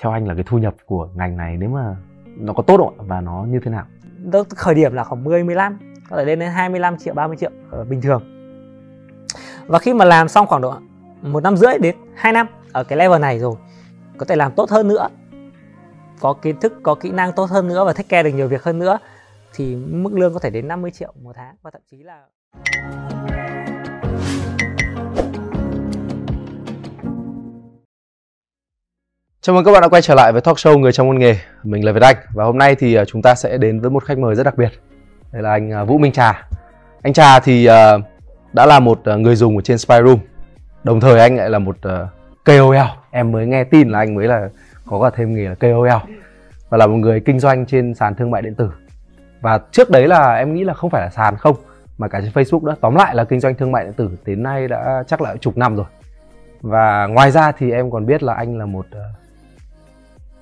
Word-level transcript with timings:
theo 0.00 0.12
anh 0.12 0.28
là 0.28 0.34
cái 0.34 0.44
thu 0.46 0.58
nhập 0.58 0.74
của 0.86 1.08
ngành 1.14 1.36
này 1.36 1.56
nếu 1.56 1.68
mà 1.68 1.96
nó 2.26 2.52
có 2.52 2.62
tốt 2.62 2.76
không 2.76 3.08
và 3.08 3.20
nó 3.20 3.44
như 3.48 3.60
thế 3.64 3.70
nào? 3.70 3.84
Đó, 4.32 4.44
khởi 4.56 4.74
điểm 4.74 4.92
là 4.92 5.04
khoảng 5.04 5.24
10 5.24 5.44
15 5.44 5.78
có 6.10 6.16
thể 6.16 6.24
lên 6.24 6.38
đến 6.38 6.50
25 6.50 6.98
triệu 6.98 7.14
30 7.14 7.36
triệu 7.36 7.50
ở 7.70 7.84
bình 7.84 8.00
thường. 8.00 8.22
Và 9.66 9.78
khi 9.78 9.94
mà 9.94 10.04
làm 10.04 10.28
xong 10.28 10.46
khoảng 10.46 10.62
độ 10.62 10.74
một 11.22 11.42
năm 11.42 11.56
rưỡi 11.56 11.78
đến 11.78 11.96
2 12.14 12.32
năm 12.32 12.46
ở 12.72 12.84
cái 12.84 12.98
level 12.98 13.20
này 13.20 13.38
rồi 13.38 13.54
có 14.16 14.24
thể 14.24 14.36
làm 14.36 14.52
tốt 14.52 14.70
hơn 14.70 14.88
nữa 14.88 15.08
có 16.20 16.32
kiến 16.32 16.60
thức 16.60 16.72
có 16.82 16.94
kỹ 16.94 17.10
năng 17.10 17.32
tốt 17.32 17.50
hơn 17.50 17.68
nữa 17.68 17.84
và 17.84 17.92
take 17.92 18.08
care 18.08 18.22
được 18.22 18.36
nhiều 18.36 18.48
việc 18.48 18.62
hơn 18.62 18.78
nữa 18.78 18.98
thì 19.54 19.76
mức 19.76 20.12
lương 20.12 20.34
có 20.34 20.40
thể 20.40 20.50
đến 20.50 20.68
50 20.68 20.90
triệu 20.90 21.12
một 21.22 21.32
tháng 21.34 21.56
và 21.62 21.70
thậm 21.70 21.82
chí 21.90 22.02
là 22.02 22.26
Chào 29.44 29.54
mừng 29.54 29.64
các 29.64 29.72
bạn 29.72 29.82
đã 29.82 29.88
quay 29.88 30.02
trở 30.02 30.14
lại 30.14 30.32
với 30.32 30.40
talk 30.40 30.56
show 30.56 30.78
Người 30.78 30.92
trong 30.92 31.06
môn 31.06 31.18
nghề. 31.18 31.36
Mình 31.62 31.84
là 31.84 31.92
Việt 31.92 32.02
Anh 32.02 32.16
và 32.34 32.44
hôm 32.44 32.58
nay 32.58 32.74
thì 32.74 32.94
à, 32.94 33.04
chúng 33.04 33.22
ta 33.22 33.34
sẽ 33.34 33.58
đến 33.58 33.80
với 33.80 33.90
một 33.90 34.04
khách 34.04 34.18
mời 34.18 34.34
rất 34.34 34.42
đặc 34.42 34.56
biệt. 34.56 34.68
Đây 35.32 35.42
là 35.42 35.50
anh 35.50 35.72
à, 35.72 35.84
Vũ 35.84 35.98
Minh 35.98 36.12
Trà. 36.12 36.48
Anh 37.02 37.12
Trà 37.12 37.40
thì 37.40 37.66
à, 37.66 37.98
đã 38.52 38.66
là 38.66 38.80
một 38.80 39.00
người 39.18 39.36
dùng 39.36 39.56
ở 39.56 39.62
trên 39.62 39.78
Spyroom. 39.78 40.18
Đồng 40.84 41.00
thời 41.00 41.20
anh 41.20 41.36
lại 41.36 41.50
là 41.50 41.58
một 41.58 41.76
KOL. 42.44 42.76
Em 43.10 43.32
mới 43.32 43.46
nghe 43.46 43.64
tin 43.64 43.88
là 43.88 43.98
anh 43.98 44.14
mới 44.14 44.28
là 44.28 44.48
có 44.86 45.00
cả 45.02 45.10
thêm 45.16 45.34
nghề 45.34 45.48
là 45.48 45.54
KOL 45.54 46.12
và 46.68 46.78
là 46.78 46.86
một 46.86 46.96
người 46.96 47.20
kinh 47.20 47.40
doanh 47.40 47.66
trên 47.66 47.94
sàn 47.94 48.14
thương 48.14 48.30
mại 48.30 48.42
điện 48.42 48.54
tử. 48.54 48.70
Và 49.40 49.60
trước 49.72 49.90
đấy 49.90 50.08
là 50.08 50.34
em 50.34 50.54
nghĩ 50.54 50.64
là 50.64 50.74
không 50.74 50.90
phải 50.90 51.02
là 51.02 51.10
sàn 51.10 51.36
không, 51.36 51.56
mà 51.98 52.08
cả 52.08 52.20
trên 52.20 52.32
Facebook 52.32 52.64
đó. 52.64 52.74
Tóm 52.80 52.94
lại 52.94 53.14
là 53.14 53.24
kinh 53.24 53.40
doanh 53.40 53.54
thương 53.54 53.72
mại 53.72 53.84
điện 53.84 53.92
tử 53.92 54.10
đến 54.24 54.42
nay 54.42 54.68
đã 54.68 55.04
chắc 55.06 55.20
là 55.20 55.36
chục 55.36 55.56
năm 55.56 55.76
rồi. 55.76 55.86
Và 56.60 57.06
ngoài 57.06 57.30
ra 57.30 57.52
thì 57.52 57.70
em 57.70 57.90
còn 57.90 58.06
biết 58.06 58.22
là 58.22 58.34
anh 58.34 58.58
là 58.58 58.66
một 58.66 58.86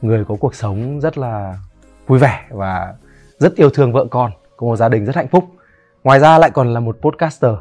người 0.02 0.24
có 0.24 0.36
cuộc 0.40 0.54
sống 0.54 1.00
rất 1.00 1.18
là 1.18 1.58
vui 2.06 2.18
vẻ 2.18 2.44
và 2.50 2.94
rất 3.38 3.54
yêu 3.54 3.70
thương 3.70 3.92
vợ 3.92 4.06
con 4.10 4.32
có 4.56 4.66
một 4.66 4.76
gia 4.76 4.88
đình 4.88 5.04
rất 5.04 5.16
hạnh 5.16 5.28
phúc. 5.28 5.44
Ngoài 6.04 6.20
ra 6.20 6.38
lại 6.38 6.50
còn 6.50 6.74
là 6.74 6.80
một 6.80 6.96
podcaster 7.00 7.54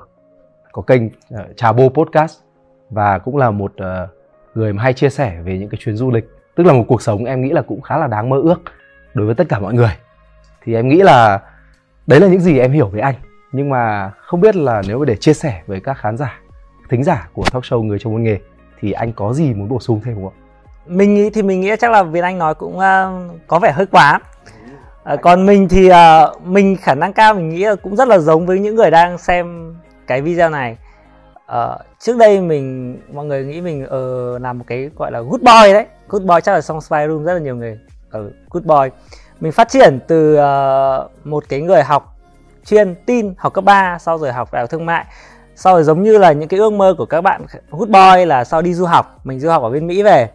có 0.72 0.82
kênh 0.82 1.06
uh, 1.06 1.12
trà 1.56 1.72
bô 1.72 1.90
podcast 1.90 2.40
và 2.90 3.18
cũng 3.18 3.38
là 3.38 3.52
một 3.52 3.74
uh, 3.74 4.10
người 4.56 4.74
mà 4.74 4.84
hay 4.84 4.94
chia 4.94 5.10
sẻ 5.10 5.42
về 5.44 5.58
những 5.58 5.70
cái 5.70 5.80
chuyến 5.82 5.96
du 5.96 6.12
lịch. 6.12 6.30
Tức 6.56 6.64
là 6.64 6.74
một 6.74 6.84
cuộc 6.88 7.02
sống 7.02 7.26
em 7.26 7.42
nghĩ 7.42 7.50
là 7.50 7.62
cũng 7.62 7.82
khá 7.82 7.98
là 7.98 8.08
đáng 8.08 8.30
mơ 8.30 8.42
ước 8.44 8.62
đối 9.14 9.26
với 9.26 9.36
tất 9.36 9.50
cả 9.50 9.60
mọi 9.60 9.74
người. 9.74 9.92
Thì 10.64 10.76
em 10.76 10.90
nghĩ 10.90 11.02
là 11.02 11.42
đấy 12.08 12.20
là 12.20 12.28
những 12.28 12.42
gì 12.42 12.60
em 12.60 12.72
hiểu 12.72 12.88
về 12.88 13.00
anh. 13.00 13.16
Nhưng 13.52 13.70
mà 13.70 14.12
không 14.18 14.42
biết 14.42 14.56
là 14.56 14.82
nếu 14.88 15.00
mà 15.00 15.06
để 15.06 15.16
chia 15.16 15.34
sẻ 15.34 15.64
với 15.68 15.80
các 15.80 15.98
khán 15.98 16.18
giả 16.18 16.40
thính 16.90 17.04
giả 17.04 17.30
của 17.34 17.44
talk 17.52 17.64
show 17.64 17.82
người 17.84 18.00
trong 18.00 18.14
môn 18.14 18.24
nghề 18.24 18.40
thì 18.80 18.92
anh 18.92 19.14
có 19.14 19.34
gì 19.34 19.54
muốn 19.54 19.70
bổ 19.70 19.80
sung 19.80 20.02
thêm 20.04 20.16
không 20.16 20.28
ạ? 20.28 20.36
Mình 20.90 21.14
nghĩ 21.14 21.30
thì 21.30 21.42
mình 21.42 21.62
nghĩ 21.62 21.76
chắc 21.80 21.92
là 21.92 22.04
Việt 22.04 22.24
Anh 22.24 22.38
nói 22.38 22.56
cũng 22.56 22.78
uh, 22.78 23.32
có 23.48 23.60
vẻ 23.60 23.72
hơi 23.72 23.86
quá. 23.86 24.20
Uh, 25.14 25.22
còn 25.22 25.46
mình 25.46 25.68
thì 25.70 25.90
uh, 25.90 26.42
mình 26.44 26.78
khả 26.82 26.96
năng 26.96 27.14
cao 27.14 27.34
mình 27.34 27.50
nghĩ 27.50 27.66
là 27.66 27.76
cũng 27.76 27.96
rất 27.96 28.08
là 28.08 28.20
giống 28.20 28.46
với 28.46 28.60
những 28.60 28.76
người 28.76 28.92
đang 28.92 29.18
xem 29.18 29.76
cái 30.08 30.22
video 30.22 30.50
này. 30.50 30.78
Uh, 31.52 31.82
trước 32.00 32.18
đây 32.18 32.42
mình 32.42 32.98
mọi 33.14 33.26
người 33.26 33.46
nghĩ 33.46 33.62
mình 33.62 33.84
uh, 33.84 34.42
làm 34.42 34.58
một 34.58 34.66
cái 34.68 34.90
gọi 34.98 35.12
là 35.12 35.20
good 35.20 35.42
boy 35.42 35.74
đấy. 35.74 35.86
Good 36.08 36.24
boy 36.24 36.36
chắc 36.44 36.54
là 36.54 36.62
song 36.62 36.82
spy 36.82 36.98
room 37.08 37.24
rất 37.24 37.34
là 37.34 37.40
nhiều 37.40 37.56
người 37.56 37.80
ở 38.12 38.22
uh, 38.26 38.34
good 38.50 38.66
boy. 38.66 38.90
Mình 39.40 39.52
phát 39.52 39.70
triển 39.70 40.00
từ 40.08 40.34
uh, 40.34 41.26
một 41.26 41.44
cái 41.50 41.62
người 41.62 41.84
học 41.84 42.16
chuyên 42.66 42.96
tin 43.06 43.34
học 43.38 43.54
cấp 43.54 43.64
3 43.64 43.98
sau 44.00 44.18
rồi 44.18 44.32
học 44.32 44.54
đại 44.54 44.62
học 44.62 44.70
thương 44.70 44.86
mại. 44.86 45.06
Sau 45.56 45.74
rồi 45.74 45.84
giống 45.84 46.04
như 46.04 46.18
là 46.18 46.32
những 46.32 46.50
cái 46.50 46.60
ước 46.60 46.74
mơ 46.74 46.96
của 46.98 47.06
các 47.06 47.22
bạn 47.22 47.46
good 47.72 47.90
boy 47.90 48.26
là 48.26 48.44
sau 48.44 48.62
đi 48.62 48.74
du 48.74 48.86
học 48.86 49.20
mình 49.24 49.40
du 49.40 49.50
học 49.50 49.64
ở 49.64 49.70
bên 49.70 49.88
Mỹ 49.88 50.04
về 50.04 50.30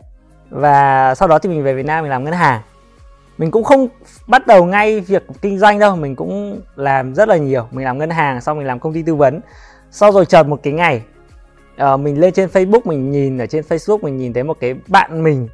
và 0.51 1.15
sau 1.15 1.29
đó 1.29 1.39
thì 1.39 1.49
mình 1.49 1.63
về 1.63 1.75
Việt 1.75 1.87
Nam 1.87 2.03
mình 2.03 2.11
làm 2.11 2.25
ngân 2.25 2.35
hàng. 2.35 2.61
Mình 3.39 3.51
cũng 3.51 3.65
không 3.65 3.89
bắt 4.27 4.47
đầu 4.47 4.65
ngay 4.65 5.01
việc 5.01 5.27
kinh 5.43 5.59
doanh 5.59 5.79
đâu 5.79 5.97
mình 5.97 6.17
cũng 6.17 6.61
làm 6.77 7.15
rất 7.15 7.29
là 7.29 7.37
nhiều. 7.37 7.69
Mình 7.71 7.85
làm 7.85 7.99
ngân 7.99 8.11
hàng 8.11 8.41
sau 8.41 8.55
mình 8.55 8.67
làm 8.67 8.79
công 8.79 8.93
ty 8.93 9.03
tư 9.03 9.15
vấn. 9.15 9.41
Sau 9.91 10.13
rồi 10.13 10.27
chợt 10.27 10.43
một 10.43 10.61
cái 10.63 10.73
ngày 10.73 11.03
uh, 11.83 12.01
mình 12.01 12.21
lên 12.21 12.33
trên 12.33 12.49
Facebook 12.49 12.81
mình 12.85 13.11
nhìn 13.11 13.39
ở 13.39 13.47
trên 13.47 13.65
Facebook 13.69 13.99
mình 14.03 14.17
nhìn 14.17 14.33
thấy 14.33 14.43
một 14.43 14.57
cái 14.61 14.75
bạn 14.87 15.23
mình 15.23 15.49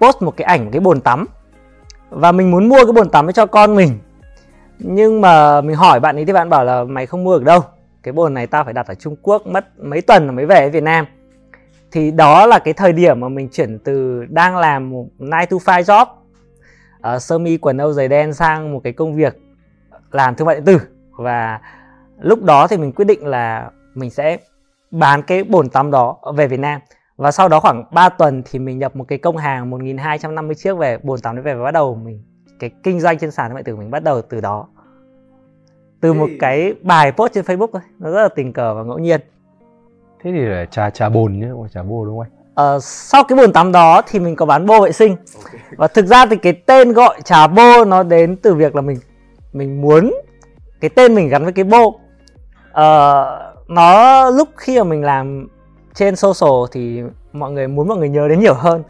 post 0.00 0.22
một 0.22 0.36
cái 0.36 0.44
ảnh 0.44 0.64
một 0.64 0.70
cái 0.72 0.80
bồn 0.80 1.00
tắm. 1.00 1.26
Và 2.10 2.32
mình 2.32 2.50
muốn 2.50 2.68
mua 2.68 2.84
cái 2.84 2.92
bồn 2.92 3.10
tắm 3.10 3.32
cho 3.32 3.46
con 3.46 3.74
mình. 3.74 3.98
Nhưng 4.78 5.20
mà 5.20 5.60
mình 5.60 5.76
hỏi 5.76 6.00
bạn 6.00 6.16
ấy 6.16 6.24
thì 6.24 6.32
bạn 6.32 6.50
bảo 6.50 6.64
là 6.64 6.84
mày 6.84 7.06
không 7.06 7.24
mua 7.24 7.38
được 7.38 7.44
đâu. 7.44 7.60
Cái 8.02 8.12
bồn 8.12 8.34
này 8.34 8.46
tao 8.46 8.64
phải 8.64 8.72
đặt 8.72 8.86
ở 8.86 8.94
Trung 8.94 9.16
Quốc 9.22 9.46
mất 9.46 9.78
mấy 9.78 10.00
tuần 10.00 10.36
mới 10.36 10.46
về 10.46 10.68
Việt 10.68 10.82
Nam 10.82 11.06
thì 11.94 12.10
đó 12.10 12.46
là 12.46 12.58
cái 12.58 12.74
thời 12.74 12.92
điểm 12.92 13.20
mà 13.20 13.28
mình 13.28 13.48
chuyển 13.52 13.78
từ 13.78 14.24
đang 14.28 14.56
làm 14.56 14.90
một 14.90 15.06
9 15.18 15.30
to 15.30 15.56
5 15.66 15.82
job 15.82 16.06
uh, 17.16 17.22
sơ 17.22 17.38
mi 17.38 17.56
quần 17.56 17.78
âu 17.78 17.92
giày 17.92 18.08
đen 18.08 18.34
sang 18.34 18.72
một 18.72 18.80
cái 18.84 18.92
công 18.92 19.14
việc 19.14 19.36
làm 20.10 20.34
thương 20.34 20.46
mại 20.46 20.56
điện 20.56 20.64
tử. 20.64 20.80
Và 21.18 21.60
lúc 22.20 22.42
đó 22.42 22.66
thì 22.66 22.76
mình 22.76 22.92
quyết 22.92 23.04
định 23.04 23.26
là 23.26 23.70
mình 23.94 24.10
sẽ 24.10 24.38
bán 24.90 25.22
cái 25.22 25.44
bồn 25.44 25.68
tắm 25.68 25.90
đó 25.90 26.16
về 26.36 26.46
Việt 26.46 26.60
Nam. 26.60 26.80
Và 27.16 27.30
sau 27.30 27.48
đó 27.48 27.60
khoảng 27.60 27.84
3 27.92 28.08
tuần 28.08 28.42
thì 28.50 28.58
mình 28.58 28.78
nhập 28.78 28.96
một 28.96 29.04
cái 29.08 29.18
công 29.18 29.36
hàng 29.36 29.70
1250 29.70 30.54
chiếc 30.54 30.76
về 30.76 30.98
bồn 30.98 31.20
tắm 31.20 31.36
đấy 31.36 31.42
về 31.42 31.54
và 31.54 31.64
bắt 31.64 31.70
đầu 31.70 31.94
mình 31.94 32.22
cái 32.58 32.70
kinh 32.82 33.00
doanh 33.00 33.18
trên 33.18 33.30
sàn 33.30 33.48
thương 33.48 33.54
mại 33.54 33.62
điện 33.62 33.74
tử 33.74 33.80
mình 33.80 33.90
bắt 33.90 34.02
đầu 34.02 34.22
từ 34.22 34.40
đó. 34.40 34.68
Từ 36.00 36.12
một 36.12 36.28
cái 36.40 36.74
bài 36.82 37.12
post 37.12 37.32
trên 37.32 37.44
Facebook 37.44 37.68
thôi 37.72 37.82
nó 37.98 38.10
rất 38.10 38.22
là 38.22 38.28
tình 38.28 38.52
cờ 38.52 38.74
và 38.74 38.82
ngẫu 38.82 38.98
nhiên 38.98 39.20
thế 40.24 40.32
thì 40.32 40.40
là 40.40 40.64
trà 40.64 40.90
trà 40.90 41.08
bồn 41.08 41.40
nhé 41.40 41.48
trà 41.74 41.82
bô 41.82 42.04
đúng 42.04 42.18
không 42.18 42.26
anh? 42.26 42.44
Ờ, 42.54 42.78
sau 42.82 43.24
cái 43.24 43.36
bồn 43.36 43.52
tắm 43.52 43.72
đó 43.72 44.02
thì 44.06 44.18
mình 44.18 44.36
có 44.36 44.46
bán 44.46 44.66
bô 44.66 44.80
vệ 44.80 44.92
sinh. 44.92 45.16
Okay. 45.44 45.60
và 45.76 45.86
thực 45.86 46.06
ra 46.06 46.26
thì 46.26 46.36
cái 46.36 46.52
tên 46.52 46.92
gọi 46.92 47.20
trà 47.24 47.46
bô 47.46 47.84
nó 47.84 48.02
đến 48.02 48.36
từ 48.36 48.54
việc 48.54 48.74
là 48.74 48.82
mình 48.82 48.98
mình 49.52 49.82
muốn 49.82 50.14
cái 50.80 50.90
tên 50.90 51.14
mình 51.14 51.28
gắn 51.28 51.44
với 51.44 51.52
cái 51.52 51.64
bô. 51.64 52.00
Ờ, 52.72 53.52
nó 53.68 54.30
lúc 54.30 54.48
khi 54.56 54.78
mà 54.78 54.84
mình 54.84 55.02
làm 55.02 55.48
trên 55.94 56.16
social 56.16 56.64
thì 56.72 57.02
mọi 57.32 57.52
người 57.52 57.68
muốn 57.68 57.88
mọi 57.88 57.98
người 57.98 58.08
nhớ 58.08 58.28
đến 58.28 58.40
nhiều 58.40 58.54
hơn. 58.54 58.82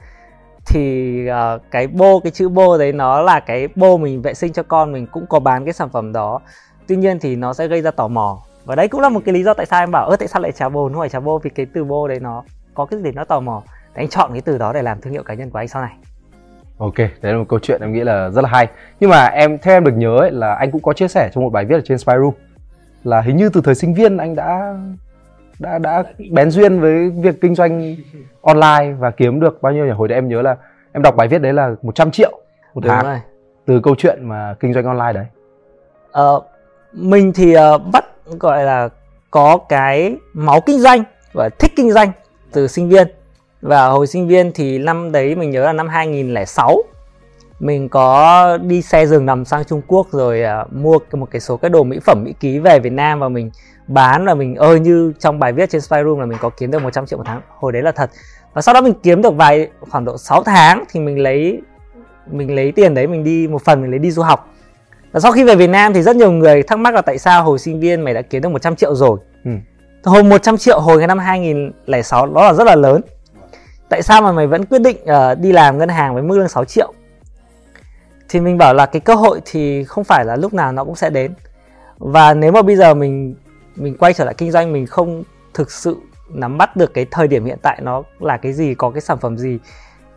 Thì 0.66 1.18
uh, 1.30 1.62
cái 1.70 1.86
bô 1.86 2.20
cái 2.20 2.30
chữ 2.30 2.48
bô 2.48 2.78
đấy 2.78 2.92
nó 2.92 3.22
là 3.22 3.40
cái 3.40 3.68
bô 3.74 3.96
mình 3.96 4.22
vệ 4.22 4.34
sinh 4.34 4.52
cho 4.52 4.62
con 4.62 4.92
mình 4.92 5.06
cũng 5.06 5.26
có 5.26 5.40
bán 5.40 5.64
cái 5.64 5.72
sản 5.72 5.88
phẩm 5.88 6.12
đó. 6.12 6.40
Tuy 6.86 6.96
nhiên 6.96 7.18
thì 7.18 7.36
nó 7.36 7.52
sẽ 7.52 7.68
gây 7.68 7.82
ra 7.82 7.90
tò 7.90 8.08
mò 8.08 8.42
và 8.64 8.74
đấy 8.74 8.88
cũng 8.88 9.00
là 9.00 9.08
một 9.08 9.20
cái 9.24 9.32
lý 9.32 9.42
do 9.42 9.54
tại 9.54 9.66
sao 9.66 9.82
em 9.82 9.90
bảo 9.90 10.06
ơ 10.06 10.16
tại 10.16 10.28
sao 10.28 10.42
lại 10.42 10.52
trà 10.52 10.68
bồn 10.68 10.92
không 10.92 11.00
phải 11.00 11.08
trà 11.08 11.20
bô 11.20 11.38
vì 11.38 11.50
cái 11.50 11.66
từ 11.74 11.84
bô 11.84 12.08
đấy 12.08 12.20
nó 12.20 12.42
có 12.74 12.84
cái 12.84 13.00
gì 13.02 13.10
nó 13.12 13.24
tò 13.24 13.40
mò? 13.40 13.62
Thì 13.66 14.02
anh 14.02 14.08
chọn 14.08 14.30
cái 14.32 14.40
từ 14.40 14.58
đó 14.58 14.72
để 14.72 14.82
làm 14.82 15.00
thương 15.00 15.12
hiệu 15.12 15.22
cá 15.22 15.34
nhân 15.34 15.50
của 15.50 15.58
anh 15.58 15.68
sau 15.68 15.82
này. 15.82 15.92
Ok 16.78 16.96
đấy 16.96 17.32
là 17.32 17.38
một 17.38 17.44
câu 17.48 17.58
chuyện 17.58 17.80
em 17.80 17.92
nghĩ 17.92 18.00
là 18.00 18.30
rất 18.30 18.42
là 18.42 18.48
hay. 18.48 18.68
Nhưng 19.00 19.10
mà 19.10 19.26
em 19.26 19.58
theo 19.58 19.76
em 19.76 19.84
được 19.84 19.92
nhớ 19.96 20.16
ấy, 20.16 20.30
là 20.30 20.54
anh 20.54 20.70
cũng 20.70 20.82
có 20.82 20.92
chia 20.92 21.08
sẻ 21.08 21.30
trong 21.34 21.44
một 21.44 21.50
bài 21.50 21.64
viết 21.64 21.74
ở 21.74 21.80
trên 21.84 21.98
Spyroom 21.98 22.34
là 23.04 23.20
hình 23.20 23.36
như 23.36 23.48
từ 23.48 23.60
thời 23.64 23.74
sinh 23.74 23.94
viên 23.94 24.16
anh 24.16 24.34
đã 24.34 24.74
đã 25.58 25.78
đã 25.78 26.04
bén 26.30 26.50
duyên 26.50 26.80
với 26.80 27.10
việc 27.10 27.40
kinh 27.40 27.54
doanh 27.54 27.96
online 28.42 28.92
và 28.98 29.10
kiếm 29.10 29.40
được 29.40 29.62
bao 29.62 29.72
nhiêu 29.72 29.86
nhỉ? 29.86 29.90
Hồi 29.90 30.08
đấy 30.08 30.18
em 30.18 30.28
nhớ 30.28 30.42
là 30.42 30.56
em 30.92 31.02
đọc 31.02 31.16
bài 31.16 31.28
viết 31.28 31.38
đấy 31.38 31.52
là 31.52 31.74
100 31.82 32.10
triệu 32.10 32.30
một 32.74 32.80
Đúng 32.80 32.90
tháng 32.90 33.04
rồi. 33.04 33.20
từ 33.66 33.80
câu 33.80 33.94
chuyện 33.98 34.28
mà 34.28 34.54
kinh 34.60 34.72
doanh 34.74 34.84
online 34.84 35.12
đấy. 35.12 35.26
Ờ, 36.12 36.40
mình 36.92 37.32
thì 37.32 37.56
uh, 37.56 37.82
bắt 37.92 38.04
gọi 38.26 38.64
là 38.64 38.88
có 39.30 39.58
cái 39.68 40.16
máu 40.32 40.60
kinh 40.60 40.78
doanh 40.78 41.04
và 41.32 41.48
thích 41.58 41.72
kinh 41.76 41.92
doanh 41.92 42.12
từ 42.52 42.66
sinh 42.68 42.88
viên. 42.88 43.08
Và 43.62 43.86
hồi 43.86 44.06
sinh 44.06 44.28
viên 44.28 44.52
thì 44.52 44.78
năm 44.78 45.12
đấy 45.12 45.34
mình 45.34 45.50
nhớ 45.50 45.64
là 45.64 45.72
năm 45.72 45.88
2006 45.88 46.82
mình 47.60 47.88
có 47.88 48.58
đi 48.62 48.82
xe 48.82 49.06
giường 49.06 49.26
nằm 49.26 49.44
sang 49.44 49.64
Trung 49.64 49.82
Quốc 49.86 50.06
rồi 50.10 50.42
uh, 50.62 50.72
mua 50.72 50.98
một 51.12 51.30
cái 51.30 51.40
số 51.40 51.56
cái 51.56 51.70
đồ 51.70 51.82
mỹ 51.82 51.98
phẩm 52.06 52.24
mỹ 52.24 52.34
ký 52.40 52.58
về 52.58 52.78
Việt 52.78 52.92
Nam 52.92 53.20
và 53.20 53.28
mình 53.28 53.50
bán 53.86 54.26
và 54.26 54.34
mình 54.34 54.54
ơi 54.54 54.80
như 54.80 55.12
trong 55.18 55.38
bài 55.38 55.52
viết 55.52 55.70
trên 55.70 55.80
Spyroom 55.80 56.20
là 56.20 56.26
mình 56.26 56.38
có 56.40 56.48
kiếm 56.48 56.70
được 56.70 56.82
100 56.82 57.06
triệu 57.06 57.18
một 57.18 57.24
tháng. 57.26 57.40
Hồi 57.58 57.72
đấy 57.72 57.82
là 57.82 57.92
thật. 57.92 58.10
Và 58.54 58.62
sau 58.62 58.74
đó 58.74 58.80
mình 58.80 58.94
kiếm 59.02 59.22
được 59.22 59.34
vài 59.34 59.68
khoảng 59.80 60.04
độ 60.04 60.18
6 60.18 60.42
tháng 60.42 60.84
thì 60.90 61.00
mình 61.00 61.18
lấy 61.18 61.60
mình 62.30 62.54
lấy 62.54 62.72
tiền 62.72 62.94
đấy 62.94 63.06
mình 63.06 63.24
đi 63.24 63.48
một 63.48 63.62
phần 63.64 63.82
mình 63.82 63.90
lấy 63.90 63.98
đi 63.98 64.10
du 64.10 64.22
học 64.22 64.53
và 65.14 65.20
sau 65.20 65.32
khi 65.32 65.44
về 65.44 65.56
Việt 65.56 65.70
Nam 65.70 65.92
thì 65.92 66.02
rất 66.02 66.16
nhiều 66.16 66.32
người 66.32 66.62
thắc 66.62 66.78
mắc 66.78 66.94
là 66.94 67.02
tại 67.02 67.18
sao 67.18 67.44
hồi 67.44 67.58
sinh 67.58 67.80
viên 67.80 68.00
mày 68.00 68.14
đã 68.14 68.22
kiếm 68.22 68.42
được 68.42 68.48
100 68.48 68.76
triệu 68.76 68.94
rồi? 68.94 69.18
Ừ. 69.44 69.50
hồi 70.04 70.22
100 70.22 70.56
triệu 70.56 70.80
hồi 70.80 70.98
cái 70.98 71.06
năm 71.06 71.18
2006 71.18 72.26
đó 72.26 72.44
là 72.44 72.52
rất 72.52 72.64
là 72.64 72.76
lớn. 72.76 73.00
Tại 73.88 74.02
sao 74.02 74.22
mà 74.22 74.32
mày 74.32 74.46
vẫn 74.46 74.64
quyết 74.64 74.78
định 74.78 74.96
uh, 75.02 75.38
đi 75.38 75.52
làm 75.52 75.78
ngân 75.78 75.88
hàng 75.88 76.14
với 76.14 76.22
mức 76.22 76.38
lương 76.38 76.48
6 76.48 76.64
triệu? 76.64 76.92
Thì 78.28 78.40
mình 78.40 78.58
bảo 78.58 78.74
là 78.74 78.86
cái 78.86 79.00
cơ 79.00 79.14
hội 79.14 79.40
thì 79.44 79.84
không 79.84 80.04
phải 80.04 80.24
là 80.24 80.36
lúc 80.36 80.54
nào 80.54 80.72
nó 80.72 80.84
cũng 80.84 80.96
sẽ 80.96 81.10
đến. 81.10 81.34
Và 81.98 82.34
nếu 82.34 82.52
mà 82.52 82.62
bây 82.62 82.76
giờ 82.76 82.94
mình 82.94 83.34
mình 83.76 83.96
quay 83.98 84.12
trở 84.12 84.24
lại 84.24 84.34
kinh 84.38 84.50
doanh 84.50 84.72
mình 84.72 84.86
không 84.86 85.24
thực 85.54 85.70
sự 85.70 85.96
nắm 86.28 86.58
bắt 86.58 86.76
được 86.76 86.94
cái 86.94 87.06
thời 87.10 87.28
điểm 87.28 87.44
hiện 87.44 87.58
tại 87.62 87.80
nó 87.82 88.02
là 88.20 88.36
cái 88.36 88.52
gì 88.52 88.74
có 88.74 88.90
cái 88.90 89.00
sản 89.00 89.18
phẩm 89.18 89.38
gì 89.38 89.58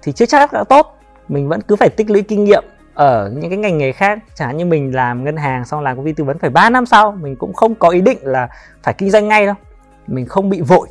thì 0.01 0.11
chưa 0.11 0.25
chắc 0.25 0.53
đã 0.53 0.63
tốt. 0.63 0.99
Mình 1.27 1.47
vẫn 1.47 1.61
cứ 1.61 1.75
phải 1.75 1.89
tích 1.89 2.09
lũy 2.09 2.21
kinh 2.21 2.43
nghiệm 2.43 2.63
ở 2.97 3.29
những 3.29 3.49
cái 3.49 3.57
ngành 3.57 3.77
nghề 3.77 3.91
khác, 3.91 4.19
chẳng 4.35 4.47
hạn 4.47 4.57
như 4.57 4.65
mình 4.65 4.95
làm 4.95 5.23
ngân 5.23 5.37
hàng 5.37 5.65
xong 5.65 5.81
làm 5.81 5.97
công 5.97 6.05
ty 6.05 6.13
tư 6.13 6.23
vấn 6.23 6.39
phải 6.39 6.49
3 6.49 6.69
năm 6.69 6.85
sau, 6.85 7.11
mình 7.11 7.35
cũng 7.35 7.53
không 7.53 7.75
có 7.75 7.89
ý 7.89 8.01
định 8.01 8.17
là 8.21 8.47
phải 8.83 8.93
kinh 8.93 9.11
doanh 9.11 9.27
ngay 9.27 9.45
đâu. 9.45 9.55
Mình 10.07 10.25
không 10.25 10.49
bị 10.49 10.61
vội. 10.61 10.87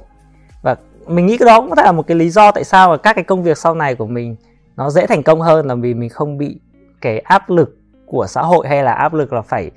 Và 0.62 0.76
mình 1.06 1.26
nghĩ 1.26 1.37
cái 1.38 1.47
đó 1.47 1.61
cũng 1.61 1.70
có 1.70 1.76
thể 1.76 1.82
là 1.82 1.93
một 1.93 2.06
cái 2.06 2.17
lý 2.17 2.31
do 2.31 2.50
tại 2.50 2.64
sao 2.64 2.88
mà 2.88 2.97
các 2.97 3.12
cái 3.12 3.25
công 3.25 3.43
việc 3.43 3.58
sau 3.58 3.75
này 3.75 3.94
của 3.94 4.06
mình 4.06 4.37
nó 4.76 4.91
dễ 4.91 5.06
thành 5.06 5.23
công 5.23 5.41
hơn 5.41 5.67
là 5.67 5.75
vì 5.75 5.94
mình 5.94 6.08
không 6.08 6.38
bị 6.38 6.61
cái 7.00 7.19
áp 7.19 7.50
lực 7.50 7.76
của 8.06 8.26
xã 8.29 8.43
hội 8.43 8.69
hay 8.69 8.85
là 8.85 8.93
áp 8.93 9.14
lực 9.14 9.32
là 9.32 9.43
phải 9.43 9.70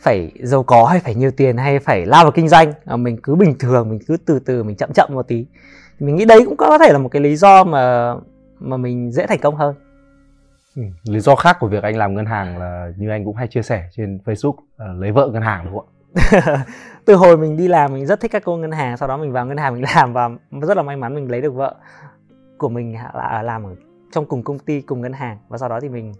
phải 0.00 0.32
giàu 0.42 0.62
có 0.62 0.84
hay 0.84 1.00
phải 1.00 1.14
nhiều 1.14 1.30
tiền 1.30 1.56
hay 1.56 1.78
phải 1.78 2.06
lao 2.06 2.24
vào 2.24 2.32
kinh 2.32 2.48
doanh. 2.48 2.72
Ờ, 2.84 2.96
mình 2.96 3.16
cứ 3.22 3.34
bình 3.34 3.54
thường, 3.58 3.88
mình 3.88 3.98
cứ 4.06 4.16
từ 4.26 4.38
từ, 4.38 4.62
mình 4.62 4.76
chậm 4.76 4.92
chậm 4.92 5.08
một 5.14 5.28
tí. 5.28 5.46
Mình 6.00 6.16
nghĩ 6.16 6.24
đấy 6.24 6.42
cũng 6.44 6.56
có 6.56 6.78
thể 6.78 6.92
là 6.92 6.98
một 6.98 7.08
cái 7.08 7.22
lý 7.22 7.36
do 7.36 7.64
mà 7.64 8.14
mà 8.58 8.76
mình 8.76 9.12
dễ 9.12 9.26
thành 9.26 9.38
công 9.38 9.56
hơn 9.56 9.74
ừ. 10.76 10.82
lý 11.04 11.20
do 11.20 11.34
khác 11.34 11.56
của 11.60 11.68
việc 11.68 11.82
anh 11.82 11.96
làm 11.96 12.14
ngân 12.14 12.26
hàng 12.26 12.58
là 12.58 12.92
như 12.96 13.10
anh 13.10 13.24
cũng 13.24 13.36
hay 13.36 13.48
chia 13.48 13.62
sẻ 13.62 13.88
trên 13.92 14.18
Facebook 14.24 14.54
là 14.78 14.92
lấy 14.92 15.12
vợ 15.12 15.28
ngân 15.32 15.42
hàng 15.42 15.64
đúng 15.64 15.78
không 15.78 15.86
ạ? 15.86 16.64
Từ 17.04 17.14
hồi 17.14 17.36
mình 17.36 17.56
đi 17.56 17.68
làm 17.68 17.92
mình 17.92 18.06
rất 18.06 18.20
thích 18.20 18.30
các 18.30 18.42
cô 18.44 18.56
ngân 18.56 18.70
hàng 18.70 18.96
sau 18.96 19.08
đó 19.08 19.16
mình 19.16 19.32
vào 19.32 19.46
ngân 19.46 19.56
hàng 19.56 19.74
mình 19.74 19.84
làm 19.94 20.12
và 20.12 20.30
rất 20.62 20.76
là 20.76 20.82
may 20.82 20.96
mắn 20.96 21.14
mình 21.14 21.30
lấy 21.30 21.40
được 21.40 21.54
vợ 21.54 21.74
của 22.58 22.68
mình 22.68 22.96
là 23.14 23.42
làm 23.42 23.64
ở 23.64 23.74
trong 24.12 24.26
cùng 24.26 24.42
công 24.42 24.58
ty 24.58 24.80
cùng 24.80 25.00
ngân 25.00 25.12
hàng 25.12 25.38
và 25.48 25.58
sau 25.58 25.68
đó 25.68 25.80
thì 25.80 25.88
mình 25.88 26.12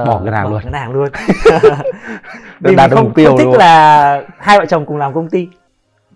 uh, 0.00 0.06
bỏ 0.06 0.20
ngân 0.20 0.34
hàng 0.34 0.44
bỏ 0.44 0.50
luôn. 0.50 0.60
ngân 0.64 0.72
hàng 0.72 0.92
luôn. 0.92 1.08
Vì 2.60 2.76
mình 2.76 2.90
không, 2.90 3.14
tiêu 3.14 3.28
không 3.28 3.38
thích 3.38 3.58
là 3.58 4.22
hai 4.38 4.58
vợ 4.58 4.66
chồng 4.66 4.86
cùng 4.86 4.96
làm 4.96 5.14
công 5.14 5.30
ty. 5.30 5.48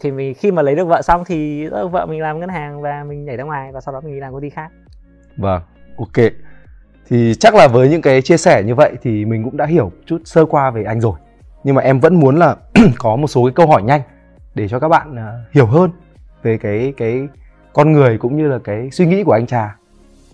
Thì 0.00 0.10
mình 0.10 0.34
khi 0.34 0.52
mà 0.52 0.62
lấy 0.62 0.74
được 0.74 0.84
vợ 0.84 1.02
xong 1.02 1.24
thì 1.26 1.66
vợ 1.66 2.06
mình 2.06 2.20
làm 2.20 2.40
ngân 2.40 2.48
hàng 2.48 2.82
và 2.82 3.04
mình 3.04 3.24
nhảy 3.24 3.36
ra 3.36 3.44
ngoài 3.44 3.72
và 3.72 3.80
sau 3.80 3.94
đó 3.94 4.00
mình 4.00 4.14
đi 4.14 4.20
làm 4.20 4.32
công 4.32 4.42
ty 4.42 4.50
khác. 4.50 4.68
Vâng 5.36 5.62
ok 5.98 6.24
thì 7.10 7.34
chắc 7.34 7.54
là 7.54 7.68
với 7.68 7.88
những 7.88 8.02
cái 8.02 8.22
chia 8.22 8.36
sẻ 8.36 8.62
như 8.62 8.74
vậy 8.74 8.92
thì 9.02 9.24
mình 9.24 9.44
cũng 9.44 9.56
đã 9.56 9.66
hiểu 9.66 9.92
chút 10.06 10.22
sơ 10.24 10.44
qua 10.44 10.70
về 10.70 10.84
anh 10.84 11.00
rồi. 11.00 11.18
Nhưng 11.64 11.74
mà 11.74 11.82
em 11.82 12.00
vẫn 12.00 12.14
muốn 12.20 12.36
là 12.36 12.56
có 12.98 13.16
một 13.16 13.26
số 13.26 13.44
cái 13.44 13.52
câu 13.54 13.66
hỏi 13.66 13.82
nhanh 13.82 14.00
để 14.54 14.68
cho 14.68 14.78
các 14.78 14.88
bạn 14.88 15.12
uh, 15.12 15.54
hiểu 15.54 15.66
hơn 15.66 15.90
về 16.42 16.58
cái 16.58 16.94
cái 16.96 17.28
con 17.72 17.92
người 17.92 18.18
cũng 18.18 18.36
như 18.36 18.48
là 18.48 18.58
cái 18.64 18.90
suy 18.90 19.06
nghĩ 19.06 19.24
của 19.24 19.32
anh 19.32 19.46
trà. 19.46 19.76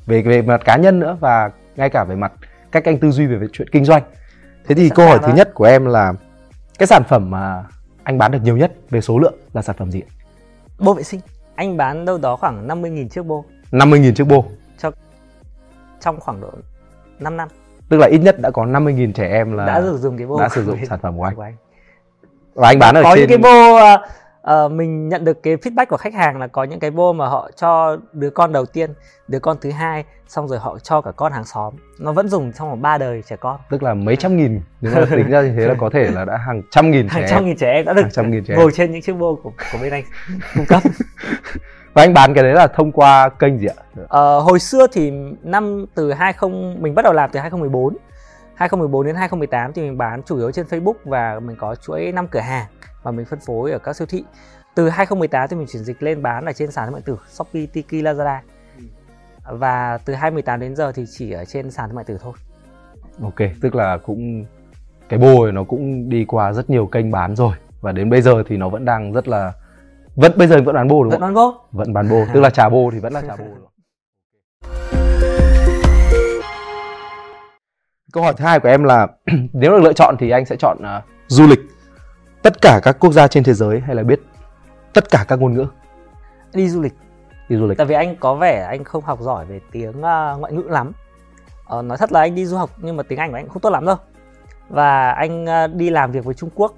Về 0.07 0.23
về 0.23 0.43
mặt 0.43 0.61
cá 0.65 0.77
nhân 0.77 1.01
nữa 1.01 1.17
và 1.21 1.51
ngay 1.77 1.91
cả 1.91 2.05
về 2.05 2.15
mặt 2.17 2.33
cách 2.73 2.85
anh 2.85 2.99
tư 2.99 3.11
duy 3.11 3.27
về 3.27 3.47
chuyện 3.53 3.69
kinh 3.73 3.85
doanh. 3.85 4.03
Thế 4.69 4.75
thì 4.75 4.89
câu 4.89 5.07
hỏi 5.07 5.19
thứ 5.23 5.33
nhất 5.33 5.55
của 5.55 5.65
em 5.65 5.87
là 5.87 6.13
cái 6.79 6.87
sản 6.87 7.03
phẩm 7.09 7.31
mà 7.31 7.65
anh 8.03 8.19
bán 8.19 8.33
được 8.33 8.39
nhiều 8.43 8.57
nhất 8.57 8.73
về 8.91 9.01
số 9.01 9.19
lượng 9.19 9.35
là 9.53 9.63
sản 9.63 9.77
phẩm 9.79 9.91
gì 9.91 10.03
bô 10.79 10.95
vệ 10.95 11.03
sinh. 11.03 11.21
Anh 11.55 11.77
bán 11.77 12.05
đâu 12.05 12.19
đó 12.19 12.37
khoảng 12.37 12.69
50.000 12.69 13.09
chiếc 13.09 13.27
bô. 13.27 13.45
50.000 13.71 14.15
chiếc 14.15 14.25
bô 14.25 14.45
trong 16.05 16.21
khoảng 16.21 16.41
độ 16.41 16.51
5 17.19 17.37
năm. 17.37 17.49
Tức 17.89 17.97
là 17.97 18.07
ít 18.07 18.19
nhất 18.19 18.41
đã 18.41 18.51
có 18.51 18.65
50.000 18.65 19.13
trẻ 19.13 19.29
em 19.29 19.57
là 19.57 19.67
đã 19.67 19.83
sử 19.83 19.99
dụng 19.99 20.19
cái 20.19 20.27
bô 20.27 20.41
đã 20.41 20.49
sử 20.49 20.65
dụng 20.65 20.87
sản 20.89 20.99
phẩm 21.03 21.17
của 21.17 21.25
anh, 21.25 21.37
của 21.37 21.43
anh. 21.43 21.57
và 22.55 22.69
anh 22.69 22.79
bán 22.79 22.95
ở 22.95 23.03
có 23.03 23.17
trên 23.17 23.21
những 23.21 23.43
cái 23.43 23.53
bô 23.53 23.79
uh, 24.65 24.73
mình 24.73 25.09
nhận 25.09 25.25
được 25.25 25.43
cái 25.43 25.57
feedback 25.57 25.87
của 25.87 25.97
khách 25.97 26.15
hàng 26.15 26.39
là 26.39 26.47
có 26.47 26.65
những 26.65 26.81
cái 26.81 26.91
bô 26.91 27.13
mà 27.13 27.29
họ 27.29 27.51
cho 27.57 27.99
đứa 28.13 28.31
con 28.31 28.53
đầu 28.53 28.67
tiên 28.67 28.91
đứa 29.29 29.39
con 29.39 29.57
thứ 29.61 29.71
hai 29.71 30.05
xong 30.29 30.49
rồi 30.49 30.59
họ 30.59 30.79
cho 30.79 31.01
cả 31.01 31.11
con 31.17 31.33
hàng 31.33 31.45
xóm. 31.45 31.75
Nó 31.99 32.13
vẫn 32.13 32.29
dùng 32.29 32.53
trong 32.53 32.71
một 32.71 32.77
ba 32.77 32.99
đời 32.99 33.23
trẻ 33.27 33.37
con. 33.37 33.61
Tức 33.71 33.83
là 33.83 33.95
mấy 33.95 34.17
trăm 34.17 34.37
nghìn 34.37 34.61
nếu 34.81 34.95
mà 34.95 35.07
tính 35.11 35.31
ra 35.31 35.43
như 35.43 35.53
thế 35.57 35.67
là 35.67 35.75
có 35.79 35.91
thể 35.91 36.11
là 36.11 36.25
đã 36.25 36.37
hàng 36.37 36.63
trăm 36.71 36.91
nghìn 36.91 37.09
hàng 37.09 37.25
trăm 37.29 37.45
nghìn 37.45 37.57
trẻ 37.57 37.73
em 37.73 37.85
đã 37.85 37.93
được 37.93 38.07
trăm 38.13 38.31
nghìn 38.31 38.45
trẻ 38.45 38.55
ngồi 38.57 38.71
trên 38.75 38.93
những 38.93 39.03
chiếc 39.03 39.13
bô 39.13 39.35
của, 39.43 39.53
của 39.73 39.79
bên 39.83 39.93
anh 39.93 40.05
cung 40.55 40.67
cấp 40.67 40.83
và 41.95 42.03
anh 42.03 42.15
bán 42.15 42.35
cái 42.35 42.45
đấy 42.45 42.53
là 42.53 42.67
thông 42.67 42.93
qua 42.93 43.29
kênh 43.29 43.59
gì 43.59 43.67
ạ? 43.67 43.75
Ờ, 44.09 44.41
hồi 44.41 44.59
xưa 44.59 44.87
thì 44.93 45.13
năm 45.43 45.85
từ 45.95 46.13
20 46.13 46.51
mình 46.79 46.95
bắt 46.95 47.03
đầu 47.03 47.13
làm 47.13 47.31
từ 47.33 47.41
2014 47.41 47.97
2014 48.55 49.07
đến 49.07 49.15
2018 49.15 49.73
thì 49.73 49.83
mình 49.83 49.99
bán 49.99 50.23
chủ 50.23 50.37
yếu 50.37 50.51
trên 50.51 50.67
Facebook 50.67 50.95
và 51.05 51.41
mình 51.41 51.57
có 51.61 51.75
chuỗi 51.75 52.13
5 52.13 52.29
cửa 52.29 52.41
hàng 52.41 52.67
và 53.03 53.11
mình 53.11 53.27
phân 53.27 53.39
phối 53.41 53.73
ở 53.73 53.79
các 53.79 53.97
siêu 53.97 54.07
thị. 54.11 54.25
Từ 54.75 54.89
2018 54.89 55.49
thì 55.49 55.57
mình 55.57 55.67
chuyển 55.67 55.85
dịch 55.85 56.03
lên 56.03 56.23
bán 56.23 56.45
ở 56.45 56.53
trên 56.53 56.71
sàn 56.71 56.87
thương 56.87 56.93
mại 56.93 57.03
tử 57.03 57.17
Shopee, 57.31 57.67
Tiki, 57.67 57.93
Lazada. 57.93 58.39
Và 59.51 59.99
từ 60.05 60.15
2018 60.15 60.61
đến 60.61 60.77
giờ 60.77 60.93
thì 60.93 61.05
chỉ 61.11 61.31
ở 61.31 61.45
trên 61.45 61.71
sàn 61.71 61.89
thương 61.89 61.97
mại 61.97 62.05
tử 62.05 62.19
thôi. 62.23 62.33
Ok, 63.23 63.51
tức 63.61 63.75
là 63.75 63.99
cũng 64.07 64.45
cái 65.09 65.19
bô 65.19 65.47
nó 65.47 65.65
cũng 65.65 66.09
đi 66.09 66.25
qua 66.25 66.53
rất 66.53 66.71
nhiều 66.71 66.87
kênh 66.87 67.11
bán 67.11 67.37
rồi 67.37 67.57
và 67.81 67.93
đến 67.93 68.11
bây 68.11 68.23
giờ 68.23 68.43
thì 68.47 68.57
nó 68.57 68.69
vẫn 68.69 68.85
đang 68.85 69.13
rất 69.13 69.29
là 69.29 69.53
vẫn 70.17 70.33
bây 70.37 70.49
giờ 70.49 70.63
vẫn 70.65 70.75
bán 70.75 70.89
bô 70.89 71.03
đúng 71.05 71.11
vẫn 71.11 71.21
không? 71.21 71.31
Vẫn 71.31 71.35
bán 71.35 71.35
bô. 71.35 71.55
Vẫn 71.73 71.93
bán 71.93 72.09
bô, 72.09 72.25
tức 72.35 72.41
là 72.41 72.51
trà 72.51 72.69
bô 72.69 72.91
thì 72.93 72.99
vẫn 72.99 73.13
là 73.13 73.23
trà 73.23 73.37
bô. 73.37 73.45
Câu 78.13 78.23
hỏi 78.23 78.35
thứ 78.37 78.45
hai 78.45 78.61
của 78.61 78.69
em 78.69 78.85
là 78.85 79.09
nếu 79.53 79.71
được 79.71 79.81
lựa 79.83 79.93
chọn 79.93 80.17
thì 80.19 80.31
anh 80.31 80.47
sẽ 80.47 80.57
chọn 80.57 80.79
uh, 80.79 81.05
du 81.27 81.47
lịch 81.47 81.61
tất 82.43 82.61
cả 82.61 82.81
các 82.83 82.97
quốc 83.01 83.13
gia 83.13 83.29
trên 83.29 83.45
thế 83.45 83.55
giới 83.55 83.81
hay 83.81 83.95
là 83.95 84.03
biết 84.03 84.21
tất 84.93 85.11
cả 85.11 85.25
các 85.29 85.41
ngôn 85.41 85.55
ngữ? 85.55 85.67
Đi 86.53 86.69
du 86.69 86.81
lịch. 86.81 86.95
Đi 87.49 87.57
du 87.57 87.67
lịch. 87.67 87.79
Tại 87.79 87.87
vì 87.87 87.95
anh 87.95 88.17
có 88.17 88.35
vẻ 88.35 88.67
anh 88.69 88.85
không 88.85 89.05
học 89.05 89.21
giỏi 89.21 89.47
về 89.47 89.61
tiếng 89.73 89.91
uh, 89.91 90.39
ngoại 90.39 90.53
ngữ 90.53 90.63
lắm. 90.69 90.93
Ờ, 91.67 91.83
nói 91.83 91.99
thật 91.99 92.13
là 92.13 92.21
anh 92.21 92.35
đi 92.35 92.47
du 92.47 92.57
học 92.57 92.71
nhưng 92.79 92.97
mà 92.97 93.03
tiếng 93.03 93.19
Anh 93.19 93.31
của 93.31 93.37
anh 93.37 93.49
không 93.49 93.63
tốt 93.63 93.71
lắm 93.71 93.87
đâu. 93.87 93.97
Và 94.69 95.11
anh 95.11 95.45
uh, 95.45 95.75
đi 95.75 95.91
làm 95.91 96.13
việc 96.13 96.25
với 96.25 96.35
Trung 96.35 96.51
Quốc 96.55 96.75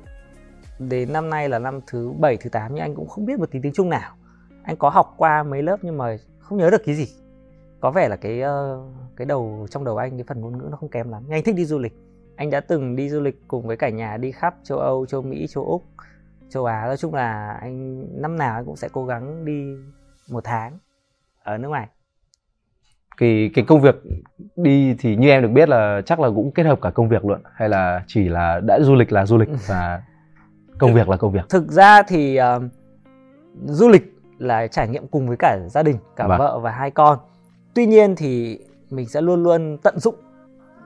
đến 0.79 1.13
năm 1.13 1.31
nay 1.31 1.49
là 1.49 1.59
năm 1.59 1.81
thứ 1.87 2.13
bảy 2.19 2.37
thứ 2.37 2.51
8 2.51 2.75
nhưng 2.75 2.83
anh 2.83 2.95
cũng 2.95 3.09
không 3.09 3.27
biết 3.27 3.39
một 3.39 3.51
tí 3.51 3.59
tiếng 3.63 3.73
Trung 3.73 3.91
nào. 3.91 4.13
Anh 4.63 4.77
có 4.77 4.91
học 4.91 5.15
qua 5.17 5.43
mấy 5.43 5.63
lớp 5.63 5.77
nhưng 5.83 5.99
mà 5.99 6.17
không 6.39 6.59
nhớ 6.59 6.71
được 6.71 6.83
cái 6.85 6.95
gì. 6.95 7.07
Có 7.81 7.91
vẻ 7.91 8.09
là 8.09 8.17
cái 8.17 8.43
uh, 8.43 8.85
cái 9.17 9.27
đầu 9.27 9.67
trong 9.71 9.85
đầu 9.85 9.97
anh 9.97 10.11
cái 10.11 10.25
phần 10.29 10.41
ngôn 10.41 10.59
ngữ 10.59 10.69
nó 10.71 10.77
không 10.77 10.89
kém 10.89 11.11
lắm. 11.11 11.23
Nhưng 11.27 11.33
anh 11.33 11.43
thích 11.43 11.55
đi 11.55 11.65
du 11.65 11.79
lịch. 11.79 11.93
Anh 12.37 12.51
đã 12.51 12.61
từng 12.61 12.97
đi 12.97 13.09
du 13.09 13.21
lịch 13.21 13.49
cùng 13.49 13.67
với 13.67 13.77
cả 13.77 13.89
nhà 13.89 14.17
đi 14.17 14.33
khắp 14.33 14.55
châu 14.63 14.79
Âu, 14.79 15.07
châu 15.07 15.23
Mỹ, 15.23 15.47
châu 15.47 15.65
Úc, 15.65 15.83
châu 16.49 16.65
Á. 16.65 16.87
Nói 16.87 16.97
chung 16.97 17.15
là 17.15 17.59
anh 17.61 18.07
năm 18.23 18.39
nào 18.39 18.55
anh 18.55 18.65
cũng 18.65 18.77
sẽ 18.77 18.89
cố 18.93 19.07
gắng 19.07 19.45
đi 19.45 19.77
một 20.29 20.45
tháng 20.45 20.79
ở 21.43 21.59
nước 21.59 21.69
ngoài. 21.69 21.89
Cái 23.17 23.51
cái 23.55 23.65
công 23.69 23.81
việc 23.81 24.03
đi 24.57 24.97
thì 24.99 25.17
như 25.17 25.29
em 25.29 25.43
được 25.43 25.49
biết 25.49 25.69
là 25.69 26.03
chắc 26.07 26.21
là 26.21 26.29
cũng 26.29 26.53
kết 26.53 26.67
hợp 26.67 26.79
cả 26.83 26.91
công 26.91 27.09
việc 27.09 27.25
luôn 27.25 27.41
hay 27.55 27.69
là 27.69 28.05
chỉ 28.07 28.29
là 28.29 28.61
đã 28.61 28.81
du 28.81 28.95
lịch 28.95 29.13
là 29.13 29.27
du 29.27 29.37
lịch 29.37 29.49
và 29.67 30.03
công 30.79 30.95
việc 30.95 31.09
là 31.09 31.17
công 31.17 31.33
việc. 31.33 31.49
thực 31.49 31.71
ra 31.71 32.03
thì 32.03 32.39
uh, 32.41 32.63
du 33.65 33.89
lịch 33.89 34.17
là 34.39 34.67
trải 34.67 34.89
nghiệm 34.89 35.07
cùng 35.07 35.29
với 35.29 35.37
cả 35.37 35.59
gia 35.71 35.83
đình 35.83 35.97
cả 36.17 36.27
vâng. 36.27 36.39
vợ 36.39 36.59
và 36.59 36.71
hai 36.71 36.91
con. 36.91 37.19
Tuy 37.75 37.87
nhiên 37.87 38.17
thì 38.17 38.59
mình 38.91 39.09
sẽ 39.09 39.21
luôn 39.21 39.43
luôn 39.43 39.79
tận 39.83 39.99
dụng 39.99 40.15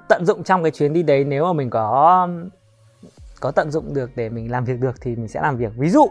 tận 0.09 0.27
dụng 0.27 0.45
trong 0.45 0.63
cái 0.63 0.71
chuyến 0.71 0.93
đi 0.93 1.03
đấy. 1.03 1.25
Nếu 1.25 1.45
mà 1.45 1.53
mình 1.53 1.71
có 1.71 2.29
có 3.41 3.51
tận 3.51 3.71
dụng 3.71 3.95
được 3.95 4.11
để 4.17 4.29
mình 4.29 4.51
làm 4.51 4.65
việc 4.65 4.81
được 4.81 5.01
thì 5.01 5.17
mình 5.17 5.29
sẽ 5.29 5.41
làm 5.41 5.57
việc. 5.57 5.73
Ví 5.77 5.89
dụ 5.89 6.11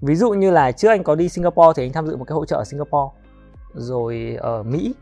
ví 0.00 0.14
dụ 0.14 0.30
như 0.30 0.50
là 0.50 0.72
trước 0.72 0.88
anh 0.88 1.04
có 1.04 1.14
đi 1.14 1.28
Singapore 1.28 1.72
thì 1.76 1.84
anh 1.84 1.92
tham 1.92 2.06
dự 2.06 2.16
một 2.16 2.24
cái 2.24 2.34
hỗ 2.34 2.44
trợ 2.44 2.56
ở 2.56 2.64
Singapore 2.64 3.14
rồi 3.74 4.36
ở 4.40 4.62
Mỹ 4.62 4.94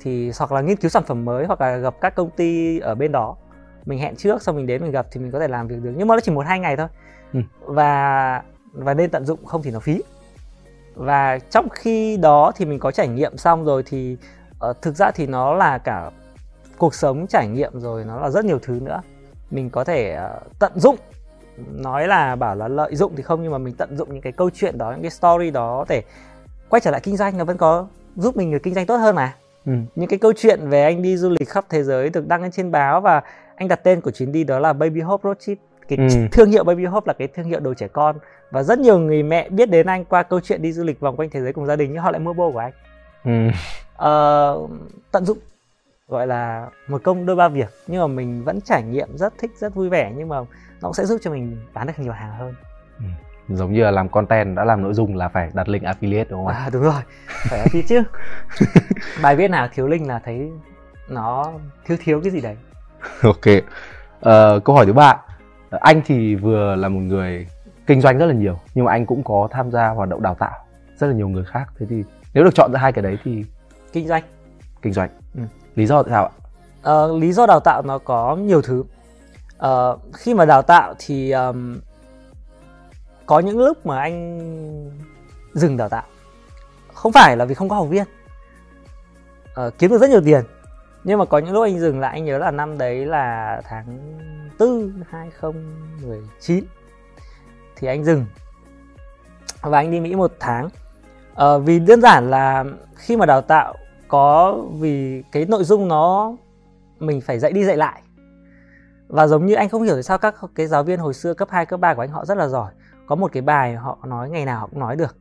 thì 0.00 0.30
hoặc 0.38 0.52
là 0.52 0.60
nghiên 0.60 0.76
cứu 0.76 0.88
sản 0.88 1.02
phẩm 1.06 1.24
mới 1.24 1.46
hoặc 1.46 1.60
là 1.60 1.76
gặp 1.76 1.94
các 2.00 2.14
công 2.14 2.30
ty 2.30 2.78
ở 2.78 2.94
bên 2.94 3.12
đó. 3.12 3.36
Mình 3.86 3.98
hẹn 3.98 4.16
trước 4.16 4.42
xong 4.42 4.56
mình 4.56 4.66
đến 4.66 4.82
mình 4.82 4.90
gặp 4.90 5.06
thì 5.10 5.20
mình 5.20 5.32
có 5.32 5.40
thể 5.40 5.48
làm 5.48 5.68
việc 5.68 5.82
được. 5.82 5.92
Nhưng 5.96 6.08
mà 6.08 6.14
nó 6.14 6.20
chỉ 6.20 6.32
một 6.32 6.46
hai 6.46 6.60
ngày 6.60 6.76
thôi 6.76 6.86
ừ. 7.32 7.40
và 7.60 8.42
và 8.72 8.94
nên 8.94 9.10
tận 9.10 9.26
dụng 9.26 9.44
không 9.44 9.62
thì 9.62 9.70
nó 9.70 9.80
phí 9.80 10.02
và 10.94 11.38
trong 11.38 11.68
khi 11.68 12.16
đó 12.16 12.52
thì 12.56 12.64
mình 12.64 12.78
có 12.78 12.90
trải 12.90 13.08
nghiệm 13.08 13.36
xong 13.36 13.64
rồi 13.64 13.82
thì 13.86 14.16
uh, 14.70 14.82
thực 14.82 14.96
ra 14.96 15.10
thì 15.10 15.26
nó 15.26 15.54
là 15.54 15.78
cả 15.78 16.10
cuộc 16.78 16.94
sống 16.94 17.26
trải 17.26 17.48
nghiệm 17.48 17.80
rồi 17.80 18.04
nó 18.04 18.20
là 18.20 18.30
rất 18.30 18.44
nhiều 18.44 18.58
thứ 18.62 18.80
nữa 18.82 19.00
mình 19.50 19.70
có 19.70 19.84
thể 19.84 20.18
uh, 20.36 20.58
tận 20.58 20.72
dụng 20.74 20.96
nói 21.70 22.08
là 22.08 22.36
bảo 22.36 22.54
là 22.54 22.68
lợi 22.68 22.96
dụng 22.96 23.12
thì 23.16 23.22
không 23.22 23.42
nhưng 23.42 23.52
mà 23.52 23.58
mình 23.58 23.74
tận 23.74 23.96
dụng 23.96 24.12
những 24.12 24.22
cái 24.22 24.32
câu 24.32 24.50
chuyện 24.54 24.78
đó 24.78 24.92
những 24.92 25.02
cái 25.02 25.10
story 25.10 25.50
đó 25.50 25.84
để 25.88 26.02
quay 26.68 26.80
trở 26.80 26.90
lại 26.90 27.00
kinh 27.04 27.16
doanh 27.16 27.38
nó 27.38 27.44
vẫn 27.44 27.56
có 27.56 27.86
giúp 28.16 28.36
mình 28.36 28.52
được 28.52 28.58
kinh 28.62 28.74
doanh 28.74 28.86
tốt 28.86 28.96
hơn 28.96 29.14
mà 29.14 29.34
ừ. 29.66 29.72
những 29.94 30.08
cái 30.08 30.18
câu 30.18 30.32
chuyện 30.36 30.68
về 30.68 30.82
anh 30.82 31.02
đi 31.02 31.16
du 31.16 31.28
lịch 31.28 31.48
khắp 31.48 31.64
thế 31.68 31.82
giới 31.82 32.10
được 32.10 32.28
đăng 32.28 32.42
lên 32.42 32.50
trên 32.50 32.70
báo 32.70 33.00
và 33.00 33.22
anh 33.56 33.68
đặt 33.68 33.80
tên 33.82 34.00
của 34.00 34.10
chuyến 34.10 34.32
đi 34.32 34.44
đó 34.44 34.58
là 34.58 34.72
Baby 34.72 35.00
Hope 35.00 35.22
Road 35.28 35.36
Trip 35.40 35.58
cái 35.88 35.98
ừ. 35.98 36.28
thương 36.32 36.50
hiệu 36.50 36.64
Baby 36.64 36.84
Hope 36.84 37.04
là 37.06 37.12
cái 37.12 37.28
thương 37.28 37.46
hiệu 37.46 37.60
đồ 37.60 37.74
trẻ 37.74 37.88
con. 37.88 38.16
Và 38.50 38.62
rất 38.62 38.78
nhiều 38.78 38.98
người 38.98 39.22
mẹ 39.22 39.48
biết 39.48 39.70
đến 39.70 39.86
anh 39.86 40.04
qua 40.04 40.22
câu 40.22 40.40
chuyện 40.40 40.62
đi 40.62 40.72
du 40.72 40.84
lịch 40.84 41.00
vòng 41.00 41.16
quanh 41.16 41.30
thế 41.30 41.40
giới 41.40 41.52
cùng 41.52 41.66
gia 41.66 41.76
đình 41.76 41.92
nhưng 41.92 42.02
họ 42.02 42.10
lại 42.10 42.20
mua 42.20 42.32
bô 42.32 42.52
của 42.52 42.58
anh. 42.58 42.72
Ừ. 43.24 43.48
uh, 44.08 44.70
tận 45.12 45.24
dụng 45.24 45.38
gọi 46.08 46.26
là 46.26 46.68
một 46.88 47.02
công 47.04 47.26
đôi 47.26 47.36
ba 47.36 47.48
việc 47.48 47.68
nhưng 47.86 48.00
mà 48.00 48.06
mình 48.06 48.44
vẫn 48.44 48.60
trải 48.60 48.82
nghiệm 48.82 49.16
rất 49.16 49.38
thích 49.38 49.50
rất 49.58 49.74
vui 49.74 49.88
vẻ 49.88 50.12
nhưng 50.16 50.28
mà 50.28 50.36
nó 50.38 50.46
cũng 50.82 50.94
sẽ 50.94 51.06
giúp 51.06 51.18
cho 51.22 51.30
mình 51.30 51.56
bán 51.74 51.86
được 51.86 51.92
nhiều 51.98 52.12
hàng 52.12 52.32
hơn. 52.38 52.54
Ừ. 52.98 53.54
giống 53.54 53.72
như 53.72 53.84
là 53.84 53.90
làm 53.90 54.08
content 54.08 54.56
đã 54.56 54.64
làm 54.64 54.82
nội 54.82 54.94
dung 54.94 55.16
là 55.16 55.28
phải 55.28 55.50
đặt 55.54 55.68
link 55.68 55.84
affiliate 55.84 56.24
đúng 56.28 56.46
không 56.46 56.54
à, 56.54 56.70
đúng 56.72 56.82
rồi. 56.82 57.02
Phải 57.26 57.60
affiliate 57.60 57.86
chứ. 57.88 58.02
Bài 59.22 59.36
viết 59.36 59.48
nào 59.48 59.68
thiếu 59.74 59.86
link 59.86 60.08
là 60.08 60.20
thấy 60.24 60.50
nó 61.08 61.52
thiếu 61.84 61.96
thiếu 62.00 62.20
cái 62.24 62.30
gì 62.30 62.40
đấy. 62.40 62.56
Ok. 63.22 63.46
Uh, 63.46 64.64
câu 64.64 64.76
hỏi 64.76 64.86
thứ 64.86 64.92
ba 64.92 65.16
anh 65.70 66.02
thì 66.06 66.34
vừa 66.34 66.76
là 66.76 66.88
một 66.88 67.00
người 67.00 67.46
kinh 67.86 68.00
doanh 68.00 68.18
rất 68.18 68.26
là 68.26 68.34
nhiều 68.34 68.58
nhưng 68.74 68.84
mà 68.84 68.92
anh 68.92 69.06
cũng 69.06 69.22
có 69.22 69.48
tham 69.50 69.70
gia 69.70 69.88
hoạt 69.88 70.08
động 70.08 70.22
đào 70.22 70.34
tạo 70.34 70.64
rất 70.98 71.06
là 71.06 71.12
nhiều 71.12 71.28
người 71.28 71.44
khác. 71.44 71.72
Thế 71.78 71.86
thì 71.90 72.04
nếu 72.34 72.44
được 72.44 72.54
chọn 72.54 72.72
ra 72.72 72.80
hai 72.80 72.92
cái 72.92 73.02
đấy 73.02 73.18
thì 73.24 73.44
kinh 73.92 74.08
doanh. 74.08 74.22
Kinh 74.82 74.92
doanh. 74.92 75.10
Ừ. 75.34 75.40
lý 75.74 75.86
do 75.86 76.02
tại 76.02 76.10
sao 76.10 76.24
ạ? 76.24 76.30
Ờ, 76.82 77.18
lý 77.18 77.32
do 77.32 77.46
đào 77.46 77.60
tạo 77.60 77.82
nó 77.82 77.98
có 77.98 78.36
nhiều 78.36 78.62
thứ. 78.62 78.84
Ờ, 79.58 79.98
khi 80.12 80.34
mà 80.34 80.44
đào 80.44 80.62
tạo 80.62 80.94
thì 80.98 81.30
um, 81.30 81.78
có 83.26 83.38
những 83.38 83.58
lúc 83.58 83.86
mà 83.86 84.00
anh 84.00 84.40
dừng 85.54 85.76
đào 85.76 85.88
tạo. 85.88 86.04
Không 86.92 87.12
phải 87.12 87.36
là 87.36 87.44
vì 87.44 87.54
không 87.54 87.68
có 87.68 87.76
học 87.76 87.88
viên. 87.88 88.04
Uh, 89.66 89.78
kiếm 89.78 89.90
được 89.90 89.98
rất 89.98 90.10
nhiều 90.10 90.20
tiền 90.24 90.44
nhưng 91.04 91.18
mà 91.18 91.24
có 91.24 91.38
những 91.38 91.52
lúc 91.52 91.62
anh 91.62 91.78
dừng 91.78 92.00
lại 92.00 92.12
anh 92.12 92.24
nhớ 92.24 92.38
là 92.38 92.50
năm 92.50 92.78
đấy 92.78 93.06
là 93.06 93.60
tháng 93.64 93.98
4 94.58 94.92
2019 95.08 96.64
thì 97.76 97.88
anh 97.88 98.04
dừng. 98.04 98.24
Và 99.62 99.78
anh 99.78 99.90
đi 99.90 100.00
Mỹ 100.00 100.16
một 100.16 100.32
tháng. 100.40 100.68
À, 101.34 101.58
vì 101.58 101.78
đơn 101.78 102.00
giản 102.00 102.30
là 102.30 102.64
khi 102.96 103.16
mà 103.16 103.26
đào 103.26 103.40
tạo 103.40 103.74
có 104.08 104.58
vì 104.80 105.22
cái 105.32 105.44
nội 105.44 105.64
dung 105.64 105.88
nó 105.88 106.32
mình 106.98 107.20
phải 107.20 107.38
dạy 107.38 107.52
đi 107.52 107.64
dạy 107.64 107.76
lại. 107.76 108.02
Và 109.08 109.26
giống 109.26 109.46
như 109.46 109.54
anh 109.54 109.68
không 109.68 109.82
hiểu 109.82 109.94
tại 109.94 110.02
sao 110.02 110.18
các 110.18 110.34
cái 110.54 110.66
giáo 110.66 110.82
viên 110.82 110.98
hồi 110.98 111.14
xưa 111.14 111.34
cấp 111.34 111.48
2, 111.50 111.66
cấp 111.66 111.80
3 111.80 111.94
của 111.94 112.02
anh 112.02 112.10
họ 112.10 112.24
rất 112.24 112.38
là 112.38 112.48
giỏi. 112.48 112.72
Có 113.06 113.14
một 113.14 113.32
cái 113.32 113.42
bài 113.42 113.76
họ 113.76 113.98
nói 114.04 114.30
ngày 114.30 114.44
nào 114.44 114.60
họ 114.60 114.66
cũng 114.66 114.80
nói 114.80 114.96
được 114.96 115.16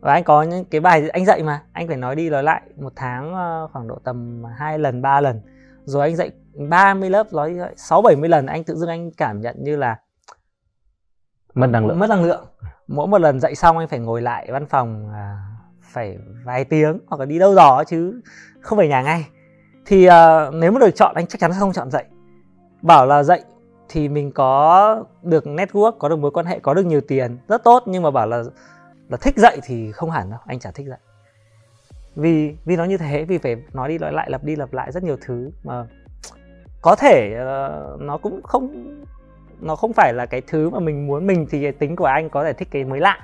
và 0.00 0.12
anh 0.12 0.24
có 0.24 0.42
những 0.42 0.64
cái 0.64 0.80
bài 0.80 1.08
anh 1.08 1.24
dạy 1.24 1.42
mà 1.42 1.62
anh 1.72 1.88
phải 1.88 1.96
nói 1.96 2.16
đi 2.16 2.30
nói 2.30 2.42
lại 2.42 2.62
một 2.76 2.92
tháng 2.96 3.34
ờ, 3.34 3.68
khoảng 3.72 3.88
độ 3.88 3.98
tầm 4.04 4.44
hai 4.58 4.78
lần 4.78 5.02
ba 5.02 5.20
lần. 5.20 5.40
Rồi 5.84 6.02
anh 6.02 6.16
dạy 6.16 6.30
30 6.54 7.10
lớp 7.10 7.32
nói 7.32 7.58
sáu 7.76 8.02
bảy 8.02 8.16
mươi 8.16 8.28
lần 8.28 8.46
anh 8.46 8.64
tự 8.64 8.74
dưng 8.74 8.88
anh 8.88 9.10
cảm 9.10 9.40
nhận 9.40 9.56
như 9.58 9.76
là 9.76 9.96
mất 11.54 11.66
năng 11.66 11.86
lượng. 11.86 11.98
Mất 11.98 12.06
năng 12.06 12.24
lượng. 12.24 12.46
Mỗi 12.86 13.06
một 13.06 13.20
lần 13.20 13.40
dạy 13.40 13.54
xong 13.54 13.78
anh 13.78 13.88
phải 13.88 13.98
ngồi 13.98 14.22
lại 14.22 14.48
văn 14.52 14.66
phòng 14.66 15.10
à, 15.12 15.38
phải 15.82 16.18
vài 16.44 16.64
tiếng 16.64 16.98
hoặc 17.06 17.20
là 17.20 17.26
đi 17.26 17.38
đâu 17.38 17.54
đó 17.54 17.84
chứ 17.86 18.20
không 18.60 18.78
về 18.78 18.88
nhà 18.88 19.02
ngay. 19.02 19.26
Thì 19.86 20.04
à, 20.04 20.50
nếu 20.50 20.72
mà 20.72 20.80
được 20.80 20.90
chọn 20.90 21.14
anh 21.14 21.26
chắc 21.26 21.40
chắn 21.40 21.52
sẽ 21.52 21.58
không 21.58 21.72
chọn 21.72 21.90
dạy. 21.90 22.04
Bảo 22.82 23.06
là 23.06 23.22
dạy 23.22 23.42
thì 23.88 24.08
mình 24.08 24.32
có 24.32 25.04
được 25.22 25.44
network 25.44 25.92
có 25.98 26.08
được 26.08 26.18
mối 26.18 26.30
quan 26.30 26.46
hệ 26.46 26.58
có 26.58 26.74
được 26.74 26.86
nhiều 26.86 27.00
tiền 27.00 27.38
rất 27.48 27.64
tốt. 27.64 27.82
Nhưng 27.86 28.02
mà 28.02 28.10
bảo 28.10 28.26
là 28.26 28.42
là 29.08 29.16
thích 29.20 29.34
dạy 29.36 29.58
thì 29.62 29.92
không 29.92 30.10
hẳn 30.10 30.30
đâu 30.30 30.38
anh 30.46 30.58
chả 30.58 30.70
thích 30.70 30.86
dạy 30.86 30.98
vì 32.16 32.56
vì 32.64 32.76
nó 32.76 32.84
như 32.84 32.96
thế 32.96 33.24
vì 33.24 33.38
phải 33.38 33.56
nói 33.72 33.88
đi 33.88 33.98
nói 33.98 34.12
lại 34.12 34.30
lặp 34.30 34.44
đi 34.44 34.56
lặp 34.56 34.72
lại 34.72 34.92
rất 34.92 35.02
nhiều 35.02 35.16
thứ 35.20 35.50
mà 35.64 35.86
có 36.82 36.96
thể 36.96 37.34
uh, 37.34 38.00
nó 38.00 38.18
cũng 38.18 38.42
không 38.42 38.94
nó 39.60 39.76
không 39.76 39.92
phải 39.92 40.12
là 40.12 40.26
cái 40.26 40.42
thứ 40.46 40.70
mà 40.70 40.78
mình 40.78 41.06
muốn. 41.06 41.26
Mình 41.26 41.46
thì 41.50 41.70
tính 41.70 41.96
của 41.96 42.04
anh 42.04 42.30
có 42.30 42.44
thể 42.44 42.52
thích 42.52 42.68
cái 42.70 42.84
mới 42.84 43.00
lạ. 43.00 43.18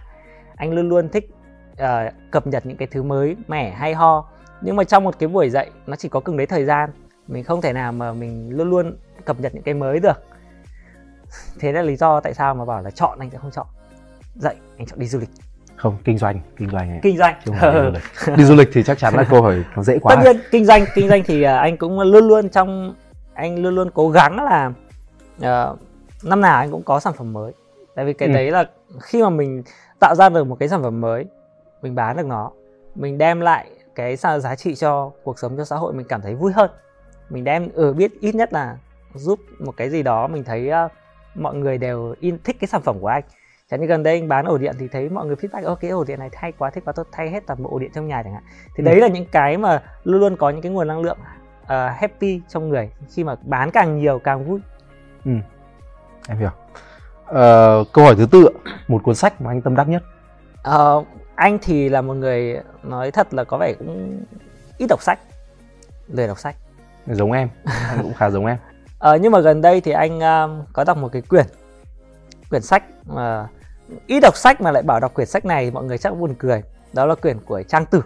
Anh 0.57 0.73
luôn 0.73 0.89
luôn 0.89 1.09
thích 1.09 1.31
uh, 1.73 2.15
cập 2.31 2.47
nhật 2.47 2.67
những 2.67 2.77
cái 2.77 2.89
thứ 2.91 3.03
mới 3.03 3.37
mẻ 3.49 3.71
hay 3.71 3.95
ho. 3.95 4.29
Nhưng 4.61 4.77
mà 4.77 4.85
trong 4.85 5.05
một 5.05 5.19
cái 5.19 5.29
buổi 5.29 5.51
dạy 5.51 5.71
nó 5.87 5.97
chỉ 5.97 6.09
có 6.09 6.21
cứng 6.21 6.37
đấy 6.37 6.47
thời 6.47 6.65
gian. 6.65 6.91
Mình 7.29 7.45
không 7.45 7.61
thể 7.61 7.73
nào 7.73 7.93
mà 7.93 8.13
mình 8.13 8.51
luôn 8.51 8.71
luôn 8.71 8.97
cập 9.25 9.41
nhật 9.41 9.55
những 9.55 9.63
cái 9.63 9.75
mới 9.75 10.01
được. 10.01 10.23
Thế 11.59 11.73
là 11.73 11.83
lý 11.83 11.97
do 11.97 12.21
tại 12.21 12.35
sao 12.35 12.55
mà 12.55 12.65
bảo 12.65 12.83
là 12.83 12.91
chọn 12.91 13.19
anh 13.19 13.31
sẽ 13.31 13.39
không 13.39 13.51
chọn. 13.51 13.67
Dạy 14.35 14.57
anh 14.77 14.87
chọn 14.87 14.99
đi 14.99 15.07
du 15.07 15.19
lịch 15.19 15.31
không 15.77 15.97
kinh 16.05 16.19
doanh 16.19 16.41
kinh 16.57 16.71
doanh 16.71 17.01
kinh 17.03 17.19
doanh. 17.19 17.35
Chứ 17.45 17.53
không 17.61 17.61
phải 17.61 17.73
đi, 17.75 17.81
du 17.81 17.91
lịch. 17.91 18.37
đi 18.37 18.45
du 18.45 18.55
lịch 18.55 18.69
thì 18.73 18.83
chắc 18.83 18.99
chắn 18.99 19.15
là 19.15 19.25
câu 19.31 19.43
hỏi 19.43 19.65
nó 19.77 19.83
dễ 19.83 19.99
quá. 19.99 20.17
Tất 20.17 20.23
nhiên 20.25 20.43
kinh 20.51 20.65
doanh 20.65 20.85
kinh 20.95 21.09
doanh 21.09 21.23
thì 21.25 21.43
à, 21.43 21.59
anh 21.59 21.77
cũng 21.77 22.01
luôn 22.01 22.29
luôn 22.29 22.49
trong 22.49 22.95
anh 23.35 23.63
luôn 23.63 23.75
luôn 23.75 23.91
cố 23.95 24.11
gắng 24.11 24.45
là 24.45 24.73
uh, 25.39 25.79
năm 26.25 26.41
nào 26.41 26.59
anh 26.59 26.71
cũng 26.71 26.83
có 26.83 27.01
sản 27.01 27.13
phẩm 27.17 27.33
mới. 27.33 27.53
Tại 27.95 28.05
vì 28.05 28.13
cái 28.13 28.29
ừ. 28.29 28.35
đấy 28.35 28.51
là 28.51 28.65
khi 29.01 29.23
mà 29.23 29.31
mình 29.31 29.63
tạo 30.01 30.15
ra 30.15 30.29
được 30.29 30.45
một 30.45 30.57
cái 30.61 30.69
sản 30.69 30.83
phẩm 30.83 31.01
mới 31.01 31.25
mình 31.83 31.95
bán 31.95 32.17
được 32.17 32.27
nó 32.27 32.51
mình 32.95 33.19
đem 33.19 33.41
lại 33.41 33.67
cái 33.95 34.17
giá 34.17 34.57
trị 34.57 34.75
cho 34.75 35.11
cuộc 35.23 35.39
sống 35.39 35.57
cho 35.57 35.65
xã 35.65 35.77
hội 35.77 35.93
mình 35.93 36.07
cảm 36.09 36.23
thấy 36.23 36.35
vui 36.35 36.53
hơn. 36.53 36.71
Mình 37.31 37.45
đem 37.45 37.69
ừ, 37.75 37.93
biết 37.93 38.21
ít 38.21 38.35
nhất 38.35 38.53
là 38.53 38.77
giúp 39.15 39.41
một 39.59 39.77
cái 39.77 39.91
gì 39.91 40.03
đó 40.03 40.27
mình 40.27 40.45
thấy 40.45 40.71
uh, 40.85 40.93
mọi 41.35 41.55
người 41.55 41.79
đều 41.79 42.15
in 42.21 42.39
thích 42.45 42.57
cái 42.61 42.69
sản 42.69 42.83
phẩm 42.83 43.01
của 43.01 43.07
anh 43.07 43.23
chẳng 43.75 43.81
như 43.81 43.87
gần 43.87 44.03
đây 44.03 44.15
anh 44.15 44.29
bán 44.29 44.45
ổ 44.45 44.59
điện 44.59 44.75
thì 44.79 44.89
thấy 44.89 45.09
mọi 45.09 45.27
người 45.27 45.37
feedback 45.37 45.67
ok 45.67 45.81
ổ 45.91 46.05
điện 46.05 46.19
này 46.19 46.31
hay 46.33 46.53
quá 46.53 46.71
thích 46.71 46.85
quá 46.85 46.93
tôi 46.93 47.05
thay 47.13 47.31
hết 47.31 47.47
toàn 47.47 47.63
bộ 47.63 47.71
ổ 47.71 47.79
điện 47.79 47.91
trong 47.95 48.09
nhà 48.09 48.23
chẳng 48.23 48.35
hạn. 48.35 48.43
Thì 48.77 48.85
ừ. 48.85 48.85
đấy 48.85 48.97
là 49.01 49.09
những 49.09 49.27
cái 49.33 49.57
mà 49.57 49.83
luôn 50.05 50.21
luôn 50.21 50.37
có 50.37 50.51
những 50.51 50.63
cái 50.63 50.73
nguồn 50.73 50.89
năng 50.89 51.01
lượng 51.01 51.19
uh, 51.63 51.69
happy 51.69 52.41
trong 52.49 52.69
người 52.69 52.91
khi 53.15 53.25
mà 53.25 53.35
bán 53.43 53.71
càng 53.71 53.99
nhiều 53.99 54.19
càng 54.19 54.45
vui. 54.45 54.61
Ừ 55.25 55.31
em 56.29 56.39
hiểu. 56.39 56.51
Uh, 57.25 57.93
câu 57.93 58.05
hỏi 58.05 58.15
thứ 58.17 58.27
tư 58.31 58.49
một 58.89 59.03
cuốn 59.03 59.15
sách 59.15 59.41
mà 59.41 59.51
anh 59.51 59.63
tâm 59.63 59.77
đắc 59.77 59.89
nhất. 59.89 60.03
Uh, 60.75 61.07
anh 61.35 61.59
thì 61.63 61.89
là 61.89 62.03
một 62.03 62.15
người 62.15 62.61
nói 62.83 63.11
thật 63.11 63.35
là 63.35 63.45
có 63.45 63.59
vẻ 63.59 63.75
cũng 63.79 64.21
ít 64.79 64.87
đọc 64.89 65.03
sách 65.03 65.19
lười 66.09 66.27
đọc 66.27 66.39
sách. 66.39 66.57
Giống 67.07 67.33
em 67.33 67.49
anh 67.65 67.99
cũng 68.03 68.15
khá 68.15 68.31
giống 68.31 68.47
em. 68.47 68.57
Ờ, 68.99 69.17
nhưng 69.17 69.33
mà 69.33 69.41
gần 69.41 69.61
đây 69.61 69.81
thì 69.81 69.93
anh 69.93 70.17
uh, 70.19 70.67
có 70.73 70.85
đọc 70.85 70.97
một 70.97 71.09
cái 71.13 71.23
quyển 71.23 71.47
quyển 72.51 72.63
sách 72.63 72.83
mà 73.07 73.41
uh, 73.41 73.64
ít 74.07 74.21
đọc 74.21 74.37
sách 74.37 74.61
mà 74.61 74.71
lại 74.71 74.83
bảo 74.83 75.01
đọc 75.01 75.15
quyển 75.15 75.27
sách 75.27 75.45
này 75.45 75.71
mọi 75.71 75.85
người 75.85 75.99
chắc 75.99 76.19
buồn 76.19 76.35
cười. 76.39 76.63
Đó 76.93 77.07
là 77.07 77.15
quyển 77.15 77.39
của 77.39 77.63
trang 77.63 77.87
tử. 77.87 78.03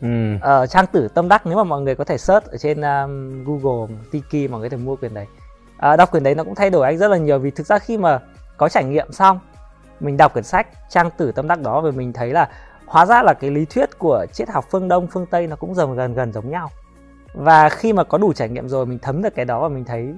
Ừ. 0.00 0.34
uh, 0.36 0.70
trang 0.70 0.86
tử 0.86 1.08
tâm 1.08 1.28
đắc 1.28 1.46
nếu 1.46 1.56
mà 1.56 1.64
mọi 1.64 1.80
người 1.80 1.94
có 1.94 2.04
thể 2.04 2.18
search 2.18 2.46
ở 2.46 2.56
trên 2.56 2.80
um, 2.80 3.44
google 3.44 3.96
tiki 4.12 4.50
mọi 4.50 4.60
người 4.60 4.70
có 4.70 4.76
thể 4.76 4.82
mua 4.82 4.96
quyển 4.96 5.14
đấy. 5.14 5.26
Uh, 5.92 5.98
đọc 5.98 6.10
quyển 6.10 6.22
đấy 6.22 6.34
nó 6.34 6.44
cũng 6.44 6.54
thay 6.54 6.70
đổi 6.70 6.86
anh 6.86 6.98
rất 6.98 7.08
là 7.08 7.16
nhiều 7.16 7.38
vì 7.38 7.50
thực 7.50 7.66
ra 7.66 7.78
khi 7.78 7.98
mà 7.98 8.20
có 8.56 8.68
trải 8.68 8.84
nghiệm 8.84 9.12
xong 9.12 9.40
mình 10.00 10.16
đọc 10.16 10.32
quyển 10.32 10.44
sách 10.44 10.66
trang 10.88 11.10
tử 11.10 11.32
tâm 11.32 11.48
đắc 11.48 11.60
đó 11.60 11.80
và 11.80 11.90
mình 11.90 12.12
thấy 12.12 12.30
là 12.30 12.48
hóa 12.86 13.06
ra 13.06 13.22
là 13.22 13.34
cái 13.34 13.50
lý 13.50 13.64
thuyết 13.64 13.98
của 13.98 14.26
triết 14.32 14.48
học 14.48 14.64
phương 14.70 14.88
đông 14.88 15.06
phương 15.06 15.26
tây 15.26 15.46
nó 15.46 15.56
cũng 15.56 15.74
dần 15.74 15.94
gần 15.94 16.14
gần 16.14 16.32
giống 16.32 16.50
nhau. 16.50 16.70
Và 17.34 17.68
khi 17.68 17.92
mà 17.92 18.04
có 18.04 18.18
đủ 18.18 18.32
trải 18.32 18.48
nghiệm 18.48 18.68
rồi 18.68 18.86
mình 18.86 18.98
thấm 18.98 19.22
được 19.22 19.34
cái 19.34 19.44
đó 19.44 19.60
và 19.60 19.68
mình 19.68 19.84
thấy 19.84 20.14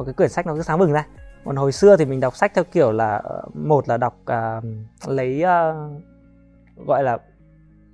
uh, 0.00 0.06
cái 0.06 0.14
quyển 0.14 0.28
sách 0.28 0.46
nó 0.46 0.54
cứ 0.54 0.62
sáng 0.62 0.78
bừng 0.78 0.92
ra 0.92 1.06
còn 1.46 1.56
hồi 1.56 1.72
xưa 1.72 1.96
thì 1.96 2.04
mình 2.04 2.20
đọc 2.20 2.36
sách 2.36 2.52
theo 2.54 2.64
kiểu 2.64 2.92
là 2.92 3.16
ờ, 3.16 3.42
một 3.54 3.88
là 3.88 3.96
đọc 3.96 4.16
uh, 4.20 4.64
lấy 5.08 5.42
uh, 5.42 6.86
gọi 6.86 7.02
là 7.02 7.18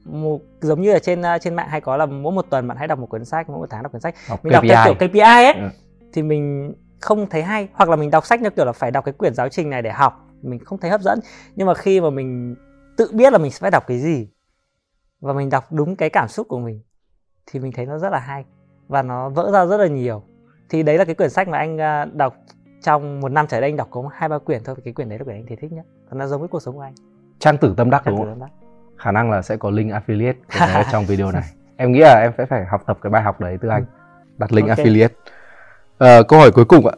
một, 0.04 0.40
giống 0.61 0.80
như 0.80 0.92
là 0.92 0.99
trên 0.99 1.21
uh, 1.21 1.40
trên 1.40 1.54
mạng 1.54 1.68
hay 1.68 1.80
có 1.80 1.97
là 1.97 2.06
mỗi 2.06 2.32
một 2.32 2.47
tuần 2.50 2.68
bạn 2.68 2.76
hãy 2.76 2.88
đọc 2.88 2.99
một 2.99 3.06
cuốn 3.06 3.25
sách 3.25 3.49
mỗi 3.50 3.59
một 3.59 3.66
tháng 3.71 3.82
đọc 3.82 3.92
cuốn 3.92 4.00
sách 4.00 4.14
học 4.28 4.44
mình 4.44 4.52
KPI. 4.52 4.68
đọc 4.68 4.85
theo 4.85 4.94
kiểu 4.94 5.09
KPI 5.09 5.21
ấy 5.21 5.52
ừ. 5.52 5.68
thì 6.12 6.23
mình 6.23 6.75
không 7.00 7.28
thấy 7.30 7.42
hay 7.42 7.68
hoặc 7.73 7.88
là 7.88 7.97
mình 7.97 8.11
đọc 8.11 8.26
sách 8.26 8.40
theo 8.42 8.50
kiểu 8.50 8.64
là 8.64 8.73
phải 8.73 8.90
đọc 8.90 9.04
cái 9.04 9.12
quyển 9.12 9.35
giáo 9.35 9.49
trình 9.49 9.71
này 9.71 9.82
để 9.82 9.90
học 9.90 10.28
mình 10.42 10.64
không 10.64 10.78
thấy 10.78 10.90
hấp 10.90 11.00
dẫn 11.00 11.21
nhưng 11.56 11.66
mà 11.66 11.75
khi 11.75 12.00
mà 12.00 12.11
mình 12.11 12.56
tự 12.97 13.11
biết 13.12 13.32
là 13.32 13.38
mình 13.38 13.50
sẽ 13.50 13.59
phải 13.61 13.71
đọc 13.71 13.85
cái 13.87 13.99
gì 13.99 14.28
và 15.21 15.32
mình 15.32 15.50
đọc 15.50 15.73
đúng 15.73 15.97
cái 15.97 16.11
cảm 16.11 16.28
xúc 16.28 16.49
của 16.49 16.59
mình 16.59 16.82
thì 17.47 17.61
mình 17.61 17.73
thấy 17.73 17.87
nó 17.87 17.99
rất 17.99 18.12
là 18.12 18.18
hay 18.18 18.44
và 18.88 19.02
nó 19.02 19.28
vỡ 19.28 19.50
ra 19.52 19.66
rất 19.66 19.76
là 19.76 19.87
nhiều 19.87 20.23
thì 20.68 20.82
đấy 20.82 20.99
là 20.99 21.04
cái 21.04 21.14
quyển 21.14 21.30
sách 21.30 21.49
mà 21.49 21.59
anh 21.59 21.76
đọc 22.16 22.37
trong 22.82 23.20
một 23.20 23.28
năm 23.28 23.46
trở 23.46 23.60
đây 23.60 23.70
anh 23.70 23.76
đọc 23.76 23.88
có 23.90 24.10
hai 24.14 24.28
ba 24.28 24.38
quyển 24.38 24.64
thôi 24.64 24.76
cái 24.84 24.94
quyển 24.94 25.08
đấy 25.08 25.18
là 25.18 25.24
quyển 25.24 25.36
anh 25.36 25.46
thấy 25.46 25.56
thích 25.56 25.72
nhất. 25.72 25.84
Và 26.08 26.18
nó 26.18 26.26
giống 26.26 26.40
với 26.40 26.48
cuộc 26.48 26.62
sống 26.62 26.74
của 26.74 26.80
anh. 26.80 26.94
Trang 27.38 27.58
tử 27.58 27.74
tâm 27.76 27.90
đắc 27.90 28.02
đúng 28.06 28.16
không? 28.16 28.48
khả 28.96 29.12
năng 29.12 29.30
là 29.30 29.42
sẽ 29.42 29.56
có 29.56 29.70
link 29.70 29.92
affiliate 29.92 30.82
trong 30.92 31.04
video 31.04 31.32
này. 31.32 31.42
Em 31.76 31.92
nghĩ 31.92 32.00
là 32.00 32.20
em 32.20 32.32
sẽ 32.38 32.46
phải 32.46 32.64
học 32.64 32.82
tập 32.86 32.98
cái 33.02 33.10
bài 33.10 33.22
học 33.22 33.40
đấy 33.40 33.58
từ 33.60 33.68
anh 33.68 33.84
đặt 34.38 34.52
link 34.52 34.68
okay. 34.68 34.86
affiliate. 34.86 35.08
Uh, 36.20 36.28
câu 36.28 36.38
hỏi 36.38 36.50
cuối 36.52 36.64
cùng 36.64 36.86
ạ. 36.86 36.92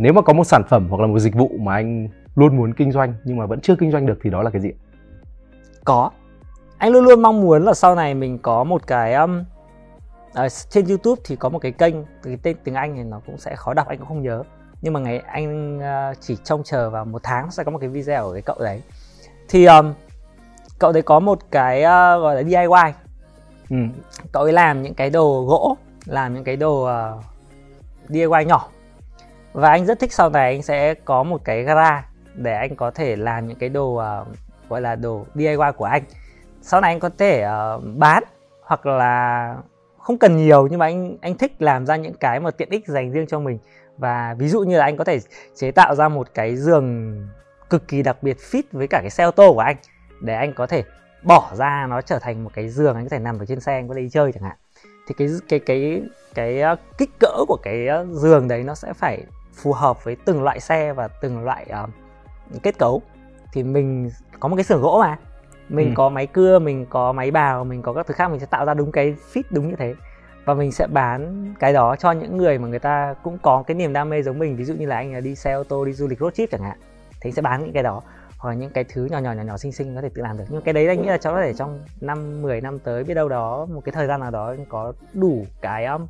Nếu 0.00 0.12
mà 0.12 0.22
có 0.22 0.32
một 0.32 0.44
sản 0.44 0.62
phẩm 0.68 0.88
hoặc 0.90 1.00
là 1.00 1.06
một 1.06 1.18
dịch 1.18 1.34
vụ 1.34 1.50
mà 1.60 1.74
anh 1.74 2.08
luôn 2.36 2.56
muốn 2.56 2.74
kinh 2.74 2.92
doanh 2.92 3.14
nhưng 3.24 3.36
mà 3.36 3.46
vẫn 3.46 3.60
chưa 3.60 3.76
kinh 3.76 3.90
doanh 3.90 4.06
được 4.06 4.18
thì 4.22 4.30
đó 4.30 4.42
là 4.42 4.50
cái 4.50 4.60
gì 4.60 4.70
có. 5.84 6.10
Anh 6.78 6.92
luôn 6.92 7.04
luôn 7.04 7.22
mong 7.22 7.40
muốn 7.40 7.64
là 7.64 7.74
sau 7.74 7.94
này 7.94 8.14
mình 8.14 8.38
có 8.38 8.64
một 8.64 8.86
cái 8.86 9.14
um, 9.14 9.44
ở 10.32 10.48
trên 10.48 10.86
YouTube 10.86 11.22
thì 11.24 11.36
có 11.36 11.48
một 11.48 11.58
cái 11.58 11.72
kênh 11.72 11.94
cái 12.22 12.38
tên 12.42 12.56
tiếng 12.64 12.74
Anh 12.74 12.96
thì 12.96 13.02
nó 13.02 13.20
cũng 13.26 13.38
sẽ 13.38 13.56
khó 13.56 13.74
đọc 13.74 13.88
anh 13.88 13.98
cũng 13.98 14.08
không 14.08 14.22
nhớ 14.22 14.42
nhưng 14.82 14.92
mà 14.92 15.00
ngày 15.00 15.18
anh 15.18 15.78
uh, 15.78 16.16
chỉ 16.20 16.36
trông 16.44 16.62
chờ 16.64 16.90
vào 16.90 17.04
một 17.04 17.22
tháng 17.22 17.50
sẽ 17.50 17.64
có 17.64 17.70
một 17.70 17.78
cái 17.78 17.88
video 17.88 18.24
của 18.24 18.32
cái 18.32 18.42
cậu 18.42 18.56
đấy. 18.60 18.82
Thì 19.48 19.64
um, 19.64 19.92
cậu 20.78 20.92
đấy 20.92 21.02
có 21.02 21.20
một 21.20 21.38
cái 21.50 21.80
uh, 21.80 22.22
gọi 22.22 22.36
là 22.36 22.42
DIY 22.42 22.94
ừ. 23.70 23.76
cậu 24.32 24.42
ấy 24.42 24.52
làm 24.52 24.82
những 24.82 24.94
cái 24.94 25.10
đồ 25.10 25.44
gỗ 25.48 25.76
làm 26.06 26.34
những 26.34 26.44
cái 26.44 26.56
đồ 26.56 26.88
uh, 27.16 27.24
DIY 28.08 28.44
nhỏ. 28.46 28.68
Và 29.52 29.70
anh 29.70 29.86
rất 29.86 29.98
thích 29.98 30.12
sau 30.12 30.30
này 30.30 30.52
anh 30.52 30.62
sẽ 30.62 30.94
có 30.94 31.22
một 31.22 31.40
cái 31.44 31.62
gara 31.62 32.06
để 32.34 32.54
anh 32.54 32.76
có 32.76 32.90
thể 32.90 33.16
làm 33.16 33.48
những 33.48 33.58
cái 33.58 33.68
đồ 33.68 33.86
uh, 33.86 34.26
gọi 34.68 34.80
là 34.80 34.96
đồ 34.96 35.24
DIY 35.34 35.56
của 35.76 35.84
anh. 35.84 36.02
Sau 36.62 36.80
này 36.80 36.92
anh 36.92 37.00
có 37.00 37.10
thể 37.18 37.46
uh, 37.76 37.82
bán 37.96 38.24
hoặc 38.62 38.86
là 38.86 39.54
không 39.98 40.18
cần 40.18 40.36
nhiều 40.36 40.68
nhưng 40.70 40.78
mà 40.78 40.86
anh 40.86 41.16
anh 41.20 41.38
thích 41.38 41.62
làm 41.62 41.86
ra 41.86 41.96
những 41.96 42.14
cái 42.14 42.40
mà 42.40 42.50
tiện 42.50 42.70
ích 42.70 42.88
dành 42.88 43.10
riêng 43.10 43.26
cho 43.26 43.40
mình 43.40 43.58
và 44.00 44.34
ví 44.38 44.48
dụ 44.48 44.60
như 44.60 44.78
là 44.78 44.84
anh 44.84 44.96
có 44.96 45.04
thể 45.04 45.18
chế 45.54 45.70
tạo 45.70 45.94
ra 45.94 46.08
một 46.08 46.28
cái 46.34 46.56
giường 46.56 47.16
cực 47.70 47.88
kỳ 47.88 48.02
đặc 48.02 48.22
biệt 48.22 48.36
fit 48.38 48.62
với 48.72 48.86
cả 48.86 48.98
cái 49.00 49.10
xe 49.10 49.24
ô 49.24 49.30
tô 49.30 49.52
của 49.52 49.60
anh 49.60 49.76
để 50.20 50.34
anh 50.34 50.54
có 50.54 50.66
thể 50.66 50.82
bỏ 51.22 51.50
ra 51.56 51.86
nó 51.90 52.00
trở 52.00 52.18
thành 52.18 52.44
một 52.44 52.50
cái 52.54 52.68
giường 52.68 52.96
anh 52.96 53.04
có 53.04 53.08
thể 53.08 53.18
nằm 53.18 53.38
ở 53.38 53.46
trên 53.46 53.60
xe 53.60 53.74
anh 53.74 53.88
có 53.88 53.94
thể 53.94 54.00
đi 54.00 54.08
chơi 54.10 54.32
chẳng 54.32 54.42
hạn. 54.42 54.56
Thì 55.06 55.14
cái 55.18 55.28
cái 55.48 55.58
cái 55.58 56.02
cái, 56.34 56.60
cái 56.62 56.76
kích 56.98 57.10
cỡ 57.20 57.44
của 57.48 57.58
cái 57.62 57.88
giường 58.12 58.48
đấy 58.48 58.62
nó 58.62 58.74
sẽ 58.74 58.92
phải 58.92 59.24
phù 59.54 59.72
hợp 59.72 60.04
với 60.04 60.16
từng 60.24 60.42
loại 60.42 60.60
xe 60.60 60.92
và 60.92 61.08
từng 61.08 61.44
loại 61.44 61.66
uh, 61.84 61.90
kết 62.62 62.78
cấu. 62.78 63.02
Thì 63.52 63.62
mình 63.62 64.10
có 64.40 64.48
một 64.48 64.56
cái 64.56 64.64
xưởng 64.64 64.82
gỗ 64.82 64.98
mà 65.00 65.18
mình 65.68 65.88
ừ. 65.88 65.92
có 65.96 66.08
máy 66.08 66.26
cưa 66.26 66.58
mình 66.58 66.86
có 66.90 67.12
máy 67.12 67.30
bào 67.30 67.64
mình 67.64 67.82
có 67.82 67.92
các 67.92 68.06
thứ 68.06 68.14
khác 68.14 68.30
mình 68.30 68.40
sẽ 68.40 68.46
tạo 68.46 68.64
ra 68.64 68.74
đúng 68.74 68.92
cái 68.92 69.14
fit 69.32 69.42
đúng 69.50 69.68
như 69.68 69.76
thế 69.78 69.94
và 70.50 70.54
mình 70.54 70.72
sẽ 70.72 70.86
bán 70.86 71.54
cái 71.58 71.72
đó 71.72 71.96
cho 71.96 72.12
những 72.12 72.36
người 72.36 72.58
mà 72.58 72.68
người 72.68 72.78
ta 72.78 73.14
cũng 73.22 73.38
có 73.42 73.62
cái 73.66 73.74
niềm 73.74 73.92
đam 73.92 74.10
mê 74.10 74.22
giống 74.22 74.38
mình. 74.38 74.56
Ví 74.56 74.64
dụ 74.64 74.74
như 74.74 74.86
là 74.86 74.96
anh 74.96 75.12
là 75.12 75.20
đi 75.20 75.34
xe 75.34 75.52
ô 75.52 75.64
tô 75.64 75.84
đi 75.84 75.92
du 75.92 76.06
lịch 76.06 76.20
road 76.20 76.34
trip 76.34 76.50
chẳng 76.50 76.62
hạn. 76.62 76.78
Thì 77.10 77.28
anh 77.28 77.32
sẽ 77.32 77.42
bán 77.42 77.64
những 77.64 77.72
cái 77.72 77.82
đó. 77.82 78.02
Hoặc 78.38 78.50
là 78.50 78.56
những 78.56 78.70
cái 78.70 78.84
thứ 78.84 79.04
nhỏ 79.10 79.18
nhỏ 79.18 79.32
nhỏ 79.32 79.42
nhỏ 79.42 79.56
xinh 79.56 79.72
xinh 79.72 79.94
có 79.94 80.02
thể 80.02 80.08
tự 80.14 80.22
làm 80.22 80.38
được. 80.38 80.44
Nhưng 80.48 80.62
cái 80.62 80.74
đấy 80.74 80.88
anh 80.88 81.02
nghĩ 81.02 81.08
là 81.08 81.18
cháu 81.18 81.32
có 81.32 81.42
thể 81.42 81.54
trong 81.54 81.80
năm 82.00 82.42
10 82.42 82.60
năm 82.60 82.78
tới 82.78 83.04
biết 83.04 83.14
đâu 83.14 83.28
đó 83.28 83.66
một 83.66 83.80
cái 83.84 83.92
thời 83.92 84.06
gian 84.06 84.20
nào 84.20 84.30
đó 84.30 84.46
anh 84.46 84.64
có 84.68 84.92
đủ 85.14 85.46
cái 85.60 85.84
um, 85.84 86.06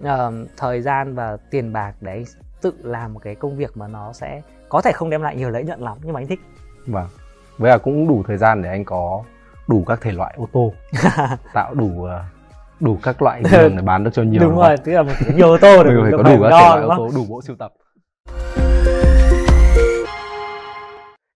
uh, 0.00 0.48
thời 0.56 0.80
gian 0.80 1.14
và 1.14 1.36
tiền 1.50 1.72
bạc 1.72 1.92
để 2.00 2.12
anh 2.12 2.24
tự 2.62 2.74
làm 2.82 3.14
một 3.14 3.20
cái 3.22 3.34
công 3.34 3.56
việc 3.56 3.76
mà 3.76 3.88
nó 3.88 4.12
sẽ 4.12 4.42
có 4.68 4.80
thể 4.80 4.92
không 4.92 5.10
đem 5.10 5.22
lại 5.22 5.36
nhiều 5.36 5.50
lợi 5.50 5.64
nhuận 5.64 5.80
lắm 5.80 5.98
nhưng 6.02 6.12
mà 6.12 6.20
anh 6.20 6.26
thích. 6.26 6.40
Vâng. 6.86 7.08
Với 7.58 7.70
là 7.70 7.78
cũng 7.78 8.08
đủ 8.08 8.22
thời 8.26 8.36
gian 8.36 8.62
để 8.62 8.68
anh 8.68 8.84
có 8.84 9.24
đủ 9.68 9.84
các 9.86 10.00
thể 10.00 10.12
loại 10.12 10.34
ô 10.38 10.48
tô. 10.52 10.72
Tạo 11.54 11.74
đủ 11.74 12.04
ờ, 12.04 12.24
đủ 12.82 12.98
các 13.02 13.22
loại 13.22 13.42
giường 13.44 13.76
để 13.76 13.82
bán 13.82 14.04
được 14.04 14.10
cho 14.12 14.22
nhiều 14.22 14.40
đúng 14.40 14.56
rồi 14.56 14.76
tức 14.76 14.92
là 14.92 15.02
một 15.02 15.12
nhiều 15.34 15.48
ô 15.48 15.58
tô 15.60 15.84
để 15.84 15.90
phải 16.02 16.12
có 16.12 16.22
đủ 16.22 16.42
các 16.42 16.50
loại 16.50 16.82
ô 16.82 16.94
tô 16.96 17.10
đủ 17.14 17.24
bộ 17.28 17.42
sưu 17.42 17.56
tập. 17.56 17.72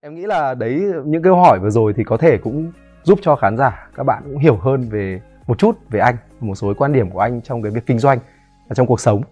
Em 0.00 0.14
nghĩ 0.14 0.26
là 0.26 0.54
đấy 0.54 0.82
những 1.04 1.22
câu 1.22 1.36
hỏi 1.36 1.58
vừa 1.58 1.70
rồi 1.70 1.92
thì 1.96 2.04
có 2.04 2.16
thể 2.16 2.38
cũng 2.38 2.72
giúp 3.02 3.18
cho 3.22 3.36
khán 3.36 3.56
giả 3.56 3.88
các 3.94 4.02
bạn 4.02 4.22
cũng 4.24 4.38
hiểu 4.38 4.56
hơn 4.56 4.88
về 4.88 5.20
một 5.46 5.58
chút 5.58 5.78
về 5.90 6.00
anh 6.00 6.16
một 6.40 6.54
số 6.54 6.74
quan 6.76 6.92
điểm 6.92 7.10
của 7.10 7.20
anh 7.20 7.40
trong 7.42 7.62
cái 7.62 7.72
việc 7.72 7.86
kinh 7.86 7.98
doanh 7.98 8.18
và 8.68 8.74
trong 8.74 8.86
cuộc 8.86 9.00
sống. 9.00 9.22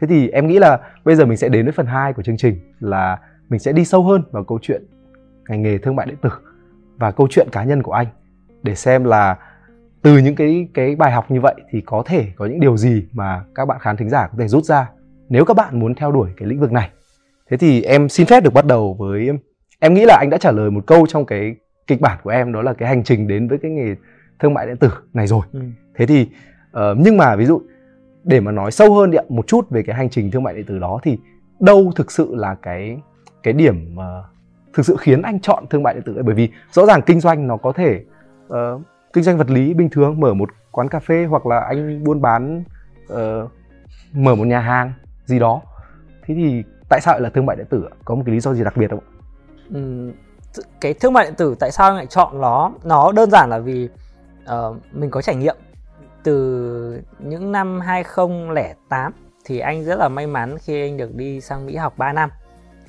Thế 0.00 0.06
thì 0.06 0.28
em 0.28 0.46
nghĩ 0.46 0.58
là 0.58 0.78
bây 1.04 1.16
giờ 1.16 1.24
mình 1.26 1.36
sẽ 1.36 1.48
đến 1.48 1.64
với 1.64 1.72
phần 1.72 1.86
2 1.86 2.12
của 2.12 2.22
chương 2.22 2.36
trình 2.36 2.74
là 2.80 3.18
mình 3.48 3.60
sẽ 3.60 3.72
đi 3.72 3.84
sâu 3.84 4.02
hơn 4.02 4.22
vào 4.30 4.44
câu 4.44 4.58
chuyện 4.62 4.82
ngành 5.48 5.62
nghề 5.62 5.78
thương 5.78 5.96
mại 5.96 6.06
điện 6.06 6.16
tử 6.22 6.30
và 6.96 7.10
câu 7.10 7.28
chuyện 7.30 7.48
cá 7.52 7.64
nhân 7.64 7.82
của 7.82 7.92
anh 7.92 8.06
để 8.62 8.74
xem 8.74 9.04
là 9.04 9.36
từ 10.04 10.18
những 10.18 10.34
cái 10.34 10.68
cái 10.74 10.96
bài 10.96 11.12
học 11.12 11.30
như 11.30 11.40
vậy 11.40 11.54
thì 11.70 11.80
có 11.80 12.02
thể 12.06 12.26
có 12.36 12.46
những 12.46 12.60
điều 12.60 12.76
gì 12.76 13.06
mà 13.12 13.44
các 13.54 13.64
bạn 13.64 13.78
khán 13.80 13.96
thính 13.96 14.10
giả 14.10 14.26
có 14.26 14.38
thể 14.38 14.48
rút 14.48 14.64
ra 14.64 14.90
nếu 15.28 15.44
các 15.44 15.56
bạn 15.56 15.80
muốn 15.80 15.94
theo 15.94 16.12
đuổi 16.12 16.30
cái 16.36 16.48
lĩnh 16.48 16.60
vực 16.60 16.72
này? 16.72 16.90
Thế 17.50 17.56
thì 17.56 17.82
em 17.82 18.08
xin 18.08 18.26
phép 18.26 18.44
được 18.44 18.54
bắt 18.54 18.66
đầu 18.66 18.96
với 18.98 19.30
em 19.78 19.94
nghĩ 19.94 20.04
là 20.04 20.16
anh 20.20 20.30
đã 20.30 20.38
trả 20.38 20.50
lời 20.50 20.70
một 20.70 20.86
câu 20.86 21.06
trong 21.06 21.26
cái 21.26 21.56
kịch 21.86 22.00
bản 22.00 22.18
của 22.22 22.30
em 22.30 22.52
đó 22.52 22.62
là 22.62 22.72
cái 22.72 22.88
hành 22.88 23.04
trình 23.04 23.28
đến 23.28 23.48
với 23.48 23.58
cái 23.58 23.70
nghề 23.70 23.94
thương 24.38 24.54
mại 24.54 24.66
điện 24.66 24.76
tử 24.76 24.90
này 25.12 25.26
rồi. 25.26 25.40
Ừ. 25.52 25.60
thế 25.94 26.06
thì 26.06 26.28
uh, 26.76 26.80
nhưng 26.98 27.16
mà 27.16 27.36
ví 27.36 27.44
dụ 27.44 27.62
để 28.24 28.40
mà 28.40 28.52
nói 28.52 28.70
sâu 28.70 28.94
hơn 28.94 29.10
một 29.28 29.46
chút 29.46 29.70
về 29.70 29.82
cái 29.82 29.96
hành 29.96 30.10
trình 30.10 30.30
thương 30.30 30.42
mại 30.42 30.54
điện 30.54 30.66
tử 30.66 30.78
đó 30.78 31.00
thì 31.02 31.18
đâu 31.60 31.92
thực 31.96 32.12
sự 32.12 32.34
là 32.34 32.56
cái 32.62 32.98
cái 33.42 33.52
điểm 33.52 33.96
uh, 33.96 34.24
thực 34.74 34.86
sự 34.86 34.96
khiến 34.98 35.22
anh 35.22 35.40
chọn 35.40 35.64
thương 35.70 35.82
mại 35.82 35.94
điện 35.94 36.02
tử? 36.06 36.22
Bởi 36.24 36.34
vì 36.34 36.48
rõ 36.70 36.86
ràng 36.86 37.02
kinh 37.06 37.20
doanh 37.20 37.46
nó 37.46 37.56
có 37.56 37.72
thể 37.72 38.04
uh, 38.46 38.82
kinh 39.14 39.24
doanh 39.24 39.38
vật 39.38 39.50
lý 39.50 39.74
bình 39.74 39.88
thường 39.90 40.20
mở 40.20 40.34
một 40.34 40.48
quán 40.70 40.88
cà 40.88 41.00
phê 41.00 41.26
hoặc 41.30 41.46
là 41.46 41.60
anh 41.60 42.04
buôn 42.04 42.22
bán 42.22 42.64
uh, 43.12 43.50
mở 44.12 44.34
một 44.34 44.46
nhà 44.46 44.60
hàng 44.60 44.92
gì 45.24 45.38
đó. 45.38 45.60
Thế 46.26 46.34
thì 46.34 46.62
tại 46.88 47.00
sao 47.00 47.14
lại 47.14 47.20
là 47.20 47.30
thương 47.30 47.46
mại 47.46 47.56
điện 47.56 47.66
tử 47.70 47.88
có 48.04 48.14
một 48.14 48.22
cái 48.26 48.34
lý 48.34 48.40
do 48.40 48.54
gì 48.54 48.64
đặc 48.64 48.76
biệt 48.76 48.90
không 48.90 49.00
ừ, 49.74 50.12
cái 50.80 50.94
thương 50.94 51.12
mại 51.12 51.24
điện 51.24 51.34
tử 51.34 51.54
tại 51.60 51.70
sao 51.70 51.88
anh 51.88 51.96
lại 51.96 52.06
chọn 52.06 52.40
nó? 52.40 52.72
Nó 52.84 53.12
đơn 53.12 53.30
giản 53.30 53.50
là 53.50 53.58
vì 53.58 53.88
uh, 54.44 54.76
mình 54.92 55.10
có 55.10 55.22
trải 55.22 55.36
nghiệm. 55.36 55.56
Từ 56.22 57.02
những 57.18 57.52
năm 57.52 57.80
2008 57.80 59.12
thì 59.44 59.58
anh 59.58 59.84
rất 59.84 59.98
là 59.98 60.08
may 60.08 60.26
mắn 60.26 60.56
khi 60.58 60.88
anh 60.88 60.96
được 60.96 61.14
đi 61.14 61.40
sang 61.40 61.66
Mỹ 61.66 61.76
học 61.76 61.98
3 61.98 62.12
năm. 62.12 62.30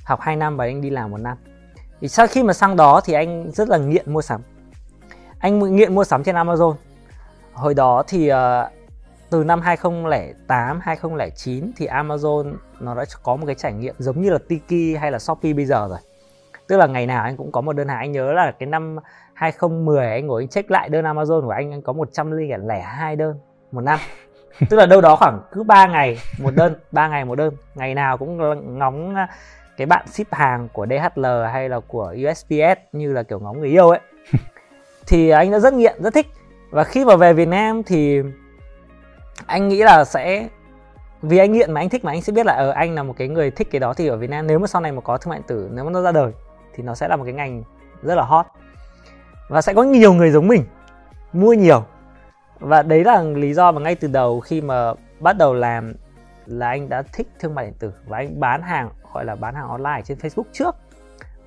Học 0.03 0.20
2 0.22 0.36
năm 0.36 0.58
và 0.58 0.65
anh 0.65 0.82
đi 0.82 0.89
làm 0.89 1.12
một 1.12 1.17
năm. 1.17 1.38
Thì 2.01 2.08
sau 2.08 2.27
khi 2.27 2.44
mà 2.44 2.53
sang 2.53 2.75
đó 2.75 3.01
thì 3.05 3.13
anh 3.13 3.51
rất 3.51 3.70
là 3.70 3.77
nghiện 3.77 4.13
mua 4.13 4.22
sắm 4.22 4.41
anh 5.46 5.75
nghiện 5.75 5.96
mua 5.96 6.04
sắm 6.04 6.24
trên 6.24 6.36
Amazon. 6.36 6.74
Hồi 7.54 7.74
đó 7.74 8.04
thì 8.08 8.32
uh, 8.32 8.38
từ 9.30 9.44
năm 9.44 9.62
2008 9.62 10.80
2009 10.80 11.72
thì 11.78 11.88
Amazon 11.88 12.54
nó 12.80 12.96
đã 12.96 13.06
có 13.24 13.36
một 13.36 13.46
cái 13.46 13.56
trải 13.56 13.74
nghiệm 13.74 13.96
giống 13.98 14.22
như 14.22 14.30
là 14.30 14.38
Tiki 14.48 15.00
hay 15.00 15.12
là 15.12 15.20
Shopee 15.20 15.54
bây 15.54 15.66
giờ 15.66 15.88
rồi. 15.90 15.98
Tức 16.68 16.78
là 16.78 16.88
ngày 16.88 17.08
nào 17.08 17.24
anh 17.24 17.38
cũng 17.38 17.52
có 17.52 17.62
một 17.62 17.74
đơn 17.74 17.88
hàng. 17.88 17.98
Anh 17.98 18.12
nhớ 18.12 18.32
là 18.32 18.52
cái 18.60 18.68
năm 18.68 18.98
2010 19.34 20.12
anh 20.12 20.28
ngồi 20.28 20.42
anh 20.42 20.48
check 20.48 20.72
lại 20.72 20.90
đơn 20.90 21.06
Amazon 21.06 21.42
của 21.42 21.50
anh 21.50 21.72
anh 21.72 21.82
có 21.82 21.94
102 21.94 23.16
đơn 23.16 23.40
một 23.72 23.82
năm. 23.82 24.00
Tức 24.70 24.78
là 24.78 24.86
đâu 24.86 25.02
đó 25.02 25.16
khoảng 25.16 25.42
cứ 25.52 25.64
3 25.64 25.88
ngày 25.88 26.18
một 26.42 26.56
đơn 26.56 26.75
3 26.92 27.08
ngày 27.08 27.25
một 27.25 27.36
đơn. 27.36 27.54
Ngày 27.75 27.94
nào 27.94 28.18
cũng 28.18 28.38
ngóng 28.80 29.16
cái 29.77 29.88
bạn 29.88 30.08
ship 30.08 30.34
hàng 30.34 30.68
của 30.74 30.86
DHL 30.86 31.25
hay 31.51 31.70
là 31.70 31.79
của 31.88 32.16
USPS 32.29 32.79
như 32.92 33.14
là 33.14 33.24
kiểu 33.24 33.40
ngóng 33.40 33.60
người 33.60 33.70
yêu 33.70 33.90
ấy 33.90 34.00
thì 35.07 35.29
anh 35.29 35.51
đã 35.51 35.59
rất 35.59 35.74
nghiện 35.74 36.03
rất 36.03 36.13
thích. 36.13 36.27
Và 36.70 36.83
khi 36.83 37.05
mà 37.05 37.15
về 37.15 37.33
Việt 37.33 37.48
Nam 37.48 37.83
thì 37.83 38.22
anh 39.46 39.68
nghĩ 39.68 39.83
là 39.83 40.05
sẽ 40.05 40.50
vì 41.22 41.37
anh 41.37 41.51
nghiện 41.51 41.72
mà 41.72 41.81
anh 41.81 41.89
thích 41.89 42.05
mà 42.05 42.11
anh 42.11 42.22
sẽ 42.22 42.33
biết 42.33 42.46
là 42.46 42.53
ở 42.53 42.72
anh 42.72 42.96
là 42.96 43.03
một 43.03 43.13
cái 43.18 43.27
người 43.27 43.51
thích 43.51 43.68
cái 43.72 43.79
đó 43.79 43.94
thì 43.94 44.07
ở 44.07 44.18
Việt 44.18 44.29
Nam 44.29 44.48
nếu 44.48 44.59
mà 44.59 44.68
sau 44.68 44.81
này 44.81 44.91
mà 44.91 45.01
có 45.01 45.18
thương 45.18 45.29
mại 45.29 45.39
điện 45.39 45.48
tử 45.48 45.70
nếu 45.72 45.85
mà 45.85 45.91
nó 45.91 46.01
ra 46.01 46.11
đời 46.11 46.31
thì 46.74 46.83
nó 46.83 46.96
sẽ 46.96 47.07
là 47.07 47.15
một 47.15 47.24
cái 47.24 47.33
ngành 47.33 47.63
rất 48.01 48.15
là 48.15 48.24
hot. 48.24 48.46
Và 49.50 49.61
sẽ 49.61 49.74
có 49.74 49.83
nhiều 49.83 50.13
người 50.13 50.31
giống 50.31 50.48
mình 50.48 50.63
mua 51.33 51.53
nhiều. 51.53 51.85
Và 52.59 52.81
đấy 52.81 53.03
là 53.03 53.22
lý 53.22 53.53
do 53.53 53.72
mà 53.72 53.81
ngay 53.81 53.96
từ 53.96 54.07
đầu 54.07 54.39
khi 54.39 54.61
mà 54.61 54.94
bắt 55.20 55.37
đầu 55.37 55.53
làm 55.53 55.94
là 56.46 56.68
anh 56.68 56.89
đã 56.89 57.01
thích 57.01 57.27
thương 57.39 57.55
mại 57.55 57.65
điện 57.65 57.74
tử. 57.79 57.94
Và 58.07 58.18
anh 58.18 58.39
bán 58.39 58.61
hàng 58.61 58.89
gọi 59.13 59.25
là 59.25 59.35
bán 59.35 59.55
hàng 59.55 59.68
online 59.68 60.01
trên 60.05 60.18
Facebook 60.18 60.44
trước. 60.53 60.75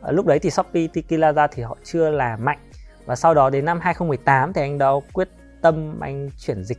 Ở 0.01 0.13
lúc 0.13 0.27
đấy 0.27 0.39
thì 0.39 0.51
Shopee, 0.51 0.87
Tiki, 0.93 1.11
Lazada 1.11 1.49
thì 1.51 1.63
họ 1.63 1.77
chưa 1.85 2.11
là 2.11 2.37
mạnh 2.37 2.59
và 3.09 3.17
sau 3.17 3.35
đó 3.35 3.51
đến 3.51 3.65
năm 3.65 3.81
2018 3.81 4.53
thì 4.53 4.63
anh 4.63 4.79
đã 4.79 4.89
quyết 5.13 5.29
tâm 5.61 6.01
anh 6.01 6.31
chuyển 6.39 6.65
dịch 6.65 6.79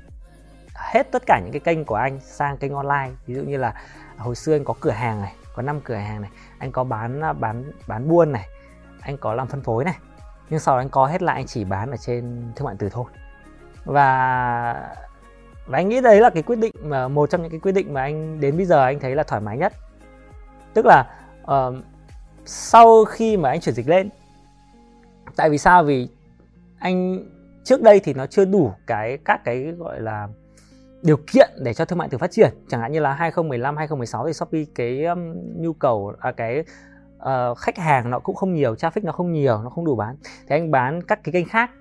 hết 0.76 1.12
tất 1.12 1.24
cả 1.26 1.40
những 1.44 1.52
cái 1.52 1.60
kênh 1.60 1.86
của 1.86 1.96
anh 1.96 2.20
sang 2.22 2.58
kênh 2.58 2.74
online. 2.74 3.10
Ví 3.28 3.36
dụ 3.36 3.42
như 3.42 3.58
là 3.58 3.74
hồi 4.18 4.36
xưa 4.36 4.56
anh 4.56 4.64
có 4.64 4.74
cửa 4.80 4.92
hàng 4.92 5.22
này 5.22 5.34
có 5.56 5.62
5 5.62 5.82
cửa 5.82 5.96
hàng 5.96 6.22
này 6.22 6.32
anh 6.60 6.72
có 6.72 6.84
bán 6.84 7.22
bán 7.40 7.72
bán 7.88 8.10
buôn 8.10 8.32
này 8.32 8.48
anh 9.02 9.18
có 9.18 9.34
làm 9.34 9.48
phân 9.48 9.62
phối 9.62 9.84
này. 9.84 9.98
Nhưng 10.50 10.60
sau 10.60 10.76
đó 10.76 10.82
anh 10.82 10.90
có 10.90 11.06
hết 11.06 11.22
lại 11.22 11.36
anh 11.36 11.46
chỉ 11.46 11.64
bán 11.64 11.92
ở 11.92 11.98
trên 11.98 12.52
thương 12.56 12.66
mại 12.66 12.76
từ 12.80 12.90
thôi. 12.90 13.06
Và 13.86 14.96
và 15.66 15.78
anh 15.78 15.90
nghĩ 15.90 16.02
đấy 16.02 16.22
là 16.22 16.30
cái 16.30 16.44
quyết 16.44 16.60
định 16.60 16.74
mà 16.82 17.08
một 17.08 17.30
trong 17.30 17.42
những 17.42 17.52
cái 17.52 17.60
quyết 17.60 17.72
định 17.72 17.94
mà 17.94 18.02
anh 18.02 18.40
đến 18.40 18.58
bây 18.58 18.66
giờ 18.66 18.84
anh 18.84 19.00
thấy 19.00 19.16
là 19.16 19.24
thoải 19.24 19.42
mái 19.42 19.58
nhất. 19.58 19.74
Tức 20.74 20.86
là 20.86 21.06
uh, 21.42 21.76
sau 22.46 23.06
khi 23.06 23.38
mà 23.38 23.50
anh 23.50 23.62
chuyển 23.62 23.76
dịch 23.76 23.88
lên 23.88 24.10
tại 25.36 25.50
vì 25.50 25.58
sao? 25.58 25.84
Vì 25.84 26.10
anh 26.80 27.26
trước 27.64 27.82
đây 27.82 28.00
thì 28.00 28.14
nó 28.14 28.26
chưa 28.26 28.46
đủ 28.46 28.72
cái 28.88 29.18
các 29.26 29.42
cái 29.44 29.64
gọi 29.78 30.02
là 30.02 30.28
điều 31.02 31.18
kiện 31.18 31.50
để 31.58 31.74
cho 31.74 31.86
thương 31.86 32.00
mại 32.00 32.10
tự 32.10 32.18
phát 32.18 32.32
triển. 32.32 32.50
Chẳng 32.68 32.82
hạn 32.82 32.92
như 32.92 33.00
là 33.00 33.14
2015 33.14 33.78
2016 33.78 34.28
thì 34.28 34.34
Shopee 34.34 34.64
cái 34.76 35.06
um, 35.06 35.34
nhu 35.62 35.74
cầu 35.74 36.14
à, 36.20 36.32
cái 36.32 36.64
uh, 37.18 37.58
khách 37.58 37.78
hàng 37.78 38.10
nó 38.10 38.20
cũng 38.20 38.36
không 38.36 38.54
nhiều 38.54 38.74
traffic 38.74 39.02
nó 39.04 39.12
không 39.12 39.32
nhiều 39.32 39.62
nó 39.64 39.70
không 39.70 39.86
đủ 39.86 39.96
bán. 39.96 40.16
Thì 40.24 40.56
anh 40.56 40.72
bán 40.72 41.04
các 41.04 41.24
cái 41.24 41.34
kênh 41.34 41.50
khác. 41.50 41.72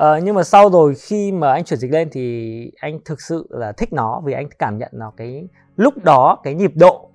Uh, 0.00 0.22
nhưng 0.22 0.34
mà 0.34 0.42
sau 0.42 0.70
rồi 0.70 0.94
khi 0.94 1.32
mà 1.32 1.52
anh 1.52 1.64
chuyển 1.64 1.78
dịch 1.78 1.92
lên 1.92 2.08
thì 2.12 2.70
anh 2.80 3.00
thực 3.04 3.20
sự 3.20 3.46
là 3.50 3.72
thích 3.72 3.92
nó 3.92 4.20
vì 4.24 4.32
anh 4.32 4.48
cảm 4.58 4.78
nhận 4.78 4.90
nó 4.92 5.12
cái 5.16 5.48
lúc 5.76 6.04
đó 6.04 6.38
cái 6.42 6.54
nhịp 6.54 6.72
độ 6.74 7.10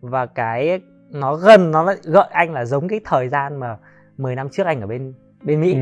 và 0.00 0.26
cái 0.26 0.80
nó 1.10 1.34
gần 1.34 1.70
nó 1.70 1.82
lại 1.82 1.96
gợi 2.02 2.28
anh 2.30 2.52
là 2.52 2.64
giống 2.64 2.88
cái 2.88 3.00
thời 3.04 3.28
gian 3.28 3.60
mà 3.60 3.76
10 4.16 4.34
năm 4.34 4.48
trước 4.52 4.66
anh 4.66 4.80
ở 4.80 4.86
bên 4.86 5.14
bên 5.42 5.60
Mỹ. 5.60 5.74
Ừ 5.74 5.80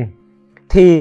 thì 0.69 0.97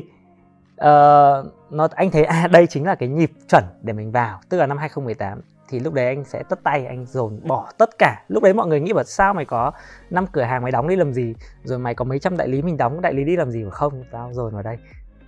uh, 0.74 1.46
nó 1.70 1.88
anh 1.94 2.10
thấy 2.12 2.24
à 2.24 2.48
đây 2.52 2.66
chính 2.66 2.86
là 2.86 2.94
cái 2.94 3.08
nhịp 3.08 3.30
chuẩn 3.48 3.64
để 3.82 3.92
mình 3.92 4.12
vào 4.12 4.40
tức 4.48 4.58
là 4.58 4.66
năm 4.66 4.78
2018 4.78 5.40
thì 5.68 5.80
lúc 5.80 5.94
đấy 5.94 6.06
anh 6.06 6.24
sẽ 6.24 6.42
tất 6.48 6.62
tay 6.62 6.86
anh 6.86 7.06
dồn 7.06 7.40
bỏ 7.44 7.68
tất 7.78 7.90
cả. 7.98 8.22
Lúc 8.28 8.42
đấy 8.42 8.54
mọi 8.54 8.66
người 8.66 8.80
nghĩ 8.80 8.92
bảo 8.92 9.04
sao 9.04 9.34
mày 9.34 9.44
có 9.44 9.72
năm 10.10 10.26
cửa 10.32 10.42
hàng 10.42 10.62
mày 10.62 10.72
đóng 10.72 10.88
đi 10.88 10.96
làm 10.96 11.12
gì? 11.12 11.34
Rồi 11.64 11.78
mày 11.78 11.94
có 11.94 12.04
mấy 12.04 12.18
trăm 12.18 12.36
đại 12.36 12.48
lý 12.48 12.62
mình 12.62 12.76
đóng 12.76 13.00
đại 13.00 13.14
lý 13.14 13.24
đi 13.24 13.36
làm 13.36 13.50
gì 13.50 13.64
mà 13.64 13.70
không? 13.70 14.04
Tao 14.12 14.32
dồn 14.32 14.54
vào 14.54 14.62
đây. 14.62 14.76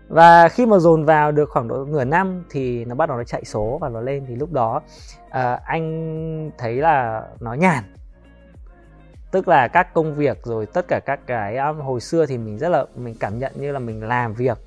Và 0.09 0.49
khi 0.49 0.67
mà 0.67 0.79
dồn 0.79 1.05
vào 1.05 1.33
được 1.33 1.51
khoảng 1.51 1.69
độ 1.69 1.85
nửa 1.85 2.05
năm 2.05 2.45
thì 2.51 2.85
nó 2.85 2.95
bắt 2.95 3.09
đầu 3.09 3.19
nó 3.19 3.25
chạy 3.25 3.45
số 3.45 3.79
và 3.81 3.89
nó 3.89 4.01
lên. 4.01 4.25
Thì 4.29 4.37
lúc 4.37 4.53
đó 4.53 4.83
uh, 5.27 5.63
anh 5.65 6.51
thấy 6.59 6.75
là 6.75 7.23
nó 7.41 7.55
nhàn 7.55 7.85
tức 9.31 9.49
là 9.49 9.69
các 9.69 9.95
công 9.95 10.15
việc 10.15 10.39
rồi 10.45 10.67
tất 10.67 10.89
cả 10.89 11.01
các 11.07 11.21
cái 11.27 11.57
um, 11.57 11.81
hồi 11.81 12.01
xưa 12.01 12.27
thì 12.27 12.39
mình 12.39 12.59
rất 12.59 12.69
là 12.69 12.85
mình 12.97 13.15
cảm 13.21 13.39
nhận 13.39 13.53
như 13.57 13.73
là 13.73 13.79
mình 13.79 14.03
làm 14.03 14.35
việc 14.35 14.59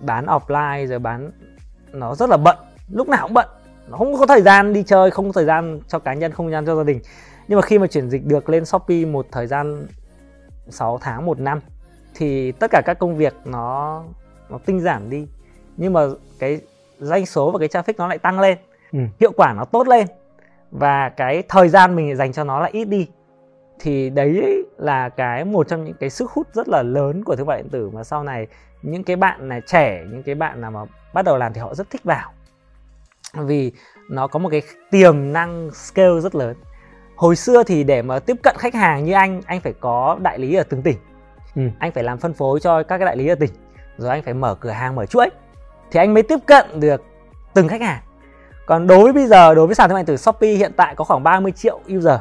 bán 0.00 0.26
offline 0.26 0.86
rồi 0.86 0.98
bán 0.98 1.30
nó 1.92 2.14
rất 2.14 2.30
là 2.30 2.36
bận 2.36 2.56
lúc 2.90 3.08
nào 3.08 3.22
cũng 3.22 3.34
bận 3.34 3.48
nó 3.88 3.98
không 3.98 4.18
có 4.18 4.26
thời 4.26 4.42
gian 4.42 4.72
đi 4.72 4.82
chơi 4.82 5.10
không 5.10 5.26
có 5.26 5.32
thời 5.32 5.44
gian 5.44 5.80
cho 5.88 5.98
cá 5.98 6.14
nhân 6.14 6.32
không 6.32 6.50
gian 6.50 6.66
cho 6.66 6.76
gia 6.76 6.82
đình. 6.82 7.00
Nhưng 7.48 7.56
mà 7.56 7.62
khi 7.62 7.78
mà 7.78 7.86
chuyển 7.86 8.10
dịch 8.10 8.26
được 8.26 8.48
lên 8.48 8.64
shopee 8.64 9.04
một 9.04 9.26
thời 9.32 9.46
gian 9.46 9.86
6 10.68 10.98
tháng 10.98 11.26
một 11.26 11.40
năm 11.40 11.60
thì 12.14 12.52
tất 12.52 12.70
cả 12.70 12.82
các 12.84 12.98
công 12.98 13.16
việc 13.16 13.34
nó 13.44 14.02
nó 14.50 14.58
tinh 14.66 14.80
giản 14.80 15.10
đi. 15.10 15.26
Nhưng 15.76 15.92
mà 15.92 16.00
cái 16.38 16.60
doanh 16.98 17.26
số 17.26 17.50
và 17.50 17.58
cái 17.58 17.68
traffic 17.68 17.94
nó 17.98 18.08
lại 18.08 18.18
tăng 18.18 18.40
lên 18.40 18.58
ừ. 18.92 18.98
hiệu 19.20 19.32
quả 19.36 19.52
nó 19.52 19.64
tốt 19.64 19.88
lên 19.88 20.06
và 20.70 21.08
cái 21.08 21.42
thời 21.48 21.68
gian 21.68 21.96
mình 21.96 22.16
dành 22.16 22.32
cho 22.32 22.44
nó 22.44 22.60
lại 22.60 22.70
ít 22.70 22.84
đi 22.84 23.08
thì 23.82 24.10
đấy 24.10 24.64
là 24.78 25.08
cái 25.08 25.44
một 25.44 25.68
trong 25.68 25.84
những 25.84 25.94
cái 26.00 26.10
sức 26.10 26.30
hút 26.30 26.48
rất 26.52 26.68
là 26.68 26.82
lớn 26.82 27.24
của 27.24 27.36
thương 27.36 27.46
mại 27.46 27.62
điện 27.62 27.70
tử 27.70 27.90
mà 27.90 28.04
sau 28.04 28.24
này 28.24 28.46
những 28.82 29.04
cái 29.04 29.16
bạn 29.16 29.48
này 29.48 29.60
trẻ 29.66 30.04
những 30.10 30.22
cái 30.22 30.34
bạn 30.34 30.60
nào 30.60 30.70
mà 30.70 30.80
bắt 31.12 31.24
đầu 31.24 31.36
làm 31.36 31.52
thì 31.52 31.60
họ 31.60 31.74
rất 31.74 31.90
thích 31.90 32.04
vào. 32.04 32.32
Vì 33.34 33.72
nó 34.10 34.26
có 34.26 34.38
một 34.38 34.48
cái 34.48 34.62
tiềm 34.90 35.32
năng 35.32 35.70
scale 35.74 36.20
rất 36.20 36.34
lớn. 36.34 36.56
Hồi 37.16 37.36
xưa 37.36 37.62
thì 37.62 37.84
để 37.84 38.02
mà 38.02 38.18
tiếp 38.18 38.36
cận 38.42 38.56
khách 38.58 38.74
hàng 38.74 39.04
như 39.04 39.12
anh 39.12 39.42
anh 39.46 39.60
phải 39.60 39.74
có 39.80 40.18
đại 40.22 40.38
lý 40.38 40.54
ở 40.54 40.62
từng 40.62 40.82
tỉnh. 40.82 40.96
Ừ. 41.56 41.62
anh 41.78 41.92
phải 41.92 42.04
làm 42.04 42.18
phân 42.18 42.32
phối 42.32 42.60
cho 42.60 42.82
các 42.82 42.98
cái 42.98 43.06
đại 43.06 43.16
lý 43.16 43.28
ở 43.28 43.34
tỉnh 43.34 43.50
rồi 43.98 44.10
anh 44.10 44.22
phải 44.22 44.34
mở 44.34 44.54
cửa 44.54 44.70
hàng 44.70 44.94
mở 44.94 45.06
chuỗi. 45.06 45.28
Thì 45.90 46.00
anh 46.00 46.14
mới 46.14 46.22
tiếp 46.22 46.38
cận 46.46 46.80
được 46.80 47.04
từng 47.54 47.68
khách 47.68 47.80
hàng. 47.80 48.02
Còn 48.66 48.86
đối 48.86 49.02
với 49.02 49.12
bây 49.12 49.26
giờ 49.26 49.54
đối 49.54 49.66
với 49.66 49.74
sàn 49.74 49.88
thương 49.88 49.94
mại 49.94 50.02
điện 50.02 50.06
tử 50.06 50.16
Shopee 50.16 50.50
hiện 50.50 50.72
tại 50.76 50.94
có 50.94 51.04
khoảng 51.04 51.22
30 51.22 51.52
triệu 51.52 51.80
user 51.96 52.20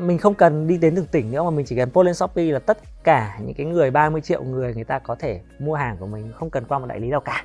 mình 0.00 0.18
không 0.18 0.34
cần 0.34 0.66
đi 0.66 0.78
đến 0.78 0.96
từng 0.96 1.06
tỉnh 1.06 1.30
nữa 1.30 1.42
mà 1.42 1.50
mình 1.50 1.66
chỉ 1.66 1.76
cần 1.76 1.90
post 1.90 2.06
lên 2.06 2.14
Shopee 2.14 2.44
là 2.44 2.58
tất 2.58 2.78
cả 3.04 3.38
những 3.40 3.54
cái 3.54 3.66
người 3.66 3.90
30 3.90 4.20
triệu 4.20 4.42
người 4.42 4.74
người 4.74 4.84
ta 4.84 4.98
có 4.98 5.14
thể 5.14 5.40
mua 5.58 5.74
hàng 5.74 5.96
của 6.00 6.06
mình 6.06 6.32
không 6.34 6.50
cần 6.50 6.64
qua 6.64 6.78
một 6.78 6.86
đại 6.86 7.00
lý 7.00 7.08
nào 7.08 7.20
cả. 7.20 7.44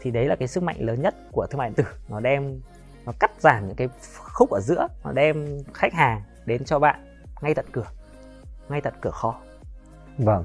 Thì 0.00 0.10
đấy 0.10 0.26
là 0.26 0.36
cái 0.36 0.48
sức 0.48 0.62
mạnh 0.62 0.76
lớn 0.78 1.02
nhất 1.02 1.14
của 1.32 1.46
thương 1.46 1.58
mại 1.58 1.68
điện 1.68 1.74
tử. 1.74 1.84
Nó 2.08 2.20
đem 2.20 2.60
nó 3.06 3.12
cắt 3.18 3.30
giảm 3.38 3.66
những 3.66 3.76
cái 3.76 3.88
khúc 4.18 4.50
ở 4.50 4.60
giữa 4.60 4.88
nó 5.04 5.12
đem 5.12 5.58
khách 5.74 5.92
hàng 5.92 6.22
đến 6.46 6.64
cho 6.64 6.78
bạn 6.78 7.00
ngay 7.40 7.54
tận 7.54 7.66
cửa 7.72 7.86
ngay 8.68 8.80
tận 8.80 8.94
cửa 9.00 9.10
kho. 9.10 9.40
Vâng. 10.18 10.44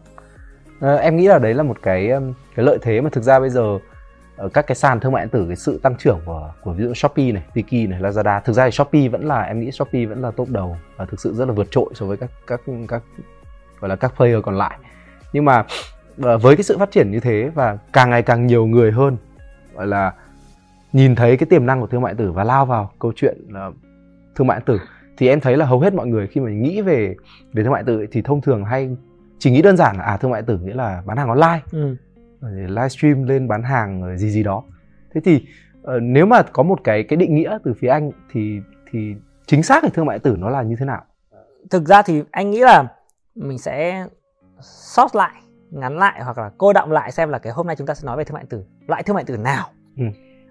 À, 0.82 0.96
em 0.96 1.18
nghĩ 1.18 1.28
là 1.28 1.40
đấy 1.40 1.54
là 1.54 1.64
một 1.64 1.82
cái 1.82 2.12
cái 2.56 2.66
lợi 2.66 2.78
thế 2.82 3.02
mà 3.02 3.10
thực 3.10 3.24
ra 3.24 3.40
bây 3.40 3.50
giờ 3.50 3.80
ở 4.42 4.50
các 4.50 4.68
cái 4.68 4.76
sàn 4.76 5.00
thương 5.00 5.12
mại 5.12 5.24
điện 5.24 5.30
tử 5.30 5.46
cái 5.48 5.56
sự 5.56 5.80
tăng 5.84 5.96
trưởng 5.96 6.20
của 6.26 6.54
của 6.62 6.74
ví 6.74 6.84
dụ 6.84 6.94
Shopee 6.94 7.32
này, 7.32 7.44
Tiki 7.54 7.90
này, 7.90 8.02
Lazada. 8.02 8.42
Thực 8.42 8.54
ra 8.54 8.66
thì 8.66 8.72
Shopee 8.72 9.08
vẫn 9.08 9.28
là 9.28 9.42
em 9.42 9.60
nghĩ 9.60 9.72
Shopee 9.72 10.06
vẫn 10.06 10.22
là 10.22 10.32
top 10.32 10.50
đầu 10.50 10.78
và 10.98 11.06
thực 11.06 11.20
sự 11.20 11.34
rất 11.34 11.48
là 11.48 11.54
vượt 11.54 11.68
trội 11.72 11.90
so 11.94 12.06
với 12.06 12.18
các 12.18 12.30
các 12.48 12.62
các 12.88 13.04
gọi 13.80 13.90
là 13.90 13.96
các 13.96 14.14
player 14.18 14.44
còn 14.44 14.58
lại. 14.58 14.78
Nhưng 15.34 15.46
mà 15.46 15.66
ờ, 16.22 16.38
với 16.38 16.56
cái 16.56 16.64
sự 16.64 16.78
phát 16.78 16.92
triển 16.92 17.12
như 17.12 17.20
thế 17.20 17.52
và 17.56 17.78
càng 17.94 18.10
ngày 18.10 18.22
càng 18.22 18.48
nhiều 18.48 18.66
người 18.66 18.92
hơn 18.92 19.18
gọi 19.76 19.88
là 19.88 20.14
nhìn 20.94 21.16
thấy 21.16 21.38
cái 21.38 21.48
tiềm 21.50 21.66
năng 21.66 21.82
của 21.82 21.88
thương 21.88 22.02
mại 22.02 22.14
điện 22.14 22.18
tử 22.18 22.32
và 22.32 22.44
lao 22.44 22.66
vào 22.66 22.92
câu 23.00 23.14
chuyện 23.16 23.38
là 23.50 23.72
thương 24.36 24.48
mại 24.48 24.60
điện 24.60 24.66
tử 24.66 24.80
thì 25.18 25.28
em 25.28 25.40
thấy 25.40 25.58
là 25.58 25.66
hầu 25.66 25.80
hết 25.80 25.94
mọi 25.94 26.08
người 26.08 26.28
khi 26.28 26.42
mà 26.42 26.50
nghĩ 26.50 26.82
về 26.82 27.16
về 27.54 27.64
thương 27.64 27.72
mại 27.72 27.84
điện 27.84 27.98
tử 28.00 28.08
thì 28.12 28.22
thông 28.22 28.42
thường 28.42 28.66
hay 28.66 28.90
chỉ 29.40 29.52
nghĩ 29.52 29.62
đơn 29.62 29.78
giản 29.78 29.98
là 29.98 30.04
à 30.04 30.18
thương 30.18 30.32
mại 30.32 30.42
điện 30.42 30.48
tử 30.48 30.66
nghĩa 30.66 30.76
là 30.76 31.04
bán 31.06 31.18
hàng 31.18 31.28
online. 31.28 31.60
Ừ 31.72 31.96
livestream 32.50 33.24
lên 33.24 33.48
bán 33.48 33.64
hàng 33.64 34.02
rồi 34.02 34.18
gì 34.18 34.30
gì 34.30 34.44
đó. 34.44 34.64
Thế 35.14 35.22
thì 35.24 35.46
uh, 35.82 36.02
nếu 36.02 36.26
mà 36.26 36.42
có 36.42 36.64
một 36.64 36.80
cái 36.84 37.04
cái 37.04 37.18
định 37.18 37.36
nghĩa 37.36 37.58
từ 37.64 37.74
phía 37.80 37.88
anh 37.88 38.12
thì 38.32 38.60
thì 38.92 39.16
chính 39.46 39.64
xác 39.64 39.84
thì 39.84 39.90
thương 39.94 40.06
mại 40.06 40.20
tử 40.20 40.36
nó 40.40 40.50
là 40.50 40.62
như 40.62 40.76
thế 40.80 40.86
nào? 40.86 41.04
Thực 41.70 41.86
ra 41.86 42.02
thì 42.02 42.24
anh 42.32 42.52
nghĩ 42.52 42.60
là 42.60 42.88
mình 43.36 43.58
sẽ 43.58 44.06
sót 44.62 45.16
lại 45.16 45.42
ngắn 45.72 45.98
lại 45.98 46.24
hoặc 46.24 46.38
là 46.38 46.52
cô 46.58 46.74
động 46.74 46.92
lại 46.92 47.12
xem 47.12 47.30
là 47.30 47.40
cái 47.40 47.54
hôm 47.54 47.68
nay 47.68 47.76
chúng 47.76 47.88
ta 47.88 47.94
sẽ 47.94 48.06
nói 48.06 48.18
về 48.18 48.24
thương 48.24 48.34
mại 48.34 48.46
tử 48.50 48.64
loại 48.88 49.04
thương 49.04 49.16
mại 49.16 49.24
tử 49.24 49.38
nào. 49.38 49.68
Ừ. 49.98 50.04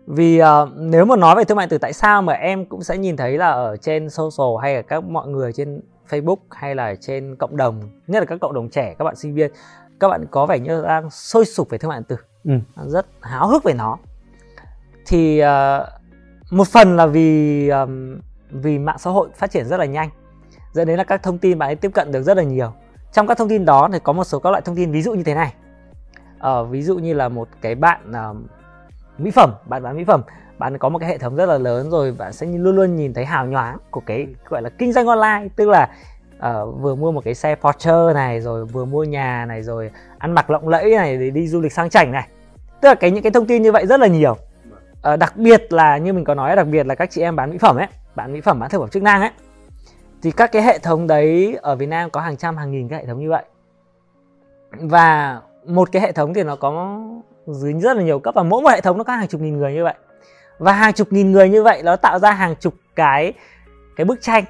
Vì 0.06 0.42
uh, 0.42 0.46
nếu 0.76 1.04
mà 1.04 1.16
nói 1.16 1.36
về 1.36 1.44
thương 1.44 1.56
mại 1.56 1.66
tử 1.66 1.78
tại 1.78 1.92
sao 1.92 2.22
mà 2.22 2.32
em 2.32 2.64
cũng 2.64 2.82
sẽ 2.82 2.98
nhìn 2.98 3.16
thấy 3.16 3.38
là 3.38 3.50
ở 3.50 3.76
trên 3.76 4.10
social 4.10 4.62
hay 4.62 4.74
là 4.74 4.82
các 4.82 5.04
mọi 5.04 5.28
người 5.28 5.52
trên 5.52 5.80
Facebook 6.08 6.36
hay 6.50 6.74
là 6.74 6.94
trên 6.94 7.36
cộng 7.36 7.56
đồng 7.56 7.80
nhất 8.06 8.20
là 8.20 8.26
các 8.26 8.40
cộng 8.40 8.54
đồng 8.54 8.68
trẻ 8.68 8.94
các 8.98 9.04
bạn 9.04 9.16
sinh 9.16 9.34
viên 9.34 9.50
các 10.00 10.08
bạn 10.08 10.26
có 10.30 10.46
vẻ 10.46 10.58
như 10.58 10.82
đang 10.82 11.10
sôi 11.10 11.44
sục 11.44 11.70
về 11.70 11.78
thương 11.78 11.88
mại 11.88 11.98
điện 11.98 12.04
tử. 12.08 12.16
Ừ. 12.44 12.86
rất 12.86 13.06
háo 13.20 13.48
hức 13.48 13.64
về 13.64 13.74
nó. 13.74 13.98
Thì 15.06 15.42
uh, 15.42 15.88
một 16.52 16.68
phần 16.68 16.96
là 16.96 17.06
vì 17.06 17.68
um, 17.68 18.20
vì 18.50 18.78
mạng 18.78 18.98
xã 18.98 19.10
hội 19.10 19.28
phát 19.36 19.50
triển 19.50 19.66
rất 19.66 19.76
là 19.76 19.84
nhanh 19.84 20.10
dẫn 20.72 20.88
đến 20.88 20.98
là 20.98 21.04
các 21.04 21.22
thông 21.22 21.38
tin 21.38 21.58
bạn 21.58 21.68
ấy 21.68 21.76
tiếp 21.76 21.90
cận 21.94 22.12
được 22.12 22.22
rất 22.22 22.36
là 22.36 22.42
nhiều. 22.42 22.72
Trong 23.12 23.26
các 23.26 23.38
thông 23.38 23.48
tin 23.48 23.64
đó 23.64 23.88
thì 23.92 23.98
có 24.02 24.12
một 24.12 24.24
số 24.24 24.38
các 24.38 24.50
loại 24.50 24.62
thông 24.62 24.76
tin 24.76 24.92
ví 24.92 25.02
dụ 25.02 25.12
như 25.12 25.22
thế 25.22 25.34
này. 25.34 25.54
Uh, 26.36 26.70
ví 26.70 26.82
dụ 26.82 26.98
như 26.98 27.14
là 27.14 27.28
một 27.28 27.48
cái 27.60 27.74
bạn 27.74 28.10
uh, 28.10 28.36
mỹ 29.18 29.30
phẩm 29.30 29.54
bạn 29.66 29.82
bán 29.82 29.96
mỹ 29.96 30.04
phẩm 30.04 30.22
bạn 30.58 30.78
có 30.78 30.88
một 30.88 30.98
cái 30.98 31.08
hệ 31.08 31.18
thống 31.18 31.36
rất 31.36 31.46
là 31.46 31.58
lớn 31.58 31.90
rồi 31.90 32.12
bạn 32.12 32.32
sẽ 32.32 32.46
luôn 32.46 32.76
luôn 32.76 32.96
nhìn 32.96 33.14
thấy 33.14 33.24
hào 33.24 33.46
nhoáng 33.46 33.78
của 33.90 34.02
cái 34.06 34.26
gọi 34.48 34.62
là 34.62 34.70
kinh 34.78 34.92
doanh 34.92 35.06
online 35.06 35.48
tức 35.56 35.68
là 35.68 35.90
uh, 36.46 36.80
vừa 36.80 36.94
mua 36.94 37.12
một 37.12 37.24
cái 37.24 37.34
xe 37.34 37.54
Porsche 37.54 38.12
này 38.14 38.40
rồi 38.40 38.64
vừa 38.64 38.84
mua 38.84 39.04
nhà 39.04 39.44
này 39.48 39.62
rồi 39.62 39.90
ăn 40.18 40.32
mặc 40.32 40.50
lộng 40.50 40.68
lẫy 40.68 40.90
này 40.96 41.16
để 41.16 41.30
đi 41.30 41.48
du 41.48 41.60
lịch 41.60 41.72
sang 41.72 41.90
chảnh 41.90 42.12
này. 42.12 42.28
Tức 42.80 42.88
là 42.88 42.94
cái 42.94 43.10
những 43.10 43.22
cái 43.22 43.32
thông 43.32 43.46
tin 43.46 43.62
như 43.62 43.72
vậy 43.72 43.86
rất 43.86 44.00
là 44.00 44.06
nhiều. 44.06 44.36
Uh, 45.12 45.18
đặc 45.18 45.36
biệt 45.36 45.72
là 45.72 45.98
như 45.98 46.12
mình 46.12 46.24
có 46.24 46.34
nói 46.34 46.56
đặc 46.56 46.66
biệt 46.66 46.86
là 46.86 46.94
các 46.94 47.10
chị 47.10 47.20
em 47.20 47.36
bán 47.36 47.50
mỹ 47.50 47.58
phẩm 47.58 47.76
ấy 47.76 47.86
bán 48.14 48.32
mỹ 48.32 48.40
phẩm 48.40 48.60
bán 48.60 48.70
thực 48.70 48.78
phẩm 48.78 48.88
chức 48.88 49.02
năng 49.02 49.20
ấy 49.20 49.30
thì 50.22 50.30
các 50.30 50.52
cái 50.52 50.62
hệ 50.62 50.78
thống 50.78 51.06
đấy 51.06 51.58
ở 51.62 51.76
Việt 51.76 51.86
Nam 51.86 52.10
có 52.10 52.20
hàng 52.20 52.36
trăm 52.36 52.56
hàng 52.56 52.72
nghìn 52.72 52.88
cái 52.88 52.98
hệ 52.98 53.06
thống 53.06 53.20
như 53.20 53.30
vậy. 53.30 53.44
Và 54.72 55.40
một 55.64 55.92
cái 55.92 56.02
hệ 56.02 56.12
thống 56.12 56.34
thì 56.34 56.42
nó 56.42 56.56
có 56.56 57.00
dưới 57.46 57.72
rất 57.72 57.96
là 57.96 58.02
nhiều 58.02 58.18
cấp 58.18 58.34
và 58.34 58.42
mỗi 58.42 58.62
một 58.62 58.68
hệ 58.68 58.80
thống 58.80 58.98
nó 58.98 59.04
có 59.04 59.12
hàng 59.12 59.28
chục 59.28 59.40
nghìn 59.40 59.58
người 59.58 59.74
như 59.74 59.84
vậy. 59.84 59.94
Và 60.58 60.72
hàng 60.72 60.92
chục 60.92 61.12
nghìn 61.12 61.32
người 61.32 61.48
như 61.48 61.62
vậy 61.62 61.82
nó 61.82 61.96
tạo 61.96 62.18
ra 62.18 62.32
hàng 62.32 62.54
chục 62.60 62.74
cái 62.96 63.32
cái 63.96 64.04
bức 64.04 64.22
tranh 64.22 64.44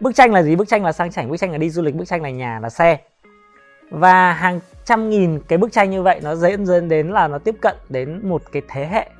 bức 0.00 0.14
tranh 0.14 0.32
là 0.32 0.42
gì? 0.42 0.56
Bức 0.56 0.68
tranh 0.68 0.84
là 0.84 0.92
sang 0.92 1.10
chảnh 1.10 1.30
bức 1.30 1.36
tranh 1.36 1.52
là 1.52 1.58
đi 1.58 1.70
du 1.70 1.82
lịch 1.82 1.94
bức 1.94 2.04
tranh 2.04 2.22
là 2.22 2.30
nhà 2.30 2.60
là 2.60 2.70
xe. 2.70 2.98
Và 3.90 4.32
hàng 4.32 4.60
trăm 4.84 5.10
nghìn 5.10 5.40
cái 5.48 5.58
bức 5.58 5.72
tranh 5.72 5.90
như 5.90 6.02
vậy 6.02 6.20
nó 6.22 6.34
dễ 6.34 6.56
dẫn 6.56 6.88
đến 6.88 7.08
là 7.08 7.28
nó 7.28 7.38
tiếp 7.38 7.54
cận 7.60 7.76
đến 7.88 8.28
một 8.28 8.42
cái 8.52 8.62
thế 8.68 8.86
hệ. 8.86 9.10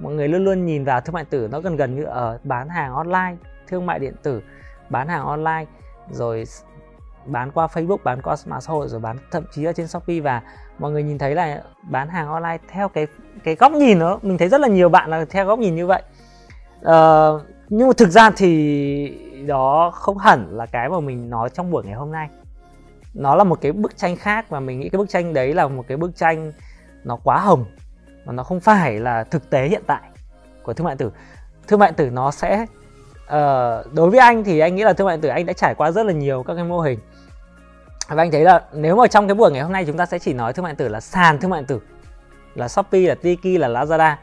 Mọi 0.00 0.14
người 0.14 0.28
luôn 0.28 0.44
luôn 0.44 0.66
nhìn 0.66 0.84
vào 0.84 1.00
thương 1.00 1.12
mại 1.12 1.24
tử 1.24 1.48
nó 1.52 1.60
gần 1.60 1.76
gần 1.76 1.96
như 1.96 2.04
ở 2.04 2.38
bán 2.44 2.68
hàng 2.68 2.94
online 2.94 3.36
thương 3.68 3.86
mại 3.86 3.98
điện 3.98 4.14
tử 4.22 4.42
bán 4.88 5.08
hàng 5.08 5.24
online 5.26 5.64
rồi 6.10 6.44
bán 7.26 7.50
qua 7.50 7.66
Facebook, 7.66 7.96
bán 8.04 8.22
qua 8.22 8.36
mạng 8.46 8.60
xã 8.60 8.72
hội 8.72 8.88
rồi 8.88 9.00
bán 9.00 9.16
thậm 9.30 9.44
chí 9.52 9.64
ở 9.64 9.72
trên 9.72 9.88
Shopee. 9.88 10.20
Và 10.20 10.42
mọi 10.78 10.90
người 10.92 11.02
nhìn 11.02 11.18
thấy 11.18 11.34
là 11.34 11.62
bán 11.82 12.08
hàng 12.08 12.28
online 12.28 12.58
theo 12.68 12.88
cái 12.88 13.06
cái 13.44 13.54
góc 13.54 13.72
nhìn 13.72 13.98
đó 13.98 14.18
mình 14.22 14.38
thấy 14.38 14.48
rất 14.48 14.60
là 14.60 14.68
nhiều 14.68 14.88
bạn 14.88 15.10
là 15.10 15.24
theo 15.30 15.46
góc 15.46 15.58
nhìn 15.58 15.74
như 15.74 15.86
vậy. 15.86 16.02
Uh, 16.80 17.42
nhưng 17.74 17.88
mà 17.88 17.92
thực 17.96 18.08
ra 18.08 18.30
thì 18.30 19.18
đó 19.46 19.90
không 19.94 20.18
hẳn 20.18 20.46
là 20.50 20.66
cái 20.66 20.88
mà 20.88 21.00
mình 21.00 21.30
nói 21.30 21.48
trong 21.50 21.70
buổi 21.70 21.84
ngày 21.84 21.94
hôm 21.94 22.12
nay. 22.12 22.28
Nó 23.14 23.34
là 23.34 23.44
một 23.44 23.58
cái 23.60 23.72
bức 23.72 23.96
tranh 23.96 24.16
khác 24.16 24.48
và 24.48 24.60
mình 24.60 24.80
nghĩ 24.80 24.88
cái 24.88 24.98
bức 24.98 25.08
tranh 25.08 25.34
đấy 25.34 25.54
là 25.54 25.68
một 25.68 25.84
cái 25.88 25.96
bức 25.96 26.16
tranh 26.16 26.52
nó 27.04 27.18
quá 27.24 27.38
hồng 27.38 27.64
và 28.24 28.32
nó 28.32 28.42
không 28.42 28.60
phải 28.60 29.00
là 29.00 29.24
thực 29.24 29.50
tế 29.50 29.68
hiện 29.68 29.82
tại 29.86 30.00
của 30.62 30.72
thương 30.72 30.84
mại 30.84 30.96
tử. 30.96 31.12
Thương 31.68 31.78
mại 31.78 31.92
tử 31.92 32.10
nó 32.10 32.30
sẽ 32.30 32.62
uh, 32.62 33.92
đối 33.92 34.10
với 34.10 34.18
anh 34.18 34.44
thì 34.44 34.58
anh 34.58 34.76
nghĩ 34.76 34.82
là 34.82 34.92
thương 34.92 35.06
mại 35.06 35.18
tử 35.18 35.28
anh 35.28 35.46
đã 35.46 35.52
trải 35.52 35.74
qua 35.74 35.90
rất 35.90 36.06
là 36.06 36.12
nhiều 36.12 36.42
các 36.42 36.54
cái 36.54 36.64
mô 36.64 36.80
hình. 36.80 36.98
Và 38.08 38.22
anh 38.22 38.30
thấy 38.30 38.44
là 38.44 38.62
nếu 38.72 38.96
mà 38.96 39.06
trong 39.06 39.28
cái 39.28 39.34
buổi 39.34 39.52
ngày 39.52 39.62
hôm 39.62 39.72
nay 39.72 39.84
chúng 39.86 39.96
ta 39.96 40.06
sẽ 40.06 40.18
chỉ 40.18 40.32
nói 40.32 40.52
thương 40.52 40.64
mại 40.64 40.74
tử 40.74 40.88
là 40.88 41.00
sàn 41.00 41.38
thương 41.38 41.50
mại 41.50 41.62
tử 41.62 41.80
là 42.54 42.68
Shopee 42.68 43.00
là 43.00 43.14
Tiki 43.14 43.60
là 43.60 43.68
Lazada 43.68 44.14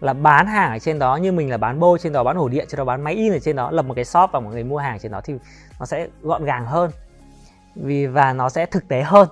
là 0.00 0.12
bán 0.12 0.46
hàng 0.46 0.72
ở 0.72 0.78
trên 0.78 0.98
đó 0.98 1.16
như 1.16 1.32
mình 1.32 1.50
là 1.50 1.56
bán 1.56 1.80
bô 1.80 1.98
trên 1.98 2.12
đó 2.12 2.24
bán 2.24 2.36
ổ 2.36 2.48
điện 2.48 2.66
trên 2.68 2.78
đó 2.78 2.84
bán 2.84 3.04
máy 3.04 3.14
in 3.14 3.32
ở 3.32 3.38
trên 3.38 3.56
đó 3.56 3.70
lập 3.70 3.82
một 3.82 3.94
cái 3.94 4.04
shop 4.04 4.30
và 4.32 4.40
mọi 4.40 4.52
người 4.52 4.64
mua 4.64 4.78
hàng 4.78 4.98
trên 4.98 5.12
đó 5.12 5.20
thì 5.24 5.34
nó 5.80 5.86
sẽ 5.86 6.08
gọn 6.22 6.44
gàng 6.44 6.66
hơn. 6.66 6.90
Vì 7.74 8.06
và 8.06 8.32
nó 8.32 8.48
sẽ 8.48 8.66
thực 8.66 8.88
tế 8.88 9.02
hơn. 9.02 9.28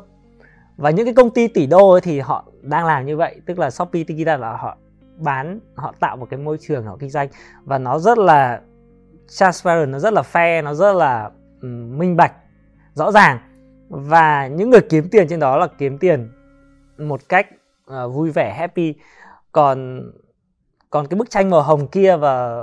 Và 0.76 0.90
những 0.90 1.06
cái 1.06 1.14
công 1.14 1.30
ty 1.30 1.48
tỷ 1.48 1.66
đô 1.66 1.90
ấy 1.90 2.00
thì 2.00 2.20
họ 2.20 2.44
đang 2.62 2.86
làm 2.86 3.06
như 3.06 3.16
vậy 3.16 3.40
tức 3.46 3.58
là 3.58 3.70
Shopee 3.70 4.04
Tiki 4.04 4.26
là 4.26 4.56
họ 4.56 4.76
bán 5.16 5.60
họ 5.74 5.94
tạo 6.00 6.16
một 6.16 6.26
cái 6.30 6.38
môi 6.38 6.58
trường 6.60 6.84
họ 6.84 6.96
kinh 7.00 7.10
doanh. 7.10 7.28
Và 7.64 7.78
nó 7.78 7.98
rất 7.98 8.18
là 8.18 8.60
transparent 9.28 9.88
nó 9.88 9.98
rất 9.98 10.12
là 10.12 10.22
fair 10.32 10.64
nó 10.64 10.74
rất 10.74 10.92
là 10.92 11.30
um, 11.62 11.98
minh 11.98 12.16
bạch 12.16 12.32
rõ 12.94 13.12
ràng. 13.12 13.38
Và 13.88 14.46
những 14.46 14.70
người 14.70 14.80
kiếm 14.80 15.08
tiền 15.10 15.28
trên 15.28 15.40
đó 15.40 15.56
là 15.56 15.66
kiếm 15.78 15.98
tiền 15.98 16.30
một 16.98 17.20
cách 17.28 17.46
uh, 17.90 18.14
vui 18.14 18.30
vẻ 18.30 18.54
happy. 18.58 18.94
Còn 19.52 20.02
còn 20.96 21.06
cái 21.06 21.16
bức 21.16 21.30
tranh 21.30 21.50
màu 21.50 21.62
hồng 21.62 21.88
kia 21.88 22.16
và 22.16 22.62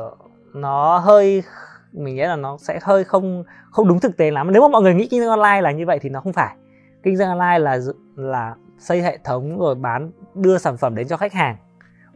nó 0.53 0.97
hơi 0.97 1.43
mình 1.91 2.15
nghĩ 2.15 2.21
là 2.21 2.35
nó 2.35 2.57
sẽ 2.57 2.79
hơi 2.83 3.03
không 3.03 3.43
không 3.71 3.87
đúng 3.87 3.99
thực 3.99 4.17
tế 4.17 4.31
lắm. 4.31 4.51
Nếu 4.51 4.61
mà 4.61 4.67
mọi 4.67 4.81
người 4.81 4.93
nghĩ 4.93 5.07
kinh 5.07 5.21
doanh 5.21 5.39
online 5.39 5.61
là 5.61 5.71
như 5.71 5.85
vậy 5.85 5.99
thì 6.01 6.09
nó 6.09 6.21
không 6.21 6.33
phải. 6.33 6.55
Kinh 7.03 7.17
doanh 7.17 7.29
online 7.29 7.59
là 7.59 7.77
là 8.15 8.55
xây 8.79 9.01
hệ 9.01 9.17
thống 9.23 9.59
rồi 9.59 9.75
bán 9.75 10.11
đưa 10.35 10.57
sản 10.57 10.77
phẩm 10.77 10.95
đến 10.95 11.07
cho 11.07 11.17
khách 11.17 11.33
hàng 11.33 11.57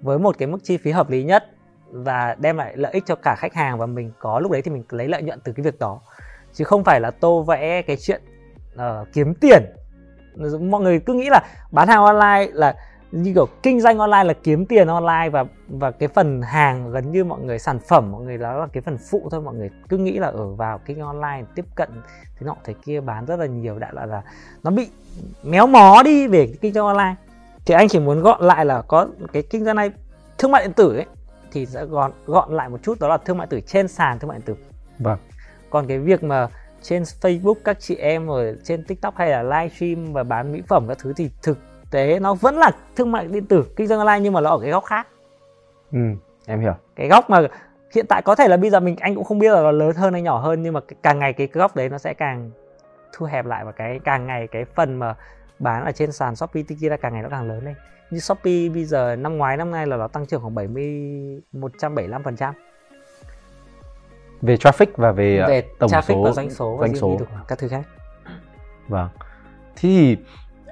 với 0.01 0.19
một 0.19 0.37
cái 0.37 0.47
mức 0.47 0.57
chi 0.63 0.77
phí 0.77 0.91
hợp 0.91 1.09
lý 1.09 1.23
nhất 1.23 1.45
và 1.91 2.35
đem 2.39 2.57
lại 2.57 2.73
lợi 2.77 2.91
ích 2.91 3.03
cho 3.05 3.15
cả 3.15 3.35
khách 3.37 3.53
hàng 3.53 3.77
và 3.77 3.85
mình 3.85 4.11
có 4.19 4.39
lúc 4.39 4.51
đấy 4.51 4.61
thì 4.61 4.71
mình 4.71 4.83
lấy 4.89 5.07
lợi 5.07 5.21
nhuận 5.21 5.39
từ 5.43 5.51
cái 5.51 5.63
việc 5.63 5.79
đó. 5.79 5.99
Chứ 6.53 6.63
không 6.63 6.83
phải 6.83 6.99
là 6.99 7.11
tô 7.11 7.43
vẽ 7.43 7.81
cái 7.81 7.97
chuyện 7.97 8.21
uh, 8.75 9.07
kiếm 9.13 9.33
tiền. 9.33 9.63
Mọi 10.61 10.81
người 10.81 10.99
cứ 10.99 11.13
nghĩ 11.13 11.29
là 11.29 11.43
bán 11.71 11.87
hàng 11.87 12.03
online 12.03 12.51
là 12.53 12.75
như 13.11 13.33
kiểu 13.33 13.47
kinh 13.63 13.81
doanh 13.81 13.99
online 13.99 14.23
là 14.23 14.33
kiếm 14.33 14.65
tiền 14.65 14.87
online 14.87 15.29
và 15.31 15.45
và 15.67 15.91
cái 15.91 16.09
phần 16.09 16.41
hàng 16.41 16.91
gần 16.91 17.11
như 17.11 17.23
mọi 17.23 17.41
người 17.41 17.59
sản 17.59 17.79
phẩm 17.79 18.11
mọi 18.11 18.21
người 18.21 18.37
đó 18.37 18.57
là 18.57 18.67
cái 18.73 18.81
phần 18.81 18.97
phụ 19.11 19.27
thôi. 19.31 19.41
Mọi 19.41 19.55
người 19.55 19.69
cứ 19.89 19.97
nghĩ 19.97 20.19
là 20.19 20.27
ở 20.27 20.47
vào 20.47 20.79
kinh 20.85 20.99
online 20.99 21.43
tiếp 21.55 21.65
cận 21.75 21.89
thế 22.39 22.45
nọ 22.45 22.55
thế 22.63 22.73
kia 22.85 23.01
bán 23.01 23.25
rất 23.25 23.39
là 23.39 23.45
nhiều 23.45 23.79
đại 23.79 23.93
loại 23.93 24.07
là 24.07 24.21
nó 24.63 24.71
bị 24.71 24.89
méo 25.43 25.67
mó 25.67 26.03
đi 26.03 26.27
về 26.27 26.47
kinh 26.61 26.73
doanh 26.73 26.85
online. 26.85 27.15
Thì 27.65 27.73
anh 27.73 27.87
chỉ 27.87 27.99
muốn 27.99 28.21
gọn 28.21 28.41
lại 28.41 28.65
là 28.65 28.81
có 28.81 29.07
cái 29.33 29.43
kinh 29.49 29.65
doanh 29.65 29.75
này 29.75 29.91
thương 30.37 30.51
mại 30.51 30.63
điện 30.63 30.73
tử 30.73 30.95
ấy 30.95 31.05
thì 31.51 31.65
sẽ 31.65 31.85
gọn 31.85 32.11
gọn 32.25 32.51
lại 32.51 32.69
một 32.69 32.77
chút 32.83 32.99
đó 32.99 33.07
là 33.07 33.17
thương 33.17 33.37
mại 33.37 33.47
tử 33.47 33.59
trên 33.61 33.87
sàn 33.87 34.19
thương 34.19 34.27
mại 34.27 34.37
điện 34.37 34.45
tử. 34.45 34.55
Vâng. 34.99 35.19
Còn 35.69 35.87
cái 35.87 35.99
việc 35.99 36.23
mà 36.23 36.47
trên 36.81 37.03
Facebook 37.03 37.55
các 37.63 37.79
chị 37.79 37.95
em 37.95 38.27
rồi 38.27 38.55
trên 38.63 38.83
TikTok 38.83 39.15
hay 39.17 39.29
là 39.29 39.43
livestream 39.43 40.13
và 40.13 40.23
bán 40.23 40.51
mỹ 40.51 40.61
phẩm 40.67 40.85
các 40.87 40.97
thứ 41.01 41.13
thì 41.13 41.29
thực 41.41 41.57
tế 41.91 42.19
nó 42.19 42.33
vẫn 42.33 42.55
là 42.55 42.71
thương 42.95 43.11
mại 43.11 43.27
điện 43.27 43.45
tử 43.45 43.65
kinh 43.75 43.87
doanh 43.87 43.99
online 43.99 44.19
nhưng 44.19 44.33
mà 44.33 44.41
nó 44.41 44.49
ở 44.49 44.59
cái 44.59 44.71
góc 44.71 44.85
khác. 44.85 45.07
Ừ 45.91 45.99
em 46.45 46.59
hiểu. 46.59 46.73
Cái 46.95 47.07
góc 47.07 47.29
mà 47.29 47.41
hiện 47.95 48.05
tại 48.09 48.21
có 48.21 48.35
thể 48.35 48.47
là 48.47 48.57
bây 48.57 48.69
giờ 48.69 48.79
mình 48.79 48.95
anh 48.99 49.15
cũng 49.15 49.23
không 49.23 49.39
biết 49.39 49.51
là 49.51 49.61
nó 49.61 49.71
lớn 49.71 49.95
hơn 49.95 50.13
hay 50.13 50.21
nhỏ 50.21 50.39
hơn 50.39 50.63
nhưng 50.63 50.73
mà 50.73 50.79
càng 51.03 51.19
ngày 51.19 51.33
cái 51.33 51.47
góc 51.53 51.75
đấy 51.75 51.89
nó 51.89 51.97
sẽ 51.97 52.13
càng 52.13 52.51
thu 53.13 53.25
hẹp 53.25 53.45
lại 53.45 53.65
và 53.65 53.71
cái 53.71 53.99
càng 54.03 54.27
ngày 54.27 54.47
cái 54.47 54.65
phần 54.75 54.99
mà 54.99 55.15
bán 55.59 55.85
ở 55.85 55.91
trên 55.91 56.11
sàn 56.11 56.35
Shopee 56.35 56.63
Tiki 56.63 56.89
ra 56.89 56.97
càng 56.97 57.13
ngày 57.13 57.23
nó 57.23 57.29
càng 57.29 57.47
lớn 57.47 57.65
lên. 57.65 57.75
Như 58.11 58.19
Shopee 58.19 58.69
bây 58.73 58.85
giờ 58.85 59.15
năm 59.15 59.37
ngoái 59.37 59.57
năm 59.57 59.71
nay 59.71 59.87
là 59.87 59.97
nó 59.97 60.07
tăng 60.07 60.25
trưởng 60.25 60.41
khoảng 60.41 60.55
70 60.55 61.41
175 61.51 62.23
phần 62.23 62.35
trăm. 62.35 62.53
Về 64.41 64.55
traffic 64.55 64.87
và 64.95 65.11
về, 65.11 65.43
về 65.47 65.63
tổng 65.79 65.91
traffic 65.91 66.01
số 66.01 66.23
và 66.23 66.31
doanh 66.31 66.49
số 66.49 66.77
doanh 66.79 66.95
số. 66.95 67.17
các 67.47 67.57
thứ 67.57 67.67
khác. 67.67 67.83
Vâng. 68.87 69.09
Thì 69.75 70.17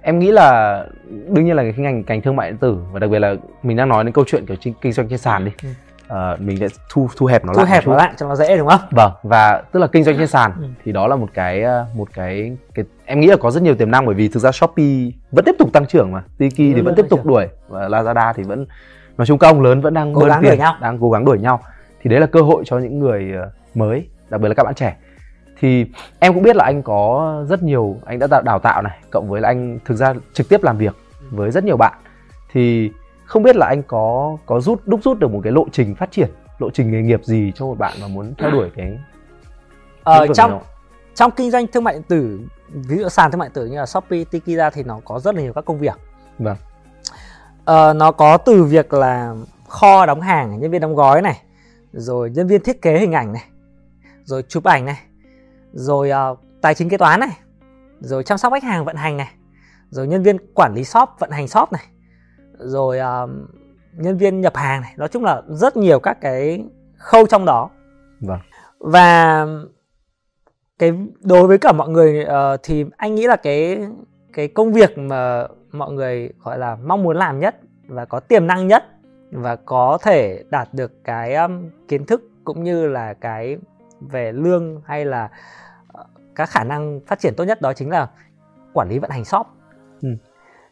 em 0.06 0.20
nghĩ 0.20 0.32
là 0.32 0.80
đương 1.10 1.46
nhiên 1.46 1.56
là 1.56 1.64
cái 1.64 1.74
ngành 1.78 2.04
ngành 2.08 2.22
thương 2.22 2.36
mại 2.36 2.50
điện 2.52 2.58
tử 2.58 2.78
và 2.92 3.00
đặc 3.00 3.10
biệt 3.10 3.20
là 3.20 3.36
mình 3.64 3.78
đang 3.78 3.90
nói 3.90 4.04
đến 4.04 4.14
câu 4.14 4.24
chuyện 4.28 4.46
kiểu 4.46 4.58
kinh 4.82 4.92
doanh 4.94 5.10
trên 5.10 5.18
sàn 5.20 5.46
đi. 5.46 5.52
Ừ. 5.64 5.70
Ờ, 6.08 6.38
mình 6.40 6.58
sẽ 6.60 6.68
thu 6.90 7.10
thu 7.18 7.26
hẹp 7.26 7.46
nó 7.46 7.54
thu 7.54 7.60
lại 7.62 7.72
hẹp 7.72 7.88
nó 7.88 7.96
lại 7.96 8.12
cho 8.18 8.28
nó 8.28 8.36
dễ 8.36 8.58
đúng 8.58 8.68
không? 8.68 8.80
Vâng 8.92 9.12
và 9.24 9.64
tức 9.72 9.80
là 9.80 9.88
kinh 9.88 10.04
doanh 10.04 10.18
trên 10.18 10.28
sàn 10.28 10.52
Ừ. 10.62 10.68
thì 10.86 10.92
đó 10.92 11.08
là 11.08 11.16
một 11.16 11.28
cái 11.34 11.62
ờ, 11.64 11.86
một 11.96 12.08
cái 12.14 12.58
cái 12.74 12.86
em 13.06 13.20
nghĩ 13.20 13.28
là 13.28 13.36
có 13.36 13.52
rất 13.52 13.64
nhiều 13.64 13.76
tiềm 13.76 13.92
năng 13.92 14.06
bởi 14.06 14.16
vì 14.16 14.28
thực 14.28 14.40
ra 14.40 14.52
shopee 14.52 15.12
vẫn 15.32 15.46
tiếp 15.46 15.56
tục 15.60 15.70
tăng 15.74 15.86
trưởng 15.86 16.12
mà. 16.12 16.24
Tiki 16.38 16.56
thì 16.58 16.82
vẫn 16.82 16.96
tiếp 16.96 17.06
tục 17.10 17.26
đuổi 17.26 17.48
và 17.68 17.88
lazada 17.90 18.34
thì 18.34 18.44
vẫn 18.44 18.66
nói 19.18 19.26
chung 19.28 19.38
các 19.40 19.48
ông 19.48 19.62
lớn 19.62 19.82
vẫn 19.82 19.94
đang 19.94 20.14
Cố 20.14 20.22
gắng 20.26 20.42
tiền, 20.42 20.50
đuổi 20.50 20.58
nhau. 20.58 20.76
đang 20.82 20.98
cố 21.02 21.12
gắng 21.12 21.26
đuổi 21.26 21.40
nhau. 21.40 21.60
Thì 22.02 22.10
đấy 22.10 22.20
là 22.20 22.26
cơ 22.26 22.42
hội 22.42 22.64
cho 22.66 22.78
những 22.80 23.00
người 23.00 23.32
ờ, 23.42 23.50
mới 23.76 24.08
đặc 24.30 24.42
biệt 24.42 24.48
là 24.48 24.54
các 24.54 24.64
bạn 24.64 24.74
trẻ 24.76 24.96
thì 25.60 25.86
em 26.20 26.34
cũng 26.34 26.44
biết 26.44 26.56
là 26.56 26.64
anh 26.66 26.84
có 26.84 27.36
rất 27.50 27.64
nhiều 27.64 27.98
anh 28.06 28.20
đã 28.20 28.28
đào- 28.46 28.60
tạo 28.60 28.82
này 28.82 29.00
cộng 29.12 29.30
với 29.30 29.42
là 29.42 29.50
anh 29.50 29.80
thực 29.86 29.96
ra 29.96 30.14
trực 30.34 30.50
tiếp 30.50 30.64
làm 30.64 30.78
việc 30.78 30.96
với 31.30 31.52
rất 31.52 31.64
nhiều 31.64 31.78
bạn. 31.78 31.94
Thì 32.52 32.92
không 33.26 33.44
biết 33.44 33.56
là 33.56 33.68
anh 33.68 33.84
có 33.84 34.38
có 34.46 34.60
rút 34.60 34.82
đúc 34.86 35.00
rút 35.04 35.20
được 35.20 35.32
một 35.32 35.42
cái 35.44 35.54
lộ 35.54 35.66
trình 35.72 35.96
phát 35.96 36.12
triển 36.12 36.30
lộ 36.60 36.70
trình 36.70 36.92
nghề 36.92 37.02
nghiệp 37.02 37.24
gì 37.24 37.52
cho 37.56 37.66
một 37.66 37.78
bạn 37.78 37.94
mà 38.02 38.08
muốn 38.08 38.34
theo 38.38 38.52
đuổi 38.52 38.70
cái 38.76 39.00
ờ, 40.04 40.28
trong 40.34 40.52
không? 40.52 40.62
trong 41.16 41.32
kinh 41.32 41.52
doanh 41.52 41.68
thương 41.68 41.84
mại 41.84 41.94
điện 41.94 42.04
tử 42.04 42.40
ví 42.70 42.98
dụ 42.98 43.10
sàn 43.10 43.32
thương 43.32 43.40
mại 43.40 43.48
điện 43.50 43.54
tử 43.54 43.66
như 43.66 43.78
là 43.78 43.86
Shopee, 43.86 44.24
Tiki 44.24 44.58
ra 44.58 44.70
thì 44.70 44.84
nó 44.84 45.00
có 45.06 45.20
rất 45.20 45.36
là 45.36 45.42
nhiều 45.42 45.54
các 45.54 45.66
công 45.66 45.80
việc. 45.80 45.96
Vâng. 46.40 46.58
Ờ, 47.66 47.94
nó 47.94 48.12
có 48.12 48.38
từ 48.38 48.64
việc 48.64 48.94
là 48.94 49.36
kho 49.68 50.06
đóng 50.06 50.22
hàng 50.22 50.60
nhân 50.60 50.72
viên 50.72 50.82
đóng 50.82 50.96
gói 50.96 51.22
này 51.22 51.42
rồi 51.92 52.30
nhân 52.30 52.48
viên 52.48 52.64
thiết 52.64 52.82
kế 52.82 53.00
hình 53.00 53.12
ảnh 53.12 53.34
này 53.34 53.44
rồi 54.24 54.44
chụp 54.48 54.64
ảnh 54.64 54.86
này 54.86 55.00
rồi 55.76 56.10
ờ, 56.10 56.36
tài 56.62 56.76
chính 56.76 56.90
kế 56.90 56.98
toán 56.98 57.20
này. 57.20 57.38
Rồi 58.00 58.24
chăm 58.24 58.38
sóc 58.38 58.54
khách 58.54 58.64
hàng 58.64 58.86
vận 58.86 58.96
hành 58.96 59.18
này. 59.18 59.32
Rồi 59.90 60.08
nhân 60.08 60.24
viên 60.24 60.38
quản 60.54 60.74
lý 60.74 60.84
shop 60.84 61.10
vận 61.20 61.32
hành 61.32 61.48
shop 61.48 61.72
này. 61.72 61.84
Rồi 62.58 63.00
ờ, 63.00 63.28
nhân 63.94 64.18
viên 64.18 64.42
nhập 64.42 64.56
hàng 64.56 64.82
này. 64.82 64.94
Nói 64.98 65.08
chung 65.08 65.24
là 65.24 65.42
rất 65.48 65.78
nhiều 65.78 66.00
các 66.00 66.18
cái 66.22 66.66
khâu 66.98 67.26
trong 67.26 67.46
đó. 67.46 67.70
Vâng. 68.20 68.40
Và 68.80 69.46
cái 70.80 70.94
đối 71.22 71.48
với 71.48 71.58
cả 71.58 71.72
mọi 71.72 71.90
người 71.90 72.24
ờ, 72.24 72.58
thì 72.64 72.86
anh 72.98 73.16
nghĩ 73.16 73.28
là 73.28 73.36
cái 73.36 73.88
cái 74.34 74.48
công 74.48 74.74
việc 74.74 74.98
mà 74.98 75.48
mọi 75.72 75.92
người 75.92 76.30
gọi 76.44 76.60
là 76.60 76.76
mong 76.76 77.04
muốn 77.04 77.18
làm 77.18 77.40
nhất 77.40 77.56
và 77.88 78.06
có 78.06 78.20
tiềm 78.20 78.48
năng 78.48 78.68
nhất 78.68 78.84
và 79.32 79.56
có 79.56 79.98
thể 80.02 80.44
đạt 80.50 80.74
được 80.74 81.04
cái 81.04 81.36
um, 81.36 81.70
kiến 81.88 82.06
thức 82.06 82.22
cũng 82.44 82.64
như 82.64 82.88
là 82.88 83.14
cái 83.14 83.58
về 84.00 84.32
lương 84.32 84.82
hay 84.86 85.06
là 85.06 85.30
các 86.36 86.50
khả 86.50 86.64
năng 86.64 87.00
phát 87.08 87.20
triển 87.20 87.34
tốt 87.36 87.44
nhất 87.44 87.62
đó 87.62 87.74
chính 87.74 87.90
là 87.90 88.08
quản 88.74 88.90
lý 88.90 89.00
vận 89.00 89.12
hành 89.12 89.26
shop. 89.26 89.48
Ừ. 90.02 90.10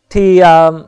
thì 0.10 0.40
ờ, 0.40 0.88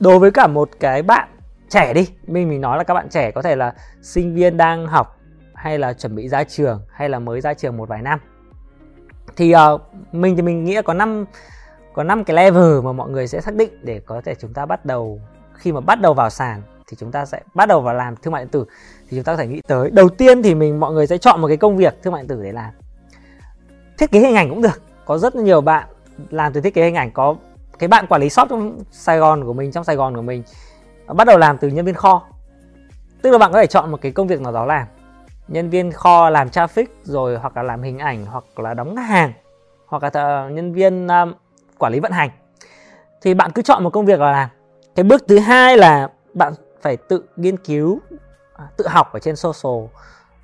đối 0.00 0.18
với 0.18 0.30
cả 0.30 0.46
một 0.46 0.70
cái 0.80 1.02
bạn 1.02 1.28
trẻ 1.68 1.94
đi 1.94 2.08
mình 2.26 2.48
mình 2.48 2.60
nói 2.60 2.78
là 2.78 2.84
các 2.84 2.94
bạn 2.94 3.08
trẻ 3.08 3.30
có 3.30 3.42
thể 3.42 3.56
là 3.56 3.74
sinh 4.02 4.34
viên 4.34 4.56
đang 4.56 4.86
học 4.86 5.18
hay 5.54 5.78
là 5.78 5.92
chuẩn 5.92 6.16
bị 6.16 6.28
ra 6.28 6.44
trường 6.44 6.82
hay 6.90 7.08
là 7.08 7.18
mới 7.18 7.40
ra 7.40 7.54
trường 7.54 7.76
một 7.76 7.88
vài 7.88 8.02
năm. 8.02 8.18
Thì 9.36 9.52
ờ, 9.52 9.78
mình 10.12 10.36
thì 10.36 10.42
mình 10.42 10.64
nghĩ 10.64 10.74
là 10.74 10.82
có 10.82 10.94
năm 10.94 11.24
có 11.94 12.02
năm 12.02 12.24
cái 12.24 12.36
level 12.36 12.80
mà 12.84 12.92
mọi 12.92 13.10
người 13.10 13.28
sẽ 13.28 13.40
xác 13.40 13.54
định 13.54 13.70
để 13.82 14.00
có 14.06 14.20
thể 14.24 14.34
chúng 14.34 14.52
ta 14.52 14.66
bắt 14.66 14.84
đầu 14.84 15.20
khi 15.54 15.72
mà 15.72 15.80
bắt 15.80 16.00
đầu 16.00 16.14
vào 16.14 16.30
sàn 16.30 16.62
thì 16.88 16.96
chúng 17.00 17.12
ta 17.12 17.24
sẽ 17.24 17.40
bắt 17.54 17.66
đầu 17.68 17.80
vào 17.80 17.94
làm 17.94 18.16
thương 18.16 18.32
mại 18.32 18.42
điện 18.42 18.50
tử. 18.50 18.64
Thì 19.08 19.16
chúng 19.16 19.24
ta 19.24 19.32
có 19.32 19.36
thể 19.36 19.46
nghĩ 19.46 19.60
tới 19.68 19.90
đầu 19.90 20.08
tiên 20.08 20.42
thì 20.42 20.54
mình 20.54 20.80
mọi 20.80 20.92
người 20.92 21.06
sẽ 21.06 21.18
chọn 21.18 21.40
một 21.40 21.48
cái 21.48 21.56
công 21.56 21.76
việc 21.76 22.02
thương 22.02 22.12
mại 22.12 22.22
điện 22.22 22.28
tử 22.28 22.42
để 22.42 22.52
làm 22.52 22.70
thiết 23.98 24.10
kế 24.10 24.20
hình 24.20 24.34
ảnh 24.34 24.50
cũng 24.50 24.62
được. 24.62 24.82
Có 25.04 25.18
rất 25.18 25.36
nhiều 25.36 25.60
bạn 25.60 25.86
làm 26.30 26.52
từ 26.52 26.60
thiết 26.60 26.74
kế 26.74 26.84
hình 26.84 26.94
ảnh. 26.94 27.10
Có 27.10 27.36
cái 27.78 27.88
bạn 27.88 28.06
quản 28.06 28.20
lý 28.20 28.30
shop 28.30 28.48
trong 28.48 28.78
Sài 28.90 29.18
Gòn 29.18 29.44
của 29.44 29.52
mình 29.52 29.72
trong 29.72 29.84
Sài 29.84 29.96
Gòn 29.96 30.16
của 30.16 30.22
mình 30.22 30.42
ờ, 31.06 31.14
bắt 31.14 31.26
đầu 31.26 31.38
làm 31.38 31.58
từ 31.58 31.68
nhân 31.68 31.84
viên 31.84 31.94
kho. 31.94 32.22
Tức 33.22 33.30
là 33.30 33.38
bạn 33.38 33.52
có 33.52 33.58
thể 33.58 33.66
chọn 33.66 33.90
một 33.90 34.00
cái 34.00 34.12
công 34.12 34.26
việc 34.26 34.40
nào 34.40 34.52
đó 34.52 34.64
làm. 34.64 34.86
Nhân 35.48 35.70
viên 35.70 35.92
kho 35.92 36.30
làm 36.30 36.48
traffic 36.48 36.86
rồi 37.02 37.38
hoặc 37.38 37.56
là 37.56 37.62
làm 37.62 37.82
hình 37.82 37.98
ảnh 37.98 38.26
hoặc 38.26 38.58
là 38.58 38.74
đóng 38.74 38.96
hàng 38.96 39.32
hoặc 39.86 40.02
là 40.02 40.10
ờ, 40.12 40.48
nhân 40.50 40.72
viên 40.72 41.08
um, 41.08 41.34
quản 41.78 41.92
lý 41.92 42.00
vận 42.00 42.12
hành. 42.12 42.30
Thì 43.22 43.34
bạn 43.34 43.50
cứ 43.50 43.62
chọn 43.62 43.84
một 43.84 43.90
công 43.90 44.06
việc 44.06 44.20
là 44.20 44.30
làm. 44.30 44.48
Cái 44.94 45.04
bước 45.04 45.24
thứ 45.28 45.38
hai 45.38 45.76
là 45.76 46.08
bạn 46.34 46.52
phải 46.80 46.96
tự 46.96 47.24
nghiên 47.36 47.56
cứu 47.56 47.98
à, 48.56 48.64
tự 48.76 48.88
học 48.88 49.12
ở 49.12 49.18
trên 49.18 49.36
social. 49.36 49.84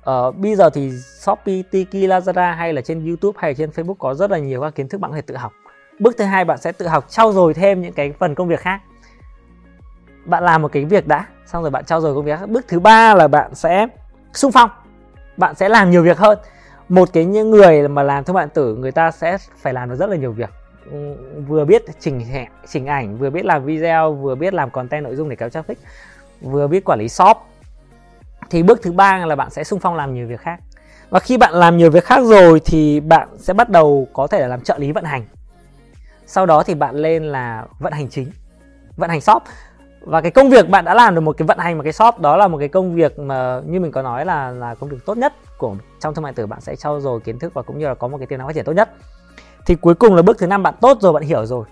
Ờ, 0.03 0.31
bây 0.31 0.55
giờ 0.55 0.69
thì 0.69 0.91
Shopee, 0.91 1.61
Tiki, 1.71 1.93
Lazada 1.93 2.55
hay 2.55 2.73
là 2.73 2.81
trên 2.81 3.05
YouTube 3.05 3.37
hay 3.41 3.55
trên 3.55 3.69
Facebook 3.69 3.93
có 3.93 4.13
rất 4.13 4.31
là 4.31 4.37
nhiều 4.37 4.61
các 4.61 4.75
kiến 4.75 4.87
thức 4.87 4.97
bạn 5.01 5.11
có 5.11 5.15
thể 5.15 5.21
tự 5.21 5.35
học. 5.35 5.53
Bước 5.99 6.15
thứ 6.17 6.23
hai 6.25 6.45
bạn 6.45 6.57
sẽ 6.57 6.71
tự 6.71 6.87
học 6.87 7.05
trau 7.09 7.31
dồi 7.33 7.53
thêm 7.53 7.81
những 7.81 7.93
cái 7.93 8.13
phần 8.19 8.35
công 8.35 8.47
việc 8.47 8.59
khác. 8.59 8.81
Bạn 10.25 10.43
làm 10.43 10.61
một 10.61 10.71
cái 10.71 10.85
việc 10.85 11.07
đã, 11.07 11.25
xong 11.45 11.61
rồi 11.63 11.71
bạn 11.71 11.85
trau 11.85 12.01
dồi 12.01 12.15
công 12.15 12.25
việc 12.25 12.39
khác. 12.39 12.49
Bước 12.49 12.65
thứ 12.67 12.79
ba 12.79 13.13
là 13.15 13.27
bạn 13.27 13.55
sẽ 13.55 13.87
xung 14.33 14.51
phong. 14.51 14.69
Bạn 15.37 15.55
sẽ 15.55 15.69
làm 15.69 15.91
nhiều 15.91 16.03
việc 16.03 16.17
hơn. 16.17 16.37
Một 16.89 17.09
cái 17.13 17.25
những 17.25 17.51
người 17.51 17.87
mà 17.87 18.03
làm 18.03 18.23
thương 18.23 18.33
mại 18.33 18.47
tử 18.47 18.75
người 18.75 18.91
ta 18.91 19.11
sẽ 19.11 19.37
phải 19.57 19.73
làm 19.73 19.89
được 19.89 19.95
rất 19.95 20.09
là 20.09 20.15
nhiều 20.15 20.31
việc. 20.31 20.49
Ừ, 20.91 21.15
vừa 21.47 21.65
biết 21.65 21.83
chỉnh 21.99 22.19
hẹ- 22.19 22.47
chỉnh 22.67 22.85
ảnh, 22.85 23.17
vừa 23.17 23.29
biết 23.29 23.45
làm 23.45 23.65
video, 23.65 24.13
vừa 24.13 24.35
biết 24.35 24.53
làm 24.53 24.69
content 24.69 25.03
nội 25.03 25.15
dung 25.15 25.29
để 25.29 25.35
kéo 25.35 25.49
traffic, 25.49 25.75
vừa 26.41 26.67
biết 26.67 26.85
quản 26.85 26.99
lý 26.99 27.09
shop, 27.09 27.37
thì 28.49 28.63
bước 28.63 28.79
thứ 28.83 28.91
ba 28.91 29.25
là 29.25 29.35
bạn 29.35 29.49
sẽ 29.49 29.63
sung 29.63 29.79
phong 29.79 29.95
làm 29.95 30.13
nhiều 30.13 30.27
việc 30.27 30.39
khác. 30.39 30.59
Và 31.09 31.19
khi 31.19 31.37
bạn 31.37 31.53
làm 31.53 31.77
nhiều 31.77 31.91
việc 31.91 32.03
khác 32.03 32.19
rồi 32.23 32.61
thì 32.65 32.99
bạn 32.99 33.27
sẽ 33.37 33.53
bắt 33.53 33.69
đầu 33.69 34.07
có 34.13 34.27
thể 34.27 34.39
là 34.39 34.47
làm 34.47 34.61
trợ 34.61 34.77
lý 34.77 34.91
vận 34.91 35.03
hành. 35.03 35.25
Sau 36.25 36.45
đó 36.45 36.63
thì 36.63 36.75
bạn 36.75 36.95
lên 36.95 37.23
là 37.23 37.65
vận 37.79 37.93
hành 37.93 38.09
chính, 38.09 38.31
vận 38.97 39.09
hành 39.09 39.21
shop. 39.21 39.43
Và 40.01 40.21
cái 40.21 40.31
công 40.31 40.49
việc 40.49 40.69
bạn 40.69 40.85
đã 40.85 40.93
làm 40.93 41.15
được 41.15 41.21
một 41.21 41.37
cái 41.37 41.45
vận 41.47 41.57
hành, 41.57 41.77
một 41.77 41.83
cái 41.83 41.93
shop, 41.93 42.19
đó 42.19 42.37
là 42.37 42.47
một 42.47 42.57
cái 42.57 42.67
công 42.67 42.95
việc 42.95 43.19
mà 43.19 43.61
như 43.65 43.79
mình 43.79 43.91
có 43.91 44.01
nói 44.01 44.25
là 44.25 44.51
là 44.51 44.75
công 44.75 44.89
việc 44.89 45.05
tốt 45.05 45.17
nhất 45.17 45.33
của 45.57 45.75
trong 45.99 46.13
thương 46.13 46.23
mại 46.23 46.33
tử. 46.33 46.47
Bạn 46.47 46.61
sẽ 46.61 46.75
trau 46.75 47.01
dồi 47.01 47.19
kiến 47.19 47.39
thức 47.39 47.53
và 47.53 47.61
cũng 47.61 47.79
như 47.79 47.87
là 47.87 47.93
có 47.93 48.07
một 48.07 48.17
cái 48.17 48.27
tiềm 48.27 48.39
năng 48.39 48.47
phát 48.47 48.53
triển 48.53 48.65
tốt 48.65 48.73
nhất. 48.73 48.93
Thì 49.65 49.75
cuối 49.75 49.95
cùng 49.95 50.15
là 50.15 50.21
bước 50.21 50.37
thứ 50.39 50.47
năm, 50.47 50.63
bạn 50.63 50.73
tốt 50.81 50.97
rồi, 51.01 51.13
bạn 51.13 51.23
hiểu 51.23 51.45
rồi. 51.45 51.65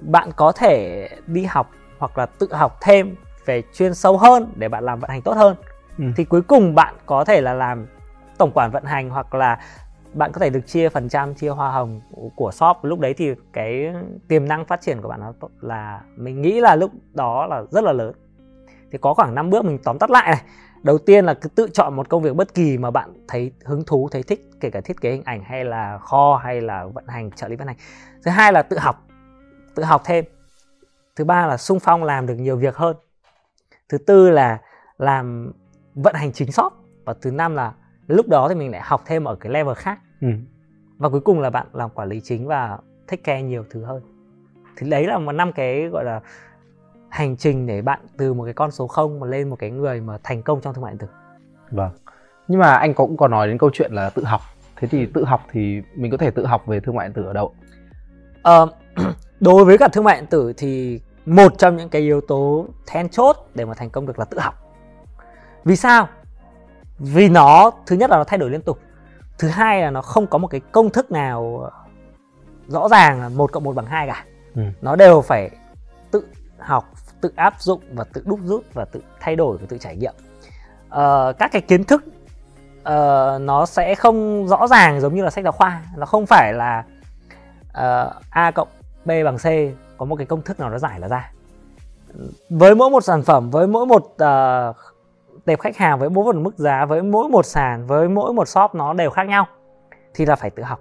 Bạn 0.00 0.30
có 0.36 0.52
thể 0.52 1.08
đi 1.26 1.44
học 1.44 1.70
hoặc 1.98 2.18
là 2.18 2.26
tự 2.26 2.48
học 2.52 2.78
thêm 2.80 3.16
về 3.46 3.62
chuyên 3.74 3.94
sâu 3.94 4.18
hơn 4.18 4.52
để 4.56 4.68
bạn 4.68 4.84
làm 4.84 5.00
vận 5.00 5.10
hành 5.10 5.22
tốt 5.22 5.36
hơn. 5.36 5.56
Ừ. 6.02 6.12
thì 6.16 6.24
cuối 6.24 6.42
cùng 6.42 6.74
bạn 6.74 6.94
có 7.06 7.24
thể 7.24 7.40
là 7.40 7.54
làm 7.54 7.86
tổng 8.38 8.50
quản 8.54 8.70
vận 8.70 8.84
hành 8.84 9.10
hoặc 9.10 9.34
là 9.34 9.58
bạn 10.14 10.32
có 10.32 10.40
thể 10.40 10.50
được 10.50 10.66
chia 10.66 10.88
phần 10.88 11.08
trăm, 11.08 11.34
chia 11.34 11.48
hoa 11.48 11.70
hồng 11.70 12.00
của 12.36 12.50
shop. 12.52 12.76
Lúc 12.82 12.98
đấy 13.00 13.14
thì 13.14 13.34
cái 13.52 13.94
tiềm 14.28 14.48
năng 14.48 14.64
phát 14.64 14.80
triển 14.80 15.02
của 15.02 15.08
bạn 15.08 15.20
nó 15.20 15.32
là, 15.60 16.00
mình 16.16 16.42
nghĩ 16.42 16.60
là 16.60 16.76
lúc 16.76 16.90
đó 17.12 17.46
là 17.46 17.62
rất 17.70 17.84
là 17.84 17.92
lớn. 17.92 18.12
Thì 18.92 18.98
có 18.98 19.14
khoảng 19.14 19.34
5 19.34 19.50
bước 19.50 19.64
mình 19.64 19.78
tóm 19.84 19.98
tắt 19.98 20.10
lại 20.10 20.30
này. 20.30 20.42
Đầu 20.82 20.98
tiên 20.98 21.24
là 21.24 21.34
cứ 21.34 21.48
tự 21.48 21.68
chọn 21.72 21.96
một 21.96 22.08
công 22.08 22.22
việc 22.22 22.36
bất 22.36 22.54
kỳ 22.54 22.78
mà 22.78 22.90
bạn 22.90 23.12
thấy 23.28 23.52
hứng 23.64 23.84
thú, 23.84 24.08
thấy 24.12 24.22
thích, 24.22 24.50
kể 24.60 24.70
cả 24.70 24.80
thiết 24.80 25.00
kế 25.00 25.10
hình 25.10 25.22
ảnh 25.24 25.42
hay 25.44 25.64
là 25.64 25.98
kho 25.98 26.40
hay 26.44 26.60
là 26.60 26.86
vận 26.86 27.06
hành, 27.08 27.30
trợ 27.30 27.48
lý 27.48 27.56
vận 27.56 27.66
hành. 27.66 27.76
Thứ 28.24 28.30
hai 28.30 28.52
là 28.52 28.62
tự 28.62 28.78
học 28.78 29.06
tự 29.74 29.84
học 29.84 30.02
thêm. 30.04 30.24
Thứ 31.16 31.24
ba 31.24 31.46
là 31.46 31.56
sung 31.56 31.80
phong 31.80 32.04
làm 32.04 32.26
được 32.26 32.34
nhiều 32.34 32.56
việc 32.56 32.76
hơn. 32.76 32.96
Thứ 33.88 33.98
tư 33.98 34.30
là 34.30 34.58
làm 34.98 35.52
vận 35.94 36.14
hành 36.14 36.32
chính 36.32 36.52
shop 36.52 36.72
và 37.04 37.14
thứ 37.22 37.30
năm 37.30 37.54
là 37.54 37.72
lúc 38.06 38.28
đó 38.28 38.48
thì 38.48 38.54
mình 38.54 38.70
lại 38.70 38.80
học 38.84 39.02
thêm 39.06 39.24
ở 39.24 39.34
cái 39.34 39.52
level 39.52 39.74
khác 39.74 39.98
Ừ. 40.20 40.28
và 40.98 41.08
cuối 41.08 41.20
cùng 41.20 41.40
là 41.40 41.50
bạn 41.50 41.66
làm 41.72 41.90
quản 41.90 42.08
lý 42.08 42.20
chính 42.20 42.46
và 42.46 42.78
take 43.06 43.22
care 43.22 43.42
nhiều 43.42 43.64
thứ 43.70 43.84
hơn 43.84 44.02
thì 44.76 44.90
đấy 44.90 45.06
là 45.06 45.18
một 45.18 45.32
năm 45.32 45.52
cái 45.52 45.88
gọi 45.88 46.04
là 46.04 46.20
hành 47.08 47.36
trình 47.36 47.66
để 47.66 47.82
bạn 47.82 48.00
từ 48.16 48.34
một 48.34 48.44
cái 48.44 48.52
con 48.54 48.70
số 48.70 48.86
không 48.86 49.20
mà 49.20 49.26
lên 49.26 49.48
một 49.50 49.56
cái 49.58 49.70
người 49.70 50.00
mà 50.00 50.18
thành 50.22 50.42
công 50.42 50.60
trong 50.60 50.74
thương 50.74 50.82
mại 50.84 50.92
điện 50.92 50.98
tử 50.98 51.06
Vâng. 51.70 51.90
Nhưng 52.48 52.60
mà 52.60 52.72
anh 52.74 52.94
cũng 52.94 53.16
có 53.16 53.28
nói 53.28 53.48
đến 53.48 53.58
câu 53.58 53.70
chuyện 53.72 53.92
là 53.92 54.10
tự 54.10 54.24
học. 54.24 54.40
Thế 54.76 54.88
thì 54.88 55.06
tự 55.06 55.24
học 55.24 55.40
thì 55.50 55.82
mình 55.96 56.10
có 56.10 56.16
thể 56.16 56.30
tự 56.30 56.46
học 56.46 56.66
về 56.66 56.80
thương 56.80 56.94
mại 56.94 57.08
điện 57.08 57.14
tử 57.14 57.24
ở 57.24 57.32
đâu? 57.32 57.54
Ờ, 58.42 58.66
đối 59.40 59.64
với 59.64 59.78
cả 59.78 59.88
thương 59.88 60.04
mại 60.04 60.20
điện 60.20 60.26
tử 60.30 60.52
thì 60.56 61.00
một 61.26 61.58
trong 61.58 61.76
những 61.76 61.88
cái 61.88 62.02
yếu 62.02 62.20
tố 62.20 62.66
then 62.86 63.08
chốt 63.08 63.36
để 63.54 63.64
mà 63.64 63.74
thành 63.74 63.90
công 63.90 64.06
được 64.06 64.18
là 64.18 64.24
tự 64.24 64.38
học 64.38 64.54
vì 65.64 65.76
sao? 65.76 66.08
Vì 66.98 67.28
nó 67.28 67.70
thứ 67.86 67.96
nhất 67.96 68.10
là 68.10 68.16
nó 68.16 68.24
thay 68.24 68.38
đổi 68.38 68.50
liên 68.50 68.62
tục. 68.62 68.78
Thứ 69.38 69.48
hai 69.48 69.80
là 69.80 69.90
nó 69.90 70.02
không 70.02 70.26
có 70.26 70.38
một 70.38 70.48
cái 70.48 70.60
công 70.72 70.90
thức 70.90 71.10
nào 71.10 71.70
rõ 72.68 72.88
ràng 72.88 73.20
là 73.20 73.28
một 73.28 73.52
cộng 73.52 73.64
một 73.64 73.74
bằng 73.74 73.86
hai 73.86 74.06
cả. 74.06 74.24
Ừ. 74.54 74.62
nó 74.80 74.96
đều 74.96 75.20
phải 75.20 75.50
tự 76.10 76.26
học 76.58 76.92
tự 77.20 77.32
áp 77.36 77.54
dụng 77.60 77.80
và 77.92 78.04
tự 78.04 78.22
đúc 78.26 78.40
rút 78.44 78.64
và 78.74 78.84
tự 78.84 79.00
thay 79.20 79.36
đổi 79.36 79.58
và 79.58 79.66
tự 79.68 79.78
trải 79.78 79.96
nghiệm. 79.96 80.14
Uh, 80.86 81.38
các 81.38 81.52
cái 81.52 81.62
kiến 81.62 81.84
thức 81.84 82.04
uh, 82.06 83.40
nó 83.40 83.66
sẽ 83.66 83.94
không 83.94 84.48
rõ 84.48 84.66
ràng 84.66 85.00
giống 85.00 85.14
như 85.14 85.22
là 85.22 85.30
sách 85.30 85.44
giáo 85.44 85.52
khoa. 85.52 85.82
Nó 85.96 86.06
không 86.06 86.26
phải 86.26 86.52
là 86.52 86.84
uh, 87.68 88.12
a 88.30 88.50
cộng 88.50 88.68
b 89.04 89.10
bằng 89.24 89.38
c 89.38 89.44
có 89.98 90.04
một 90.04 90.16
cái 90.16 90.26
công 90.26 90.42
thức 90.42 90.60
nào 90.60 90.70
nó 90.70 90.78
giải 90.78 91.00
là 91.00 91.08
ra. 91.08 91.30
Với 92.50 92.74
mỗi 92.74 92.90
một 92.90 93.04
sản 93.04 93.22
phẩm 93.22 93.50
với 93.50 93.66
mỗi 93.66 93.86
một 93.86 94.02
uh, 94.02 94.76
tệp 95.44 95.60
khách 95.60 95.76
hàng 95.76 95.98
với 95.98 96.10
mỗi 96.10 96.24
một 96.24 96.40
mức 96.40 96.58
giá 96.58 96.84
với 96.84 97.02
mỗi 97.02 97.28
một 97.28 97.46
sàn 97.46 97.86
với 97.86 98.08
mỗi 98.08 98.32
một 98.32 98.48
shop 98.48 98.74
nó 98.74 98.92
đều 98.92 99.10
khác 99.10 99.22
nhau 99.28 99.46
thì 100.14 100.26
là 100.26 100.36
phải 100.36 100.50
tự 100.50 100.62
học 100.62 100.80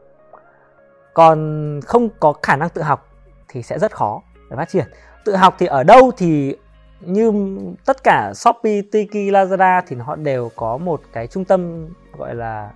còn 1.14 1.80
không 1.86 2.10
có 2.20 2.34
khả 2.42 2.56
năng 2.56 2.70
tự 2.70 2.82
học 2.82 3.08
thì 3.48 3.64
sẽ 3.64 3.80
rất 3.80 3.92
khó 3.96 4.22
để 4.50 4.58
phát 4.58 4.70
triển 4.70 4.86
tự 5.26 5.36
học 5.36 5.56
thì 5.60 5.66
ở 5.66 5.84
đâu 5.84 6.12
thì 6.18 6.56
như 7.02 7.58
tất 7.86 8.04
cả 8.04 8.34
Shopee, 8.36 8.82
Tiki, 8.92 9.32
Lazada 9.34 9.82
thì 9.88 9.96
họ 9.96 10.16
đều 10.16 10.50
có 10.56 10.78
một 10.78 11.02
cái 11.14 11.28
trung 11.28 11.46
tâm 11.46 11.88
gọi 12.18 12.36
là 12.36 12.72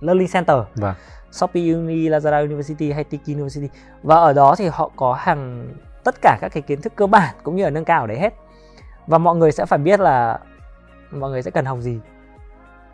learning 0.00 0.28
center. 0.28 0.56
Vâng. 0.74 0.94
Shopee 1.32 1.72
Uni, 1.72 2.08
Lazada 2.08 2.44
University 2.44 2.92
hay 2.92 3.04
Tiki 3.04 3.26
University 3.26 3.68
và 4.02 4.16
ở 4.16 4.32
đó 4.32 4.54
thì 4.58 4.68
họ 4.68 4.90
có 4.96 5.12
hàng 5.14 5.68
tất 6.04 6.14
cả 6.22 6.38
các 6.40 6.48
cái 6.48 6.62
kiến 6.62 6.80
thức 6.80 6.92
cơ 6.96 7.06
bản 7.06 7.34
cũng 7.42 7.56
như 7.56 7.64
là 7.64 7.70
nâng 7.70 7.84
cao 7.84 8.00
ở 8.00 8.06
đấy 8.06 8.18
hết. 8.18 8.34
Và 9.06 9.18
mọi 9.18 9.36
người 9.36 9.52
sẽ 9.52 9.66
phải 9.66 9.78
biết 9.78 10.00
là 10.00 10.38
mọi 11.10 11.30
người 11.30 11.42
sẽ 11.42 11.50
cần 11.50 11.64
học 11.64 11.78
gì 11.80 11.98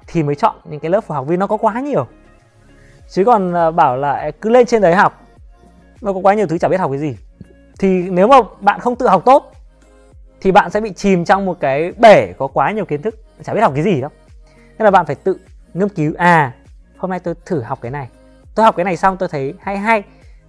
thì 0.06 0.22
mới 0.22 0.34
chọn 0.34 0.56
những 0.64 0.80
cái 0.80 0.90
lớp 0.90 1.00
phù 1.00 1.14
học 1.14 1.26
vì 1.28 1.36
nó 1.36 1.46
có 1.46 1.56
quá 1.56 1.80
nhiều. 1.80 2.06
Chứ 3.08 3.24
còn 3.24 3.54
à, 3.54 3.70
bảo 3.70 3.96
là 3.96 4.30
cứ 4.40 4.50
lên 4.50 4.66
trên 4.66 4.82
đấy 4.82 4.94
học, 4.94 5.20
nó 6.00 6.12
có 6.12 6.18
quá 6.18 6.34
nhiều 6.34 6.46
thứ 6.46 6.58
chả 6.58 6.68
biết 6.68 6.80
học 6.80 6.90
cái 6.90 7.00
gì. 7.00 7.16
Thì 7.78 8.10
nếu 8.10 8.28
mà 8.28 8.36
bạn 8.60 8.80
không 8.80 8.96
tự 8.96 9.08
học 9.08 9.22
tốt, 9.24 9.52
thì 10.40 10.52
bạn 10.52 10.70
sẽ 10.70 10.80
bị 10.80 10.92
chìm 10.92 11.24
trong 11.24 11.46
một 11.46 11.60
cái 11.60 11.92
bể 11.98 12.32
có 12.38 12.46
quá 12.46 12.72
nhiều 12.72 12.84
kiến 12.84 13.02
thức, 13.02 13.14
chả 13.44 13.54
biết 13.54 13.60
học 13.60 13.72
cái 13.74 13.84
gì 13.84 14.00
đâu 14.00 14.10
nên 14.78 14.84
là 14.84 14.90
bạn 14.90 15.06
phải 15.06 15.14
tự 15.14 15.36
nghiên 15.74 15.88
cứu 15.88 16.14
à 16.18 16.52
hôm 16.96 17.10
nay 17.10 17.20
tôi 17.20 17.34
thử 17.46 17.60
học 17.60 17.78
cái 17.82 17.90
này 17.90 18.08
tôi 18.54 18.64
học 18.64 18.76
cái 18.76 18.84
này 18.84 18.96
xong 18.96 19.16
tôi 19.16 19.28
thấy 19.28 19.54
hay 19.60 19.78
hay 19.78 20.02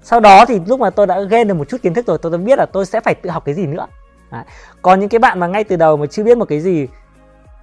sau 0.04 0.20
đó 0.20 0.46
thì 0.46 0.60
lúc 0.68 0.80
mà 0.80 0.90
tôi 0.90 1.08
đã 1.08 1.22
ghen 1.22 1.48
được 1.48 1.54
một 1.54 1.70
chút 1.70 1.82
kiến 1.82 1.94
thức 1.94 2.08
rồi, 2.08 2.18
tôi 2.18 2.32
đã 2.32 2.38
biết 2.38 2.60
là 2.60 2.66
tôi 2.74 2.86
sẽ 2.86 3.02
phải 3.02 3.16
tự 3.16 3.30
học 3.30 3.46
cái 3.46 3.56
gì 3.56 3.66
nữa 3.66 3.88
Đấy. 4.32 4.44
còn 4.82 5.00
những 5.00 5.10
cái 5.10 5.20
bạn 5.20 5.40
mà 5.40 5.48
ngay 5.48 5.64
từ 5.64 5.76
đầu 5.76 5.98
mà 5.98 6.06
chưa 6.06 6.24
biết 6.24 6.38
một 6.38 6.46
cái 6.46 6.60
gì 6.60 6.88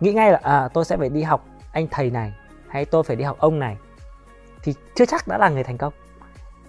nghĩ 0.01 0.13
ngay 0.13 0.33
là 0.33 0.41
à 0.43 0.69
tôi 0.75 0.85
sẽ 0.85 0.97
phải 0.97 1.09
đi 1.09 1.23
học 1.23 1.47
anh 1.73 1.87
thầy 1.91 2.11
này 2.11 2.33
hay 2.69 2.85
tôi 2.85 3.03
phải 3.03 3.17
đi 3.17 3.25
học 3.25 3.39
ông 3.39 3.59
này 3.59 3.77
thì 4.63 4.75
chưa 4.95 5.05
chắc 5.05 5.29
đã 5.29 5.39
là 5.39 5.49
người 5.49 5.65
thành 5.65 5.79
công. 5.79 5.93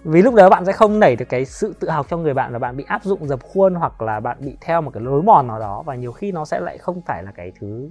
Vì 0.04 0.22
lúc 0.22 0.34
đó 0.34 0.48
bạn 0.48 0.64
sẽ 0.64 0.72
không 0.72 1.00
nảy 1.00 1.16
được 1.16 1.24
cái 1.28 1.44
sự 1.44 1.74
tự 1.80 1.90
học 1.90 2.06
trong 2.08 2.22
người 2.22 2.34
bạn 2.34 2.52
và 2.52 2.58
bạn 2.58 2.76
bị 2.76 2.84
áp 2.84 3.04
dụng 3.04 3.28
dập 3.28 3.40
khuôn 3.42 3.74
hoặc 3.74 4.02
là 4.02 4.20
bạn 4.20 4.36
bị 4.40 4.56
theo 4.60 4.80
một 4.80 4.90
cái 4.94 5.02
lối 5.02 5.22
mòn 5.22 5.46
nào 5.46 5.58
đó 5.58 5.82
và 5.82 5.94
nhiều 5.94 6.12
khi 6.12 6.32
nó 6.32 6.44
sẽ 6.44 6.60
lại 6.60 6.78
không 6.78 7.02
phải 7.06 7.22
là 7.22 7.32
cái 7.32 7.52
thứ 7.60 7.88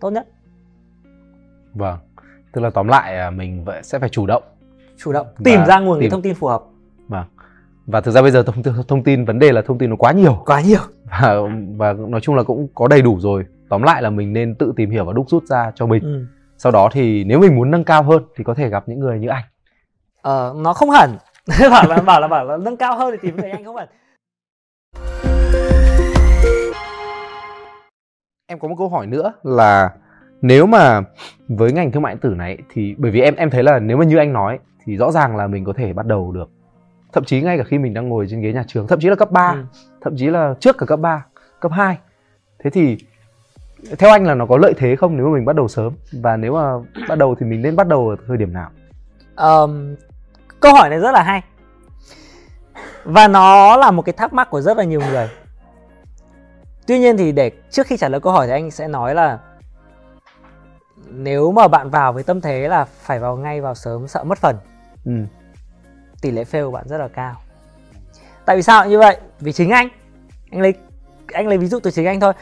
tốt 0.00 0.10
nhất. 0.10 0.28
Vâng 1.74 1.98
tức 2.52 2.60
là 2.60 2.70
tóm 2.70 2.88
lại 2.88 3.18
à, 3.18 3.30
mình 3.30 3.64
sẽ 3.82 3.98
phải 3.98 4.08
chủ 4.08 4.26
động. 4.26 4.42
Chủ 4.96 5.12
động 5.12 5.26
tìm 5.44 5.64
ra 5.66 5.78
nguồn 5.78 6.00
tìm... 6.00 6.10
thông 6.10 6.22
tin 6.22 6.34
phù 6.34 6.46
hợp. 6.46 6.62
Vâng 7.08 7.26
và 7.86 8.00
thực 8.00 8.10
ra 8.10 8.22
bây 8.22 8.30
giờ 8.30 8.42
thông, 8.42 8.62
thông 8.88 9.04
tin 9.04 9.24
vấn 9.24 9.38
đề 9.38 9.52
là 9.52 9.62
thông 9.62 9.78
tin 9.78 9.90
nó 9.90 9.96
quá 9.96 10.12
nhiều. 10.12 10.42
Quá 10.46 10.60
nhiều. 10.60 10.80
Và 11.20 11.36
và 11.76 11.92
nói 11.92 12.20
chung 12.20 12.34
là 12.34 12.42
cũng 12.42 12.68
có 12.74 12.88
đầy 12.88 13.02
đủ 13.02 13.20
rồi 13.20 13.44
tóm 13.68 13.82
lại 13.82 14.02
là 14.02 14.10
mình 14.10 14.32
nên 14.32 14.54
tự 14.54 14.72
tìm 14.76 14.90
hiểu 14.90 15.04
và 15.04 15.12
đúc 15.12 15.26
rút 15.28 15.44
ra 15.44 15.72
cho 15.74 15.86
mình. 15.86 16.02
Ừ. 16.02 16.26
sau 16.58 16.72
đó 16.72 16.88
thì 16.92 17.24
nếu 17.24 17.40
mình 17.40 17.56
muốn 17.56 17.70
nâng 17.70 17.84
cao 17.84 18.02
hơn 18.02 18.22
thì 18.36 18.44
có 18.44 18.54
thể 18.54 18.68
gặp 18.68 18.84
những 18.88 19.00
người 19.00 19.18
như 19.18 19.28
anh 19.28 19.44
ờ 20.22 20.54
nó 20.56 20.72
không 20.72 20.90
hẳn. 20.90 21.16
Bảo 21.70 21.88
là 21.88 21.96
bảo 21.96 22.20
là 22.20 22.28
bảo 22.28 22.44
là 22.44 22.56
nâng 22.56 22.76
cao 22.76 22.98
hơn 22.98 23.10
thì 23.12 23.18
tìm 23.22 23.36
thấy 23.36 23.50
anh 23.50 23.64
không 23.64 23.76
phải 23.76 23.86
em 28.50 28.58
có 28.58 28.68
một 28.68 28.74
câu 28.78 28.88
hỏi 28.88 29.06
nữa 29.06 29.32
là 29.42 29.90
nếu 30.42 30.66
mà 30.66 31.00
với 31.48 31.72
ngành 31.72 31.92
thương 31.92 32.02
mại 32.02 32.14
điện 32.14 32.20
tử 32.20 32.34
này 32.34 32.58
thì 32.72 32.94
bởi 32.98 33.10
vì 33.10 33.20
em 33.20 33.34
em 33.34 33.50
thấy 33.50 33.62
là 33.62 33.78
nếu 33.78 33.96
mà 33.96 34.04
như 34.04 34.16
anh 34.16 34.32
nói 34.32 34.58
thì 34.84 34.96
rõ 34.96 35.10
ràng 35.10 35.36
là 35.36 35.46
mình 35.46 35.64
có 35.64 35.72
thể 35.72 35.92
bắt 35.92 36.06
đầu 36.06 36.32
được. 36.32 36.50
Thậm 37.12 37.24
chí 37.24 37.40
ngay 37.40 37.58
cả 37.58 37.64
khi 37.64 37.78
mình 37.78 37.94
đang 37.94 38.08
ngồi 38.08 38.26
trên 38.30 38.40
ghế 38.40 38.52
nhà 38.52 38.64
trường 38.66 38.86
thậm 38.86 39.00
chí 39.00 39.08
là 39.08 39.14
cấp 39.14 39.30
3 39.30 39.50
ừ. 39.50 39.64
thậm 40.00 40.14
chí 40.16 40.26
là 40.26 40.54
trước 40.60 40.78
cả 40.78 40.86
cấp 40.86 41.00
3 41.00 41.24
cấp 41.60 41.72
2 41.72 41.98
thế 42.58 42.70
thì 42.70 42.96
theo 43.98 44.10
anh 44.10 44.26
là 44.26 44.34
nó 44.34 44.46
có 44.46 44.56
lợi 44.56 44.74
thế 44.76 44.96
không 44.96 45.16
nếu 45.16 45.26
mà 45.26 45.34
mình 45.34 45.44
bắt 45.44 45.56
đầu 45.56 45.68
sớm? 45.68 45.92
Và 46.12 46.36
nếu 46.36 46.52
mà 46.54 46.72
bắt 47.08 47.18
đầu 47.18 47.34
thì 47.40 47.46
mình 47.46 47.62
nên 47.62 47.76
bắt 47.76 47.88
đầu 47.88 48.08
ở 48.08 48.16
thời 48.28 48.36
điểm 48.36 48.52
nào? 48.52 48.70
Um, 49.36 49.96
câu 50.60 50.74
hỏi 50.74 50.88
này 50.88 50.98
rất 50.98 51.12
là 51.12 51.22
hay. 51.22 51.42
Và 53.04 53.28
nó 53.28 53.76
là 53.76 53.90
một 53.90 54.02
cái 54.02 54.12
thắc 54.12 54.32
mắc 54.32 54.50
của 54.50 54.60
rất 54.60 54.76
là 54.76 54.84
nhiều 54.84 55.00
người. 55.10 55.28
Tuy 56.86 56.98
nhiên 56.98 57.16
thì 57.16 57.32
để 57.32 57.50
trước 57.70 57.86
khi 57.86 57.96
trả 57.96 58.08
lời 58.08 58.20
câu 58.20 58.32
hỏi 58.32 58.46
thì 58.46 58.52
anh 58.52 58.70
sẽ 58.70 58.88
nói 58.88 59.14
là 59.14 59.38
nếu 61.10 61.52
mà 61.52 61.68
bạn 61.68 61.90
vào 61.90 62.12
với 62.12 62.22
tâm 62.22 62.40
thế 62.40 62.68
là 62.68 62.84
phải 62.84 63.18
vào 63.18 63.36
ngay 63.36 63.60
vào 63.60 63.74
sớm 63.74 64.08
sợ 64.08 64.24
mất 64.24 64.38
phần 64.38 64.56
ừ. 65.04 65.12
tỷ 66.20 66.30
lệ 66.30 66.44
fail 66.44 66.64
của 66.64 66.70
bạn 66.70 66.88
rất 66.88 66.98
là 66.98 67.08
cao. 67.08 67.34
Tại 68.44 68.56
vì 68.56 68.62
sao 68.62 68.88
như 68.88 68.98
vậy? 68.98 69.16
Vì 69.40 69.52
chính 69.52 69.70
anh. 69.70 69.88
Anh 70.50 70.60
lấy 70.60 70.74
anh 71.32 71.48
lấy 71.48 71.58
ví 71.58 71.66
dụ 71.66 71.80
từ 71.80 71.90
chính 71.90 72.06
anh 72.06 72.20
thôi 72.20 72.32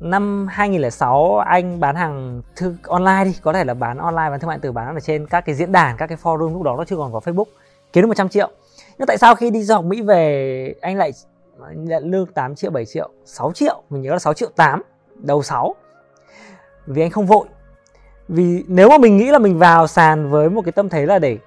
năm 0.00 0.46
2006 0.50 1.38
anh 1.38 1.80
bán 1.80 1.96
hàng 1.96 2.42
thư, 2.56 2.76
online 2.82 3.24
đi. 3.24 3.36
Có 3.42 3.52
thể 3.52 3.64
là 3.64 3.74
bán 3.74 3.98
online, 3.98 4.30
bán 4.30 4.40
thương 4.40 4.48
mại 4.48 4.56
điện 4.56 4.62
tử, 4.62 4.72
bán 4.72 4.94
ở 4.94 5.00
trên 5.00 5.26
các 5.26 5.40
cái 5.40 5.54
diễn 5.54 5.72
đàn, 5.72 5.96
các 5.96 6.06
cái 6.06 6.18
forum, 6.22 6.52
lúc 6.52 6.62
đó 6.62 6.74
nó 6.76 6.84
chưa 6.84 6.96
còn 6.96 7.12
có 7.12 7.18
Facebook. 7.18 7.44
Kiếm 7.92 8.02
được 8.02 8.08
100 8.08 8.28
triệu. 8.28 8.50
Nhưng 8.98 9.06
tại 9.06 9.18
sao 9.18 9.34
khi 9.34 9.50
đi 9.50 9.62
du 9.62 9.74
học 9.74 9.84
Mỹ 9.84 10.02
về, 10.02 10.74
anh 10.80 10.96
lại 10.96 11.12
nhận 11.74 12.10
lương 12.10 12.26
8 12.26 12.54
triệu 12.54 12.70
7 12.70 12.86
triệu 12.86 13.10
6 13.24 13.52
triệu? 13.52 13.82
Mình 13.90 14.02
nhớ 14.02 14.10
là 14.12 14.18
6 14.18 14.34
triệu 14.34 14.48
8 14.56 14.82
đầu 15.14 15.42
6 15.42 15.74
vì 16.86 17.02
anh 17.02 17.10
không 17.10 17.26
vội. 17.26 17.46
Vì 18.28 18.64
nếu 18.68 18.88
mà 18.88 18.98
mình 18.98 19.16
nghĩ 19.16 19.30
là 19.30 19.38
mình 19.38 19.58
vào 19.58 19.86
sàn 19.86 20.30
với 20.30 20.50
một 20.50 20.62
cái 20.64 20.72
tâm 20.72 20.88
thế 20.88 21.06
là 21.06 21.18
để, 21.18 21.38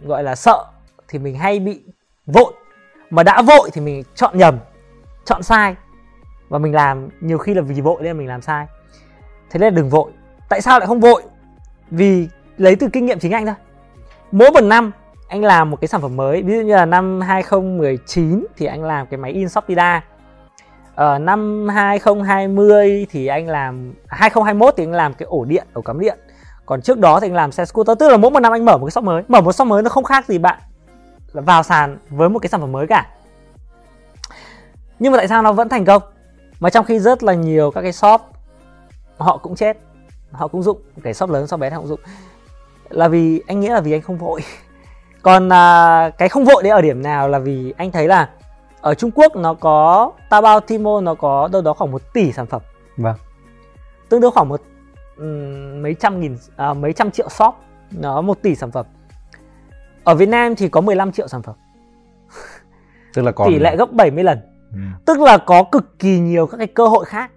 gọi 0.00 0.22
là 0.22 0.34
sợ, 0.34 0.64
thì 1.08 1.18
mình 1.18 1.34
hay 1.34 1.60
bị 1.60 1.82
vội. 2.26 2.52
Mà 3.10 3.22
đã 3.22 3.42
vội 3.42 3.70
thì 3.72 3.80
mình 3.80 4.02
chọn 4.14 4.38
nhầm, 4.38 4.58
chọn 5.24 5.42
sai 5.42 5.76
và 6.54 6.58
mình 6.58 6.74
làm 6.74 7.08
nhiều 7.20 7.38
khi 7.38 7.54
là 7.54 7.62
vì 7.62 7.80
vội 7.80 7.96
nên 8.02 8.18
mình 8.18 8.28
làm 8.28 8.42
sai. 8.42 8.66
Thế 9.50 9.58
nên 9.58 9.74
là 9.74 9.76
đừng 9.76 9.88
vội. 9.88 10.12
Tại 10.48 10.60
sao 10.60 10.78
lại 10.78 10.86
không 10.86 11.00
vội? 11.00 11.22
Vì 11.90 12.28
lấy 12.56 12.76
từ 12.76 12.88
kinh 12.88 13.06
nghiệm 13.06 13.18
chính 13.18 13.32
anh 13.32 13.46
thôi. 13.46 13.54
Mỗi 14.32 14.50
một 14.50 14.60
năm 14.60 14.92
anh 15.28 15.44
làm 15.44 15.70
một 15.70 15.80
cái 15.80 15.88
sản 15.88 16.00
phẩm 16.00 16.16
mới. 16.16 16.42
Ví 16.42 16.54
dụ 16.54 16.60
như 16.60 16.74
là 16.74 16.84
năm 16.84 17.20
2019 17.20 18.46
thì 18.56 18.66
anh 18.66 18.84
làm 18.84 19.06
cái 19.06 19.18
máy 19.18 19.32
in 19.32 19.48
Shopida 19.48 20.02
ở 20.94 21.12
ờ, 21.12 21.18
năm 21.18 21.68
2020 21.68 23.06
thì 23.10 23.26
anh 23.26 23.48
làm 23.48 23.94
à, 24.06 24.16
2021 24.20 24.74
thì 24.76 24.84
anh 24.84 24.92
làm 24.92 25.14
cái 25.14 25.26
ổ 25.26 25.44
điện 25.44 25.66
ổ 25.72 25.82
cắm 25.82 26.00
điện. 26.00 26.18
Còn 26.66 26.82
trước 26.82 26.98
đó 26.98 27.20
thì 27.20 27.26
anh 27.26 27.34
làm 27.34 27.52
xe 27.52 27.64
scooter. 27.64 27.98
Tức 27.98 28.08
là 28.08 28.16
mỗi 28.16 28.30
một 28.30 28.40
năm 28.40 28.52
anh 28.52 28.64
mở 28.64 28.78
một 28.78 28.86
cái 28.86 28.90
shop 28.90 29.04
mới. 29.04 29.22
Mở 29.28 29.40
một 29.40 29.52
shop 29.52 29.68
mới 29.68 29.82
nó 29.82 29.90
không 29.90 30.04
khác 30.04 30.26
gì 30.26 30.38
bạn 30.38 30.58
vào 31.32 31.62
sàn 31.62 31.98
với 32.10 32.28
một 32.28 32.38
cái 32.38 32.48
sản 32.48 32.60
phẩm 32.60 32.72
mới 32.72 32.86
cả. 32.86 33.06
Nhưng 34.98 35.12
mà 35.12 35.18
tại 35.18 35.28
sao 35.28 35.42
nó 35.42 35.52
vẫn 35.52 35.68
thành 35.68 35.84
công? 35.84 36.02
Mà 36.60 36.70
trong 36.70 36.84
khi 36.84 36.98
rất 36.98 37.22
là 37.22 37.34
nhiều 37.34 37.70
các 37.70 37.82
cái 37.82 37.92
shop 37.92 38.20
họ 39.16 39.36
cũng 39.36 39.56
chết 39.56 39.76
họ 40.32 40.48
cũng 40.48 40.62
dụng 40.62 40.78
cái 41.02 41.14
shop 41.14 41.30
lớn 41.30 41.46
shop 41.46 41.60
bé 41.60 41.70
họ 41.70 41.78
cũng 41.78 41.88
dụng. 41.88 42.00
Là 42.88 43.08
vì 43.08 43.42
anh 43.46 43.60
nghĩ 43.60 43.68
là 43.68 43.80
vì 43.80 43.92
anh 43.92 44.02
không 44.02 44.18
vội. 44.18 44.40
Còn 45.22 45.52
à, 45.52 46.10
cái 46.18 46.28
không 46.28 46.44
vội 46.44 46.62
đấy 46.62 46.70
ở 46.70 46.82
điểm 46.82 47.02
nào 47.02 47.28
là 47.28 47.38
vì 47.38 47.74
anh 47.76 47.92
thấy 47.92 48.08
là 48.08 48.30
ở 48.80 48.94
Trung 48.94 49.10
Quốc 49.14 49.36
nó 49.36 49.54
có 49.54 50.12
Taobao 50.30 50.60
Tmall 50.60 51.02
nó 51.02 51.14
có 51.14 51.48
đâu 51.52 51.62
đó 51.62 51.74
khoảng 51.74 51.90
một 51.90 52.02
tỷ 52.12 52.32
sản 52.32 52.46
phẩm. 52.46 52.62
Vâng. 52.96 53.16
Tương 54.08 54.20
đương 54.20 54.32
khoảng 54.34 54.48
một 54.48 54.62
um, 55.16 55.82
mấy 55.82 55.94
trăm 55.94 56.20
nghìn 56.20 56.36
à, 56.56 56.74
mấy 56.74 56.92
trăm 56.92 57.10
triệu 57.10 57.28
shop 57.28 57.54
nó 57.90 58.20
một 58.20 58.42
tỷ 58.42 58.54
sản 58.54 58.70
phẩm. 58.70 58.86
Ở 60.04 60.14
Việt 60.14 60.28
Nam 60.28 60.56
thì 60.56 60.68
có 60.68 60.80
15 60.80 61.12
triệu 61.12 61.28
sản 61.28 61.42
phẩm. 61.42 61.54
Tức 63.14 63.22
là 63.22 63.32
còn 63.32 63.48
tỷ 63.48 63.58
lệ 63.58 63.76
gấp 63.76 63.92
70 63.92 64.24
lần 64.24 64.53
Ừ. 64.74 64.80
tức 65.06 65.20
là 65.20 65.38
có 65.38 65.62
cực 65.72 65.98
kỳ 65.98 66.18
nhiều 66.18 66.46
các 66.46 66.58
cái 66.58 66.66
cơ 66.66 66.86
hội 66.86 67.04
khác 67.04 67.30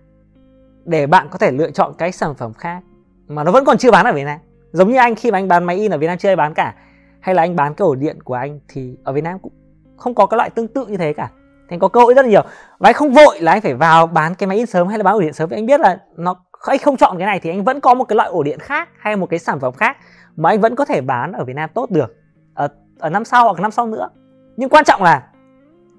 để 0.85 1.07
bạn 1.07 1.27
có 1.31 1.37
thể 1.37 1.51
lựa 1.51 1.71
chọn 1.71 1.93
cái 1.97 2.11
sản 2.11 2.35
phẩm 2.35 2.53
khác 2.53 2.83
mà 3.27 3.43
nó 3.43 3.51
vẫn 3.51 3.65
còn 3.65 3.77
chưa 3.77 3.91
bán 3.91 4.05
ở 4.05 4.13
Việt 4.13 4.23
Nam. 4.23 4.39
Giống 4.71 4.91
như 4.91 4.97
anh 4.97 5.15
khi 5.15 5.31
mà 5.31 5.37
anh 5.37 5.47
bán 5.47 5.63
máy 5.63 5.75
in 5.75 5.91
ở 5.91 5.97
Việt 5.97 6.07
Nam 6.07 6.17
chưa 6.17 6.29
ai 6.29 6.35
bán 6.35 6.53
cả 6.53 6.75
hay 7.19 7.35
là 7.35 7.41
anh 7.41 7.55
bán 7.55 7.73
cái 7.73 7.85
ổ 7.85 7.95
điện 7.95 8.23
của 8.23 8.33
anh 8.33 8.59
thì 8.67 8.97
ở 9.03 9.13
Việt 9.13 9.23
Nam 9.23 9.39
cũng 9.39 9.53
không 9.97 10.15
có 10.15 10.25
cái 10.25 10.37
loại 10.37 10.49
tương 10.49 10.67
tự 10.67 10.85
như 10.85 10.97
thế 10.97 11.13
cả. 11.13 11.29
Thì 11.69 11.73
anh 11.73 11.79
có 11.79 11.87
cơ 11.87 11.99
hội 11.99 12.13
rất 12.13 12.21
là 12.21 12.29
nhiều. 12.29 12.41
Và 12.79 12.89
anh 12.89 12.93
không 12.93 13.13
vội 13.13 13.41
là 13.41 13.51
anh 13.51 13.61
phải 13.61 13.73
vào 13.73 14.07
bán 14.07 14.35
cái 14.35 14.47
máy 14.47 14.57
in 14.57 14.65
sớm 14.65 14.87
hay 14.87 14.97
là 14.97 15.03
bán 15.03 15.13
ổ 15.13 15.21
điện 15.21 15.33
sớm. 15.33 15.49
Vì 15.49 15.57
anh 15.57 15.65
biết 15.65 15.79
là 15.79 15.99
nó 16.17 16.35
anh 16.61 16.79
không 16.79 16.97
chọn 16.97 17.17
cái 17.17 17.25
này 17.25 17.39
thì 17.39 17.49
anh 17.49 17.63
vẫn 17.63 17.79
có 17.79 17.93
một 17.93 18.03
cái 18.03 18.15
loại 18.15 18.29
ổ 18.29 18.43
điện 18.43 18.59
khác 18.59 18.89
hay 18.99 19.15
một 19.15 19.29
cái 19.29 19.39
sản 19.39 19.59
phẩm 19.59 19.73
khác 19.73 19.97
mà 20.35 20.49
anh 20.49 20.61
vẫn 20.61 20.75
có 20.75 20.85
thể 20.85 21.01
bán 21.01 21.31
ở 21.31 21.45
Việt 21.45 21.55
Nam 21.55 21.69
tốt 21.73 21.91
được 21.91 22.15
ở, 22.53 22.67
ở 22.99 23.09
năm 23.09 23.25
sau 23.25 23.43
hoặc 23.43 23.59
năm 23.59 23.71
sau 23.71 23.87
nữa. 23.87 24.09
Nhưng 24.57 24.69
quan 24.69 24.85
trọng 24.85 25.03
là 25.03 25.23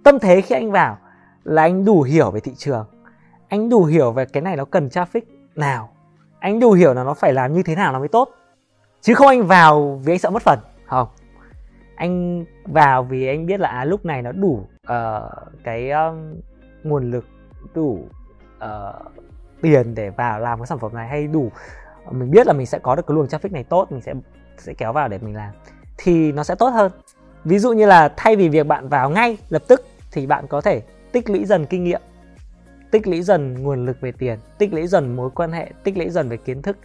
tâm 0.04 0.18
thế 0.18 0.40
khi 0.40 0.54
anh 0.54 0.70
vào 0.70 0.98
là 1.44 1.62
anh 1.62 1.84
đủ 1.84 2.02
hiểu 2.02 2.30
về 2.30 2.40
thị 2.40 2.52
trường. 2.56 2.86
Anh 3.48 3.68
đủ 3.68 3.84
hiểu 3.84 4.12
về 4.12 4.24
cái 4.24 4.42
này 4.42 4.56
nó 4.56 4.64
cần 4.64 4.88
traffic 4.88 5.20
nào. 5.54 5.90
Anh 6.38 6.60
đủ 6.60 6.72
hiểu 6.72 6.94
là 6.94 7.04
nó 7.04 7.14
phải 7.14 7.32
làm 7.32 7.52
như 7.52 7.62
thế 7.62 7.74
nào 7.74 7.92
nó 7.92 7.98
mới 7.98 8.08
tốt. 8.08 8.28
Chứ 9.00 9.14
không 9.14 9.26
anh 9.26 9.46
vào 9.46 10.00
vì 10.04 10.12
anh 10.12 10.18
sợ 10.18 10.30
mất 10.30 10.42
phần 10.42 10.58
không? 10.86 11.08
Anh 11.96 12.44
vào 12.64 13.02
vì 13.02 13.26
anh 13.26 13.46
biết 13.46 13.60
là 13.60 13.68
à, 13.68 13.84
lúc 13.84 14.04
này 14.04 14.22
nó 14.22 14.32
đủ 14.32 14.66
uh, 14.92 15.32
cái 15.64 15.90
um, 15.90 16.34
nguồn 16.82 17.10
lực 17.10 17.24
đủ 17.74 17.98
uh, 18.64 19.12
tiền 19.62 19.94
để 19.94 20.10
vào 20.10 20.40
làm 20.40 20.58
cái 20.58 20.66
sản 20.66 20.78
phẩm 20.78 20.94
này 20.94 21.08
hay 21.08 21.26
đủ 21.26 21.50
mình 22.10 22.30
biết 22.30 22.46
là 22.46 22.52
mình 22.52 22.66
sẽ 22.66 22.78
có 22.78 22.96
được 22.96 23.06
cái 23.06 23.14
luồng 23.14 23.26
traffic 23.26 23.52
này 23.52 23.64
tốt 23.64 23.92
mình 23.92 24.00
sẽ 24.00 24.14
sẽ 24.58 24.74
kéo 24.74 24.92
vào 24.92 25.08
để 25.08 25.18
mình 25.18 25.36
làm 25.36 25.52
thì 25.98 26.32
nó 26.32 26.44
sẽ 26.44 26.54
tốt 26.54 26.68
hơn. 26.68 26.92
Ví 27.44 27.58
dụ 27.58 27.72
như 27.72 27.86
là 27.86 28.08
thay 28.16 28.36
vì 28.36 28.48
việc 28.48 28.66
bạn 28.66 28.88
vào 28.88 29.10
ngay 29.10 29.38
lập 29.48 29.62
tức 29.68 29.84
thì 30.10 30.26
bạn 30.26 30.46
có 30.46 30.60
thể 30.60 30.82
tích 31.12 31.30
lũy 31.30 31.44
dần 31.44 31.66
kinh 31.66 31.84
nghiệm 31.84 32.00
tích 32.90 33.06
lũy 33.06 33.22
dần 33.22 33.62
nguồn 33.62 33.86
lực 33.86 34.00
về 34.00 34.12
tiền 34.12 34.38
tích 34.58 34.72
lũy 34.72 34.86
dần 34.86 35.16
mối 35.16 35.30
quan 35.34 35.52
hệ 35.52 35.70
tích 35.84 35.98
lũy 35.98 36.10
dần 36.10 36.28
về 36.28 36.36
kiến 36.36 36.62
thức. 36.62 36.76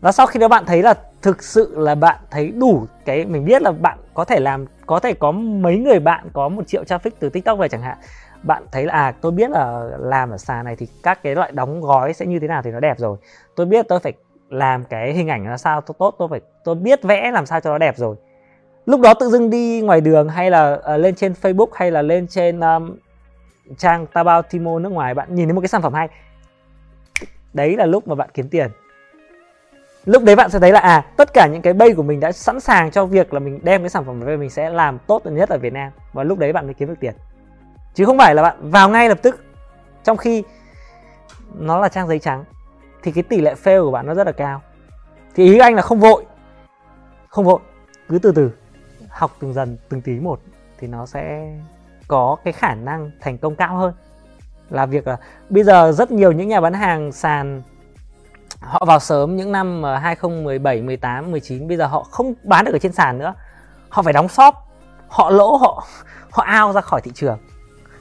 Và 0.00 0.12
sau 0.12 0.26
khi 0.26 0.40
đó 0.40 0.48
bạn 0.48 0.64
thấy 0.66 0.82
là 0.82 0.94
thực 1.22 1.42
sự 1.42 1.74
là 1.78 1.94
bạn 1.94 2.16
thấy 2.30 2.50
đủ 2.50 2.86
cái 3.04 3.24
mình 3.24 3.44
biết 3.44 3.62
là 3.62 3.72
bạn 3.72 3.98
có 4.14 4.24
thể 4.24 4.40
làm 4.40 4.66
có 4.86 5.00
thể 5.00 5.14
có 5.14 5.32
mấy 5.32 5.78
người 5.78 6.00
bạn 6.00 6.28
có 6.32 6.48
một 6.48 6.68
triệu 6.68 6.82
traffic 6.82 7.10
từ 7.18 7.28
tiktok 7.28 7.58
về 7.58 7.68
chẳng 7.68 7.82
hạn 7.82 7.98
bạn 8.42 8.62
thấy 8.72 8.84
là 8.84 8.92
à 8.92 9.14
tôi 9.20 9.32
biết 9.32 9.50
là 9.50 9.88
làm 9.98 10.30
ở 10.30 10.38
sàn 10.38 10.64
này 10.64 10.76
thì 10.76 10.86
các 11.02 11.22
cái 11.22 11.34
loại 11.34 11.52
đóng 11.52 11.80
gói 11.80 12.12
sẽ 12.12 12.26
như 12.26 12.38
thế 12.38 12.48
nào 12.48 12.62
thì 12.62 12.70
nó 12.70 12.80
đẹp 12.80 12.98
rồi. 12.98 13.16
Tôi 13.56 13.66
biết 13.66 13.86
tôi 13.88 14.00
phải 14.00 14.12
làm 14.48 14.84
cái 14.84 15.12
hình 15.12 15.28
ảnh 15.28 15.46
là 15.46 15.56
sao 15.56 15.80
tôi 15.80 15.94
tốt 15.98 16.14
tôi 16.18 16.28
phải 16.28 16.40
tôi 16.64 16.74
biết 16.74 17.02
vẽ 17.02 17.30
làm 17.30 17.46
sao 17.46 17.60
cho 17.60 17.70
nó 17.70 17.78
đẹp 17.78 17.96
rồi. 17.96 18.16
Lúc 18.86 19.00
đó 19.00 19.14
tự 19.14 19.30
dưng 19.30 19.50
đi 19.50 19.80
ngoài 19.80 20.00
đường 20.00 20.28
hay 20.28 20.50
là 20.50 20.72
uh, 20.72 21.00
lên 21.00 21.14
trên 21.14 21.34
facebook 21.42 21.68
hay 21.72 21.90
là 21.90 22.02
lên 22.02 22.26
trên 22.26 22.60
um, 22.60 22.96
trang 23.78 24.06
Taobao 24.06 24.42
Timo 24.42 24.78
nước 24.78 24.92
ngoài, 24.92 25.14
bạn 25.14 25.34
nhìn 25.34 25.48
thấy 25.48 25.54
một 25.54 25.60
cái 25.60 25.68
sản 25.68 25.82
phẩm 25.82 25.94
hay. 25.94 26.08
Đấy 27.52 27.76
là 27.76 27.86
lúc 27.86 28.08
mà 28.08 28.14
bạn 28.14 28.28
kiếm 28.34 28.48
tiền. 28.48 28.70
Lúc 30.04 30.24
đấy 30.24 30.36
bạn 30.36 30.50
sẽ 30.50 30.58
thấy 30.58 30.72
là 30.72 30.80
à 30.80 31.06
tất 31.16 31.32
cả 31.34 31.46
những 31.46 31.62
cái 31.62 31.72
bay 31.72 31.92
của 31.92 32.02
mình 32.02 32.20
đã 32.20 32.32
sẵn 32.32 32.60
sàng 32.60 32.90
cho 32.90 33.06
việc 33.06 33.34
là 33.34 33.40
mình 33.40 33.60
đem 33.62 33.82
cái 33.82 33.90
sản 33.90 34.04
phẩm 34.04 34.20
về 34.20 34.36
mình 34.36 34.50
sẽ 34.50 34.70
làm 34.70 34.98
tốt 34.98 35.26
nhất 35.26 35.48
ở 35.48 35.58
Việt 35.58 35.72
Nam. 35.72 35.92
Và 36.12 36.24
lúc 36.24 36.38
đấy 36.38 36.52
bạn 36.52 36.66
mới 36.66 36.74
kiếm 36.74 36.88
được 36.88 37.00
tiền. 37.00 37.14
Chứ 37.94 38.04
không 38.04 38.18
phải 38.18 38.34
là 38.34 38.42
bạn 38.42 38.70
vào 38.70 38.88
ngay 38.88 39.08
lập 39.08 39.18
tức, 39.22 39.44
trong 40.04 40.16
khi 40.16 40.44
nó 41.54 41.80
là 41.80 41.88
trang 41.88 42.08
giấy 42.08 42.18
trắng, 42.18 42.44
thì 43.02 43.12
cái 43.12 43.22
tỷ 43.22 43.40
lệ 43.40 43.54
fail 43.64 43.84
của 43.84 43.90
bạn 43.90 44.06
nó 44.06 44.14
rất 44.14 44.26
là 44.26 44.32
cao. 44.32 44.62
Thì 45.34 45.44
ý 45.44 45.58
anh 45.58 45.74
là 45.74 45.82
không 45.82 46.00
vội. 46.00 46.24
Không 47.28 47.44
vội. 47.44 47.60
Cứ 48.08 48.18
từ 48.18 48.32
từ. 48.32 48.50
Học 49.08 49.36
từng 49.40 49.52
dần, 49.52 49.76
từng 49.88 50.00
tí 50.00 50.20
một, 50.20 50.40
thì 50.78 50.86
nó 50.86 51.06
sẽ 51.06 51.52
có 52.10 52.36
cái 52.44 52.52
khả 52.52 52.74
năng 52.74 53.10
thành 53.20 53.38
công 53.38 53.56
cao 53.56 53.76
hơn 53.76 53.94
là 54.70 54.86
việc 54.86 55.06
là 55.06 55.16
bây 55.48 55.64
giờ 55.64 55.92
rất 55.92 56.10
nhiều 56.10 56.32
những 56.32 56.48
nhà 56.48 56.60
bán 56.60 56.72
hàng 56.72 57.12
sàn 57.12 57.62
họ 58.60 58.84
vào 58.86 59.00
sớm 59.00 59.36
những 59.36 59.52
năm 59.52 59.82
2017, 59.82 60.82
18, 60.82 61.30
19 61.30 61.68
bây 61.68 61.76
giờ 61.76 61.86
họ 61.86 62.02
không 62.02 62.34
bán 62.42 62.64
được 62.64 62.72
ở 62.72 62.78
trên 62.78 62.92
sàn 62.92 63.18
nữa. 63.18 63.34
Họ 63.88 64.02
phải 64.02 64.12
đóng 64.12 64.28
shop, 64.28 64.54
họ 65.08 65.30
lỗ 65.30 65.56
họ 65.56 65.86
họ 66.30 66.42
ao 66.42 66.72
ra 66.72 66.80
khỏi 66.80 67.00
thị 67.00 67.10
trường. 67.14 67.38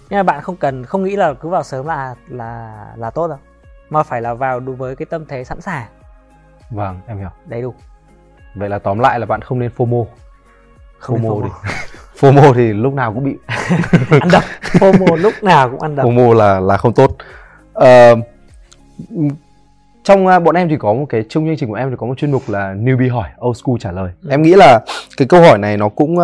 Nhưng 0.10 0.20
mà 0.20 0.24
bạn 0.24 0.42
không 0.42 0.56
cần 0.56 0.86
không 0.86 1.04
nghĩ 1.04 1.16
là 1.16 1.34
cứ 1.34 1.50
vào 1.50 1.64
sớm 1.64 1.86
là 1.86 2.16
là 2.28 2.86
là 2.96 3.10
tốt 3.10 3.28
đâu. 3.28 3.40
Mà 3.90 4.04
phải 4.04 4.22
là 4.22 4.34
vào 4.34 4.60
đối 4.60 4.76
với 4.76 4.96
cái 4.96 5.06
tâm 5.06 5.26
thế 5.26 5.44
sẵn 5.44 5.62
sàng. 5.62 5.88
Vâng, 6.70 7.00
em 7.08 7.18
hiểu. 7.18 7.30
Đầy 7.46 7.62
đủ. 7.62 7.74
Vậy 8.56 8.70
là 8.70 8.80
tóm 8.80 9.00
lại 9.00 9.20
là 9.20 9.26
bạn 9.26 9.42
không 9.42 9.60
nên 9.60 9.72
FOMO. 9.78 10.06
Không 11.00 11.18
FOMO 11.18 11.42
FOMO. 11.42 11.50
thì 11.64 11.72
FOMO 12.20 12.54
thì 12.54 12.74
lúc 12.74 12.94
nào 12.94 13.14
cũng 13.14 13.24
bị 13.24 13.36
ăn 14.20 14.30
đập. 14.32 14.44
FOMO 14.62 15.16
lúc 15.16 15.34
nào 15.42 15.70
cũng 15.70 15.80
ăn 15.82 15.96
đập. 15.96 16.06
FOMO 16.06 16.34
là 16.34 16.60
là 16.60 16.78
không 16.78 16.94
tốt. 16.94 17.16
Ờ, 17.74 18.16
trong 20.04 20.28
uh, 20.28 20.44
bọn 20.44 20.56
em 20.56 20.70
thì 20.70 20.76
có 20.80 20.94
một 20.94 21.06
cái 21.10 21.24
trong 21.30 21.46
chương 21.46 21.58
trình 21.58 21.70
của 21.70 21.76
em 21.76 21.90
thì 21.90 21.96
có 22.00 22.08
một 22.08 22.18
chuyên 22.18 22.32
mục 22.32 22.42
là 22.48 22.74
newbie 22.74 23.14
hỏi 23.14 23.30
old 23.48 23.58
school 23.58 23.76
trả 23.80 23.92
lời 23.92 24.12
Ừ. 24.24 24.30
em 24.32 24.42
nghĩ 24.42 24.54
là 24.56 24.82
cái 25.18 25.28
câu 25.28 25.42
hỏi 25.42 25.58
này 25.58 25.78
nó 25.78 25.90
cũng 25.90 26.16
uh, 26.18 26.24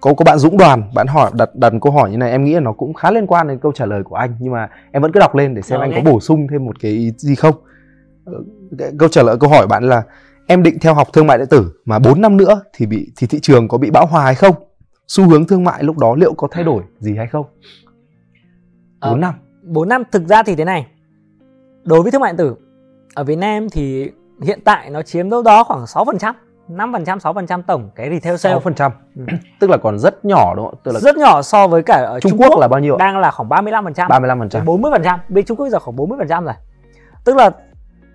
có 0.00 0.14
có 0.14 0.24
bạn 0.24 0.38
Dũng 0.38 0.56
Đoàn 0.56 0.82
bạn 0.94 1.06
hỏi 1.06 1.30
đặt 1.34 1.50
đặt 1.54 1.72
câu 1.82 1.92
hỏi 1.92 2.10
như 2.10 2.16
này 2.16 2.30
em 2.30 2.44
nghĩ 2.44 2.54
là 2.54 2.60
nó 2.60 2.72
cũng 2.72 2.94
khá 2.94 3.10
liên 3.10 3.26
quan 3.26 3.48
đến 3.48 3.58
câu 3.58 3.72
trả 3.72 3.86
lời 3.86 4.02
của 4.02 4.14
anh 4.16 4.34
nhưng 4.40 4.52
mà 4.52 4.68
em 4.92 5.02
vẫn 5.02 5.12
cứ 5.12 5.20
đọc 5.20 5.34
lên 5.34 5.54
để 5.54 5.62
xem 5.62 5.78
Rồi, 5.80 5.88
anh 5.92 6.04
có 6.04 6.10
bổ 6.10 6.20
sung 6.20 6.46
thêm 6.50 6.64
một 6.64 6.80
cái 6.80 6.90
ý 6.92 7.12
gì 7.16 7.34
không 7.34 7.54
Ờ, 8.24 8.32
câu 8.98 9.08
trả 9.08 9.22
lời 9.22 9.36
câu 9.40 9.50
hỏi 9.50 9.66
bạn 9.66 9.84
là 9.84 10.02
em 10.46 10.62
định 10.62 10.78
theo 10.80 10.94
học 10.94 11.08
thương 11.12 11.26
mại 11.26 11.38
điện 11.38 11.46
tử 11.50 11.72
mà 11.84 11.98
4 11.98 12.20
năm 12.20 12.36
nữa 12.36 12.62
thì 12.74 12.86
bị 12.86 13.12
thì 13.16 13.26
thị 13.26 13.38
trường 13.42 13.68
có 13.68 13.78
bị 13.78 13.90
bão 13.90 14.06
hòa 14.06 14.24
hay 14.24 14.34
không 14.34 14.54
xu 15.08 15.28
hướng 15.28 15.46
thương 15.46 15.64
mại 15.64 15.82
lúc 15.84 15.98
đó 15.98 16.14
liệu 16.14 16.34
có 16.34 16.48
thay 16.50 16.64
đổi 16.64 16.82
gì 16.98 17.16
hay 17.16 17.26
không? 17.26 17.46
Ờ, 19.00 19.10
4 19.10 19.20
năm. 19.20 19.34
4 19.62 19.88
năm 19.88 20.02
thực 20.12 20.26
ra 20.26 20.42
thì 20.42 20.54
thế 20.54 20.64
này. 20.64 20.86
Đối 21.84 22.02
với 22.02 22.10
thương 22.12 22.20
mại 22.20 22.32
điện 22.32 22.36
tử 22.38 22.56
ở 23.14 23.24
Việt 23.24 23.36
Nam 23.36 23.68
thì 23.70 24.10
hiện 24.42 24.60
tại 24.64 24.90
nó 24.90 25.02
chiếm 25.02 25.30
đâu 25.30 25.42
đó 25.42 25.64
khoảng 25.64 25.84
6% 25.86 26.32
5% 26.68 27.18
6% 27.18 27.62
tổng 27.62 27.90
cái 27.94 28.10
retail 28.10 28.36
sale. 28.36 28.58
6% 28.58 28.90
Ừ. 29.16 29.22
tức 29.60 29.70
là 29.70 29.76
còn 29.76 29.98
rất 29.98 30.24
nhỏ 30.24 30.54
đúng 30.56 30.66
không? 30.66 30.78
Tức 30.84 30.92
là 30.92 31.00
rất 31.00 31.16
nhỏ 31.16 31.42
so 31.42 31.68
với 31.68 31.82
cả 31.82 31.94
ở 32.08 32.20
Trung, 32.20 32.30
Trung, 32.32 32.40
Quốc, 32.40 32.60
là 32.60 32.68
bao 32.68 32.80
nhiêu 32.80 32.96
đang 32.96 33.18
là 33.18 33.30
khoảng 33.30 33.48
35% 33.48 33.92
35%. 33.92 34.64
40% 34.64 35.18
bên 35.28 35.44
Trung 35.44 35.56
Quốc 35.56 35.68
giờ 35.68 35.78
khoảng 35.78 35.96
40% 35.96 36.44
rồi. 36.44 36.54
Tức 37.24 37.36
là 37.36 37.50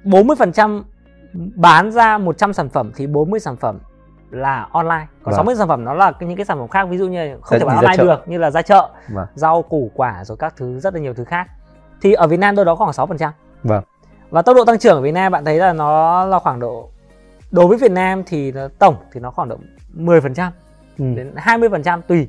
40% 0.04 0.84
bán 1.56 1.92
ra 1.92 2.18
100 2.18 2.54
sản 2.54 2.70
phẩm 2.70 2.92
thì 2.96 3.08
40 3.08 3.40
sản 3.40 3.56
phẩm 3.58 3.80
là 4.32 4.68
online 4.72 5.08
còn 5.24 5.32
Vâng. 5.32 5.36
60 5.36 5.56
sản 5.56 5.68
phẩm 5.68 5.86
nó 5.86 5.94
là 5.94 6.12
những 6.20 6.36
cái 6.36 6.46
sản 6.46 6.58
phẩm 6.60 6.68
khác 6.68 6.88
ví 6.90 6.98
dụ 6.98 7.08
như 7.08 7.38
không 7.42 7.60
thể 7.60 7.66
bán 7.66 7.76
online 7.78 7.98
được 7.98 8.24
như 8.28 8.38
là 8.38 8.52
ra 8.52 8.62
chợ 8.62 8.90
Vâng. 9.10 9.28
rau 9.36 9.62
củ 9.62 9.92
quả 9.96 10.24
rồi 10.26 10.38
các 10.38 10.54
thứ 10.58 10.80
rất 10.80 10.94
là 10.94 11.00
nhiều 11.00 11.14
thứ 11.14 11.24
khác 11.24 11.48
thì 12.02 12.14
ở 12.14 12.28
Việt 12.28 12.38
Nam 12.40 12.56
đâu 12.56 12.66
đó 12.66 12.76
khoảng 12.76 12.92
6% 12.94 13.32
Vâng. 13.64 13.84
và 14.30 14.42
tốc 14.42 14.56
độ 14.56 14.66
tăng 14.66 14.80
trưởng 14.80 14.96
ở 14.96 15.02
Việt 15.02 15.12
Nam 15.12 15.32
bạn 15.32 15.46
thấy 15.46 15.58
là 15.58 15.74
nó 15.74 16.26
là 16.26 16.40
khoảng 16.40 16.60
độ 16.60 16.90
đối 17.52 17.68
với 17.68 17.78
Việt 17.78 17.92
Nam 17.92 18.24
thì 18.26 18.52
nó 18.52 18.68
tổng 18.80 18.96
thì 19.14 19.20
nó 19.20 19.32
khoảng 19.32 19.50
độ 19.50 19.58
10% 19.98 20.52
Ừ. 20.98 21.06
đến 21.16 21.34
20% 21.36 22.02
tùy 22.02 22.28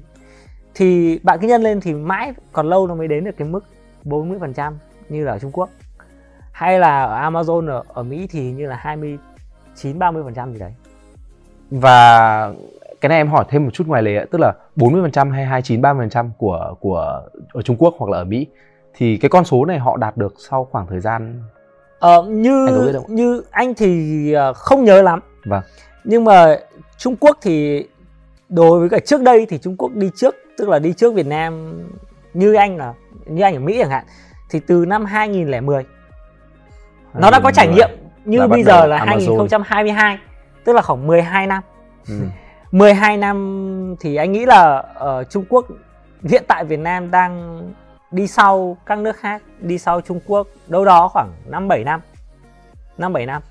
thì 0.75 1.19
bạn 1.23 1.39
cứ 1.41 1.49
nhân 1.49 1.63
lên 1.63 1.81
thì 1.81 1.95
mãi 1.95 2.33
còn 2.53 2.67
lâu 2.69 2.87
nó 2.87 2.95
mới 2.95 3.09
đến 3.09 3.25
được 3.25 3.31
cái 3.39 3.49
mức 3.49 3.65
40% 4.05 4.73
như 5.09 5.25
là 5.25 5.33
ở 5.33 5.39
Trung 5.39 5.51
Quốc 5.53 5.69
hay 6.53 6.79
là 6.79 7.03
ở 7.05 7.31
Amazon 7.31 7.69
ở, 7.71 7.83
ở 7.89 8.03
Mỹ 8.03 8.27
thì 8.31 8.53
như 8.53 8.67
là 8.67 8.77
29 8.77 9.99
30% 9.99 10.53
gì 10.53 10.59
đấy 10.59 10.75
Và 11.81 12.53
cái 13.01 13.09
này 13.09 13.19
em 13.19 13.29
hỏi 13.29 13.45
thêm 13.49 13.65
một 13.65 13.71
chút 13.73 13.87
ngoài 13.87 14.03
lề 14.03 14.25
tức 14.31 14.41
là 14.41 14.53
40% 14.77 15.31
hay 15.31 15.45
29 15.45 15.83
30% 15.83 16.31
của 16.39 16.75
của 16.81 17.23
ở 17.53 17.63
Trung 17.63 17.77
Quốc 17.77 17.95
hoặc 17.99 18.11
là 18.11 18.19
ở 18.19 18.25
Mỹ 18.25 18.47
thì 18.95 19.17
cái 19.17 19.29
con 19.29 19.45
số 19.45 19.65
này 19.65 19.79
họ 19.79 19.97
đạt 19.97 20.17
được 20.17 20.35
sau 20.39 20.69
khoảng 20.71 20.87
thời 20.87 21.01
gian 21.01 21.43
Ờ, 21.99 22.23
như 22.29 22.67
Anh 22.67 23.03
như 23.09 23.43
anh 23.51 23.75
thì 23.75 24.33
ờ, 24.33 24.53
không 24.53 24.85
nhớ 24.85 25.03
lắm 25.03 25.21
Vâng. 25.45 25.63
nhưng 26.05 26.25
mà 26.25 26.57
Trung 26.99 27.17
Quốc 27.17 27.39
thì 27.43 27.87
đối 28.49 28.81
với 28.81 28.89
cả 28.89 28.99
trước 29.07 29.23
đây 29.23 29.47
thì 29.49 29.59
Trung 29.59 29.77
Quốc 29.77 29.93
đi 29.95 30.11
trước 30.17 30.37
tức 30.59 30.69
là 30.69 30.79
đi 30.79 30.93
trước 30.93 31.15
Việt 31.15 31.27
Nam 31.27 31.83
như 32.35 32.55
anh 32.55 32.77
là 32.77 32.95
như 33.27 33.43
anh 33.43 33.55
ở 33.55 33.61
Mỹ 33.61 33.77
chẳng 33.81 33.91
hạn 33.91 34.05
thì 34.51 34.61
từ 34.67 34.85
năm 34.89 35.05
2010 35.05 35.85
nó 37.15 37.31
đã 37.31 37.41
có 37.41 37.51
trải 37.51 37.69
nghiệm 37.69 37.91
như 38.25 38.47
bây 38.47 38.63
giờ 38.63 38.87
là 38.87 38.99
Amazon. 38.99 39.07
2022 39.07 40.19
tức 40.65 40.73
là 40.73 40.83
khoảng 40.83 41.07
12 41.07 41.47
năm 41.47 41.63
Ừ. 42.09 42.15
12 42.73 43.17
năm 43.17 43.97
thì 44.01 44.17
anh 44.17 44.33
nghĩ 44.33 44.47
là 44.47 44.85
ở 44.95 45.25
Trung 45.25 45.45
Quốc 45.49 45.67
hiện 46.23 46.45
tại 46.49 46.65
Việt 46.65 46.79
Nam 46.79 47.11
đang 47.11 47.63
đi 48.11 48.27
sau 48.27 48.77
các 48.87 48.99
nước 48.99 49.17
khác, 49.17 49.43
đi 49.59 49.79
sau 49.79 50.01
Trung 50.01 50.21
Quốc 50.27 50.47
đâu 50.67 50.85
đó 50.85 51.09
khoảng 51.09 51.33
5 51.47 51.69
7 51.69 51.85
năm. 51.85 52.01
5 52.99 53.13
7 53.13 53.27
năm. 53.27 53.43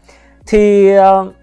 Thì 0.47 0.91
uh, 0.99 1.33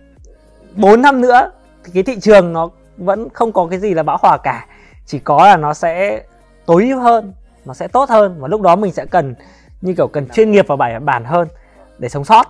4 0.77 1.03
năm 1.03 1.21
nữa 1.21 1.51
thì 1.85 1.93
cái 1.95 2.03
thị 2.03 2.21
trường 2.21 2.53
nó 2.53 2.71
vẫn 2.97 3.29
không 3.31 3.53
có 3.53 3.66
cái 3.71 3.79
gì 3.79 3.95
là 3.95 4.03
bão 4.03 4.19
hòa 4.21 4.39
cả. 4.39 4.66
Chỉ 5.07 5.19
có 5.19 5.47
là 5.47 5.57
nó 5.57 5.75
sẽ 5.75 6.23
tối 6.66 6.87
ưu 6.89 7.01
hơn, 7.01 7.33
nó 7.64 7.75
sẽ 7.75 7.89
tốt 7.89 8.09
hơn 8.09 8.37
và 8.41 8.49
lúc 8.49 8.61
đó 8.61 8.77
mình 8.77 8.93
sẽ 8.93 9.07
cần 9.07 9.35
như 9.81 9.95
kiểu 9.97 10.09
cần 10.09 10.29
chuyên 10.29 10.51
nghiệp 10.51 10.66
và 10.69 10.77
bài 10.77 11.01
bản 11.01 11.25
hơn 11.25 11.49
để 11.99 12.09
sống 12.09 12.25
sót. 12.25 12.45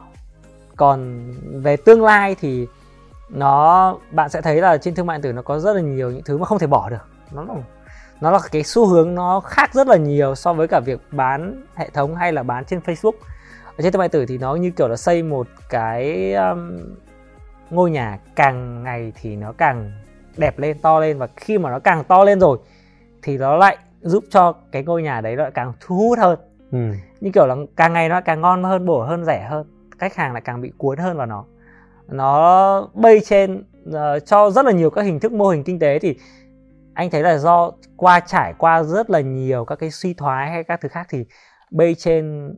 Còn 0.77 1.31
về 1.63 1.77
tương 1.77 2.05
lai 2.05 2.37
thì 2.41 2.67
nó 3.31 3.99
bạn 4.11 4.29
sẽ 4.29 4.41
thấy 4.41 4.61
là 4.61 4.77
trên 4.77 4.95
thương 4.95 5.07
mại 5.07 5.19
điện 5.19 5.23
tử 5.23 5.33
nó 5.33 5.43
có 5.43 5.59
rất 5.59 5.73
là 5.73 5.81
nhiều 5.81 6.11
những 6.11 6.23
thứ 6.25 6.39
mà 6.39 6.47
không 6.47 6.59
thể 6.59 6.67
bỏ 6.67 6.91
được. 6.91 7.09
Nó 7.31 7.43
là 7.43 7.55
nó 8.21 8.31
là 8.31 8.39
cái 8.53 8.63
xu 8.63 8.87
hướng 8.87 9.15
nó 9.15 9.41
khác 9.41 9.75
rất 9.75 9.87
là 9.87 9.97
nhiều 9.97 10.35
so 10.35 10.53
với 10.53 10.69
cả 10.69 10.81
việc 10.81 11.01
bán 11.11 11.65
hệ 11.75 11.91
thống 11.91 12.15
hay 12.15 12.33
là 12.33 12.43
bán 12.43 12.65
trên 12.65 12.81
Facebook. 12.81 13.13
Ở 13.65 13.83
trên 13.83 13.93
thương 13.93 13.99
mại 13.99 14.09
điện 14.09 14.13
tử 14.13 14.27
thì 14.27 14.39
nó 14.39 14.55
như 14.55 14.71
kiểu 14.71 14.89
là 14.89 14.97
xây 14.97 15.23
một 15.23 15.47
cái 15.69 16.35
um, 16.35 16.79
ngôi 17.71 17.91
nhà 17.91 18.19
càng 18.37 18.83
ngày 18.83 19.13
thì 19.21 19.37
nó 19.37 19.53
càng 19.53 19.93
đẹp 20.37 20.59
lên 20.59 20.79
to 20.79 21.01
lên 21.01 21.19
và 21.19 21.29
khi 21.37 21.59
mà 21.59 21.71
nó 21.71 21.79
càng 21.79 22.05
to 22.05 22.25
lên 22.25 22.41
rồi 22.41 22.59
thì 23.23 23.39
nó 23.39 23.57
lại 23.57 23.79
giúp 24.01 24.25
cho 24.31 24.53
cái 24.73 24.83
ngôi 24.83 25.03
nhà 25.03 25.21
đấy 25.21 25.37
nó 25.37 25.43
lại 25.43 25.53
càng 25.55 25.73
thu 25.81 25.97
hút 25.97 26.19
hơn. 26.19 26.39
Ừ. 26.73 26.79
như 27.21 27.31
kiểu 27.35 27.47
là 27.47 27.57
càng 27.77 27.93
ngày 27.93 28.09
nó 28.09 28.21
càng 28.21 28.41
ngon 28.41 28.65
hơn 28.65 28.87
bổ 28.87 29.03
hơn 29.03 29.25
rẻ 29.25 29.47
hơn 29.51 29.67
khách 29.99 30.15
hàng 30.15 30.33
lại 30.33 30.43
càng 30.45 30.61
bị 30.61 30.73
cuốn 30.79 30.99
hơn 30.99 31.17
vào 31.17 31.27
nó 31.27 31.45
nó 32.09 32.89
bay 32.95 33.21
trên 33.25 33.65
ờ, 33.93 34.21
cho 34.21 34.51
rất 34.51 34.65
là 34.65 34.73
nhiều 34.73 34.91
các 34.91 35.03
hình 35.03 35.21
thức 35.21 35.33
mô 35.33 35.49
hình 35.49 35.65
kinh 35.65 35.79
tế 35.79 35.99
thì 35.99 36.17
anh 36.95 37.11
thấy 37.11 37.23
là 37.23 37.39
do 37.39 37.73
qua 37.97 38.21
trải 38.21 38.55
qua 38.59 38.83
rất 38.83 39.11
là 39.11 39.21
nhiều 39.21 39.65
các 39.65 39.77
cái 39.77 39.91
suy 39.91 40.15
thoái 40.15 40.51
hay 40.51 40.65
các 40.65 40.81
thứ 40.81 40.89
khác 40.89 41.07
thì 41.11 41.25
bay 41.71 41.95
trên 41.95 42.55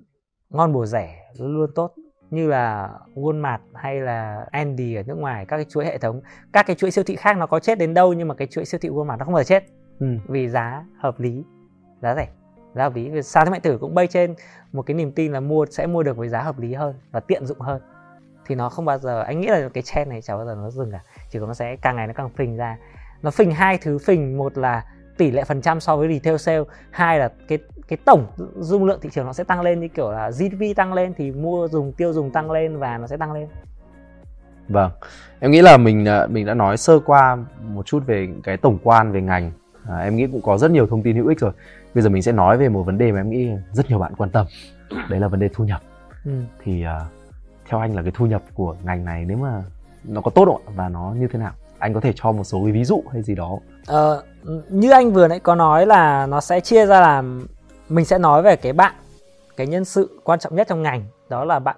ngon 0.50 0.72
bổ 0.72 0.86
rẻ 0.86 1.16
luôn 1.38 1.56
luôn 1.56 1.70
tốt 1.74 1.94
như 2.30 2.48
là 2.48 2.90
Walmart 3.14 3.58
hay 3.74 4.00
là 4.00 4.46
Andy 4.50 4.94
ở 4.94 5.02
nước 5.06 5.14
ngoài 5.18 5.46
các 5.48 5.56
cái 5.56 5.66
chuỗi 5.68 5.84
hệ 5.84 5.98
thống. 5.98 6.20
Các 6.52 6.66
cái 6.66 6.76
chuỗi 6.76 6.90
siêu 6.90 7.04
thị 7.04 7.16
khác 7.16 7.36
nó 7.36 7.46
có 7.46 7.60
chết 7.60 7.78
đến 7.78 7.94
đâu 7.94 8.12
nhưng 8.12 8.28
mà 8.28 8.34
cái 8.34 8.46
chuỗi 8.46 8.64
siêu 8.64 8.78
thị 8.82 8.88
Walmart 8.88 9.18
nó 9.18 9.24
không 9.24 9.34
bao 9.34 9.42
giờ 9.42 9.46
chết. 9.46 9.64
Ừ. 10.00 10.06
vì 10.28 10.48
giá 10.48 10.84
hợp 10.98 11.20
lý 11.20 11.44
giá 12.02 12.14
rẻ 12.14 12.28
giá 12.74 12.82
hợp 12.82 12.94
lý. 12.94 13.22
Sàn 13.22 13.46
thương 13.46 13.50
mại 13.50 13.60
tử 13.60 13.78
cũng 13.78 13.94
bay 13.94 14.06
trên 14.06 14.34
một 14.72 14.82
cái 14.82 14.94
niềm 14.94 15.12
tin 15.12 15.32
là 15.32 15.40
mua 15.40 15.66
sẽ 15.70 15.86
mua 15.86 16.02
được 16.02 16.16
với 16.16 16.28
giá 16.28 16.42
hợp 16.42 16.58
lý 16.58 16.74
hơn 16.74 16.94
và 17.10 17.20
tiện 17.20 17.46
dụng 17.46 17.60
hơn 17.60 17.80
thì 18.46 18.54
nó 18.54 18.68
không 18.68 18.84
bao 18.84 18.98
giờ 18.98 19.22
anh 19.22 19.40
nghĩ 19.40 19.46
là 19.46 19.68
cái 19.74 19.82
trend 19.82 20.08
này 20.08 20.22
chả 20.22 20.36
bao 20.36 20.46
giờ 20.46 20.54
nó 20.54 20.70
dừng 20.70 20.92
cả. 20.92 21.00
Chỉ 21.30 21.38
có 21.38 21.46
nó 21.46 21.54
sẽ 21.54 21.76
càng 21.76 21.96
ngày 21.96 22.06
nó 22.06 22.12
càng 22.12 22.30
phình 22.30 22.56
ra. 22.56 22.76
Nó 23.22 23.30
phình 23.30 23.50
hai 23.50 23.78
thứ 23.78 23.98
phình 23.98 24.38
một 24.38 24.58
là 24.58 24.84
tỷ 25.16 25.30
lệ 25.30 25.44
phần 25.44 25.62
trăm 25.62 25.80
so 25.80 25.96
với 25.96 26.08
retail 26.08 26.36
sale 26.36 26.62
hai 26.90 27.18
là 27.18 27.30
cái 27.48 27.58
cái 27.88 27.98
tổng 28.04 28.26
dung 28.56 28.84
lượng 28.84 28.98
thị 29.02 29.10
trường 29.12 29.26
nó 29.26 29.32
sẽ 29.32 29.44
tăng 29.44 29.60
lên 29.60 29.80
như 29.80 29.88
kiểu 29.88 30.12
là 30.12 30.30
GDP 30.30 30.76
tăng 30.76 30.92
lên 30.92 31.14
thì 31.16 31.30
mua 31.30 31.68
dùng 31.68 31.92
tiêu 31.92 32.12
dùng 32.12 32.30
tăng 32.30 32.50
lên 32.50 32.78
và 32.78 32.98
nó 32.98 33.06
sẽ 33.06 33.16
tăng 33.16 33.32
lên. 33.32 33.48
Vâng. 34.68 34.90
Em 35.40 35.50
nghĩ 35.50 35.62
là 35.62 35.76
mình 35.76 36.08
à, 36.08 36.26
mình 36.26 36.46
đã 36.46 36.54
nói 36.54 36.76
sơ 36.76 36.98
qua 36.98 37.38
một 37.62 37.86
chút 37.86 38.02
về 38.06 38.28
cái 38.42 38.56
tổng 38.56 38.78
quan 38.82 39.12
về 39.12 39.20
ngành. 39.20 39.52
À, 39.88 39.98
em 39.98 40.16
nghĩ 40.16 40.26
cũng 40.32 40.42
có 40.42 40.58
rất 40.58 40.70
nhiều 40.70 40.86
thông 40.86 41.02
tin 41.02 41.16
hữu 41.16 41.28
ích 41.28 41.40
rồi. 41.40 41.52
Bây 41.94 42.02
giờ 42.02 42.08
mình 42.08 42.22
sẽ 42.22 42.32
nói 42.32 42.58
về 42.58 42.68
một 42.68 42.82
vấn 42.82 42.98
đề 42.98 43.12
mà 43.12 43.20
em 43.20 43.30
nghĩ 43.30 43.50
rất 43.72 43.88
nhiều 43.88 43.98
bạn 43.98 44.12
quan 44.16 44.30
tâm. 44.30 44.46
Đấy 45.10 45.20
là 45.20 45.28
vấn 45.28 45.40
đề 45.40 45.48
thu 45.52 45.64
nhập. 45.64 45.80
Ừ. 46.24 46.32
thì 46.64 46.84
uh, 46.84 47.19
theo 47.70 47.80
anh 47.80 47.96
là 47.96 48.02
cái 48.02 48.12
thu 48.14 48.26
nhập 48.26 48.42
của 48.54 48.76
ngành 48.84 49.04
này 49.04 49.24
nếu 49.24 49.36
mà 49.36 49.62
nó 50.04 50.20
có 50.20 50.30
tốt 50.30 50.44
không 50.44 50.74
và 50.76 50.88
nó 50.88 51.14
như 51.16 51.28
thế 51.32 51.38
nào? 51.38 51.52
Anh 51.78 51.94
có 51.94 52.00
thể 52.00 52.12
cho 52.16 52.32
một 52.32 52.44
số 52.44 52.60
cái 52.64 52.72
ví 52.72 52.84
dụ 52.84 53.02
hay 53.12 53.22
gì 53.22 53.34
đó 53.34 53.58
ờ, 53.86 54.22
như 54.68 54.90
anh 54.90 55.12
vừa 55.12 55.28
nãy 55.28 55.40
có 55.40 55.54
nói 55.54 55.86
là 55.86 56.26
nó 56.26 56.40
sẽ 56.40 56.60
chia 56.60 56.86
ra 56.86 57.00
làm 57.00 57.46
mình 57.88 58.04
sẽ 58.04 58.18
nói 58.18 58.42
về 58.42 58.56
cái 58.56 58.72
bạn 58.72 58.94
cái 59.56 59.66
nhân 59.66 59.84
sự 59.84 60.20
quan 60.24 60.38
trọng 60.38 60.56
nhất 60.56 60.68
trong 60.68 60.82
ngành 60.82 61.04
đó 61.28 61.44
là 61.44 61.58
bạn 61.58 61.76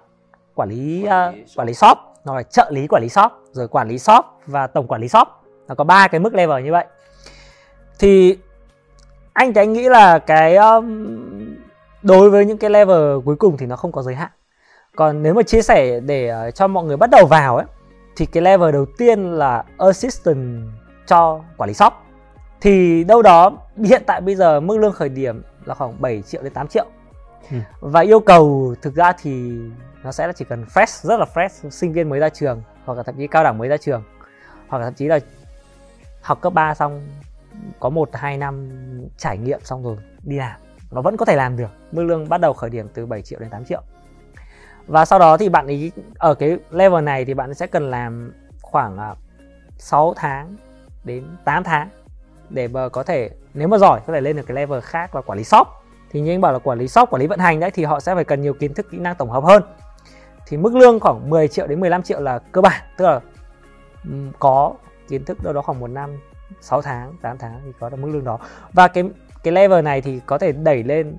quản 0.55 0.69
lý 0.69 1.05
uh, 1.05 1.35
quản 1.55 1.67
lý 1.67 1.73
shop 1.73 1.97
rồi 2.23 2.43
trợ 2.49 2.69
lý 2.71 2.87
quản 2.87 3.03
lý 3.03 3.09
shop 3.09 3.31
rồi 3.51 3.67
quản 3.67 3.87
lý 3.87 3.99
shop 3.99 4.25
và 4.47 4.67
tổng 4.67 4.87
quản 4.87 5.01
lý 5.01 5.07
shop. 5.07 5.27
Nó 5.67 5.75
có 5.75 5.83
ba 5.83 6.07
cái 6.07 6.19
mức 6.19 6.33
level 6.33 6.63
như 6.63 6.71
vậy. 6.71 6.85
Thì 7.99 8.37
anh 9.33 9.53
thì 9.53 9.61
anh 9.61 9.73
nghĩ 9.73 9.89
là 9.89 10.19
cái 10.19 10.55
um, 10.55 11.05
đối 12.01 12.29
với 12.29 12.45
những 12.45 12.57
cái 12.57 12.69
level 12.69 13.19
cuối 13.25 13.35
cùng 13.35 13.57
thì 13.57 13.65
nó 13.65 13.75
không 13.75 13.91
có 13.91 14.01
giới 14.01 14.15
hạn 14.15 14.31
còn 14.95 15.23
nếu 15.23 15.33
mà 15.33 15.43
chia 15.43 15.61
sẻ 15.61 15.99
để 15.99 16.33
uh, 16.47 16.55
cho 16.55 16.67
mọi 16.67 16.83
người 16.83 16.97
bắt 16.97 17.09
đầu 17.09 17.25
vào 17.25 17.57
ấy 17.57 17.65
thì 18.15 18.25
cái 18.25 18.43
level 18.43 18.71
đầu 18.71 18.85
tiên 18.97 19.31
là 19.31 19.63
assistant 19.77 20.69
cho 21.07 21.41
quản 21.57 21.67
lý 21.67 21.73
shop. 21.73 21.93
Thì 22.61 23.03
đâu 23.03 23.21
đó 23.21 23.51
hiện 23.77 24.03
tại 24.05 24.21
bây 24.21 24.35
giờ 24.35 24.59
mức 24.59 24.77
lương 24.77 24.93
khởi 24.93 25.09
điểm 25.09 25.43
là 25.65 25.75
khoảng 25.75 26.01
7 26.01 26.21
triệu 26.21 26.43
đến 26.43 26.53
8 26.53 26.67
triệu. 26.67 26.85
Ừ. 27.51 27.57
và 27.79 28.01
yêu 28.01 28.19
cầu 28.19 28.75
thực 28.81 28.95
ra 28.95 29.13
thì 29.21 29.51
nó 30.03 30.11
sẽ 30.11 30.27
là 30.27 30.33
chỉ 30.33 30.45
cần 30.45 30.65
fresh 30.73 31.09
rất 31.09 31.19
là 31.19 31.25
fresh 31.33 31.69
sinh 31.69 31.93
viên 31.93 32.09
mới 32.09 32.19
ra 32.19 32.29
trường 32.29 32.61
hoặc 32.85 32.97
là 32.97 33.03
thậm 33.03 33.15
chí 33.17 33.27
cao 33.27 33.43
đẳng 33.43 33.57
mới 33.57 33.69
ra 33.69 33.77
trường 33.77 34.03
hoặc 34.67 34.79
là 34.79 34.85
thậm 34.85 34.93
chí 34.93 35.07
là 35.07 35.19
học 36.21 36.41
cấp 36.41 36.53
3 36.53 36.73
xong 36.73 37.07
có 37.79 37.89
một 37.89 38.09
hai 38.13 38.37
năm 38.37 38.69
trải 39.17 39.37
nghiệm 39.37 39.59
xong 39.63 39.83
rồi 39.83 39.97
đi 40.23 40.37
làm. 40.37 40.59
Nó 40.91 41.01
vẫn 41.01 41.17
có 41.17 41.25
thể 41.25 41.35
làm 41.35 41.57
được. 41.57 41.69
Mức 41.91 42.03
lương 42.03 42.29
bắt 42.29 42.41
đầu 42.41 42.53
khởi 42.53 42.69
điểm 42.69 42.87
từ 42.93 43.05
7 43.05 43.21
triệu 43.21 43.39
đến 43.39 43.49
8 43.49 43.65
triệu 43.65 43.81
và 44.87 45.05
sau 45.05 45.19
đó 45.19 45.37
thì 45.37 45.49
bạn 45.49 45.67
ý, 45.67 45.91
ở 46.17 46.35
cái 46.35 46.57
level 46.71 47.03
này 47.03 47.25
thì 47.25 47.33
bạn 47.33 47.53
sẽ 47.53 47.67
cần 47.67 47.91
làm 47.91 48.33
khoảng 48.61 48.97
à, 48.97 49.15
6 49.77 50.13
tháng 50.15 50.55
đến 51.03 51.23
8 51.45 51.63
tháng 51.63 51.89
để 52.49 52.67
mà 52.67 52.89
có 52.89 53.03
thể, 53.03 53.29
nếu 53.53 53.67
mà 53.67 53.77
giỏi, 53.77 53.99
có 54.07 54.13
thể 54.13 54.21
lên 54.21 54.35
được 54.35 54.43
cái 54.47 54.55
level 54.55 54.79
khác 54.79 55.15
là 55.15 55.21
quản 55.21 55.37
lý 55.37 55.43
shop. 55.43 55.67
Thì 56.11 56.21
như 56.21 56.31
anh 56.31 56.41
bảo 56.41 56.53
là 56.53 56.59
quản 56.59 56.79
lý 56.79 56.87
shop, 56.87 57.09
quản 57.09 57.19
lý 57.19 57.27
vận 57.27 57.39
hành 57.39 57.59
đấy, 57.59 57.71
thì 57.71 57.83
họ 57.83 57.99
sẽ 57.99 58.15
phải 58.15 58.23
cần 58.23 58.41
nhiều 58.41 58.53
kiến 58.53 58.73
thức 58.73 58.87
kỹ 58.91 58.97
năng 58.97 59.15
tổng 59.15 59.29
hợp 59.29 59.43
hơn. 59.43 59.63
Thì 60.47 60.57
mức 60.57 60.75
lương 60.75 60.99
khoảng 60.99 61.29
10 61.29 61.47
triệu 61.47 61.67
đến 61.67 61.79
15 61.79 62.03
triệu 62.03 62.19
là 62.19 62.39
cơ 62.39 62.61
bản, 62.61 62.81
tức 62.97 63.05
là 63.05 63.19
có 64.39 64.73
kiến 65.07 65.25
thức 65.25 65.43
đâu 65.43 65.53
đó 65.53 65.61
khoảng 65.61 65.79
một 65.79 65.87
năm 65.87 66.19
6 66.61 66.81
tháng 66.81 67.13
8 67.21 67.37
tháng 67.37 67.61
thì 67.65 67.71
có 67.79 67.89
được 67.89 67.97
mức 67.99 68.09
lương 68.13 68.23
đó. 68.23 68.39
Và 68.73 68.87
cái 68.87 69.03
cái 69.43 69.53
level 69.53 69.83
này 69.83 70.01
thì 70.01 70.19
có 70.25 70.37
thể 70.37 70.51
đẩy 70.51 70.83
lên 70.83 71.17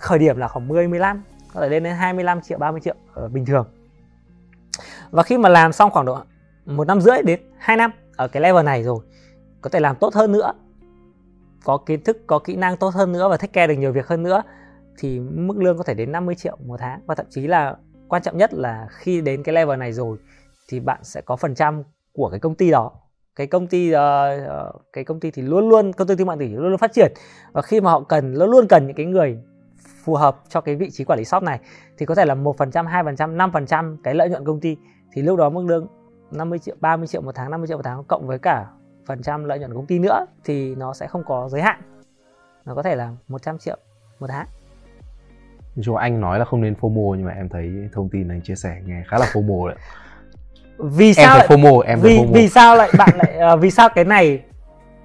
khởi 0.00 0.18
điểm 0.18 0.36
là 0.38 0.48
khoảng 0.48 0.68
10 0.68 0.88
15 0.88 1.22
có 1.58 1.64
thể 1.64 1.70
lên 1.70 1.82
đến 1.82 1.96
25 1.96 2.40
triệu 2.40 2.58
30 2.58 2.80
triệu 2.80 2.94
ở 3.14 3.28
bình 3.28 3.46
thường. 3.46 3.66
Và 5.10 5.22
khi 5.22 5.38
mà 5.38 5.48
làm 5.48 5.72
xong 5.72 5.90
khoảng 5.90 6.06
độ 6.06 6.18
một 6.64 6.86
năm 6.86 7.00
rưỡi 7.00 7.22
đến 7.22 7.40
2 7.58 7.76
năm 7.76 7.90
ở 8.16 8.28
cái 8.28 8.42
level 8.42 8.64
này 8.64 8.82
rồi 8.82 8.98
có 9.60 9.70
thể 9.70 9.80
làm 9.80 9.96
tốt 9.96 10.14
hơn 10.14 10.32
nữa 10.32 10.52
có 11.64 11.76
kiến 11.76 12.04
thức 12.04 12.18
có 12.26 12.38
kỹ 12.38 12.56
năng 12.56 12.76
tốt 12.76 12.94
hơn 12.94 13.12
nữa 13.12 13.28
và 13.28 13.36
thích 13.36 13.52
care 13.52 13.66
được 13.66 13.74
nhiều 13.74 13.92
việc 13.92 14.06
hơn 14.06 14.22
nữa 14.22 14.42
thì 14.98 15.20
mức 15.20 15.56
lương 15.58 15.78
có 15.78 15.84
thể 15.84 15.94
đến 15.94 16.12
50 16.12 16.34
triệu 16.34 16.56
một 16.66 16.76
tháng. 16.80 17.00
Và 17.06 17.14
thậm 17.14 17.26
chí 17.30 17.46
là 17.46 17.76
quan 18.08 18.22
trọng 18.22 18.38
nhất 18.38 18.54
là 18.54 18.86
khi 18.90 19.20
đến 19.20 19.42
cái 19.42 19.54
level 19.54 19.78
này 19.78 19.92
rồi 19.92 20.18
thì 20.68 20.80
bạn 20.80 21.00
sẽ 21.02 21.20
có 21.20 21.36
phần 21.36 21.54
trăm 21.54 21.82
của 22.12 22.28
cái 22.30 22.40
công 22.40 22.54
ty 22.54 22.70
đó. 22.70 22.92
Cái 23.36 23.46
công 23.46 23.66
ty 23.66 23.94
uh, 23.94 23.98
cái 24.92 25.04
công 25.04 25.20
ty 25.20 25.30
thì 25.30 25.42
luôn 25.42 25.68
luôn 25.68 25.92
công 25.92 26.08
ty 26.08 26.16
thương 26.16 26.26
mại 26.26 26.36
điện 26.36 26.52
tử 26.52 26.60
luôn 26.60 26.70
luôn 26.70 26.78
phát 26.78 26.92
triển. 26.92 27.12
Và 27.52 27.62
khi 27.62 27.80
mà 27.80 27.90
họ 27.90 28.00
cần 28.00 28.34
luôn 28.34 28.50
luôn 28.50 28.68
cần 28.68 28.86
những 28.86 28.96
cái 28.96 29.06
người 29.06 29.38
phù 30.08 30.14
hợp 30.14 30.36
cho 30.48 30.60
cái 30.60 30.76
vị 30.76 30.90
trí 30.90 31.04
quản 31.04 31.18
lý 31.18 31.24
shop 31.24 31.42
này 31.42 31.60
thì 31.98 32.06
có 32.06 32.14
thể 32.14 32.24
là 32.24 32.34
một 32.34 32.56
phần 32.58 32.70
trăm 32.70 32.86
hai 32.86 33.04
phần 33.04 33.16
trăm 33.16 33.36
năm 33.36 33.52
phần 33.52 33.66
trăm 33.66 33.96
cái 34.04 34.14
lợi 34.14 34.28
nhuận 34.28 34.44
công 34.44 34.60
ty 34.60 34.76
thì 35.12 35.22
lúc 35.22 35.38
đó 35.38 35.50
mức 35.50 35.64
lương 35.66 35.86
50 36.30 36.58
triệu 36.58 36.76
30 36.80 37.06
triệu 37.06 37.22
một 37.22 37.34
tháng 37.34 37.50
50 37.50 37.68
triệu 37.68 37.76
một 37.76 37.82
tháng 37.84 38.04
cộng 38.04 38.26
với 38.26 38.38
cả 38.38 38.66
phần 39.06 39.22
trăm 39.22 39.44
lợi 39.44 39.58
nhuận 39.58 39.74
công 39.74 39.86
ty 39.86 39.98
nữa 39.98 40.26
thì 40.44 40.74
nó 40.74 40.94
sẽ 40.94 41.06
không 41.06 41.22
có 41.26 41.48
giới 41.48 41.62
hạn. 41.62 41.80
Nó 42.64 42.74
có 42.74 42.82
thể 42.82 42.96
là 42.96 43.10
100 43.28 43.58
triệu 43.58 43.78
một 44.20 44.26
tháng. 44.30 44.46
Chú 45.82 45.94
anh 45.94 46.20
nói 46.20 46.38
là 46.38 46.44
không 46.44 46.60
nên 46.60 46.74
FOMO 46.80 47.14
nhưng 47.14 47.26
mà 47.26 47.32
em 47.32 47.48
thấy 47.48 47.88
thông 47.92 48.08
tin 48.08 48.28
anh 48.28 48.40
chia 48.42 48.54
sẻ 48.54 48.76
nghe 48.86 49.02
khá 49.08 49.18
là 49.18 49.26
FOMO 49.32 49.68
đấy. 49.68 49.76
Vì 50.78 51.14
sao 51.14 51.24
em 51.24 51.38
lại 51.38 51.48
FOMO 51.48 51.80
em 51.80 52.00
vì 52.00 52.18
FOMO. 52.18 52.32
vì 52.32 52.48
sao 52.48 52.76
lại 52.76 52.90
bạn 52.98 53.10
lại 53.16 53.54
uh, 53.54 53.60
vì 53.60 53.70
sao 53.70 53.88
cái 53.94 54.04
này 54.04 54.42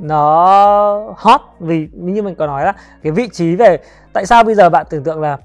nó 0.04 1.14
hot 1.18 1.41
vì 1.60 1.88
như 1.93 2.22
mình 2.22 2.36
có 2.36 2.47
nói 2.47 2.66
là 2.66 2.74
cái 3.04 3.12
vị 3.12 3.30
trí 3.32 3.56
về 3.56 3.78
tại 4.14 4.26
sao 4.26 4.43
bây 4.43 4.56
giờ 4.56 4.70
bạn 4.70 4.86
tưởng 4.89 5.04
tượng 5.04 5.22
là 5.22 5.38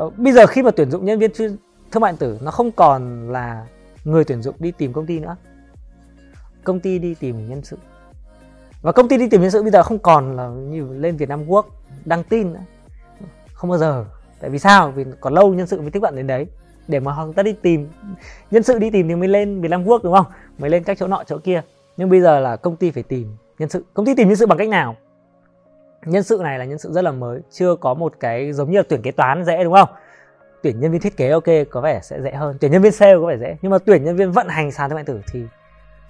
uh, 0.00 0.18
bây 0.18 0.32
giờ 0.32 0.46
khi 0.46 0.62
mà 0.62 0.70
tuyển 0.70 0.90
dụng 0.90 1.04
nhân 1.04 1.18
viên 1.18 1.30
thương 1.34 2.00
mại 2.00 2.12
điện 2.12 2.18
tử 2.18 2.38
nó 2.42 2.50
không 2.50 2.72
còn 2.72 3.32
là 3.32 3.66
người 4.04 4.24
tuyển 4.24 4.42
dụng 4.42 4.54
đi 4.58 4.70
tìm 4.70 4.92
công 4.92 5.06
ty 5.06 5.20
nữa. 5.20 5.36
Công 6.64 6.80
ty 6.80 6.98
đi 6.98 7.14
tìm 7.14 7.48
nhân 7.48 7.62
sự. 7.62 7.78
Và 8.82 8.92
công 8.92 9.08
ty 9.08 9.18
đi 9.18 9.28
tìm 9.28 9.40
nhân 9.40 9.50
sự 9.50 9.62
bây 9.62 9.70
giờ 9.70 9.82
không 9.82 9.98
còn 9.98 10.36
là 10.36 10.48
như 10.48 10.88
lên 10.92 11.16
Việt 11.16 11.28
Nam 11.28 11.46
Quốc 11.46 11.66
đăng 12.04 12.24
tin 12.24 12.52
nữa. 12.52 12.60
Không 13.52 13.70
bao 13.70 13.78
giờ. 13.78 14.04
Tại 14.40 14.50
vì 14.50 14.58
sao? 14.58 14.90
Vì 14.90 15.04
còn 15.20 15.34
lâu 15.34 15.54
nhân 15.54 15.66
sự 15.66 15.80
mới 15.80 15.90
tiếp 15.90 16.00
cận 16.02 16.16
đến 16.16 16.26
đấy. 16.26 16.46
Để 16.88 17.00
mà 17.00 17.12
họ 17.12 17.26
ta 17.36 17.42
đi 17.42 17.52
tìm 17.52 17.88
nhân 18.50 18.62
sự 18.62 18.78
đi 18.78 18.90
tìm 18.90 19.08
thì 19.08 19.14
mới 19.14 19.28
lên 19.28 19.60
Việt 19.60 19.68
Nam 19.68 19.84
Quốc 19.84 20.04
đúng 20.04 20.14
không? 20.14 20.26
Mới 20.58 20.70
lên 20.70 20.84
các 20.84 20.98
chỗ 20.98 21.06
nọ 21.06 21.22
chỗ 21.26 21.38
kia. 21.38 21.62
Nhưng 21.96 22.10
bây 22.10 22.20
giờ 22.20 22.40
là 22.40 22.56
công 22.56 22.76
ty 22.76 22.90
phải 22.90 23.02
tìm 23.02 23.36
nhân 23.58 23.68
sự. 23.68 23.84
Công 23.94 24.06
ty 24.06 24.14
tìm 24.14 24.28
nhân 24.28 24.36
sự 24.36 24.46
bằng 24.46 24.58
cách 24.58 24.68
nào? 24.68 24.96
Nhân 26.04 26.22
sự 26.22 26.40
này 26.42 26.58
là 26.58 26.64
nhân 26.64 26.78
sự 26.78 26.92
rất 26.92 27.02
là 27.02 27.12
mới 27.12 27.40
chưa 27.50 27.76
có 27.76 27.94
một 27.94 28.14
cái 28.20 28.52
giống 28.52 28.70
như 28.70 28.78
là 28.78 28.84
tuyển 28.88 29.02
kế 29.02 29.10
toán 29.10 29.44
dễ 29.44 29.64
đúng 29.64 29.72
không? 29.72 29.88
Tuyển 30.62 30.80
nhân 30.80 30.92
viên 30.92 31.00
thiết 31.00 31.16
kế 31.16 31.30
ok 31.30 31.44
có 31.70 31.80
vẻ 31.80 32.00
sẽ 32.02 32.20
dễ 32.20 32.30
hơn. 32.30 32.56
Tuyển 32.60 32.72
nhân 32.72 32.82
viên 32.82 32.92
sale 32.92 33.14
có 33.14 33.26
vẻ 33.26 33.36
dễ 33.36 33.56
nhưng 33.62 33.72
mà 33.72 33.78
tuyển 33.78 34.04
nhân 34.04 34.16
viên 34.16 34.32
vận 34.32 34.48
hành 34.48 34.70
sàn 34.70 34.90
thương 34.90 34.94
mại 34.94 35.04
tử 35.04 35.20
thì 35.32 35.42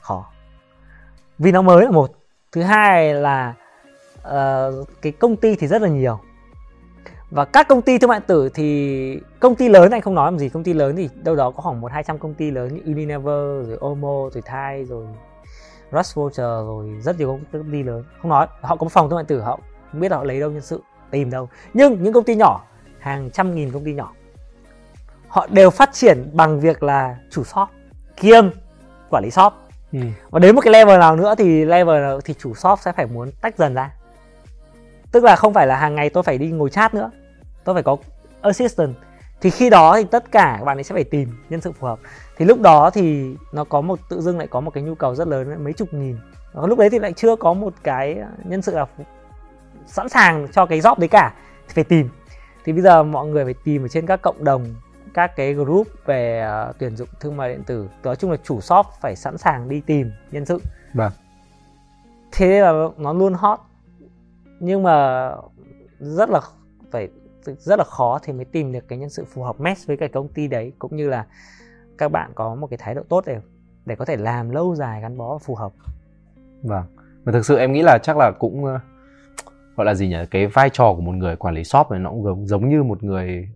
khó. 0.01 0.27
Vì 1.39 1.53
nó 1.53 1.63
mới 1.63 1.85
là 1.85 1.91
một. 1.91 2.11
Thứ 2.53 2.63
hai 2.63 3.15
là 3.15 3.55
uh, 4.19 4.89
cái 5.03 5.13
công 5.13 5.37
ty 5.37 5.57
thì 5.57 5.67
rất 5.67 5.83
là 5.83 5.89
nhiều. 5.89 6.19
Và 7.31 7.45
các 7.45 7.69
công 7.69 7.83
ty 7.83 7.99
thương 7.99 8.11
mại 8.11 8.21
tử 8.21 8.49
thì 8.55 9.21
công 9.41 9.55
ty 9.55 9.69
lớn 9.69 9.91
anh 9.91 10.01
không 10.01 10.15
nói 10.15 10.33
làm 10.33 10.39
gì. 10.39 10.49
Công 10.49 10.65
ty 10.65 10.73
lớn 10.73 10.97
thì 10.97 11.09
đâu 11.23 11.37
đó 11.37 11.51
có 11.51 11.63
khoảng 11.63 11.81
một 11.81 11.93
hai 11.93 12.03
trăm 12.03 12.19
công 12.19 12.35
ty 12.35 12.51
lớn 12.51 12.75
như 12.75 12.81
Unilever 12.85 13.69
rồi 13.69 13.79
Omo 13.81 14.31
rồi 14.33 14.43
Thai 14.45 14.85
rồi 14.85 15.07
Rushwater 15.95 16.67
rồi 16.67 17.01
rất 17.01 17.19
nhiều 17.19 17.41
công 17.53 17.73
ty 17.73 17.83
lớn. 17.83 18.05
Không 18.23 18.31
nói 18.31 18.47
họ 18.61 18.77
có 18.77 18.85
một 18.85 18.93
phòng 18.93 19.09
thương 19.09 19.17
mại 19.17 19.25
tử 19.25 19.41
họ 19.41 19.59
không 19.93 20.01
biết 20.01 20.13
họ 20.13 20.25
lấy 20.25 20.41
đâu 20.41 20.51
nhân 20.51 20.63
sự 20.63 20.83
tìm 21.11 21.31
đâu. 21.31 21.49
Nhưng 21.75 22.03
những 22.03 22.13
công 22.13 22.25
ty 22.25 22.35
nhỏ 22.35 22.65
hàng 22.99 23.31
trăm 23.31 23.55
nghìn 23.55 23.71
công 23.71 23.85
ty 23.85 23.95
nhỏ 23.95 24.13
họ 25.29 25.47
đều 25.51 25.71
phát 25.71 25.91
triển 25.93 26.31
bằng 26.33 26.61
việc 26.61 26.83
là 26.83 27.17
chủ 27.31 27.45
shop 27.45 27.69
kiêm 28.17 28.51
quản 29.11 29.25
lý 29.25 29.31
shop. 29.31 29.53
Ừ. 29.93 30.01
và 30.31 30.39
đến 30.39 30.55
một 30.55 30.61
cái 30.61 30.73
level 30.73 30.99
nào 30.99 31.17
nữa 31.17 31.35
thì 31.39 31.65
level 31.65 32.01
nào 32.01 32.21
thì 32.21 32.35
chủ 32.35 32.55
shop 32.55 32.79
sẽ 32.79 32.93
phải 32.93 33.07
muốn 33.07 33.31
tách 33.41 33.59
dần 33.59 33.75
ra. 33.75 33.91
Tức 35.13 35.25
là 35.25 35.37
không 35.37 35.55
phải 35.55 35.67
là 35.67 35.77
hàng 35.77 35.95
ngày 35.95 36.11
tôi 36.11 36.23
phải 36.23 36.39
đi 36.39 36.51
ngồi 36.51 36.71
chat 36.71 36.95
nữa. 36.95 37.11
Tôi 37.65 37.75
phải 37.75 37.83
có 37.83 37.97
assistant 38.41 38.95
thì 39.41 39.51
khi 39.51 39.71
đó 39.71 39.97
thì 39.97 40.05
tất 40.11 40.33
cả 40.33 40.57
các 40.59 40.65
bạn 40.65 40.79
ấy 40.79 40.85
sẽ 40.85 40.95
phải 40.95 41.05
tìm 41.05 41.29
nhân 41.49 41.61
sự 41.61 41.73
phù 41.73 41.87
hợp. 41.87 41.99
Thì 42.37 42.45
lúc 42.45 42.61
đó 42.61 42.91
thì 42.91 43.37
nó 43.53 43.65
có 43.65 43.81
một 43.81 43.99
tự 44.09 44.21
dưng 44.21 44.39
lại 44.39 44.47
có 44.51 44.61
một 44.61 44.71
cái 44.71 44.83
nhu 44.83 44.95
cầu 44.95 45.15
rất 45.15 45.29
lớn 45.29 45.65
mấy 45.65 45.73
chục 45.73 45.89
nghìn. 45.93 46.17
Lúc 46.55 46.79
đấy 46.79 46.91
thì 46.91 46.99
lại 46.99 47.13
chưa 47.13 47.37
có 47.37 47.53
một 47.53 47.75
cái 47.83 48.19
nhân 48.45 48.63
sự 48.63 48.75
là 48.75 48.87
sẵn 49.87 50.09
sàng 50.09 50.47
cho 50.53 50.67
cái 50.67 50.81
job 50.81 50.99
đấy 50.99 51.09
cả. 51.09 51.35
Thì 51.69 51.75
phải 51.75 51.85
tìm. 51.85 52.09
Thì 52.65 52.73
bây 52.73 52.83
giờ 52.83 53.03
mọi 53.03 53.27
người 53.27 53.45
phải 53.45 53.55
tìm 53.65 53.85
ở 53.85 53.89
trên 53.89 54.07
các 54.07 54.23
cộng 54.23 54.45
đồng 54.45 54.75
các 55.15 55.37
cái 55.37 55.55
group 55.55 55.89
về 56.07 56.49
uh, 56.69 56.77
tuyển 56.79 56.97
dụng 56.97 57.09
thương 57.21 57.37
mại 57.37 57.49
điện 57.49 57.63
tử. 57.67 57.89
Nói 58.05 58.17
chung 58.17 58.31
là 58.31 58.37
chủ 58.45 58.61
shop 58.61 58.87
phải 59.01 59.17
sẵn 59.17 59.39
sàng 59.39 59.69
đi 59.69 59.81
tìm 59.81 60.11
nhân 60.31 60.45
sự. 60.45 60.61
Vâng. 60.95 61.13
Thế 62.33 62.61
là 62.61 62.73
nó 62.97 63.13
luôn 63.13 63.35
hot. 63.35 63.61
Nhưng 64.61 64.83
mà 64.83 65.31
rất 65.99 66.31
là 66.31 66.41
phải 66.91 67.09
rất 67.59 67.79
là 67.79 67.85
khó 67.85 68.19
thì 68.23 68.33
mới 68.33 68.45
tìm 68.45 68.73
được 68.73 68.89
cái 68.89 68.99
nhân 68.99 69.11
sự 69.11 69.25
phù 69.25 69.43
hợp 69.43 69.61
match 69.61 69.87
với 69.87 69.97
cái 69.97 70.09
công 70.09 70.29
ty 70.29 70.49
đấy 70.49 70.73
cũng 70.79 70.97
như 70.97 71.09
là 71.09 71.27
các 71.99 72.13
bạn 72.13 72.31
có 72.35 72.55
một 72.55 72.67
cái 72.67 72.79
thái 72.79 72.95
độ 72.95 73.03
tốt 73.09 73.25
để 73.27 73.41
để 73.87 73.97
có 73.97 74.05
thể 74.05 74.17
làm 74.17 74.51
lâu 74.51 74.75
dài 74.75 75.01
gắn 75.01 75.17
bó 75.19 75.39
phù 75.39 75.55
hợp. 75.55 75.73
Vâng. 76.63 76.85
Và 77.25 77.33
thực 77.33 77.47
sự 77.47 77.57
em 77.57 77.73
nghĩ 77.73 77.83
là 77.83 77.99
chắc 78.03 78.17
là 78.17 78.31
cũng 78.39 78.65
ờ, 78.65 78.81
gọi 79.77 79.85
là 79.85 79.95
gì 79.95 80.09
nhỉ? 80.09 80.17
Cái 80.31 80.47
vai 80.47 80.71
trò 80.71 80.93
của 80.95 81.01
một 81.01 81.13
người 81.13 81.37
quản 81.37 81.55
lý 81.55 81.65
shop 81.65 81.91
này 81.91 82.01
nó 82.01 82.11
cũng 82.11 82.47
giống 82.47 82.69
như 82.69 82.83
một 82.83 83.03
người 83.03 83.49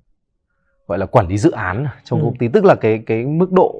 gọi 0.86 0.99
là 0.99 1.07
quản 1.07 1.28
lý 1.28 1.39
dự 1.39 1.51
án 1.51 1.86
trong 2.05 2.20
ừ. 2.20 2.24
công 2.24 2.36
ty. 2.39 2.49
Tức 2.49 2.64
là 2.64 2.74
cái 2.74 3.03
cái 3.07 3.24
mức 3.24 3.53
độ 3.53 3.74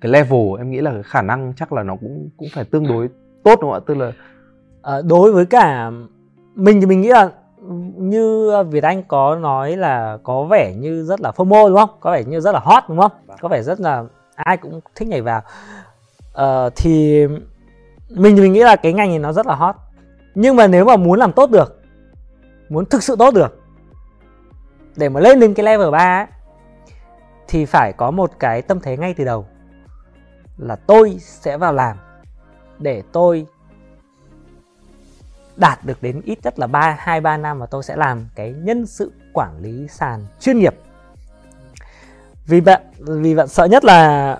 cái 0.00 0.12
level 0.12 0.40
em 0.58 0.70
nghĩ 0.70 0.80
là 0.80 0.92
cái 0.92 1.02
khả 1.02 1.22
năng 1.22 1.52
chắc 1.56 1.72
là 1.72 1.82
nó 1.82 1.96
cũng 1.96 2.28
cũng 2.36 2.48
phải 2.54 2.64
tương 2.64 2.88
đối 2.88 3.08
tốt 3.44 3.58
đúng 3.60 3.70
không 3.70 3.80
ạ? 3.82 3.84
Tức 3.86 3.94
là 3.94 4.12
à, 4.82 5.02
đối 5.08 5.32
với 5.32 5.46
cả 5.46 5.90
mình 6.54 6.80
thì 6.80 6.86
mình 6.86 7.00
nghĩ 7.00 7.08
là 7.08 7.30
như 7.96 8.52
Việt 8.70 8.84
Anh 8.84 9.02
có 9.02 9.36
nói 9.36 9.76
là 9.76 10.18
có 10.22 10.44
vẻ 10.44 10.74
như 10.74 11.04
rất 11.04 11.20
là 11.20 11.30
FOMO 11.30 11.68
đúng 11.68 11.76
không? 11.76 11.90
Có 12.00 12.12
vẻ 12.12 12.24
như 12.24 12.40
rất 12.40 12.52
là 12.52 12.60
hot 12.60 12.82
đúng 12.88 12.98
không? 12.98 13.12
Vâng. 13.26 13.36
Có 13.40 13.48
vẻ 13.48 13.62
rất 13.62 13.80
là 13.80 14.04
ai 14.34 14.56
cũng 14.56 14.80
thích 14.94 15.08
nhảy 15.08 15.22
vào. 15.22 15.42
Uh, 16.42 16.72
thì 16.76 17.26
mình 18.10 18.36
mình 18.36 18.52
nghĩ 18.52 18.62
là 18.62 18.76
cái 18.76 18.92
ngành 18.92 19.08
này 19.08 19.18
nó 19.18 19.32
rất 19.32 19.46
là 19.46 19.54
hot. 19.54 19.76
Nhưng 20.34 20.56
mà 20.56 20.66
nếu 20.66 20.84
mà 20.84 20.96
muốn 20.96 21.18
làm 21.18 21.32
tốt 21.32 21.50
được, 21.50 21.80
muốn 22.68 22.84
thực 22.84 23.02
sự 23.02 23.16
tốt 23.16 23.34
được 23.34 23.58
để 24.96 25.08
mà 25.08 25.20
lên 25.20 25.40
đến 25.40 25.54
cái 25.54 25.66
level 25.66 25.90
3 25.90 25.98
ấy, 25.98 26.26
thì 27.48 27.64
phải 27.64 27.92
có 27.92 28.10
một 28.10 28.30
cái 28.38 28.62
tâm 28.62 28.80
thế 28.80 28.96
ngay 28.96 29.14
từ 29.14 29.24
đầu 29.24 29.46
là 30.58 30.76
tôi 30.76 31.16
sẽ 31.18 31.56
vào 31.56 31.72
làm 31.72 31.96
để 32.78 33.02
tôi 33.12 33.46
đạt 35.56 35.84
được 35.84 36.02
đến 36.02 36.20
ít 36.24 36.38
nhất 36.42 36.58
là 36.58 36.66
3 36.66 36.96
2 36.98 37.20
3 37.20 37.36
năm 37.36 37.58
và 37.58 37.66
tôi 37.66 37.82
sẽ 37.82 37.96
làm 37.96 38.26
cái 38.34 38.52
nhân 38.52 38.86
sự 38.86 39.12
quản 39.32 39.58
lý 39.60 39.88
sàn 39.88 40.26
chuyên 40.40 40.58
nghiệp. 40.58 40.74
Vì 42.46 42.60
bạn 42.60 42.82
vì 42.98 43.34
bạn 43.34 43.48
sợ 43.48 43.64
nhất 43.64 43.84
là, 43.84 44.38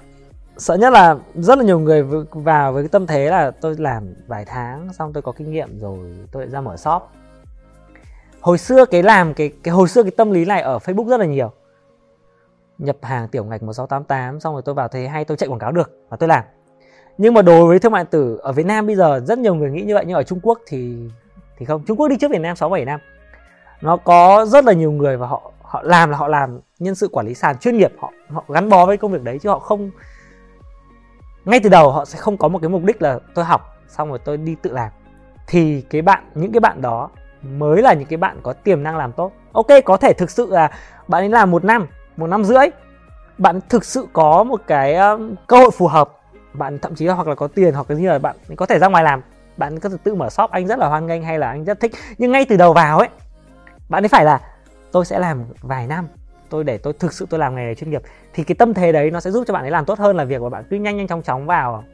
sợ 0.57 0.75
nhất 0.75 0.93
là 0.93 1.17
rất 1.35 1.59
là 1.59 1.65
nhiều 1.65 1.79
người 1.79 2.03
vào 2.31 2.73
với 2.73 2.83
cái 2.83 2.89
tâm 2.89 3.07
thế 3.07 3.31
là 3.31 3.51
tôi 3.51 3.77
làm 3.79 4.15
vài 4.27 4.45
tháng 4.45 4.93
xong 4.93 5.13
tôi 5.13 5.23
có 5.23 5.33
kinh 5.33 5.51
nghiệm 5.51 5.79
rồi 5.79 5.99
tôi 6.33 6.43
lại 6.43 6.51
ra 6.51 6.61
mở 6.61 6.77
shop. 6.77 7.03
Hồi 8.41 8.59
xưa 8.59 8.85
cái 8.85 9.03
làm 9.03 9.35
cái 9.35 9.53
cái 9.63 9.75
hồi 9.75 9.89
xưa 9.89 10.03
cái 10.03 10.13
tâm 10.17 10.31
lý 10.31 10.45
này 10.45 10.63
ở 10.63 10.79
Facebook 10.79 11.09
rất 11.09 11.21
là 11.21 11.27
nhiều. 11.27 11.53
Nhập 12.79 12.97
hàng 13.03 13.29
tiểu 13.29 13.45
ngạch 13.45 13.63
1688 13.63 14.41
xong 14.41 14.55
rồi 14.55 14.63
tôi 14.63 14.75
vào 14.75 14.89
thế 14.89 15.09
hay 15.09 15.25
tôi 15.25 15.37
chạy 15.37 15.49
quảng 15.49 15.59
cáo 15.59 15.73
được 15.73 15.91
và 16.09 16.17
tôi 16.17 16.29
làm 16.29 16.45
nhưng 17.19 17.35
mà 17.35 17.43
đối 17.43 17.67
với 17.67 17.79
thương 17.79 17.93
mại 17.93 18.03
điện 18.03 18.11
tử 18.11 18.39
ở 18.43 18.53
Việt 18.53 18.67
Nam 18.67 18.87
bây 18.87 18.97
giờ 18.97 19.21
rất 19.27 19.39
nhiều 19.39 19.55
người 19.55 19.71
nghĩ 19.71 19.83
như 19.83 19.95
vậy 19.95 20.05
nhưng 20.07 20.17
ở 20.17 20.23
Trung 20.23 20.41
Quốc 20.43 20.59
thì 20.67 20.97
thì 21.63 21.67
không. 21.67 21.85
Trung 21.87 21.97
Quốc 21.97 22.09
đi 22.09 22.17
trước 22.17 22.31
Việt 22.31 22.41
Nam 22.41 22.57
6 22.57 22.69
7 22.69 22.85
năm. 22.85 23.01
Nó 23.81 23.97
có 23.97 24.45
rất 24.49 24.65
là 24.65 24.73
nhiều 24.73 24.93
người 24.93 25.17
và 25.17 25.27
họ 25.27 25.53
họ 25.63 25.83
làm 25.83 26.11
là 26.11 26.17
họ 26.17 26.29
làm 26.29 26.61
nhân 26.79 26.95
sự 26.95 27.09
quản 27.09 27.27
lý 27.27 27.35
sàn 27.35 27.59
chuyên 27.59 27.77
nghiệp. 27.77 27.93
Họ 27.99 28.13
họ 28.31 28.45
gắn 28.49 28.69
bó 28.69 28.87
với 28.87 28.97
công 28.97 29.13
việc 29.13 29.23
đấy 29.23 29.39
chứ 29.39 29.49
họ 29.49 29.59
không 29.59 29.91
ngay 31.45 31.61
từ 31.63 31.69
đầu 31.69 31.93
họ 31.93 32.05
sẽ 32.05 32.19
không 32.19 32.37
có 32.37 32.49
một 32.49 32.59
cái 32.59 32.69
mục 32.69 32.85
đích 32.85 33.03
là 33.03 33.19
tôi 33.35 33.45
học 33.45 33.77
xong 33.89 34.09
rồi 34.09 34.19
tôi 34.25 34.37
đi 34.37 34.57
tự 34.63 34.73
làm. 34.73 34.91
Thì 35.47 35.81
cái 35.91 36.03
bạn 36.03 36.25
những 36.35 36.53
cái 36.53 36.61
bạn 36.61 36.83
đó 36.83 37.11
mới 37.43 37.83
là 37.83 37.93
những 37.93 38.09
cái 38.09 38.17
bạn 38.17 38.41
có 38.43 38.53
tiềm 38.53 38.83
năng 38.83 38.97
làm 38.97 39.13
tốt. 39.13 39.33
Ok 39.53 39.67
có 39.85 39.97
thể 39.97 40.13
thực 40.13 40.31
sự 40.31 40.47
là 40.51 40.71
bạn 41.09 41.23
ấy 41.23 41.29
làm 41.29 41.51
một 41.51 41.65
năm 41.65 41.87
một 42.17 42.27
năm 42.27 42.45
rưỡi. 42.45 42.67
Bạn 43.39 43.61
thực 43.69 43.85
sự 43.85 44.07
có 44.13 44.45
một 44.45 44.61
cái 44.67 44.95
um, 44.95 45.35
cơ 45.47 45.57
hội 45.57 45.71
phù 45.71 45.87
hợp 45.87 46.22
bạn 46.55 46.79
thậm 46.79 46.95
chí 46.95 47.05
là 47.05 47.15
hoặc 47.15 47.29
là 47.29 47.35
có 47.35 47.47
tiền 47.47 47.75
hoặc 47.75 47.91
là 47.91 47.97
như 47.97 48.09
là 48.09 48.19
bạn 48.19 48.37
có 48.57 48.67
thể 48.67 48.79
ra 48.79 48.89
ngoài 48.89 49.05
làm. 49.05 49.21
Bạn 49.57 49.81
có 49.81 49.89
thể 49.89 49.97
tự 50.05 50.15
mở 50.15 50.31
shop 50.31 50.51
anh 50.51 50.67
rất 50.67 50.79
là 50.79 50.89
hoan 50.89 51.07
nghênh 51.07 51.23
hay 51.23 51.39
là 51.39 51.51
anh 51.51 51.65
rất 51.65 51.81
thích. 51.81 51.93
Nhưng 52.19 52.33
ngay 52.33 52.45
từ 52.45 52.57
đầu 52.57 52.73
vào 52.73 52.99
ấy 52.99 53.09
bạn 53.89 54.05
ấy 54.05 54.09
phải 54.09 54.25
là 54.25 54.41
tôi 54.93 55.05
sẽ 55.05 55.19
làm 55.19 55.45
vài 55.63 55.87
năm 55.87 56.09
tôi 56.51 56.65
để 56.65 56.79
tôi 56.79 56.93
thực 56.93 57.13
sự 57.13 57.27
tôi 57.31 57.41
làm 57.41 57.55
nghề 57.55 57.65
này 57.65 57.75
chuyên 57.75 57.91
nghiệp. 57.91 58.03
Thì 58.35 58.45
cái 58.45 58.55
tâm 58.55 58.75
thế 58.75 58.93
đấy 58.93 59.11
nó 59.11 59.21
sẽ 59.21 59.31
giúp 59.31 59.45
cho 59.47 59.55
bạn 59.55 59.65
ấy 59.65 59.71
làm 59.71 59.85
tốt 59.85 59.99
hơn 59.99 60.17
là 60.17 60.25
việc 60.25 60.43
mà 60.43 60.49
bạn 60.49 60.65
cứ 60.71 60.77
nhanh 60.77 60.97
nhanh 60.97 61.09
chóng 61.09 61.23
chóng 61.23 61.47
vào 61.47 61.85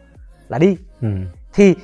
là 0.49 0.59
đi. 0.59 0.77
Ừ. 1.01 1.09
thì 1.53 1.75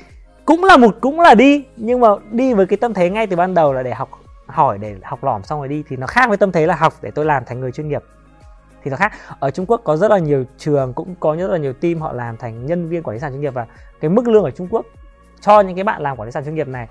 cũng 0.44 0.64
là 0.64 0.76
một 0.76 0.96
cũng 1.00 1.20
là 1.20 1.34
đi 1.34 1.64
nhưng 1.76 2.00
mà 2.00 2.08
đi 2.30 2.54
với 2.54 2.66
cái 2.66 2.76
tâm 2.76 2.94
thế 2.94 3.10
ngay 3.10 3.26
từ 3.26 3.36
ban 3.36 3.54
đầu 3.54 3.72
là 3.72 3.82
để 3.82 3.94
học 3.94 4.10
hỏi 4.46 4.78
để 4.78 4.96
học 5.02 5.24
lỏm 5.24 5.42
xong 5.42 5.58
rồi 5.58 5.68
đi. 5.68 5.84
Thì 5.88 5.96
nó 5.96 6.06
khác 6.06 6.28
với 6.28 6.36
tâm 6.36 6.52
thế 6.52 6.66
là 6.66 6.74
học 6.74 6.94
để 7.02 7.10
tôi 7.10 7.24
làm 7.24 7.44
thành 7.44 7.60
người 7.60 7.72
chuyên 7.72 7.88
nghiệp 7.88 8.02
thì 8.84 8.90
nó 8.90 8.96
khác. 8.96 9.12
Ở 9.40 9.50
Trung 9.50 9.66
Quốc 9.66 9.80
có 9.84 9.96
rất 9.96 10.10
là 10.10 10.18
nhiều 10.18 10.44
trường 10.58 10.92
cũng 10.92 11.14
có 11.20 11.36
rất 11.36 11.50
là 11.50 11.58
nhiều 11.58 11.72
team 11.72 12.00
họ 12.00 12.12
làm 12.12 12.36
thành 12.36 12.66
nhân 12.66 12.88
viên 12.88 13.02
quản 13.02 13.14
lý 13.14 13.20
sàn 13.20 13.32
chuyên 13.32 13.40
nghiệp 13.40 13.54
và 13.54 13.66
cái 14.00 14.10
mức 14.10 14.28
lương 14.28 14.44
ở 14.44 14.50
Trung 14.50 14.68
Quốc 14.70 14.86
cho 15.40 15.60
những 15.60 15.76
cái 15.76 15.84
bạn 15.84 16.02
làm 16.02 16.16
quản 16.16 16.26
lý 16.26 16.32
sàn 16.32 16.44
chuyên 16.44 16.54
nghiệp 16.54 16.68
này 16.68 16.88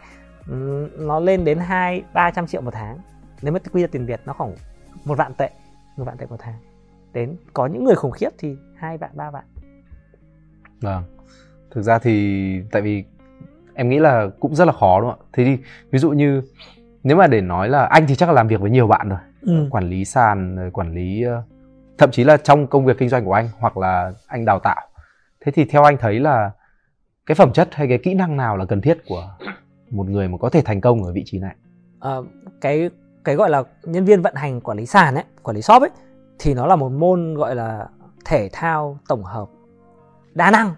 nó 0.97 1.19
lên 1.19 1.45
đến 1.45 1.57
hai 1.59 2.03
ba 2.13 2.31
trăm 2.31 2.47
triệu 2.47 2.61
một 2.61 2.73
tháng. 2.73 2.97
Nếu 3.41 3.53
mà 3.53 3.59
quy 3.73 3.81
ra 3.81 3.87
tiền 3.91 4.05
Việt 4.05 4.21
nó 4.25 4.33
khoảng 4.33 4.55
một 5.05 5.17
vạn 5.17 5.33
tệ 5.33 5.49
một 5.97 6.03
vạn 6.03 6.17
tệ 6.17 6.25
một 6.29 6.37
tháng. 6.39 6.55
Đến 7.13 7.35
có 7.53 7.65
những 7.65 7.83
người 7.83 7.95
khủng 7.95 8.11
khiếp 8.11 8.29
thì 8.37 8.55
hai 8.75 8.97
vạn 8.97 9.11
ba 9.13 9.31
vạn. 9.31 9.43
Vâng. 10.81 11.03
Thực 11.71 11.81
ra 11.81 11.99
thì 11.99 12.61
tại 12.71 12.81
vì 12.81 13.03
em 13.73 13.89
nghĩ 13.89 13.99
là 13.99 14.27
cũng 14.39 14.55
rất 14.55 14.65
là 14.65 14.73
khó 14.73 15.01
đúng 15.01 15.09
không 15.09 15.19
ạ? 15.19 15.25
Thế 15.33 15.45
thì 15.45 15.57
ví 15.91 15.99
dụ 15.99 16.11
như 16.11 16.41
nếu 17.03 17.17
mà 17.17 17.27
để 17.27 17.41
nói 17.41 17.69
là 17.69 17.85
anh 17.85 18.07
thì 18.07 18.15
chắc 18.15 18.29
là 18.29 18.33
làm 18.33 18.47
việc 18.47 18.61
với 18.61 18.71
nhiều 18.71 18.87
bạn 18.87 19.09
rồi. 19.09 19.19
Ừ. 19.41 19.67
quản 19.71 19.89
lý 19.89 20.05
sàn 20.05 20.69
quản 20.73 20.93
lý 20.93 21.23
thậm 21.97 22.11
chí 22.11 22.23
là 22.23 22.37
trong 22.37 22.67
công 22.67 22.85
việc 22.85 22.97
kinh 22.97 23.09
doanh 23.09 23.25
của 23.25 23.33
anh 23.33 23.49
hoặc 23.59 23.77
là 23.77 24.11
anh 24.27 24.45
đào 24.45 24.59
tạo. 24.59 24.87
Thế 25.45 25.51
thì 25.51 25.65
theo 25.65 25.83
anh 25.83 25.97
thấy 25.97 26.19
là 26.19 26.51
cái 27.25 27.35
phẩm 27.35 27.53
chất 27.53 27.69
hay 27.71 27.87
cái 27.87 27.99
kỹ 28.03 28.13
năng 28.13 28.37
nào 28.37 28.57
là 28.57 28.65
cần 28.65 28.81
thiết 28.81 28.97
của 29.07 29.37
một 29.89 30.09
người 30.09 30.27
mà 30.27 30.37
có 30.37 30.49
thể 30.49 30.61
thành 30.61 30.81
công 30.81 31.03
ở 31.03 31.11
vị 31.13 31.23
trí 31.25 31.39
này? 31.39 31.55
À, 31.99 32.15
cái 32.61 32.89
cái 33.23 33.35
gọi 33.35 33.49
là 33.49 33.63
nhân 33.83 34.05
viên 34.05 34.21
vận 34.21 34.35
hành 34.35 34.61
quản 34.61 34.77
lý 34.77 34.85
sàn 34.85 35.15
ấy 35.15 35.23
quản 35.43 35.55
lý 35.55 35.61
shop 35.61 35.81
ấy 35.81 35.89
thì 36.39 36.53
nó 36.53 36.67
là 36.67 36.75
một 36.75 36.89
môn 36.89 37.33
gọi 37.33 37.55
là 37.55 37.87
thể 38.25 38.49
thao 38.53 38.97
tổng 39.07 39.23
hợp 39.23 39.49
đa 40.33 40.51
năng. 40.51 40.75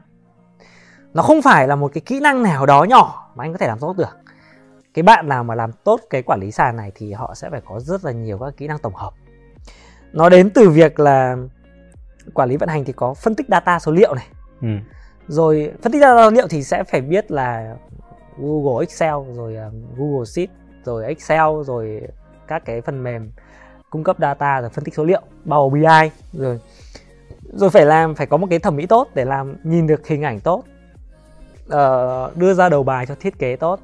Nó 1.14 1.24
không 1.24 1.42
phải 1.42 1.68
là 1.68 1.76
một 1.76 1.92
cái 1.94 2.02
kỹ 2.06 2.20
năng 2.20 2.44
nào 2.44 2.66
đó 2.66 2.84
nhỏ 2.84 3.32
mà 3.36 3.44
anh 3.44 3.52
có 3.52 3.58
thể 3.58 3.68
làm 3.68 3.80
tốt 3.80 3.98
được. 3.98 4.18
Cái 4.94 5.04
bạn 5.04 5.30
nào 5.30 5.44
mà 5.44 5.56
làm 5.56 5.72
tốt 5.72 6.00
cái 6.10 6.22
quản 6.22 6.40
lý 6.40 6.52
sàn 6.52 6.76
này 6.76 6.92
thì 6.96 7.14
họ 7.14 7.34
sẽ 7.36 7.50
phải 7.50 7.62
có 7.66 7.80
rất 7.80 8.06
là 8.06 8.12
nhiều 8.12 8.40
các 8.40 8.58
kỹ 8.58 8.68
năng 8.68 8.80
tổng 8.80 8.96
hợp 8.96 9.14
nó 10.16 10.30
đến 10.30 10.50
từ 10.50 10.70
việc 10.70 11.00
là 11.00 11.38
quản 12.34 12.50
lý 12.50 12.58
vận 12.58 12.70
hành 12.70 12.86
thì 12.86 12.94
có 12.94 13.14
phân 13.14 13.36
tích 13.36 13.48
data 13.50 13.80
số 13.80 13.92
liệu 13.92 14.14
này 14.14 14.28
ừ. 14.62 14.68
rồi 15.28 15.72
phân 15.82 15.92
tích 15.92 16.00
data 16.00 16.24
số 16.24 16.32
liệu 16.32 16.48
thì 16.48 16.64
sẽ 16.64 16.84
phải 16.84 17.02
biết 17.02 17.32
là 17.32 17.76
Google 18.38 18.84
Excel 18.86 19.14
rồi 19.34 19.56
à, 19.56 19.70
Google 19.98 20.26
Sheet 20.26 20.50
rồi 20.84 21.06
Excel 21.06 21.64
rồi 21.66 22.02
các 22.48 22.66
cái 22.66 22.82
phần 22.82 23.04
mềm 23.04 23.32
cung 23.90 24.04
cấp 24.04 24.18
data 24.20 24.62
rồi 24.62 24.70
phân 24.70 24.84
tích 24.84 24.96
số 24.96 25.04
liệu 25.04 25.22
Power 25.46 25.70
BI 25.70 26.12
rồi 26.34 26.60
rồi 27.54 27.70
phải 27.70 27.86
làm 27.86 28.16
phải 28.16 28.28
có 28.28 28.38
một 28.38 28.48
cái 28.50 28.60
thẩm 28.60 28.76
mỹ 28.76 28.86
tốt 28.86 29.08
để 29.14 29.26
làm 29.26 29.56
nhìn 29.64 29.88
được 29.88 30.08
hình 30.08 30.22
ảnh 30.22 30.40
tốt 30.40 30.64
uh, 31.66 32.38
đưa 32.38 32.54
ra 32.54 32.70
đầu 32.70 32.84
bài 32.84 33.06
cho 33.06 33.16
thiết 33.20 33.40
kế 33.40 33.56
tốt 33.56 33.80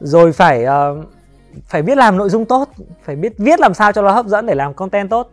rồi 0.00 0.32
phải 0.32 0.64
uh, 0.64 1.08
phải 1.68 1.82
biết 1.82 1.98
làm 1.98 2.16
nội 2.16 2.28
dung 2.28 2.44
tốt, 2.44 2.68
phải 3.02 3.16
biết 3.16 3.32
viết 3.38 3.60
làm 3.60 3.74
sao 3.74 3.92
cho 3.92 4.02
nó 4.02 4.10
hấp 4.10 4.26
dẫn 4.26 4.46
để 4.46 4.54
làm 4.54 4.74
content 4.74 5.10
tốt. 5.10 5.30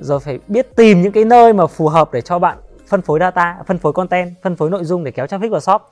Rồi 0.00 0.20
phải 0.20 0.38
biết 0.48 0.76
tìm 0.76 1.02
những 1.02 1.12
cái 1.12 1.24
nơi 1.24 1.52
mà 1.52 1.66
phù 1.66 1.88
hợp 1.88 2.12
để 2.12 2.20
cho 2.20 2.38
bạn 2.38 2.58
phân 2.88 3.02
phối 3.02 3.20
data, 3.20 3.56
phân 3.66 3.78
phối 3.78 3.92
content, 3.92 4.34
phân 4.42 4.56
phối 4.56 4.70
nội 4.70 4.84
dung 4.84 5.04
để 5.04 5.10
kéo 5.10 5.26
traffic 5.26 5.50
vào 5.50 5.60
shop. 5.60 5.82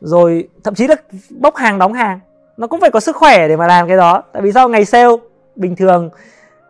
Rồi 0.00 0.48
thậm 0.64 0.74
chí 0.74 0.86
là 0.86 0.96
bốc 1.30 1.56
hàng, 1.56 1.78
đóng 1.78 1.92
hàng. 1.92 2.20
Nó 2.56 2.66
cũng 2.66 2.80
phải 2.80 2.90
có 2.90 3.00
sức 3.00 3.16
khỏe 3.16 3.48
để 3.48 3.56
mà 3.56 3.66
làm 3.66 3.88
cái 3.88 3.96
đó. 3.96 4.22
Tại 4.32 4.42
vì 4.42 4.52
sao 4.52 4.68
ngày 4.68 4.84
sale, 4.84 5.16
bình 5.56 5.76
thường 5.76 6.10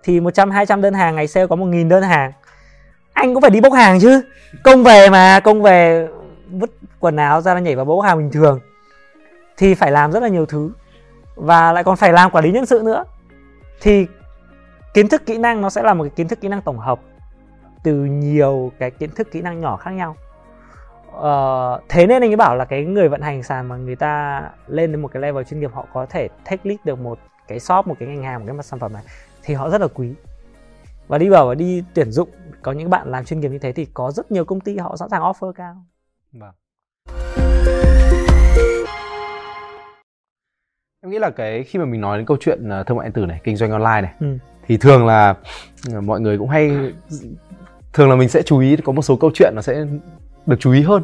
thì 0.03 0.21
100 0.21 0.51
200 0.51 0.81
đơn 0.81 0.95
hàng, 0.95 1.17
ngày 1.17 1.27
sale 1.27 1.47
có 1.47 1.57
1000 1.57 1.89
đơn 1.89 2.03
hàng. 2.03 2.33
Anh 3.13 3.35
cũng 3.35 3.41
phải 3.41 3.51
đi 3.51 3.61
bốc 3.61 3.73
hàng 3.73 4.01
chứ. 4.01 4.23
Công 4.65 4.85
về 4.85 5.11
mà, 5.11 5.41
công 5.41 5.63
về 5.63 6.09
vứt 6.51 6.71
quần 7.01 7.17
áo 7.17 7.41
ra 7.41 7.59
nhảy 7.59 7.77
vào 7.77 7.85
bốc 7.85 8.05
hàng 8.05 8.19
bình 8.19 8.31
thường 8.31 8.61
thì 9.57 9.75
phải 9.75 9.91
làm 9.91 10.13
rất 10.13 10.23
là 10.23 10.29
nhiều 10.29 10.47
thứ 10.47 10.71
và 11.39 11.72
lại 11.72 11.84
còn 11.84 11.97
phải 11.97 12.12
làm 12.12 12.30
quản 12.30 12.45
lý 12.45 12.53
nhân 12.53 12.66
sự 12.66 12.82
nữa. 12.84 13.05
Thì 13.80 14.07
kiến 14.95 15.09
thức 15.09 15.26
kỹ 15.26 15.39
năng 15.39 15.61
nó 15.61 15.70
sẽ 15.70 15.82
là 15.82 15.95
một 15.95 16.05
cái 16.05 16.11
kiến 16.11 16.28
thức 16.28 16.41
kỹ 16.41 16.49
năng 16.49 16.62
tổng 16.62 16.78
hợp 16.78 17.01
từ 17.82 17.95
nhiều 18.05 18.72
cái 18.78 18.91
kiến 18.91 19.11
thức 19.11 19.28
kỹ 19.32 19.43
năng 19.43 19.61
nhỏ 19.61 19.76
khác 19.76 19.91
nhau. 19.91 20.16
Uh, 21.16 21.82
thế 21.89 22.07
nên 22.07 22.22
anh 22.22 22.30
ấy 22.30 22.36
bảo 22.36 22.57
là 22.57 22.64
cái 22.64 22.84
người 22.84 23.09
vận 23.09 23.20
hành 23.20 23.43
sàn 23.43 23.68
mà 23.68 23.76
người 23.76 23.97
ta 23.97 24.43
lên 24.66 24.93
đến 24.93 25.03
một 25.03 25.12
cái 25.12 25.22
level 25.22 25.45
chuyên 25.45 25.61
nghiệp 25.61 25.70
họ 25.74 25.86
có 25.93 26.07
thể 26.07 26.28
take 26.45 26.62
lead 26.64 26.78
được 26.84 26.99
một 26.99 27.18
cái 27.49 27.61
shop 27.61 27.86
một 27.86 27.95
cái 27.99 28.09
ngành 28.09 28.22
hàng 28.22 28.41
một 28.41 28.47
cái 28.47 28.57
mặt 28.57 28.64
sản 28.64 28.80
phẩm 28.80 28.93
này 28.93 29.03
thì 29.43 29.55
họ 29.55 29.70
rất 29.70 29.80
là 29.80 29.89
quý. 29.95 30.14
Và 31.09 31.18
đi 31.18 31.28
vào 31.28 31.47
và 31.47 31.55
đi 31.55 31.84
tuyển 31.95 32.12
dụng 32.12 32.28
có 32.62 32.72
những 32.72 32.91
bạn 32.91 33.11
làm 33.11 33.24
chuyên 33.24 33.41
nghiệp 33.41 33.49
như 33.49 33.59
thế 33.59 33.72
thì 33.72 33.84
có 33.95 34.11
rất 34.11 34.30
nhiều 34.30 34.45
công 34.45 34.61
ty 34.61 34.78
họ 34.78 34.97
sẵn 34.97 35.09
sàng 35.09 35.22
offer 35.22 35.53
cao. 35.53 35.76
Vâng. 36.32 36.53
Em 41.09 41.13
nghĩ 41.13 41.19
là 41.19 41.31
cái 41.31 41.65
khi 41.65 41.79
mà 41.79 41.85
mình 41.85 42.01
nói 42.01 42.19
đến 42.19 42.27
câu 42.27 42.37
chuyện 42.41 42.69
ờ, 42.69 42.85
thương 42.85 42.97
mại 42.97 43.07
điện 43.07 43.13
tử 43.13 43.27
này 43.27 43.41
kinh 43.45 43.57
doanh 43.57 43.71
online 43.71 44.01
này 44.01 44.13
ừ. 44.21 44.39
thì 44.67 44.77
thường 44.77 45.07
là 45.07 45.35
ờ, 45.93 46.01
mọi 46.01 46.21
người 46.21 46.39
cũng 46.39 46.49
hay 46.49 46.93
thường 47.93 48.11
là 48.11 48.17
mình 48.17 48.29
sẽ 48.29 48.43
chú 48.43 48.59
ý 48.59 48.77
có 48.77 48.93
một 48.93 49.03
số 49.03 49.17
câu 49.17 49.31
chuyện 49.35 49.53
nó 49.57 49.63
sẽ 49.63 49.85
được 50.47 50.57
chú 50.61 50.73
ý 50.73 50.83
hơn 50.83 51.03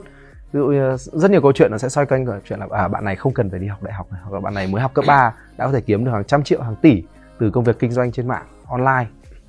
ví 0.52 0.60
dụ 0.60 0.72
rất 0.96 1.30
nhiều 1.30 1.40
câu 1.40 1.52
chuyện 1.52 1.70
nó 1.70 1.78
sẽ 1.78 1.88
xoay 1.88 2.06
quanh 2.06 2.26
câu 2.26 2.34
chuyện 2.48 2.58
là 2.58 2.66
à, 2.70 2.88
bạn 2.88 3.04
này 3.04 3.16
không 3.16 3.32
cần 3.32 3.50
phải 3.50 3.60
đi 3.60 3.66
học 3.66 3.82
đại 3.82 3.94
học 3.94 4.06
này 4.12 4.20
hoặc 4.24 4.34
là 4.34 4.40
bạn 4.40 4.54
này 4.54 4.66
mới 4.66 4.82
học 4.82 4.94
cấp 4.94 5.04
3 5.08 5.32
đã 5.56 5.66
có 5.66 5.72
thể 5.72 5.80
kiếm 5.80 6.04
được 6.04 6.12
hàng 6.12 6.24
trăm 6.24 6.44
triệu 6.44 6.62
hàng 6.62 6.76
tỷ 6.82 7.02
từ 7.38 7.50
công 7.50 7.64
việc 7.64 7.78
kinh 7.78 7.92
doanh 7.92 8.12
trên 8.12 8.28
mạng 8.28 8.46
online 8.68 9.06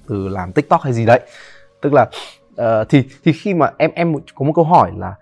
từ 0.07 0.27
làm 0.27 0.51
tiktok 0.51 0.81
hay 0.81 0.93
gì 0.93 1.05
đấy 1.05 1.19
tức 1.81 1.93
là 1.93 2.05
uh, 2.61 2.89
thì 2.89 3.03
thì 3.25 3.31
khi 3.31 3.53
mà 3.53 3.71
em 3.77 3.91
em 3.95 4.13
có 4.35 4.45
một 4.45 4.53
câu 4.55 4.65
hỏi 4.65 4.91
là 4.97 5.15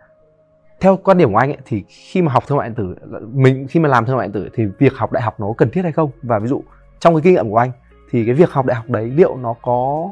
theo 0.84 0.98
quan 0.98 1.18
điểm 1.18 1.32
của 1.32 1.38
anh 1.38 1.50
ấy 1.50 1.58
thì 1.66 1.84
khi 1.88 2.22
mà 2.22 2.32
học 2.32 2.44
thương 2.48 2.58
mại 2.58 2.70
điện 2.70 2.76
tử 2.76 2.96
mình 3.34 3.68
khi 3.70 3.80
mà 3.80 3.90
làm 3.90 4.06
thương 4.06 4.18
mại 4.18 4.28
điện 4.28 4.34
tử 4.34 4.50
thì 4.54 4.66
việc 4.80 4.94
học 4.94 5.12
đại 5.12 5.24
học 5.24 5.40
nó 5.40 5.54
cần 5.58 5.70
thiết 5.70 5.82
hay 5.82 5.92
không? 5.92 6.12
Và 6.24 6.40
ví 6.40 6.48
dụ 6.48 6.64
trong 7.00 7.16
cái 7.16 7.22
kinh 7.24 7.34
nghiệm 7.34 7.50
của 7.50 7.58
anh 7.58 7.72
thì 8.12 8.26
cái 8.26 8.34
việc 8.34 8.52
học 8.52 8.66
đại 8.66 8.76
học 8.76 8.90
đấy 8.90 9.06
liệu 9.16 9.38
nó 9.38 9.56
có 9.62 10.10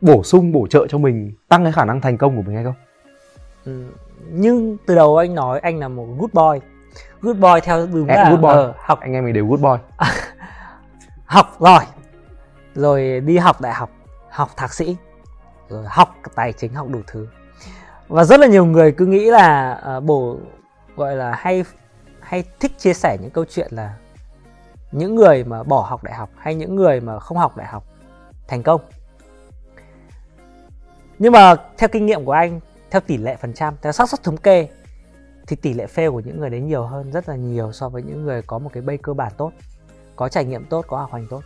bổ 0.00 0.22
sung 0.22 0.52
bổ 0.52 0.66
trợ 0.66 0.86
cho 0.88 0.98
mình 0.98 1.32
tăng 1.48 1.62
cái 1.64 1.72
khả 1.72 1.84
năng 1.84 2.00
thành 2.00 2.18
công 2.18 2.36
của 2.36 2.42
mình 2.42 2.54
hay 2.54 2.64
không? 2.64 2.74
Ừ. 3.64 3.84
nhưng 4.30 4.76
từ 4.86 4.94
đầu 4.94 5.16
anh 5.16 5.34
nói 5.34 5.60
anh 5.60 5.78
là 5.78 5.88
một 5.88 6.06
good 6.18 6.32
boy. 6.32 6.66
Good 7.20 7.36
boy 7.36 7.60
theo 7.62 7.86
đúng 7.92 8.06
là 8.06 8.30
good 8.30 8.40
boy. 8.40 8.50
Uh, 8.50 8.76
học 8.78 9.00
anh 9.00 9.12
em 9.12 9.24
mình 9.24 9.34
đều 9.34 9.46
good 9.46 9.60
boy. 9.60 9.76
Học 11.26 11.56
giỏi 11.58 11.84
rồi 12.74 13.20
đi 13.20 13.38
học 13.38 13.60
đại 13.60 13.74
học 13.74 13.90
học 14.30 14.50
thạc 14.56 14.74
sĩ 14.74 14.96
rồi 15.68 15.84
học 15.88 16.14
tài 16.34 16.52
chính 16.52 16.74
học 16.74 16.86
đủ 16.90 17.00
thứ 17.06 17.26
và 18.08 18.24
rất 18.24 18.40
là 18.40 18.46
nhiều 18.46 18.64
người 18.64 18.92
cứ 18.92 19.06
nghĩ 19.06 19.30
là 19.30 19.80
uh, 19.96 20.04
bổ 20.04 20.36
gọi 20.96 21.16
là 21.16 21.34
hay 21.34 21.64
hay 22.20 22.44
thích 22.60 22.78
chia 22.78 22.94
sẻ 22.94 23.18
những 23.20 23.30
câu 23.30 23.44
chuyện 23.44 23.68
là 23.70 23.94
những 24.92 25.14
người 25.14 25.44
mà 25.44 25.62
bỏ 25.62 25.80
học 25.80 26.04
đại 26.04 26.14
học 26.14 26.30
hay 26.36 26.54
những 26.54 26.76
người 26.76 27.00
mà 27.00 27.18
không 27.18 27.38
học 27.38 27.56
đại 27.56 27.66
học 27.66 27.84
thành 28.48 28.62
công. 28.62 28.80
Nhưng 31.18 31.32
mà 31.32 31.54
theo 31.78 31.88
kinh 31.88 32.06
nghiệm 32.06 32.24
của 32.24 32.32
anh 32.32 32.60
theo 32.90 33.00
tỷ 33.00 33.16
lệ 33.16 33.36
phần 33.36 33.52
trăm 33.52 33.74
theo 33.82 33.92
xác 33.92 34.08
suất 34.08 34.22
thống 34.22 34.36
kê 34.36 34.68
thì 35.46 35.56
tỷ 35.56 35.72
lệ 35.72 35.86
fail 35.94 36.12
của 36.12 36.20
những 36.20 36.40
người 36.40 36.50
đấy 36.50 36.60
nhiều 36.60 36.82
hơn 36.82 37.12
rất 37.12 37.28
là 37.28 37.36
nhiều 37.36 37.72
so 37.72 37.88
với 37.88 38.02
những 38.02 38.24
người 38.24 38.42
có 38.42 38.58
một 38.58 38.70
cái 38.72 38.82
base 38.82 38.96
cơ 38.96 39.12
bản 39.12 39.32
tốt 39.36 39.52
có 40.16 40.28
trải 40.28 40.44
nghiệm 40.44 40.64
tốt 40.64 40.84
có 40.88 40.98
học 40.98 41.12
hành 41.12 41.26
tốt. 41.30 41.40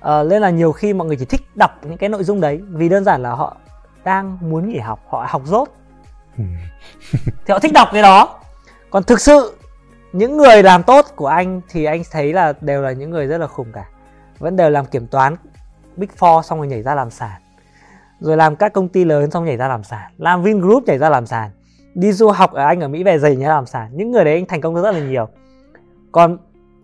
À, 0.00 0.22
nên 0.22 0.42
là 0.42 0.50
nhiều 0.50 0.72
khi 0.72 0.92
mọi 0.92 1.08
người 1.08 1.16
chỉ 1.16 1.24
thích 1.24 1.40
đọc 1.54 1.70
những 1.82 1.96
cái 1.96 2.08
nội 2.08 2.24
dung 2.24 2.40
đấy 2.40 2.60
vì 2.70 2.88
đơn 2.88 3.04
giản 3.04 3.22
là 3.22 3.30
họ 3.30 3.56
đang 4.04 4.38
muốn 4.40 4.68
nghỉ 4.68 4.78
học 4.78 5.00
họ 5.08 5.26
học 5.28 5.42
rốt. 5.44 5.68
Thì 7.22 7.52
họ 7.52 7.58
thích 7.58 7.72
đọc 7.72 7.88
cái 7.92 8.02
đó. 8.02 8.40
Còn 8.90 9.02
thực 9.02 9.20
sự 9.20 9.56
những 10.12 10.36
người 10.36 10.62
làm 10.62 10.82
tốt 10.82 11.06
của 11.16 11.26
anh 11.26 11.60
thì 11.68 11.84
anh 11.84 12.02
thấy 12.10 12.32
là 12.32 12.52
đều 12.60 12.82
là 12.82 12.92
những 12.92 13.10
người 13.10 13.26
rất 13.26 13.38
là 13.38 13.46
khủng 13.46 13.72
cả. 13.72 13.84
Vẫn 14.38 14.56
đều 14.56 14.70
làm 14.70 14.86
kiểm 14.86 15.06
toán 15.06 15.36
big 15.96 16.08
four 16.18 16.42
xong 16.42 16.58
rồi 16.58 16.66
nhảy 16.68 16.82
ra 16.82 16.94
làm 16.94 17.10
sản 17.10 17.40
rồi 18.20 18.36
làm 18.36 18.56
các 18.56 18.72
công 18.72 18.88
ty 18.88 19.04
lớn 19.04 19.30
xong 19.30 19.44
nhảy 19.44 19.56
ra 19.56 19.68
làm 19.68 19.84
sản 19.84 20.12
làm 20.18 20.42
vingroup 20.42 20.84
nhảy 20.86 20.98
ra 20.98 21.08
làm 21.08 21.26
sản 21.26 21.50
đi 21.94 22.12
du 22.12 22.28
học 22.28 22.52
ở 22.52 22.64
anh 22.64 22.80
ở 22.80 22.88
mỹ 22.88 23.04
về 23.04 23.18
giày 23.18 23.36
nhảy 23.36 23.48
ra 23.48 23.54
làm 23.54 23.66
sản 23.66 23.90
những 23.92 24.10
người 24.10 24.24
đấy 24.24 24.34
anh 24.34 24.46
thành 24.46 24.60
công 24.60 24.74
rất 24.74 24.92
là 24.92 25.00
nhiều. 25.00 25.28
Còn 26.12 26.38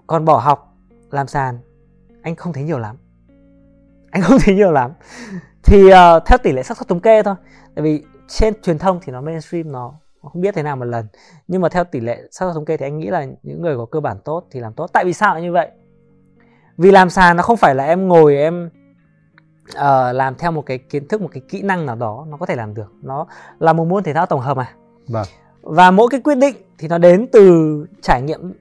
còn 0.07 0.25
bỏ 0.25 0.39
học 0.39 0.75
làm 1.11 1.27
sàn 1.27 1.59
anh 2.23 2.37
không 2.37 2.53
thấy 2.53 2.65
nhiều 2.65 2.79
lắm. 2.79 2.97
Anh 4.11 4.23
không 4.23 4.39
thấy 4.45 4.55
nhiều 4.55 4.73
lắm 4.73 4.93
thì 5.67 5.85
uh, 5.85 6.25
theo 6.27 6.39
tỷ 6.39 6.53
lệ 6.53 6.63
xác 6.63 6.77
suất 6.77 6.89
thống 6.89 7.01
kê 7.01 7.23
thôi. 7.23 7.35
Tại 7.75 7.83
vì 7.83 8.03
trên 8.29 8.55
truyền 8.63 8.79
thông 8.79 9.01
thì 9.03 9.13
nó 9.13 9.21
mainstream 9.21 9.73
nó 9.73 9.95
không 10.23 10.43
biết 10.43 10.55
thế 10.55 10.63
nào 10.63 10.77
một 10.77 10.85
lần. 10.85 11.07
Nhưng 11.49 11.61
mà 11.61 11.69
theo 11.69 11.85
tỷ 11.85 12.01
lệ 12.01 12.17
xác 12.31 12.47
suất 12.47 12.55
thống 12.55 12.65
kê 12.65 12.77
thì 12.77 12.87
anh 12.87 12.99
nghĩ 12.99 13.07
là 13.07 13.27
những 13.43 13.63
người 13.63 13.77
có 13.77 13.87
cơ 13.91 14.01
bản 14.01 14.17
tốt 14.25 14.47
thì 14.51 14.61
làm 14.61 14.73
tốt. 14.73 14.91
Tại 14.93 15.05
vì 15.05 15.13
sao 15.13 15.35
lại 15.35 15.43
như 15.43 15.53
vậy? 15.53 15.71
Vì 16.77 16.91
làm 16.91 17.11
sàn 17.11 17.37
nó 17.37 17.43
không 17.43 17.57
phải 17.57 17.75
là 17.75 17.85
em 17.85 18.09
ngồi 18.09 18.37
em 18.37 18.71
uh, 19.75 20.15
làm 20.15 20.35
theo 20.35 20.53
một 20.53 20.63
cái 20.67 20.79
kiến 20.79 21.09
thức 21.09 21.21
một 21.21 21.29
cái 21.33 21.43
kỹ 21.49 21.63
năng 21.63 21.87
nào 21.87 21.97
đó 21.97 22.27
nó 22.29 22.37
có 22.37 22.47
thể 22.47 22.57
làm 22.57 22.75
được. 22.75 22.93
Nó 23.03 23.27
là 23.59 23.73
một 23.73 23.85
môn 23.85 24.03
thể 24.03 24.15
thao 24.15 24.27
tổng 24.27 24.41
hợp 24.41 24.57
mà. 24.57 24.73
Vâng. 25.09 25.27
và 25.63 25.91
mỗi 25.91 26.09
cái 26.11 26.21
quyết 26.21 26.35
định 26.35 26.57
thì 26.79 26.89
nó 26.89 26.99
đến 26.99 27.27
từ 27.33 27.87
trải 28.03 28.23
nghiệm 28.23 28.53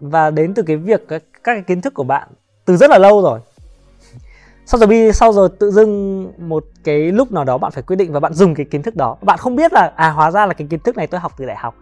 và 0.00 0.30
đến 0.30 0.54
từ 0.54 0.62
cái 0.62 0.76
việc 0.76 1.08
các, 1.08 1.22
các 1.32 1.54
cái 1.54 1.62
kiến 1.62 1.80
thức 1.80 1.94
của 1.94 2.04
bạn 2.04 2.28
từ 2.64 2.76
rất 2.76 2.90
là 2.90 2.98
lâu 2.98 3.22
rồi 3.22 3.40
sau 4.66 4.80
giờ 4.80 4.86
bi, 4.86 5.12
sau 5.12 5.32
giờ 5.32 5.48
tự 5.58 5.70
dưng 5.70 6.32
một 6.48 6.64
cái 6.84 7.12
lúc 7.12 7.32
nào 7.32 7.44
đó 7.44 7.58
bạn 7.58 7.72
phải 7.72 7.82
quyết 7.82 7.96
định 7.96 8.12
và 8.12 8.20
bạn 8.20 8.32
dùng 8.32 8.54
cái 8.54 8.66
kiến 8.70 8.82
thức 8.82 8.96
đó. 8.96 9.16
Bạn 9.22 9.38
không 9.38 9.56
biết 9.56 9.72
là 9.72 9.92
à 9.96 10.10
hóa 10.10 10.30
ra 10.30 10.46
là 10.46 10.54
cái 10.54 10.66
kiến 10.70 10.80
thức 10.80 10.96
này 10.96 11.06
tôi 11.06 11.20
học 11.20 11.32
từ 11.36 11.46
đại 11.46 11.56
học, 11.56 11.74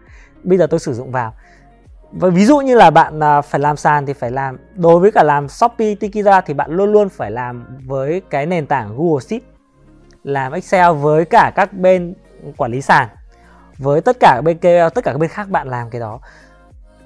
bây 0.43 0.59
giờ 0.59 0.67
tôi 0.67 0.81
sử 0.81 0.95
dụng 0.95 1.11
vào. 1.11 1.35
Và 2.13 2.29
ví 2.29 2.45
dụ 2.45 2.59
như 2.59 2.75
là 2.75 2.91
bạn 2.91 3.23
à, 3.23 3.41
phải 3.41 3.61
làm 3.61 3.77
sàn 3.77 4.07
thì 4.07 4.13
phải 4.13 4.31
làm, 4.31 4.59
đối 4.75 5.01
với 5.01 5.13
cả 5.13 5.23
làm 5.23 5.49
shopee 5.49 5.95
tiki 5.95 6.27
thì 6.47 6.55
bạn 6.55 6.71
luôn 6.71 6.93
luôn 6.93 7.09
phải 7.09 7.31
làm 7.31 7.79
với 7.87 8.23
cái 8.31 8.47
nền 8.47 8.67
tảng 8.67 8.97
google 8.97 9.21
sheet, 9.21 9.43
làm 10.25 10.53
excel 10.53 10.93
với 10.93 11.25
cả 11.25 11.53
các 11.55 11.73
bên 11.73 12.15
quản 12.57 12.73
lý 12.73 12.81
sàn, 12.81 13.09
với 13.79 14.01
tất 14.01 14.17
cả 14.21 14.41
bên 14.45 14.59
kia 14.59 14.89
tất 14.95 15.05
cả 15.05 15.13
các 15.13 15.19
bên 15.19 15.31
khác 15.31 15.49
bạn 15.49 15.69
làm 15.69 15.91
cái 15.91 16.01
đó. 16.01 16.21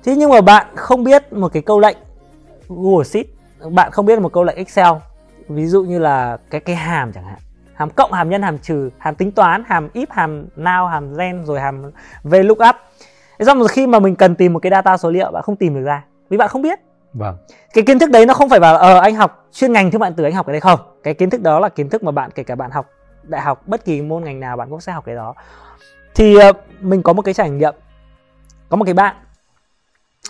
Thế 0.04 0.16
nhưng 0.16 0.30
mà 0.30 0.40
bạn 0.40 0.66
không 0.76 1.04
biết 1.04 1.32
một 1.32 1.52
cái 1.52 1.62
câu 1.62 1.80
lệnh 1.80 1.96
google 2.68 3.04
sheet, 3.04 3.26
bạn 3.70 3.90
không 3.90 4.06
biết 4.06 4.20
một 4.20 4.32
câu 4.32 4.44
lệnh 4.44 4.56
excel 4.56 4.94
ví 5.48 5.66
dụ 5.66 5.82
như 5.82 5.98
là 5.98 6.36
cái 6.50 6.60
cái 6.60 6.76
hàm 6.76 7.12
chẳng 7.12 7.24
hạn. 7.24 7.38
Hàm 7.74 7.90
cộng 7.90 8.12
hàm 8.12 8.30
nhân 8.30 8.42
hàm 8.42 8.58
trừ 8.58 8.90
hàm 8.98 9.14
tính 9.14 9.32
toán 9.32 9.62
hàm 9.66 9.88
if 9.94 10.06
hàm 10.10 10.46
now 10.56 10.86
hàm 10.86 11.16
gen 11.16 11.44
rồi 11.44 11.60
hàm 11.60 11.82
vlookup. 12.22 12.76
Xong 13.40 13.58
rồi 13.58 13.68
khi 13.68 13.86
mà 13.86 13.98
mình 13.98 14.16
cần 14.16 14.34
tìm 14.34 14.52
một 14.52 14.58
cái 14.58 14.70
data 14.70 14.96
số 14.96 15.10
liệu 15.10 15.30
bạn 15.30 15.42
không 15.42 15.56
tìm 15.56 15.74
được 15.74 15.84
ra 15.84 16.04
vì 16.28 16.36
bạn 16.36 16.48
không 16.48 16.62
biết. 16.62 16.78
Vâng. 17.12 17.36
Cái 17.74 17.84
kiến 17.84 17.98
thức 17.98 18.10
đấy 18.10 18.26
nó 18.26 18.34
không 18.34 18.48
phải 18.48 18.60
vào 18.60 18.76
ờ 18.76 18.98
anh 18.98 19.14
học 19.14 19.46
chuyên 19.52 19.72
ngành 19.72 19.90
thương 19.90 20.00
mại 20.00 20.12
tử 20.16 20.24
anh 20.24 20.32
học 20.32 20.46
cái 20.46 20.52
đấy 20.52 20.60
không. 20.60 20.80
Cái 21.02 21.14
kiến 21.14 21.30
thức 21.30 21.42
đó 21.42 21.60
là 21.60 21.68
kiến 21.68 21.88
thức 21.88 22.02
mà 22.02 22.10
bạn 22.10 22.30
kể 22.30 22.42
cả 22.42 22.54
bạn 22.54 22.70
học 22.70 22.86
đại 23.22 23.40
học 23.40 23.66
bất 23.66 23.84
kỳ 23.84 24.02
môn 24.02 24.24
ngành 24.24 24.40
nào 24.40 24.56
bạn 24.56 24.70
cũng 24.70 24.80
sẽ 24.80 24.92
học 24.92 25.04
cái 25.04 25.14
đó. 25.14 25.34
Thì 26.14 26.36
uh, 26.36 26.56
mình 26.80 27.02
có 27.02 27.12
một 27.12 27.22
cái 27.22 27.34
trải 27.34 27.50
nghiệm. 27.50 27.74
Có 28.68 28.76
một 28.76 28.84
cái 28.84 28.94
bạn 28.94 29.16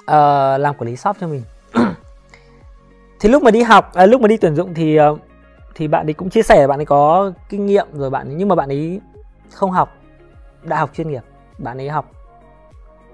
uh, 0.01 0.61
làm 0.61 0.75
quản 0.75 0.87
lý 0.87 0.97
shop 0.97 1.17
cho 1.21 1.27
mình 1.27 1.43
thì 3.21 3.29
lúc 3.29 3.43
mà 3.43 3.51
đi 3.51 3.63
học 3.63 3.95
à, 3.95 4.07
lúc 4.07 4.21
mà 4.21 4.29
đi 4.29 4.37
tuyển 4.37 4.55
dụng 4.55 4.75
thì 4.75 4.97
ờ, 4.97 5.17
thì 5.75 5.89
bạn 5.89 6.09
ấy 6.09 6.15
cũng 6.15 6.31
chia 6.31 6.43
sẻ 6.43 6.67
bạn 6.67 6.79
ấy 6.79 6.87
có 6.87 7.33
kinh 7.49 7.67
nghiệm 7.67 7.87
rồi 7.93 8.11
bạn 8.11 8.29
ấy, 8.29 8.35
nhưng 8.35 8.49
mà 8.49 8.55
bạn 8.55 8.69
ấy 8.69 9.01
không 9.53 9.71
học 9.71 9.97
đại 10.63 10.79
học 10.79 10.91
chuyên 10.95 11.09
nghiệp 11.09 11.23
bạn 11.59 11.79
ấy 11.81 11.89
học 11.89 12.11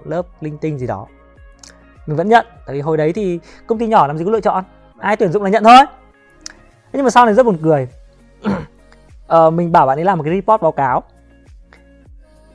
lớp 0.05 0.25
linh 0.41 0.57
tinh 0.57 0.77
gì 0.77 0.87
đó. 0.87 1.07
Mình 2.05 2.17
vẫn 2.17 2.29
nhận 2.29 2.45
tại 2.65 2.75
vì 2.75 2.81
hồi 2.81 2.97
đấy 2.97 3.13
thì 3.13 3.39
công 3.67 3.79
ty 3.79 3.87
nhỏ 3.87 4.07
làm 4.07 4.17
gì 4.17 4.25
có 4.25 4.31
lựa 4.31 4.41
chọn 4.41 4.63
ai 4.99 5.15
tuyển 5.15 5.31
dụng 5.31 5.43
là 5.43 5.49
nhận 5.49 5.63
thôi. 5.63 5.85
Nhưng 6.93 7.03
mà 7.03 7.09
sau 7.09 7.25
này 7.25 7.33
rất 7.33 7.45
buồn 7.45 7.57
cười. 7.63 7.87
Ờ, 9.27 9.49
mình 9.49 9.71
bảo 9.71 9.87
bạn 9.87 9.97
ấy 9.97 10.05
làm 10.05 10.17
một 10.17 10.23
cái 10.23 10.33
report 10.33 10.61
báo 10.61 10.71
cáo 10.71 11.03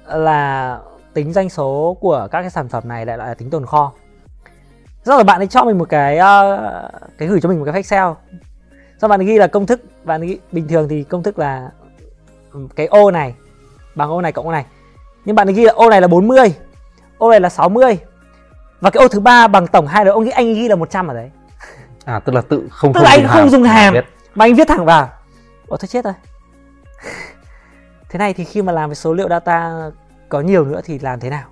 là 0.07 0.79
tính 1.15 1.33
doanh 1.33 1.51
số 1.51 1.97
của 2.01 2.29
các 2.31 2.41
cái 2.41 2.51
sản 2.51 2.69
phẩm 2.69 2.89
này 2.89 3.07
lại 3.07 3.19
là 3.19 3.35
tính 3.35 3.51
tồn 3.51 3.67
kho 3.67 3.93
sau 5.05 5.17
rồi 5.17 5.25
bạn 5.25 5.41
ấy 5.41 5.47
cho 5.47 5.65
mình 5.65 5.79
một 5.79 5.89
cái 5.89 6.15
uh, 6.17 6.91
cái 7.19 7.29
gửi 7.29 7.41
cho 7.41 7.49
mình 7.49 7.59
một 7.59 7.65
cái 7.65 7.75
excel 7.75 8.09
sau 9.01 9.09
bạn 9.09 9.21
ấy 9.21 9.27
ghi 9.27 9.39
là 9.39 9.47
công 9.47 9.67
thức 9.67 9.81
bạn 10.05 10.21
ấy 10.21 10.41
bình 10.53 10.69
thường 10.69 10.89
thì 10.89 11.03
công 11.03 11.23
thức 11.23 11.39
là 11.39 11.71
cái 12.77 12.87
ô 12.87 13.11
này 13.11 13.35
bằng 13.95 14.11
ô 14.11 14.21
này 14.21 14.33
cộng 14.33 14.47
ô 14.47 14.53
này. 14.53 14.65
Nhưng 15.25 15.37
bạn 15.37 15.49
ấy 15.49 15.55
ghi 15.55 15.65
là 15.65 15.73
ô 15.73 15.91
này 15.91 16.01
là 16.01 16.09
40 16.09 16.55
ô 17.19 17.31
này 17.31 17.41
là 17.41 17.49
60 17.49 17.99
và 18.81 18.91
cái 18.91 19.03
ô 19.03 19.09
thứ 19.09 19.21
ba 19.21 19.49
bằng 19.49 19.67
tổng 19.67 19.87
hai 19.87 20.05
đó 20.05 20.13
ông 20.13 20.25
nghĩ 20.25 20.31
anh 20.31 20.55
ghi 20.55 20.69
là 20.69 20.77
100 20.77 21.09
ở 21.09 21.15
đấy. 21.15 21.31
À 22.05 22.21
tức 22.21 22.33
là 22.33 22.41
tự 22.41 22.69
không 22.71 22.93
tức 22.93 23.01
là 23.01 23.11
anh 23.11 23.27
không 23.29 23.51
dùng 23.51 23.63
hàm 23.63 23.95
mà 24.35 24.45
anh 24.45 24.55
viết 24.55 24.69
thẳng 24.69 24.85
vào. 24.85 25.11
Ồ 25.69 25.77
thôi 25.77 25.89
chết 25.89 26.05
rồi. 26.05 26.15
Thế 28.09 28.19
này 28.19 28.35
thì 28.35 28.45
khi 28.45 28.63
mà 28.63 28.73
làm 28.73 28.89
với 28.89 28.97
số 28.97 29.15
liệu 29.15 29.29
data 29.29 29.91
có 30.29 30.41
nhiều 30.41 30.65
nữa 30.65 30.81
thì 30.85 30.99
làm 30.99 31.21
thế 31.21 31.31
nào? 31.31 31.45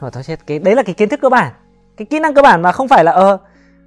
Rồi 0.00 0.10
thôi 0.10 0.22
chết 0.22 0.46
cái 0.46 0.58
đấy 0.58 0.74
là 0.74 0.82
cái 0.82 0.94
kiến 0.94 1.08
thức 1.08 1.20
cơ 1.22 1.28
bản 1.28 1.52
cái 1.98 2.06
kỹ 2.06 2.20
năng 2.20 2.34
cơ 2.34 2.42
bản 2.42 2.62
mà 2.62 2.72
không 2.72 2.88
phải 2.88 3.04
là 3.04 3.12
ờ 3.12 3.36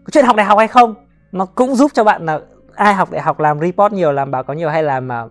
có 0.04 0.10
chuyện 0.12 0.26
học 0.26 0.36
đại 0.36 0.46
học 0.46 0.58
hay 0.58 0.68
không? 0.68 0.96
Nó 1.32 1.46
cũng 1.46 1.76
giúp 1.76 1.92
cho 1.94 2.04
bạn 2.04 2.26
là 2.26 2.40
ai 2.76 2.94
học 2.94 3.12
đại 3.12 3.22
học 3.22 3.40
làm 3.40 3.60
report 3.60 3.94
nhiều 3.94 4.12
làm 4.12 4.32
báo 4.32 4.44
cáo 4.44 4.56
nhiều 4.56 4.70
hay 4.70 4.84
làm 4.84 5.08
mà 5.08 5.26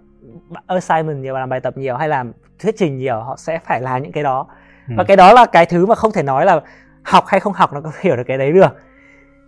assignment 0.66 1.22
nhiều 1.22 1.34
làm 1.34 1.48
bài 1.48 1.60
tập 1.60 1.76
nhiều 1.76 1.96
hay 1.96 2.08
làm 2.08 2.32
thuyết 2.58 2.74
trình 2.78 2.98
nhiều 2.98 3.20
họ 3.20 3.36
sẽ 3.36 3.58
phải 3.58 3.80
làm 3.80 4.02
những 4.02 4.12
cái 4.12 4.22
đó. 4.22 4.46
Ừ. 4.88 4.94
và 4.96 5.04
cái 5.04 5.16
đó 5.16 5.32
là 5.32 5.46
cái 5.46 5.66
thứ 5.66 5.86
mà 5.86 5.94
không 5.94 6.12
thể 6.12 6.22
nói 6.22 6.46
là 6.46 6.60
học 7.02 7.24
hay 7.26 7.40
không 7.40 7.52
học 7.52 7.72
nó 7.72 7.80
có 7.80 7.92
hiểu 8.00 8.16
được 8.16 8.22
cái 8.26 8.38
đấy 8.38 8.52
được. 8.52 8.76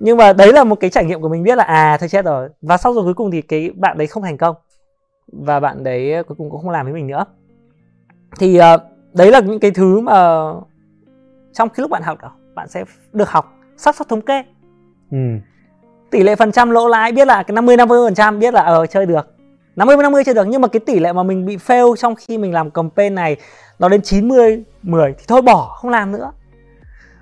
Nhưng 0.00 0.16
mà 0.16 0.32
đấy 0.32 0.52
là 0.52 0.64
một 0.64 0.76
cái 0.80 0.90
trải 0.90 1.04
nghiệm 1.04 1.20
của 1.20 1.28
mình 1.28 1.42
biết 1.42 1.58
là 1.58 1.64
à 1.64 1.96
thôi 2.00 2.08
chết 2.08 2.24
rồi. 2.24 2.48
Và 2.62 2.76
sau 2.76 2.94
rồi 2.94 3.04
cuối 3.04 3.14
cùng 3.14 3.30
thì 3.30 3.42
cái 3.42 3.70
bạn 3.74 3.98
đấy 3.98 4.06
không 4.06 4.22
thành 4.22 4.36
công. 4.36 4.56
Và 5.32 5.60
bạn 5.60 5.84
đấy 5.84 6.22
cuối 6.28 6.36
cùng 6.38 6.50
cũng 6.50 6.62
không 6.62 6.70
làm 6.70 6.86
với 6.86 6.94
mình 6.94 7.06
nữa. 7.06 7.24
Thì 8.38 8.60
uh, 8.60 8.64
đấy 9.12 9.30
là 9.30 9.40
những 9.40 9.60
cái 9.60 9.70
thứ 9.70 10.00
mà 10.00 10.44
trong 11.52 11.68
cái 11.68 11.82
lúc 11.82 11.90
bạn 11.90 12.02
học 12.02 12.18
đó 12.22 12.32
bạn 12.54 12.68
sẽ 12.68 12.84
được 13.12 13.30
học 13.30 13.58
xác 13.76 13.96
suất 13.96 14.08
thống 14.08 14.20
kê. 14.20 14.42
Ừ. 15.10 15.18
tỷ 16.10 16.22
lệ 16.22 16.36
phần 16.36 16.52
trăm 16.52 16.70
lỗ 16.70 16.88
lãi 16.88 17.12
biết 17.12 17.26
là 17.26 17.42
cái 17.42 17.54
50 17.54 17.76
50 17.76 17.98
phần 18.06 18.14
trăm 18.14 18.38
biết 18.38 18.54
là 18.54 18.62
ờ 18.62 18.86
chơi 18.86 19.06
được. 19.06 19.36
50 19.76 19.96
50 19.96 20.24
chơi 20.24 20.34
được 20.34 20.46
nhưng 20.48 20.60
mà 20.60 20.68
cái 20.68 20.80
tỷ 20.80 20.98
lệ 20.98 21.12
mà 21.12 21.22
mình 21.22 21.46
bị 21.46 21.56
fail 21.56 21.96
trong 21.96 22.14
khi 22.14 22.38
mình 22.38 22.52
làm 22.52 22.70
campaign 22.70 23.14
này 23.14 23.36
nó 23.78 23.88
đến 23.88 24.02
90 24.02 24.62
10 24.82 25.12
thì 25.18 25.24
thôi 25.28 25.42
bỏ 25.42 25.76
không 25.80 25.90
làm 25.90 26.12
nữa. 26.12 26.32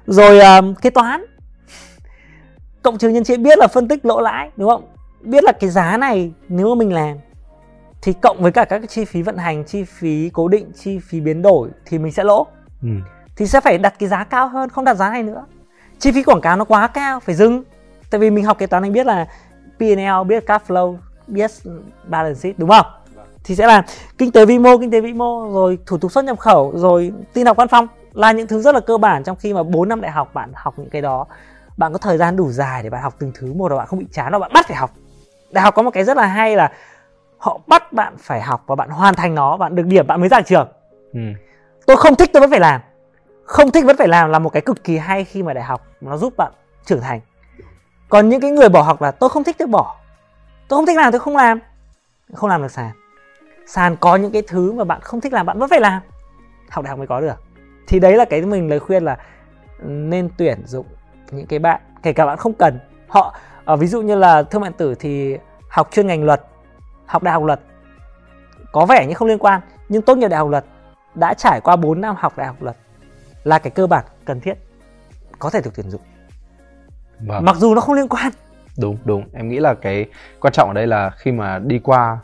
Rồi 0.06 0.38
uh, 0.38 0.82
kế 0.82 0.90
toán. 0.90 1.24
Cộng 2.82 2.98
trừ 2.98 3.08
nhân 3.08 3.24
chia 3.24 3.36
biết 3.36 3.58
là 3.58 3.66
phân 3.66 3.88
tích 3.88 4.06
lỗ 4.06 4.20
lãi 4.20 4.50
đúng 4.56 4.68
không? 4.68 4.84
Biết 5.20 5.44
là 5.44 5.52
cái 5.52 5.70
giá 5.70 5.96
này 5.96 6.32
nếu 6.48 6.74
mà 6.74 6.78
mình 6.78 6.92
làm 6.92 7.16
thì 8.02 8.12
cộng 8.12 8.42
với 8.42 8.52
cả 8.52 8.64
các 8.64 8.82
chi 8.88 9.04
phí 9.04 9.22
vận 9.22 9.36
hành 9.36 9.64
chi 9.64 9.84
phí 9.84 10.30
cố 10.32 10.48
định 10.48 10.72
chi 10.74 10.98
phí 10.98 11.20
biến 11.20 11.42
đổi 11.42 11.68
thì 11.86 11.98
mình 11.98 12.12
sẽ 12.12 12.24
lỗ. 12.24 12.46
Ừ. 12.82 12.88
thì 13.40 13.46
sẽ 13.46 13.60
phải 13.60 13.78
đặt 13.78 13.94
cái 13.98 14.08
giá 14.08 14.24
cao 14.24 14.48
hơn 14.48 14.68
không 14.68 14.84
đặt 14.84 14.94
giá 14.94 15.10
này 15.10 15.22
nữa. 15.22 15.44
Chi 15.98 16.12
phí 16.12 16.22
quảng 16.22 16.40
cáo 16.40 16.56
nó 16.56 16.64
quá 16.64 16.86
cao 16.86 17.20
phải 17.20 17.34
dừng. 17.34 17.62
Tại 18.10 18.20
vì 18.20 18.30
mình 18.30 18.44
học 18.44 18.58
kế 18.58 18.66
toán 18.66 18.82
anh 18.82 18.92
biết 18.92 19.06
là 19.06 19.26
P&L 19.78 20.24
biết 20.26 20.46
cash 20.46 20.66
flow 20.66 20.96
biết 21.26 21.50
balance 22.04 22.40
sheet 22.40 22.58
đúng 22.58 22.68
không? 22.68 22.86
Thì 23.44 23.56
sẽ 23.56 23.66
là 23.66 23.82
kinh 24.18 24.32
tế 24.32 24.46
vĩ 24.46 24.58
mô 24.58 24.78
kinh 24.78 24.90
tế 24.90 25.00
vĩ 25.00 25.12
mô 25.12 25.52
rồi 25.52 25.78
thủ 25.86 25.98
tục 25.98 26.12
xuất 26.12 26.24
nhập 26.24 26.38
khẩu 26.38 26.72
rồi 26.74 27.12
tin 27.32 27.46
học 27.46 27.56
văn 27.56 27.68
phòng 27.68 27.86
là 28.12 28.32
những 28.32 28.46
thứ 28.46 28.62
rất 28.62 28.74
là 28.74 28.80
cơ 28.80 28.98
bản 28.98 29.24
trong 29.24 29.36
khi 29.36 29.54
mà 29.54 29.62
4 29.62 29.88
năm 29.88 30.00
đại 30.00 30.10
học 30.10 30.34
bạn 30.34 30.50
học 30.54 30.74
những 30.76 30.90
cái 30.90 31.02
đó. 31.02 31.26
Bạn 31.76 31.92
có 31.92 31.98
thời 31.98 32.18
gian 32.18 32.36
đủ 32.36 32.50
dài 32.50 32.82
để 32.82 32.90
bạn 32.90 33.02
học 33.02 33.14
từng 33.18 33.32
thứ 33.34 33.52
một 33.52 33.70
và 33.70 33.76
bạn 33.76 33.86
không 33.86 33.98
bị 33.98 34.06
chán 34.12 34.32
và 34.32 34.38
bạn 34.38 34.50
bắt 34.54 34.66
phải 34.68 34.76
học. 34.76 34.90
Đại 35.50 35.62
học 35.64 35.74
có 35.74 35.82
một 35.82 35.90
cái 35.90 36.04
rất 36.04 36.16
là 36.16 36.26
hay 36.26 36.56
là 36.56 36.72
họ 37.38 37.60
bắt 37.66 37.92
bạn 37.92 38.14
phải 38.18 38.40
học 38.40 38.64
và 38.66 38.74
bạn 38.74 38.88
hoàn 38.88 39.14
thành 39.14 39.34
nó 39.34 39.56
bạn 39.56 39.74
được 39.74 39.86
điểm 39.86 40.06
bạn 40.06 40.20
mới 40.20 40.28
ra 40.28 40.40
trường. 40.40 40.68
Ừ. 41.12 41.20
tôi 41.86 41.96
không 41.96 42.14
thích 42.14 42.30
tôi 42.32 42.40
vẫn 42.40 42.50
phải 42.50 42.60
làm 42.60 42.80
không 43.50 43.70
thích 43.70 43.84
vẫn 43.84 43.96
phải 43.96 44.08
làm 44.08 44.30
là 44.30 44.38
một 44.38 44.50
cái 44.50 44.62
cực 44.62 44.84
kỳ 44.84 44.98
hay 44.98 45.24
khi 45.24 45.42
mà 45.42 45.52
đại 45.52 45.64
học 45.64 45.86
nó 46.00 46.16
giúp 46.16 46.36
bạn 46.36 46.52
trưởng 46.84 47.00
thành. 47.00 47.20
Còn 48.08 48.28
những 48.28 48.40
cái 48.40 48.50
người 48.50 48.68
bỏ 48.68 48.82
học 48.82 49.02
là, 49.02 49.10
tôi 49.10 49.30
không 49.30 49.44
thích, 49.44 49.56
tôi 49.58 49.68
bỏ. 49.68 49.96
Tôi 50.68 50.76
không 50.76 50.86
thích 50.86 50.96
làm, 50.96 51.12
tôi 51.12 51.20
không 51.20 51.36
làm. 51.36 51.58
Không 52.34 52.50
làm 52.50 52.62
được 52.62 52.70
sàn. 52.70 52.90
Sàn 53.66 53.96
có 53.96 54.16
những 54.16 54.32
cái 54.32 54.42
thứ 54.48 54.72
mà 54.72 54.84
bạn 54.84 55.00
không 55.00 55.20
thích 55.20 55.32
làm, 55.32 55.46
bạn 55.46 55.58
vẫn 55.58 55.68
phải 55.68 55.80
làm. 55.80 56.02
Học 56.70 56.84
đại 56.84 56.88
học 56.90 56.98
mới 56.98 57.06
có 57.06 57.20
được. 57.20 57.42
Thì 57.86 57.98
đấy 57.98 58.16
là 58.16 58.24
cái 58.24 58.42
mình 58.42 58.68
lời 58.68 58.80
khuyên 58.80 59.04
là 59.04 59.16
nên 59.82 60.28
tuyển 60.36 60.62
dụng 60.66 60.86
những 61.30 61.46
cái 61.46 61.58
bạn, 61.58 61.80
kể 62.02 62.12
cả 62.12 62.26
bạn 62.26 62.36
không 62.36 62.52
cần. 62.52 62.78
Họ 63.08 63.34
ở 63.64 63.76
ví 63.76 63.86
dụ 63.86 64.02
như 64.02 64.14
là 64.14 64.42
thương 64.42 64.62
mại 64.62 64.70
tử 64.70 64.94
thì 64.94 65.38
học 65.70 65.88
chuyên 65.92 66.06
ngành 66.06 66.24
luật, 66.24 66.42
học 67.06 67.22
đại 67.22 67.34
học 67.34 67.44
luật. 67.44 67.60
Có 68.72 68.86
vẻ 68.86 69.06
như 69.06 69.14
không 69.14 69.28
liên 69.28 69.38
quan, 69.38 69.60
nhưng 69.88 70.02
tốt 70.02 70.18
nghiệp 70.18 70.28
đại 70.28 70.38
học 70.38 70.48
luật 70.48 70.64
đã 71.14 71.34
trải 71.34 71.60
qua 71.60 71.76
4 71.76 72.00
năm 72.00 72.14
học 72.18 72.32
đại 72.36 72.46
học 72.46 72.56
luật 72.60 72.76
là 73.44 73.58
cái 73.58 73.70
cơ 73.70 73.86
bản 73.86 74.04
cần 74.24 74.40
thiết 74.40 74.54
có 75.38 75.50
thể 75.50 75.60
được 75.64 75.70
tuyển 75.76 75.90
dụng. 75.90 76.00
Vâng. 77.20 77.44
mặc 77.44 77.56
dù 77.56 77.74
nó 77.74 77.80
không 77.80 77.94
liên 77.94 78.08
quan. 78.08 78.32
Đúng 78.78 78.96
đúng. 79.04 79.24
Em 79.32 79.48
nghĩ 79.48 79.58
là 79.58 79.74
cái 79.74 80.06
quan 80.40 80.52
trọng 80.52 80.68
ở 80.68 80.74
đây 80.74 80.86
là 80.86 81.10
khi 81.10 81.32
mà 81.32 81.58
đi 81.58 81.78
qua 81.78 82.18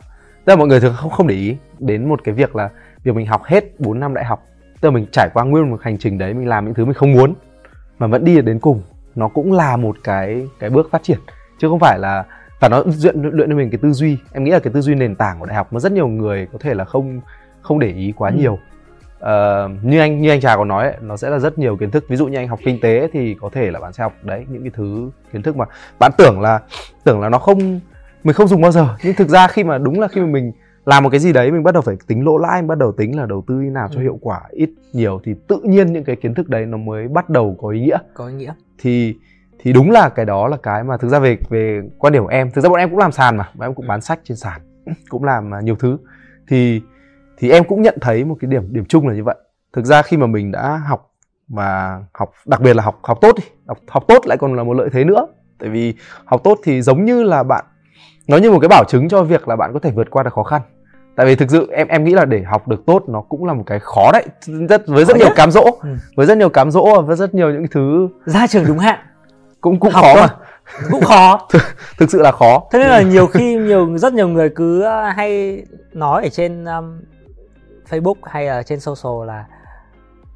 tức 0.45 0.53
là 0.53 0.55
mọi 0.55 0.67
người 0.67 0.79
thường 0.79 0.93
không 0.97 1.11
không 1.11 1.27
để 1.27 1.35
ý 1.35 1.57
đến 1.79 2.09
một 2.09 2.23
cái 2.23 2.35
việc 2.35 2.55
là 2.55 2.69
việc 3.03 3.15
mình 3.15 3.27
học 3.27 3.43
hết 3.43 3.79
4 3.79 3.99
năm 3.99 4.13
đại 4.13 4.25
học 4.25 4.45
tức 4.81 4.89
là 4.89 4.95
mình 4.95 5.05
trải 5.11 5.29
qua 5.33 5.43
nguyên 5.43 5.71
một 5.71 5.81
hành 5.81 5.97
trình 5.97 6.17
đấy 6.17 6.33
mình 6.33 6.47
làm 6.47 6.65
những 6.65 6.73
thứ 6.73 6.85
mình 6.85 6.93
không 6.93 7.13
muốn 7.13 7.33
mà 7.99 8.07
vẫn 8.07 8.25
đi 8.25 8.41
đến 8.41 8.59
cùng 8.59 8.81
nó 9.15 9.27
cũng 9.27 9.53
là 9.53 9.77
một 9.77 9.97
cái 10.03 10.47
cái 10.59 10.69
bước 10.69 10.91
phát 10.91 11.03
triển. 11.03 11.19
Chứ 11.59 11.69
không 11.69 11.79
phải 11.79 11.99
là 11.99 12.25
và 12.59 12.69
nó 12.69 12.83
luyện 13.03 13.21
luyện 13.21 13.49
cho 13.49 13.55
mình 13.55 13.69
cái 13.69 13.79
tư 13.81 13.91
duy. 13.91 14.17
Em 14.31 14.43
nghĩ 14.43 14.51
là 14.51 14.59
cái 14.59 14.73
tư 14.73 14.81
duy 14.81 14.95
nền 14.95 15.15
tảng 15.15 15.39
của 15.39 15.45
đại 15.45 15.55
học 15.55 15.73
mà 15.73 15.79
rất 15.79 15.91
nhiều 15.91 16.07
người 16.07 16.47
có 16.53 16.57
thể 16.61 16.73
là 16.73 16.85
không 16.85 17.21
không 17.61 17.79
để 17.79 17.87
ý 17.87 18.13
quá 18.17 18.29
ừ. 18.29 18.35
nhiều 18.37 18.59
uh, 19.17 19.83
như 19.83 19.99
anh 19.99 20.21
như 20.21 20.29
anh 20.29 20.41
trà 20.41 20.55
có 20.55 20.65
nói 20.65 20.83
ấy, 20.83 20.97
nó 21.01 21.17
sẽ 21.17 21.29
là 21.29 21.39
rất 21.39 21.59
nhiều 21.59 21.77
kiến 21.77 21.91
thức. 21.91 22.05
Ví 22.09 22.15
dụ 22.15 22.27
như 22.27 22.37
anh 22.37 22.47
học 22.47 22.59
kinh 22.63 22.79
tế 22.81 23.09
thì 23.13 23.35
có 23.41 23.49
thể 23.53 23.71
là 23.71 23.79
bạn 23.79 23.93
sẽ 23.93 24.03
học 24.03 24.13
đấy 24.21 24.45
những 24.49 24.61
cái 24.63 24.71
thứ 24.75 25.11
kiến 25.33 25.41
thức 25.41 25.57
mà 25.57 25.65
bạn 25.99 26.11
tưởng 26.17 26.41
là 26.41 26.59
tưởng 27.03 27.21
là 27.21 27.29
nó 27.29 27.39
không 27.39 27.79
mình 28.23 28.33
không 28.33 28.47
dùng 28.47 28.61
bao 28.61 28.71
giờ. 28.71 28.95
Nhưng 29.03 29.13
thực 29.13 29.29
ra 29.29 29.47
khi 29.47 29.63
mà 29.63 29.77
đúng 29.77 29.99
là 29.99 30.07
khi 30.07 30.21
mà 30.21 30.27
mình 30.27 30.51
làm 30.85 31.03
một 31.03 31.09
cái 31.09 31.19
gì 31.19 31.33
đấy 31.33 31.51
mình 31.51 31.63
bắt 31.63 31.73
đầu 31.73 31.81
phải 31.81 31.95
tính 32.07 32.25
lỗ 32.25 32.37
lãi 32.37 32.61
mình 32.61 32.67
bắt 32.67 32.77
đầu 32.77 32.91
tính 32.91 33.17
là 33.17 33.25
đầu 33.25 33.43
tư 33.47 33.55
như 33.55 33.69
nào 33.69 33.87
cho 33.91 33.99
ừ. 33.99 34.01
hiệu 34.01 34.17
quả 34.21 34.41
ít 34.51 34.69
nhiều 34.93 35.21
thì 35.23 35.35
tự 35.47 35.59
nhiên 35.63 35.93
những 35.93 36.03
cái 36.03 36.15
kiến 36.15 36.33
thức 36.33 36.49
đấy 36.49 36.65
nó 36.65 36.77
mới 36.77 37.07
bắt 37.07 37.29
đầu 37.29 37.57
có 37.61 37.69
ý 37.69 37.79
nghĩa. 37.79 37.97
Có 38.13 38.27
ý 38.27 38.33
nghĩa. 38.33 38.53
Thì 38.77 39.15
thì 39.59 39.73
đúng 39.73 39.91
là 39.91 40.09
cái 40.09 40.25
đó 40.25 40.47
là 40.47 40.57
cái 40.63 40.83
mà 40.83 40.97
thực 40.97 41.07
ra 41.07 41.19
về 41.19 41.37
về 41.49 41.81
quan 41.97 42.13
điểm 42.13 42.23
của 42.23 42.29
em. 42.29 42.51
Thực 42.51 42.61
ra 42.61 42.69
bọn 42.69 42.79
em 42.79 42.89
cũng 42.89 42.99
làm 42.99 43.11
sàn 43.11 43.37
mà 43.37 43.49
bọn 43.53 43.67
em 43.67 43.75
cũng 43.75 43.87
bán 43.87 44.01
sách 44.01 44.19
trên 44.23 44.37
sàn 44.37 44.61
cũng 45.09 45.23
làm 45.23 45.53
à, 45.53 45.61
nhiều 45.61 45.75
thứ. 45.75 45.97
Thì 46.47 46.81
thì 47.37 47.51
em 47.51 47.63
cũng 47.63 47.81
nhận 47.81 47.97
thấy 48.01 48.25
một 48.25 48.37
cái 48.39 48.51
điểm 48.51 48.73
điểm 48.73 48.85
chung 48.85 49.07
là 49.07 49.13
như 49.13 49.23
vậy. 49.23 49.35
Thực 49.73 49.85
ra 49.85 50.01
khi 50.01 50.17
mà 50.17 50.27
mình 50.27 50.51
đã 50.51 50.81
học 50.87 51.11
và 51.47 52.01
học 52.13 52.31
đặc 52.45 52.61
biệt 52.61 52.75
là 52.75 52.83
học 52.83 52.99
học 53.03 53.17
tốt 53.21 53.35
đi 53.37 53.43
học 53.67 53.77
học 53.87 54.03
tốt 54.07 54.27
lại 54.27 54.37
còn 54.37 54.55
là 54.55 54.63
một 54.63 54.73
lợi 54.73 54.89
thế 54.93 55.03
nữa. 55.03 55.27
Tại 55.59 55.69
vì 55.69 55.93
học 56.25 56.41
tốt 56.43 56.59
thì 56.63 56.81
giống 56.81 57.05
như 57.05 57.23
là 57.23 57.43
bạn 57.43 57.65
nó 58.27 58.37
như 58.37 58.51
một 58.51 58.59
cái 58.59 58.67
bảo 58.67 58.83
chứng 58.83 59.09
cho 59.09 59.23
việc 59.23 59.47
là 59.47 59.55
bạn 59.55 59.73
có 59.73 59.79
thể 59.79 59.91
vượt 59.91 60.09
qua 60.09 60.23
được 60.23 60.33
khó 60.33 60.43
khăn. 60.43 60.61
Tại 61.15 61.25
vì 61.25 61.35
thực 61.35 61.51
sự 61.51 61.67
em 61.71 61.87
em 61.87 62.03
nghĩ 62.03 62.13
là 62.13 62.25
để 62.25 62.43
học 62.43 62.67
được 62.67 62.85
tốt 62.85 63.03
nó 63.07 63.21
cũng 63.21 63.45
là 63.45 63.53
một 63.53 63.63
cái 63.65 63.79
khó 63.79 64.11
đấy 64.11 64.25
rất 64.69 64.87
với 64.87 65.05
rất 65.05 65.13
khó 65.13 65.19
nhiều 65.19 65.33
cám 65.35 65.51
dỗ 65.51 65.63
ừ. 65.81 65.89
với 66.15 66.25
rất 66.25 66.37
nhiều 66.37 66.49
cám 66.49 66.71
dỗ 66.71 67.01
và 67.01 67.15
rất 67.15 67.33
nhiều 67.33 67.51
những 67.51 67.65
thứ 67.71 68.07
ra 68.25 68.47
trường 68.47 68.65
đúng 68.67 68.79
hạn. 68.79 68.99
Cũng 69.61 69.79
cũng 69.79 69.91
học 69.91 70.05
khó 70.05 70.21
mà. 70.21 70.27
Cũng 70.91 71.01
khó. 71.01 71.47
Thực, 71.51 71.61
thực 71.97 72.11
sự 72.11 72.21
là 72.21 72.31
khó. 72.31 72.63
Thế 72.71 72.79
nên 72.79 72.87
là 72.87 73.01
nhiều 73.01 73.27
khi 73.27 73.55
nhiều 73.55 73.97
rất 73.97 74.13
nhiều 74.13 74.27
người 74.27 74.49
cứ 74.49 74.83
hay 75.15 75.61
nói 75.93 76.23
ở 76.23 76.29
trên 76.29 76.65
um, 76.65 76.99
Facebook 77.89 78.15
hay 78.23 78.45
là 78.45 78.63
trên 78.63 78.79
social 78.79 79.27
là 79.27 79.45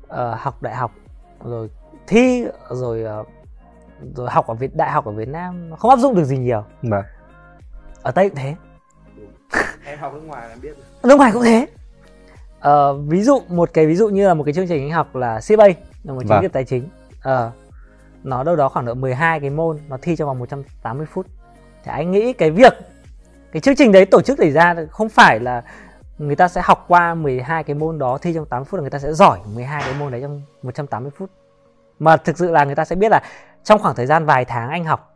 uh, 0.04 0.40
học 0.40 0.62
đại 0.62 0.76
học 0.76 0.92
rồi 1.44 1.70
thi 2.08 2.46
rồi 2.70 3.22
uh, 3.22 3.28
rồi 4.16 4.30
học 4.30 4.48
ở 4.48 4.54
Việt 4.54 4.76
đại 4.76 4.92
học 4.92 5.06
ở 5.06 5.12
Việt 5.12 5.28
Nam 5.28 5.72
không 5.78 5.92
áp 5.92 6.00
dụng 6.00 6.16
được 6.16 6.24
gì 6.24 6.38
nhiều. 6.38 6.64
Vâng. 6.82 7.04
Ở 8.02 8.12
Tây 8.12 8.30
cũng 8.30 8.38
thế. 8.38 8.56
Em 9.86 10.00
học 10.00 10.14
nước 10.14 10.24
ngoài 10.26 10.50
em 10.50 10.62
biết. 10.62 10.76
Nước 11.04 11.18
ngoài 11.18 11.32
cũng 11.32 11.44
thế. 11.44 11.68
Uh, 12.68 13.08
ví 13.08 13.22
dụ 13.22 13.40
một 13.50 13.70
cái 13.74 13.88
ví 13.88 13.96
dụ 13.96 14.10
như 14.10 14.28
là 14.28 14.34
một 14.34 14.44
cái 14.44 14.54
chương 14.54 14.68
trình 14.68 14.84
anh 14.84 14.92
học 14.92 15.16
là 15.16 15.40
CFA 15.40 15.74
là 16.04 16.14
một 16.14 16.22
chương 16.22 16.30
trình 16.30 16.42
vâng. 16.42 16.52
tài 16.52 16.64
chính. 16.64 16.90
Uh, 17.18 17.54
nó 18.24 18.44
đâu 18.44 18.56
đó 18.56 18.70
khoảng 18.70 18.86
độ 18.86 18.94
12 18.94 19.40
cái 19.40 19.50
môn 19.50 19.78
nó 19.90 19.98
thi 20.02 20.16
trong 20.16 20.28
vòng 20.28 20.40
180 20.40 21.06
phút. 21.06 21.26
Thì 21.84 21.92
anh 21.92 22.12
nghĩ 22.12 22.34
cái 22.34 22.52
việc 22.52 22.74
cái 23.52 23.62
chương 23.62 23.76
trình 23.76 23.92
đấy 23.92 24.06
tổ 24.06 24.22
chức 24.22 24.40
để 24.40 24.52
ra 24.52 24.76
không 24.92 25.10
phải 25.10 25.40
là 25.40 25.64
người 26.22 26.36
ta 26.36 26.48
sẽ 26.48 26.62
học 26.64 26.86
qua 26.88 27.16
12 27.16 27.64
cái 27.64 27.76
môn 27.76 28.00
đó 28.00 28.18
thi 28.22 28.34
trong 28.34 28.46
8 28.46 28.66
phút 28.66 28.78
là 28.78 28.82
người 28.82 28.90
ta 28.90 29.00
sẽ 29.00 29.14
giỏi 29.14 29.40
12 29.56 29.82
cái 29.86 29.94
môn 30.00 30.12
đấy 30.12 30.22
trong 30.22 30.42
180 30.62 31.12
phút 31.18 31.30
mà 32.00 32.18
thực 32.18 32.38
sự 32.38 32.52
là 32.52 32.64
người 32.64 32.76
ta 32.76 32.86
sẽ 32.86 32.96
biết 32.96 33.10
là 33.10 33.22
trong 33.64 33.80
khoảng 33.80 33.96
thời 33.96 34.06
gian 34.06 34.26
vài 34.26 34.46
tháng 34.46 34.70
anh 34.70 34.84
học 34.86 35.14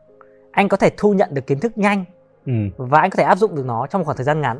anh 0.51 0.70
có 0.70 0.78
thể 0.78 0.89
thu 0.97 1.14
nhận 1.14 1.34
được 1.34 1.47
kiến 1.47 1.60
thức 1.60 1.78
nhanh 1.78 2.06
ừ. 2.45 2.53
và 2.78 2.99
anh 3.01 3.10
có 3.10 3.16
thể 3.16 3.24
áp 3.24 3.38
dụng 3.38 3.56
được 3.56 3.66
nó 3.66 3.88
trong 3.88 3.99
một 3.99 4.06
khoảng 4.06 4.18
thời 4.18 4.24
gian 4.24 4.41
ngắn 4.41 4.60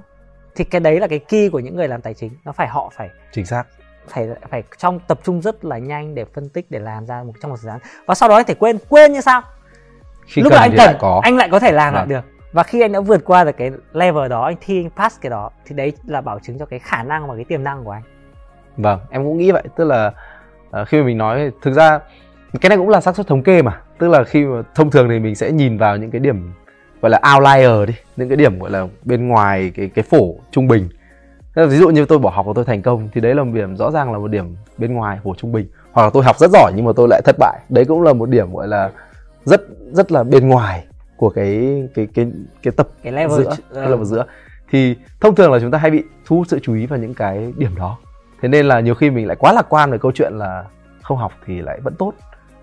thì 0.56 0.64
cái 0.64 0.82
đấy 0.82 1.00
là 1.00 1.08
cái 1.08 1.20
key 1.20 1.50
của 1.50 1.60
những 1.60 1.76
người 1.76 1.88
làm 1.88 2.02
tài 2.02 2.14
chính 2.14 2.32
nó 2.46 2.52
phải 2.52 2.68
họ 2.68 2.92
phải 2.96 3.10
chính 3.32 3.46
xác 3.46 3.64
phải 4.08 4.28
phải 4.50 4.64
trong 4.78 5.00
tập 5.00 5.20
trung 5.24 5.42
rất 5.42 5.66
là 5.66 5.78
nhanh 5.78 6.16
để 6.16 6.26
phân 6.26 6.50
tích 6.50 6.72
để 6.72 6.80
làm 6.80 7.06
ra 7.06 7.24
một 7.24 7.34
trong 7.42 7.52
một 7.52 7.58
thời 7.62 7.72
gian 7.72 7.80
và 8.06 8.16
sau 8.16 8.30
đó 8.30 8.36
anh 8.36 8.46
thể 8.46 8.54
quên 8.54 8.78
quên 8.90 9.14
như 9.14 9.22
sao 9.22 9.42
Khi 10.26 10.42
lúc 10.42 10.52
mà 10.54 10.60
anh 10.60 10.74
cần 10.78 10.96
có. 11.00 11.20
anh 11.24 11.36
lại 11.36 11.50
có 11.52 11.60
thể 11.60 11.72
làm 11.72 11.94
à. 11.94 11.96
lại 11.96 12.06
vâng. 12.06 12.10
được 12.10 12.35
và 12.56 12.64
khi 12.64 12.82
anh 12.82 12.92
đã 12.92 13.00
vượt 13.00 13.26
qua 13.26 13.44
được 13.44 13.58
cái 13.58 13.72
level 13.94 14.30
đó 14.30 14.46
anh 14.46 14.56
thi 14.62 14.80
anh 14.80 14.90
pass 14.90 15.22
cái 15.22 15.30
đó 15.30 15.50
thì 15.66 15.76
đấy 15.76 15.94
là 16.08 16.22
bảo 16.22 16.40
chứng 16.40 16.60
cho 16.60 16.66
cái 16.66 16.80
khả 16.80 17.04
năng 17.04 17.28
và 17.28 17.36
cái 17.36 17.46
tiềm 17.46 17.64
năng 17.64 17.84
của 17.84 17.92
anh. 17.92 18.02
Vâng 18.78 19.00
em 19.10 19.24
cũng 19.24 19.38
nghĩ 19.38 19.52
vậy. 19.52 19.64
Tức 19.76 19.84
là 19.84 20.12
uh, 20.82 20.88
khi 20.88 21.00
mà 21.00 21.06
mình 21.06 21.18
nói 21.18 21.52
thực 21.62 21.74
ra 21.74 22.00
cái 22.62 22.70
này 22.70 22.78
cũng 22.78 22.90
là 22.90 23.02
xác 23.02 23.16
suất 23.16 23.28
thống 23.28 23.44
kê 23.44 23.62
mà. 23.62 23.82
Tức 24.00 24.08
là 24.08 24.24
khi 24.24 24.46
mà 24.46 24.62
thông 24.76 24.92
thường 24.92 25.10
thì 25.10 25.20
mình 25.20 25.36
sẽ 25.36 25.52
nhìn 25.52 25.78
vào 25.78 25.98
những 25.98 26.12
cái 26.12 26.20
điểm 26.20 26.54
gọi 27.02 27.10
là 27.10 27.22
outlier 27.36 27.88
đi 27.88 27.94
những 28.18 28.30
cái 28.30 28.36
điểm 28.36 28.60
gọi 28.60 28.72
là 28.72 28.88
bên 29.04 29.28
ngoài 29.28 29.72
cái 29.76 29.90
cái 29.96 30.04
phổ 30.04 30.36
trung 30.52 30.68
bình. 30.68 30.90
Ví 31.56 31.78
dụ 31.78 31.90
như 31.90 32.06
tôi 32.06 32.20
bỏ 32.20 32.30
học 32.30 32.46
và 32.46 32.52
tôi 32.56 32.66
thành 32.66 32.82
công 32.82 33.10
thì 33.14 33.22
đấy 33.22 33.36
là 33.36 33.44
một 33.44 33.52
điểm 33.54 33.76
rõ 33.76 33.92
ràng 33.92 34.12
là 34.12 34.20
một 34.20 34.28
điểm 34.28 34.56
bên 34.78 34.94
ngoài 34.94 35.20
phổ 35.24 35.36
trung 35.36 35.52
bình. 35.52 35.68
Hoặc 35.92 36.04
là 36.04 36.10
tôi 36.14 36.24
học 36.24 36.40
rất 36.40 36.52
giỏi 36.52 36.72
nhưng 36.76 36.86
mà 36.86 36.92
tôi 36.96 37.08
lại 37.10 37.22
thất 37.26 37.36
bại. 37.40 37.60
Đấy 37.70 37.86
cũng 37.86 38.02
là 38.02 38.14
một 38.14 38.30
điểm 38.30 38.54
gọi 38.54 38.68
là 38.68 38.92
rất 39.44 39.62
rất 39.92 40.12
là 40.12 40.24
bên 40.24 40.50
ngoài 40.50 40.86
của 41.18 41.30
cái 41.30 41.84
cái 41.96 42.08
cái 42.14 42.32
cái 42.64 42.74
tập 42.78 42.88
cái 43.04 43.14
level 43.14 43.38
giữa 43.38 43.56
cái 43.74 43.84
level 43.84 44.00
ờ. 44.00 44.06
giữa. 44.06 44.26
Thì 44.70 44.96
thông 45.22 45.36
thường 45.36 45.52
là 45.52 45.60
chúng 45.60 45.72
ta 45.72 45.78
hay 45.78 45.92
bị 45.92 46.04
thu 46.26 46.38
hút 46.38 46.48
sự 46.50 46.60
chú 46.64 46.74
ý 46.74 46.86
vào 46.86 47.00
những 47.00 47.14
cái 47.14 47.54
điểm 47.58 47.76
đó. 47.76 47.98
Thế 48.42 48.48
nên 48.48 48.66
là 48.66 48.80
nhiều 48.80 48.96
khi 48.96 49.10
mình 49.10 49.28
lại 49.28 49.36
quá 49.40 49.54
lạc 49.54 49.66
quan 49.70 49.92
về 49.92 49.98
câu 49.98 50.12
chuyện 50.12 50.34
là 50.34 50.64
không 51.02 51.18
học 51.18 51.32
thì 51.46 51.62
lại 51.62 51.80
vẫn 51.84 51.96
tốt. 51.96 52.14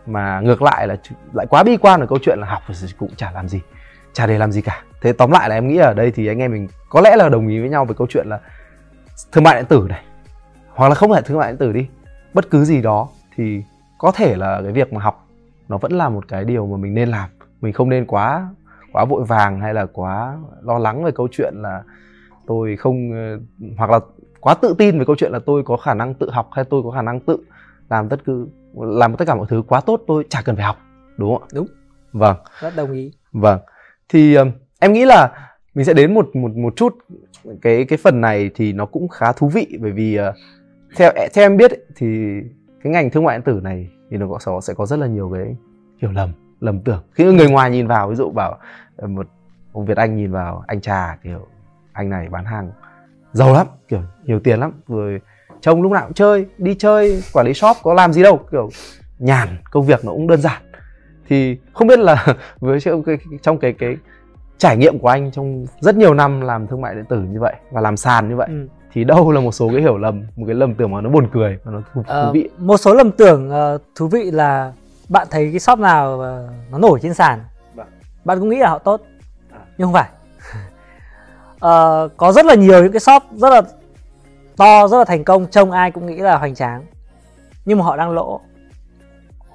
Mà 0.06 0.40
ngược 0.40 0.62
lại 0.62 0.86
là 0.86 0.96
lại 1.32 1.46
quá 1.50 1.62
bi 1.62 1.76
quan 1.76 2.00
về 2.00 2.06
câu 2.06 2.18
chuyện 2.22 2.38
là 2.40 2.46
học 2.46 2.62
thì 2.68 2.86
cũng 2.98 3.10
chả 3.16 3.30
làm 3.32 3.48
gì 3.48 3.60
chả 4.12 4.26
để 4.26 4.38
làm 4.38 4.52
gì 4.52 4.60
cả. 4.60 4.84
Thế 5.00 5.12
tóm 5.12 5.30
lại 5.30 5.48
là 5.48 5.54
em 5.54 5.68
nghĩ 5.68 5.76
ở 5.76 5.94
đây 5.94 6.10
thì 6.10 6.26
anh 6.26 6.38
em 6.38 6.52
mình 6.52 6.68
có 6.88 7.00
lẽ 7.00 7.16
là 7.16 7.28
đồng 7.28 7.48
ý 7.48 7.60
với 7.60 7.68
nhau 7.68 7.84
về 7.84 7.94
câu 7.98 8.06
chuyện 8.10 8.26
là 8.28 8.40
thương 9.32 9.44
mại 9.44 9.54
điện 9.54 9.64
tử 9.68 9.86
này. 9.88 10.04
Hoặc 10.68 10.88
là 10.88 10.94
không 10.94 11.10
phải 11.10 11.22
thương 11.22 11.38
mại 11.38 11.52
điện 11.52 11.58
tử 11.58 11.72
đi 11.72 11.86
bất 12.34 12.50
cứ 12.50 12.64
gì 12.64 12.82
đó 12.82 13.08
thì 13.36 13.62
có 13.98 14.12
thể 14.12 14.36
là 14.36 14.60
cái 14.62 14.72
việc 14.72 14.92
mà 14.92 15.00
học 15.00 15.26
nó 15.68 15.78
vẫn 15.78 15.92
là 15.92 16.08
một 16.08 16.28
cái 16.28 16.44
điều 16.44 16.66
mà 16.66 16.76
mình 16.76 16.94
nên 16.94 17.08
làm 17.08 17.28
mình 17.62 17.72
không 17.72 17.88
nên 17.88 18.06
quá 18.06 18.48
quá 18.92 19.04
vội 19.04 19.24
vàng 19.24 19.60
hay 19.60 19.74
là 19.74 19.86
quá 19.92 20.38
lo 20.62 20.78
lắng 20.78 21.04
về 21.04 21.10
câu 21.14 21.28
chuyện 21.32 21.54
là 21.56 21.82
tôi 22.46 22.76
không 22.76 23.12
ờ, 23.12 23.40
hoặc 23.76 23.90
là 23.90 23.98
quá 24.40 24.54
tự 24.54 24.74
tin 24.78 24.98
về 24.98 25.04
câu 25.04 25.16
chuyện 25.16 25.32
là 25.32 25.38
tôi 25.46 25.62
có 25.62 25.76
khả 25.76 25.94
năng 25.94 26.14
tự 26.14 26.30
học 26.30 26.48
hay 26.52 26.64
tôi 26.64 26.82
có 26.82 26.90
khả 26.90 27.02
năng 27.02 27.20
tự 27.20 27.38
làm 27.90 28.08
tất 28.08 28.20
cứ 28.24 28.48
làm 28.74 29.16
tất 29.16 29.24
cả 29.28 29.34
mọi 29.34 29.46
thứ 29.48 29.62
quá 29.68 29.80
tốt 29.80 30.00
tôi 30.06 30.24
chả 30.30 30.42
cần 30.42 30.56
phải 30.56 30.64
học 30.64 30.76
đúng 31.16 31.34
không 31.34 31.42
ạ? 31.42 31.48
Đúng. 31.54 31.66
Vâng. 32.12 32.36
Rất 32.60 32.76
đồng 32.76 32.92
ý. 32.92 33.12
Vâng. 33.32 33.60
Thì 34.08 34.34
um, 34.34 34.50
em 34.80 34.92
nghĩ 34.92 35.04
là 35.04 35.48
mình 35.74 35.84
sẽ 35.84 35.94
đến 35.94 36.14
một 36.14 36.36
một 36.36 36.50
một 36.56 36.76
chút 36.76 36.96
cái 37.62 37.84
cái 37.84 37.98
phần 38.02 38.20
này 38.20 38.50
thì 38.54 38.72
nó 38.72 38.86
cũng 38.86 39.08
khá 39.08 39.32
thú 39.32 39.48
vị 39.48 39.78
bởi 39.80 39.92
vì 39.92 40.18
uh, 40.18 40.34
theo 40.96 41.12
theo 41.34 41.44
em 41.44 41.56
biết 41.56 41.72
thì 41.96 42.40
cái 42.82 42.92
ngành 42.92 43.10
thương 43.10 43.24
mại 43.24 43.38
điện 43.38 43.44
tử 43.44 43.60
này 43.62 43.88
thì 44.10 44.16
nó 44.16 44.26
có 44.44 44.60
sẽ 44.60 44.74
có 44.74 44.86
rất 44.86 44.98
là 44.98 45.06
nhiều 45.06 45.32
cái 45.34 45.56
hiểu 45.98 46.12
lầm 46.12 46.32
lầm 46.62 46.80
tưởng. 46.80 47.02
Khi 47.12 47.24
người 47.24 47.50
ngoài 47.50 47.70
nhìn 47.70 47.86
vào 47.86 48.08
ví 48.08 48.14
dụ 48.16 48.30
bảo 48.30 48.58
ờ, 48.96 49.06
một 49.08 49.26
ông 49.72 49.86
Việt 49.86 49.96
Anh 49.96 50.16
nhìn 50.16 50.32
vào 50.32 50.64
anh 50.66 50.80
trà 50.80 51.16
kiểu 51.22 51.46
anh 51.92 52.10
này 52.10 52.28
bán 52.28 52.44
hàng 52.44 52.70
giàu 53.32 53.54
lắm 53.54 53.66
kiểu 53.88 54.00
nhiều 54.24 54.40
tiền 54.40 54.60
lắm 54.60 54.72
rồi 54.88 55.20
trông 55.60 55.82
lúc 55.82 55.92
nào 55.92 56.02
cũng 56.04 56.12
chơi 56.14 56.46
đi 56.58 56.74
chơi 56.74 57.22
quản 57.32 57.46
lý 57.46 57.54
shop 57.54 57.76
có 57.82 57.94
làm 57.94 58.12
gì 58.12 58.22
đâu 58.22 58.40
kiểu 58.52 58.68
nhàn 59.18 59.48
công 59.70 59.86
việc 59.86 60.04
nó 60.04 60.12
cũng 60.12 60.26
đơn 60.26 60.40
giản. 60.40 60.62
Thì 61.28 61.58
không 61.72 61.86
biết 61.88 61.98
là 61.98 62.26
với 62.60 62.80
trong 63.42 63.58
cái 63.58 63.72
cái 63.72 63.96
trải 64.58 64.76
nghiệm 64.76 64.98
của 64.98 65.08
anh 65.08 65.30
trong 65.32 65.66
rất 65.80 65.96
nhiều 65.96 66.14
năm 66.14 66.40
làm 66.40 66.66
thương 66.66 66.80
mại 66.80 66.94
điện 66.94 67.04
tử 67.08 67.20
như 67.20 67.40
vậy 67.40 67.54
và 67.72 67.80
làm 67.80 67.96
sàn 67.96 68.28
như 68.28 68.36
vậy 68.36 68.46
Ừ. 68.50 68.68
thì 68.92 69.04
đâu 69.04 69.30
là 69.32 69.40
một 69.40 69.52
số 69.52 69.68
cái 69.68 69.80
hiểu 69.80 69.98
lầm 69.98 70.22
một 70.36 70.44
cái 70.46 70.54
lầm 70.54 70.74
tưởng 70.74 70.90
mà 70.90 71.00
nó 71.00 71.10
buồn 71.10 71.28
cười 71.32 71.58
và 71.64 71.72
nó 71.72 71.82
thú, 71.94 72.02
Ờ, 72.06 72.26
thú 72.26 72.32
vị? 72.32 72.50
một 72.58 72.76
số 72.76 72.94
lầm 72.94 73.10
tưởng 73.10 73.50
ờ, 73.50 73.78
thú 73.94 74.08
vị 74.08 74.30
là 74.30 74.72
bạn 75.12 75.26
thấy 75.30 75.50
cái 75.50 75.60
shop 75.60 75.78
nào 75.78 76.22
nó 76.70 76.78
nổi 76.78 76.98
trên 77.02 77.14
sàn? 77.14 77.44
Vâng. 77.74 77.86
bạn 78.24 78.40
cũng 78.40 78.48
nghĩ 78.48 78.58
là 78.58 78.70
họ 78.70 78.78
tốt? 78.78 79.00
À. 79.52 79.58
nhưng 79.78 79.86
không 79.86 79.94
phải. 79.94 80.08
Ờ, 81.60 82.08
có 82.16 82.32
rất 82.32 82.46
là 82.46 82.54
nhiều 82.54 82.82
những 82.82 82.92
cái 82.92 83.00
shop 83.00 83.22
rất 83.32 83.50
là 83.50 83.62
to 84.56 84.88
rất 84.88 84.98
là 84.98 85.04
thành 85.04 85.24
công 85.24 85.46
trông 85.46 85.70
ai 85.70 85.90
cũng 85.90 86.06
nghĩ 86.06 86.16
là 86.16 86.38
hoành 86.38 86.54
tráng. 86.54 86.84
Nhưng 87.64 87.78
mà 87.78 87.84
họ 87.84 87.96
đang 87.96 88.10
lỗ. 88.10 88.40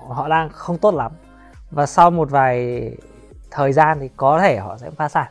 Họ 0.07 0.27
đang 0.27 0.49
không 0.49 0.77
tốt 0.77 0.93
lắm. 0.93 1.11
Và 1.71 1.85
sau 1.85 2.11
một 2.11 2.29
vài 2.31 2.91
thời 3.51 3.73
gian 3.73 3.97
thì 3.99 4.09
có 4.17 4.39
thể 4.39 4.57
họ 4.57 4.77
sẽ 4.77 4.89
phá 4.89 5.09
sản. 5.09 5.27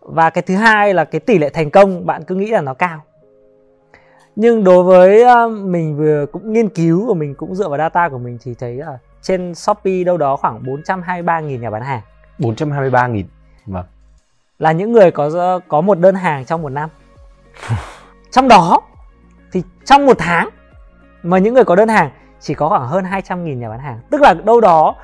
Và 0.00 0.30
cái 0.30 0.42
thứ 0.42 0.56
hai 0.56 0.94
là 0.94 1.04
cái 1.04 1.20
tỷ 1.20 1.38
lệ 1.38 1.50
thành 1.50 1.70
công 1.70 2.06
bạn 2.06 2.24
cứ 2.24 2.34
nghĩ 2.34 2.50
là 2.50 2.60
nó 2.60 2.74
cao 2.74 3.04
nhưng 4.36 4.64
đối 4.64 4.82
với 4.82 5.22
ờ, 5.22 5.48
mình 5.48 5.96
vừa 5.96 6.26
cũng 6.32 6.52
nghiên 6.52 6.68
cứu 6.68 7.08
và 7.08 7.14
mình 7.14 7.34
cũng 7.34 7.54
dựa 7.54 7.68
vào 7.68 7.78
data 7.78 8.08
của 8.08 8.18
mình 8.18 8.38
thì 8.42 8.54
thấy 8.54 8.74
là 8.74 8.98
trên 9.22 9.54
Shopee 9.54 10.04
đâu 10.04 10.16
đó 10.16 10.36
khoảng 10.36 10.62
423.000 10.62 11.58
nhà 11.58 11.70
bán 11.70 11.82
hàng 11.82 12.00
423 12.38 13.06
nghìn 13.06 13.26
vâng 13.66 13.84
là 14.62 14.72
những 14.72 14.92
người 14.92 15.10
có 15.10 15.60
có 15.68 15.80
một 15.80 15.98
đơn 15.98 16.14
hàng 16.14 16.44
trong 16.44 16.62
một 16.62 16.68
năm. 16.68 16.90
trong 18.30 18.48
đó 18.48 18.80
thì 19.52 19.62
trong 19.84 20.06
một 20.06 20.16
tháng 20.18 20.48
mà 21.22 21.38
những 21.38 21.54
người 21.54 21.64
có 21.64 21.76
đơn 21.76 21.88
hàng 21.88 22.10
chỉ 22.40 22.54
có 22.54 22.68
khoảng 22.68 22.88
hơn 22.88 23.04
200.000 23.04 23.54
nhà 23.54 23.68
bán 23.68 23.78
hàng. 23.78 24.00
Tức 24.10 24.20
là 24.20 24.34
đâu 24.34 24.60
đó 24.60 24.94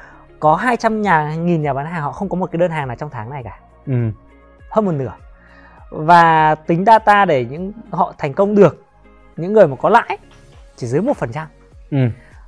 có 0.40 0.54
200 0.54 1.02
nhà 1.02 1.34
nghìn 1.34 1.62
nhà 1.62 1.72
bán 1.72 1.86
hàng 1.86 2.02
họ 2.02 2.12
không 2.12 2.28
có 2.28 2.36
một 2.36 2.50
cái 2.52 2.58
đơn 2.58 2.70
hàng 2.70 2.88
nào 2.88 2.96
trong 2.96 3.10
tháng 3.10 3.30
này 3.30 3.42
cả. 3.42 3.58
ừ. 3.86 4.10
hơn 4.70 4.84
một 4.84 4.92
nửa 4.92 5.12
và 5.90 6.54
tính 6.54 6.84
data 6.84 7.24
để 7.24 7.44
những 7.44 7.72
họ 7.90 8.12
thành 8.18 8.34
công 8.34 8.54
được 8.54 8.84
những 9.38 9.52
người 9.52 9.66
mà 9.66 9.76
có 9.76 9.88
lãi 9.88 10.18
chỉ 10.76 10.86
dưới 10.86 11.00
một 11.00 11.16
phần 11.16 11.32
trăm. 11.32 11.46
Ừ. 11.90 11.98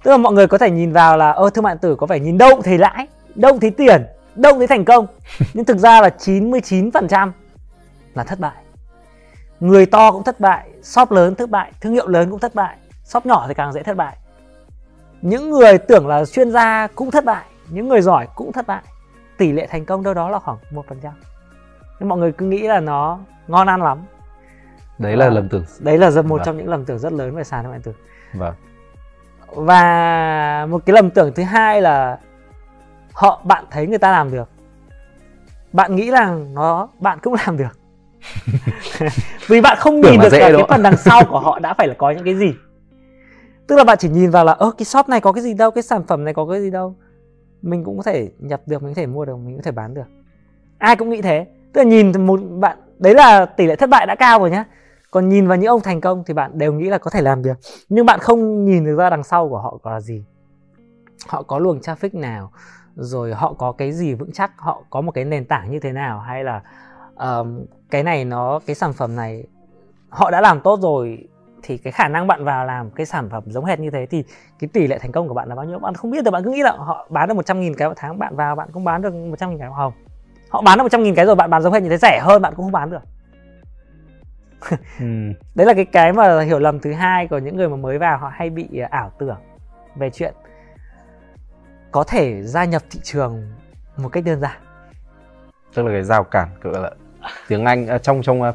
tức 0.03 0.11
là 0.11 0.17
mọi 0.17 0.33
người 0.33 0.47
có 0.47 0.59
thể 0.59 0.71
nhìn 0.71 0.93
vào 0.93 1.17
là 1.17 1.31
ơ 1.31 1.51
thương 1.51 1.65
mại 1.65 1.75
điện 1.75 1.79
tử 1.79 1.97
có 1.97 2.07
vẻ 2.07 2.19
nhìn 2.21 2.39
đâu 2.39 2.63
thấy 2.63 2.79
lãi 2.79 3.07
đâu 3.35 3.59
thấy 3.61 3.71
tiền 3.71 4.07
đâu 4.35 4.59
thấy 4.59 4.67
thành 4.67 4.85
công. 4.85 5.07
Nhưng 5.55 5.65
thực 5.65 5.79
ra 5.79 6.01
là 6.01 6.11
99 6.11 6.91
phần 6.91 7.09
trăm 7.09 7.33
là 8.15 8.25
thất 8.25 8.41
bại. 8.41 8.63
Người 9.61 9.87
to 9.87 10.13
cũng 10.13 10.25
thất 10.25 10.41
bại 10.41 10.69
shop 10.83 11.11
lớn 11.11 11.35
thất 11.35 11.51
bại 11.51 11.73
thương 11.81 11.93
hiệu 11.93 12.09
lớn 12.09 12.31
cũng 12.31 12.41
thất 12.41 12.55
bại 12.55 12.77
shop 13.05 13.27
nhỏ 13.27 13.45
thì 13.49 13.55
càng 13.55 13.73
dễ 13.73 13.83
thất 13.83 13.97
bại. 13.97 14.17
Những 15.23 15.51
người 15.51 15.79
tưởng 15.79 16.07
là 16.07 16.25
chuyên 16.25 16.51
gia 16.51 16.87
cũng 16.95 17.11
thất 17.11 17.25
bại 17.25 17.45
những 17.69 17.89
người 17.89 18.03
giỏi 18.03 18.27
cũng 18.35 18.53
thất 18.53 18.67
bại. 18.67 18.83
Tỷ 19.39 19.53
lệ 19.53 19.67
thành 19.71 19.85
công 19.85 20.03
đâu 20.03 20.15
đó 20.15 20.31
là 20.31 20.39
khoảng 20.39 20.59
một 20.71 20.85
phần 20.89 20.99
trăm. 21.03 21.13
Nhưng 22.01 22.09
mọi 22.09 22.19
người 22.19 22.33
cứ 22.33 22.47
nghĩ 22.47 22.63
là 22.63 22.81
nó 22.81 23.19
ngon 23.49 23.67
ăn 23.67 23.83
lắm 23.83 23.99
đấy 25.01 25.17
là 25.17 25.25
Ờ. 25.25 25.31
lầm 25.31 25.49
tưởng. 25.49 25.65
Đấy 25.81 25.99
là 25.99 26.11
một 26.11 26.23
Vâng. 26.37 26.43
trong 26.45 26.57
những 26.57 26.69
lầm 26.69 26.85
tưởng 26.85 26.99
rất 26.99 27.13
lớn 27.13 27.35
về 27.35 27.45
sàn 27.45 27.63
thương 27.63 27.71
mại 27.73 27.81
điện 27.85 27.93
tử. 27.95 28.01
Vâng. 28.39 28.55
Và 29.55 30.67
một 30.71 30.83
cái 30.87 30.95
lầm 30.95 31.11
tưởng 31.11 31.33
thứ 31.35 31.43
hai 31.43 31.83
là 31.83 32.19
họ 33.13 33.43
bạn 33.45 33.65
thấy 33.71 33.87
người 33.87 33.99
ta 33.99 34.13
làm 34.13 34.31
được. 34.31 34.49
Bạn 35.73 35.97
nghĩ 35.97 36.11
rằng 36.11 36.55
nó 36.55 36.89
bạn 36.99 37.19
cũng 37.23 37.35
làm 37.47 37.57
được. 37.57 37.79
Vì 39.49 39.61
bạn 39.61 39.77
không 39.81 40.01
nhìn 40.01 40.21
là 40.21 40.25
được 40.25 40.33
là 40.33 40.39
cái 40.39 40.53
không? 40.53 40.69
phần 40.69 40.83
đằng 40.83 40.97
sau 40.97 41.21
của 41.29 41.39
họ 41.45 41.59
đã 41.59 41.75
phải 41.75 41.89
là 41.89 41.95
có 41.99 42.11
những 42.11 42.25
cái 42.25 42.35
gì. 42.37 42.53
Tức 43.67 43.77
là 43.77 43.85
bạn 43.85 43.99
chỉ 43.99 44.09
nhìn 44.09 44.31
vào 44.31 44.45
là 44.45 44.53
ơ 44.53 44.71
cái 44.79 44.85
shop 44.85 45.09
này 45.09 45.21
có 45.21 45.33
cái 45.33 45.43
gì 45.43 45.55
đâu 45.55 45.71
cái 45.71 45.83
sản 45.83 46.03
phẩm 46.07 46.25
này 46.25 46.35
có 46.35 46.47
cái 46.51 46.61
gì 46.61 46.71
đâu. 46.71 46.97
Mình 47.63 47.85
cũng 47.85 47.97
có 47.97 48.03
thể 48.03 48.29
nhập 48.39 48.61
được 48.67 48.83
mình 48.83 48.95
có 48.95 49.01
thể 49.01 49.07
mua 49.07 49.25
được 49.25 49.37
mình 49.37 49.57
có 49.57 49.63
thể 49.63 49.71
bán 49.71 49.95
được. 49.95 50.07
Ai 50.79 50.97
cũng 50.97 51.11
nghĩ 51.11 51.23
thế. 51.23 51.47
Tức 51.73 51.81
là 51.85 51.89
nhìn 51.91 52.27
một 52.27 52.41
bạn 52.59 52.79
đấy 52.99 53.15
là 53.15 53.47
tỷ 53.47 53.67
lệ 53.67 53.77
thất 53.77 53.91
bại 53.91 54.07
đã 54.07 54.15
cao 54.15 54.39
rồi 54.39 54.51
nhá 54.51 54.65
còn 55.11 55.29
nhìn 55.29 55.49
vào 55.49 55.59
những 55.59 55.69
ông 55.69 55.81
thành 55.81 56.01
công 56.01 56.25
thì 56.27 56.35
bạn 56.35 56.59
đều 56.59 56.73
nghĩ 56.73 56.89
là 56.89 56.99
có 56.99 57.11
thể 57.11 57.23
làm 57.23 57.43
được. 57.43 57.55
Nhưng 57.89 58.07
bạn 58.07 58.19
không 58.21 58.65
nhìn 58.65 58.85
được 58.85 58.97
ra 58.97 59.11
đằng 59.11 59.25
sau 59.25 59.49
của 59.49 59.59
họ 59.59 59.79
có 59.83 59.91
là 59.91 60.01
gì. 60.01 60.25
Họ 61.29 61.43
có 61.43 61.59
luồng 61.59 61.79
traffic 61.79 62.21
nào 62.21 62.51
rồi 62.95 63.35
họ 63.35 63.53
có 63.53 63.73
cái 63.73 63.93
gì 63.93 64.15
vững 64.15 64.33
chắc 64.33 64.53
họ 64.57 64.83
có 64.91 65.01
một 65.01 65.13
cái 65.13 65.25
nền 65.25 65.45
tảng 65.45 65.71
như 65.71 65.81
thế 65.81 65.93
nào 65.93 66.21
hay 66.21 66.45
là 66.45 66.63
um, 67.17 67.67
cái 67.91 68.03
này 68.03 68.25
nó 68.25 68.61
cái 68.67 68.77
sản 68.77 68.93
phẩm 68.93 69.17
này 69.17 69.45
họ 70.09 70.31
đã 70.31 70.41
làm 70.41 70.61
tốt 70.61 70.81
rồi 70.81 71.29
thì 71.63 71.79
cái 71.79 71.93
khả 71.93 72.09
năng 72.09 72.27
bạn 72.27 72.45
vào 72.45 72.67
làm 72.67 72.91
cái 72.91 73.07
sản 73.07 73.31
phẩm 73.31 73.45
giống 73.47 73.65
hệt 73.65 73.81
như 73.81 73.91
thế 73.91 74.07
thì 74.07 74.25
cái 74.59 74.71
tỷ 74.73 74.87
lệ 74.87 74.99
thành 74.99 75.13
công 75.13 75.29
của 75.29 75.35
bạn 75.35 75.49
là 75.49 75.55
bao 75.55 75.65
nhiêu? 75.65 75.79
Bạn 75.79 75.95
không 75.95 76.11
biết 76.11 76.25
được 76.25 76.31
bạn 76.31 76.45
cứ 76.45 76.51
nghĩ 76.51 76.63
là 76.63 76.73
họ 76.73 77.07
bán 77.11 77.29
được 77.29 77.35
100.000 77.35 77.75
cái 77.75 77.89
một 77.89 77.95
tháng 77.97 78.19
bạn 78.19 78.37
vào 78.37 78.57
bạn 78.57 78.69
cũng 78.73 78.85
bán 78.85 79.03
được 79.03 79.13
100.000 79.13 79.59
cái 79.59 79.69
không 79.77 79.93
họ 80.49 80.63
bán 80.63 80.79
được 80.79 80.85
100.000 80.85 81.15
cái 81.15 81.27
rồi 81.27 81.35
bạn 81.35 81.51
bán 81.51 81.63
giống 81.63 81.73
hệt 81.73 81.83
như 81.83 81.89
thế 81.89 81.97
rẻ 81.97 82.21
hơn 82.23 82.43
bạn 82.43 82.55
cũng 82.57 82.65
không 82.65 82.73
bán 82.73 82.91
được 82.91 83.03
ừ. 85.01 85.07
đấy 85.55 85.67
là 85.67 85.75
cái 85.75 85.85
cái 85.85 86.13
mà 86.13 86.41
hiểu 86.41 86.59
lầm 86.59 86.81
thứ 86.81 86.93
hai 86.93 87.29
của 87.29 87.39
những 87.39 87.57
người 87.57 87.69
mà 87.69 87.77
mới 87.77 87.99
vào 87.99 88.19
họ 88.19 88.33
hay 88.35 88.51
bị 88.51 88.79
à, 88.79 88.89
ảo 88.91 89.13
tưởng 89.19 89.39
về 89.97 90.11
chuyện 90.11 90.35
có 91.93 92.05
thể 92.05 92.43
gia 92.43 92.65
nhập 92.65 92.83
thị 92.91 93.01
trường 93.03 93.43
một 93.97 94.09
cách 94.09 94.25
đơn 94.25 94.41
giản. 94.41 94.61
Tức 95.75 95.83
là 95.83 95.93
cái 95.93 96.03
rào 96.03 96.25
cản 96.25 96.49
gọi 96.63 96.83
là 96.83 96.91
tiếng 97.49 97.65
Anh 97.65 97.87
à, 97.87 97.99
trong 97.99 98.23
trong 98.23 98.43
uh, 98.43 98.55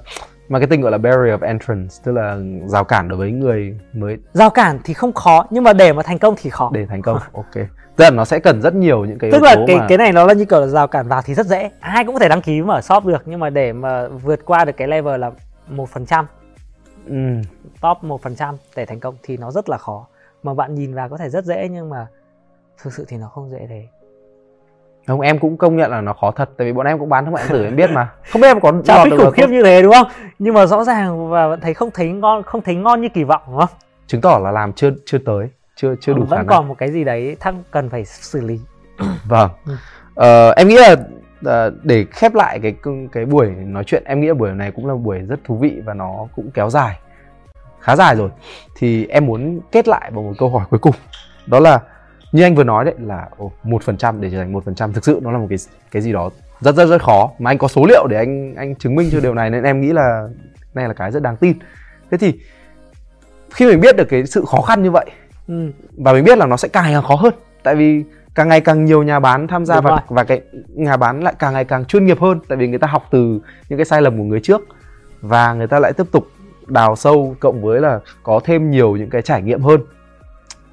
marketing 0.50 0.82
gọi 0.82 0.92
là 0.92 0.98
barrier 0.98 1.40
of 1.40 1.48
entrance 1.48 1.96
tức 2.04 2.12
là 2.12 2.38
rào 2.66 2.84
cản 2.84 3.08
đối 3.08 3.18
với 3.18 3.32
người 3.32 3.80
mới. 3.94 4.18
Giao 4.34 4.50
cản 4.50 4.80
thì 4.84 4.94
không 4.94 5.14
khó 5.14 5.46
nhưng 5.50 5.64
mà 5.64 5.74
để 5.74 5.94
mà 5.94 6.04
thành 6.04 6.20
công 6.20 6.36
thì 6.38 6.50
khó. 6.50 6.72
Để 6.74 6.86
thành 6.86 7.02
công 7.02 7.18
ok. 7.34 7.54
Tức 7.96 8.04
là 8.04 8.10
nó 8.10 8.26
sẽ 8.26 8.40
cần 8.40 8.62
rất 8.62 8.76
nhiều 8.76 9.06
những 9.06 9.18
cái 9.20 9.32
tức 9.32 9.38
yếu 9.38 9.46
là 9.46 9.56
tố 9.56 9.66
cái 9.68 9.78
mà 9.78 9.86
cái 9.90 9.98
này 9.98 10.12
nó 10.12 10.26
là 10.26 10.34
như 10.34 10.46
kiểu 10.46 10.62
là 10.62 10.68
rào 10.68 10.88
cản 10.88 11.08
vào 11.08 11.22
thì 11.26 11.34
rất 11.34 11.46
dễ. 11.46 11.70
Ai 11.80 12.06
cũng 12.06 12.16
có 12.16 12.20
thể 12.20 12.30
đăng 12.30 12.42
ký 12.42 12.62
mở 12.62 12.82
shop 12.82 13.06
được 13.06 13.24
nhưng 13.26 13.40
mà 13.40 13.50
để 13.50 13.74
mà 13.74 14.08
vượt 14.08 14.46
qua 14.46 14.66
được 14.66 14.78
cái 14.78 14.88
level 14.88 15.20
là 15.20 15.32
một 15.68 15.90
phần 15.90 16.06
trăm. 16.06 16.26
Ừ. 17.08 17.42
top 17.82 18.04
một 18.04 18.22
phần 18.22 18.36
trăm 18.36 18.56
để 18.76 18.86
thành 18.86 19.00
công 19.00 19.16
thì 19.24 19.38
nó 19.38 19.52
rất 19.52 19.70
là 19.70 19.78
khó. 19.78 20.08
Mà 20.44 20.54
bạn 20.54 20.76
nhìn 20.76 20.94
vào 20.94 21.10
có 21.10 21.18
thể 21.18 21.30
rất 21.30 21.46
dễ 21.46 21.70
nhưng 21.72 21.90
mà 21.90 22.08
thực 22.82 22.94
sự 22.94 23.06
thì 23.08 23.18
nó 23.18 23.28
không 23.28 23.52
dễ 23.52 23.66
thế. 23.70 23.88
Không 25.08 25.22
em 25.22 25.40
cũng 25.40 25.58
công 25.58 25.78
nhận 25.78 25.92
là 25.92 26.02
nó 26.02 26.14
khó 26.14 26.32
thật 26.32 26.50
tại 26.58 26.68
vì 26.68 26.74
bọn 26.74 26.86
em 26.86 27.00
cũng 27.00 27.10
bán 27.10 27.26
thương 27.26 27.34
mại 27.34 27.44
điện 27.44 27.52
tử 27.52 27.66
em 27.66 27.76
biết 27.76 27.90
mà. 27.92 28.12
Không 28.32 28.42
biết 28.42 28.48
em 28.48 28.60
có 28.60 28.72
được 28.72 29.18
khủng 29.18 29.32
khiếp 29.32 29.50
như 29.50 29.64
thế 29.64 29.82
đúng 29.82 29.94
không? 29.94 30.08
Nhưng 30.40 30.54
mà 30.54 30.66
rõ 30.66 30.84
ràng 30.84 31.30
và 31.30 31.56
thấy 31.56 31.74
không 31.74 31.92
thấy 31.92 32.10
ngon 32.10 32.44
không 32.44 32.62
thấy 32.62 32.76
ngon 32.76 33.02
như 33.02 33.10
kỳ 33.10 33.24
vọng 33.24 33.42
đúng 33.48 33.60
không? 33.60 33.70
Chứng 34.08 34.22
tỏ 34.22 34.40
là 34.44 34.52
làm 34.52 34.74
chưa 34.74 34.92
chưa 35.06 35.18
tới 35.18 35.50
chưa 35.76 35.96
chưa 36.02 36.14
đủ 36.14 36.22
khả 36.22 36.30
vẫn 36.30 36.38
năng. 36.38 36.48
còn 36.48 36.68
một 36.68 36.78
cái 36.78 36.92
gì 36.92 37.04
đấy 37.04 37.38
thăng 37.40 37.64
cần 37.72 37.90
phải 37.90 38.06
xử 38.06 38.42
lý. 38.42 38.60
Vâng. 39.28 39.50
Ừ. 39.66 39.74
Ờ, 40.16 40.52
em 40.52 40.68
nghĩ 40.68 40.78
là 40.78 40.96
ờ, 41.46 41.72
để 41.84 42.06
khép 42.12 42.36
lại 42.36 42.60
cái 42.60 42.76
cái 43.12 43.26
buổi 43.26 43.48
nói 43.48 43.84
chuyện 43.84 44.04
em 44.06 44.22
nghĩ 44.22 44.28
là 44.28 44.34
buổi 44.34 44.52
này 44.52 44.72
cũng 44.72 44.88
là 44.88 44.96
buổi 44.96 45.20
rất 45.20 45.40
thú 45.44 45.58
vị 45.58 45.82
và 45.86 45.94
nó 45.94 46.28
cũng 46.36 46.52
kéo 46.54 46.70
dài 46.70 47.00
khá 47.86 47.96
dài 47.96 48.16
rồi. 48.16 48.30
Thì 48.76 49.08
em 49.08 49.26
muốn 49.26 49.60
kết 49.72 49.88
lại 49.88 50.12
bằng 50.12 50.26
một 50.26 50.34
câu 50.38 50.50
hỏi 50.50 50.66
cuối 50.70 50.80
cùng. 50.80 50.96
Đó 51.48 51.60
là 51.60 51.80
như 52.32 52.44
anh 52.44 52.56
vừa 52.56 52.64
nói 52.64 52.86
đấy 52.86 52.94
là 53.00 53.26
một 53.64 53.84
phần 53.84 53.98
trăm 53.98 54.22
để 54.22 54.30
trở 54.32 54.38
thành 54.38 54.54
một 54.54 54.66
phần 54.66 54.76
trăm 54.76 54.94
thực 54.94 55.06
sự 55.06 55.20
nó 55.24 55.32
là 55.32 55.38
một 55.38 55.48
cái 55.50 55.58
cái 55.92 56.02
gì 56.02 56.14
đó 56.14 56.30
rất 56.60 56.76
rất 56.76 56.86
rất 56.86 57.04
khó 57.04 57.32
mà 57.40 57.52
anh 57.52 57.58
có 57.58 57.68
số 57.68 57.86
liệu 57.90 58.08
để 58.10 58.18
anh 58.18 58.56
anh 58.56 58.76
chứng 58.76 58.96
minh 58.96 59.10
cho 59.12 59.20
điều 59.20 59.34
này 59.34 59.50
nên 59.50 59.64
em 59.64 59.82
nghĩ 59.82 59.94
là 59.94 60.28
này 60.74 60.88
là 60.88 60.94
cái 60.94 61.12
rất 61.12 61.24
đáng 61.24 61.38
tin. 61.38 61.58
Thế 62.12 62.18
thì 62.18 62.40
khi 63.54 63.66
mình 63.66 63.80
biết 63.82 63.98
được 63.98 64.06
cái 64.10 64.26
sự 64.26 64.46
khó 64.48 64.62
khăn 64.62 64.84
như 64.84 64.92
vậy 64.92 65.06
ừ. 65.48 65.72
và 65.98 66.14
mình 66.14 66.24
biết 66.24 66.38
là 66.38 66.46
nó 66.46 66.58
sẽ 66.58 66.68
càng 66.68 67.04
khó 67.04 67.16
hơn 67.16 67.34
tại 67.64 67.76
vì 67.76 68.04
càng 68.36 68.50
ngày 68.50 68.62
càng 68.62 68.86
nhiều 68.86 69.04
nhà 69.04 69.20
bán 69.20 69.48
tham 69.48 69.66
gia 69.66 69.76
Đúng 69.76 69.84
và 69.84 69.90
rồi. 69.90 70.00
và 70.08 70.24
cái 70.24 70.42
nhà 70.68 70.98
bán 70.98 71.24
lại 71.24 71.34
càng 71.40 71.54
ngày 71.54 71.66
càng 71.66 71.86
chuyên 71.86 72.06
nghiệp 72.06 72.20
hơn 72.20 72.40
tại 72.48 72.58
vì 72.58 72.68
người 72.68 72.80
ta 72.80 72.88
học 72.88 73.08
từ 73.12 73.40
những 73.70 73.80
cái 73.80 73.86
sai 73.86 74.02
lầm 74.02 74.18
của 74.18 74.24
người 74.24 74.40
trước 74.44 74.62
và 75.22 75.54
người 75.54 75.68
ta 75.68 75.80
lại 75.80 75.94
tiếp 75.94 76.08
tục 76.12 76.28
đào 76.68 76.96
sâu 76.96 77.36
cộng 77.40 77.62
với 77.62 77.82
là 77.82 78.00
có 78.24 78.40
thêm 78.44 78.72
nhiều 78.72 78.96
những 78.96 79.10
cái 79.10 79.22
trải 79.22 79.42
nghiệm 79.42 79.62
hơn. 79.62 79.82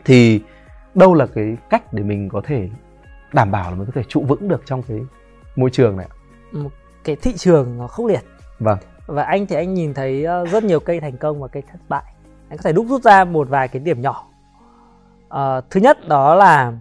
Thì 0.04 0.40
đâu 0.94 1.14
là 1.14 1.26
cái 1.26 1.56
cách 1.70 1.92
để 1.92 2.02
mình 2.02 2.28
có 2.28 2.40
thể 2.44 2.68
đảm 3.32 3.50
bảo 3.50 3.70
là 3.70 3.76
mình 3.76 3.86
có 3.86 3.92
thể 3.94 4.02
trụ 4.08 4.24
vững 4.28 4.48
được 4.48 4.62
trong 4.66 4.82
cái 4.82 5.00
môi 5.56 5.70
trường 5.70 5.96
này 5.96 6.06
một 6.52 6.72
cái 7.04 7.16
thị 7.16 7.32
trường 7.36 7.78
nó 7.78 7.86
khốc 7.86 8.06
liệt. 8.06 8.22
Vâng. 8.58 8.78
Và 9.06 9.22
anh 9.22 9.46
thì 9.46 9.56
anh 9.56 9.74
nhìn 9.74 9.94
thấy 9.94 10.24
ờ, 10.24 10.46
rất 10.46 10.64
nhiều 10.64 10.80
cây 10.80 11.00
thành 11.00 11.16
công 11.16 11.42
và 11.42 11.48
cây 11.48 11.62
thất 11.72 11.78
bại. 11.88 12.14
Anh 12.48 12.58
có 12.58 12.62
thể 12.62 12.72
đúc 12.72 12.86
rút 12.88 13.02
ra 13.02 13.24
một 13.24 13.48
vài 13.48 13.68
cái 13.68 13.80
điểm 13.80 14.00
nhỏ. 14.00 14.26
Ờ, 15.28 15.60
thứ 15.70 15.80
nhất 15.80 16.08
đó 16.08 16.34
là 16.34 16.72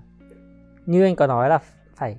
như 0.85 1.03
anh 1.03 1.15
có 1.15 1.27
nói 1.27 1.49
là 1.49 1.59
phải 1.95 2.17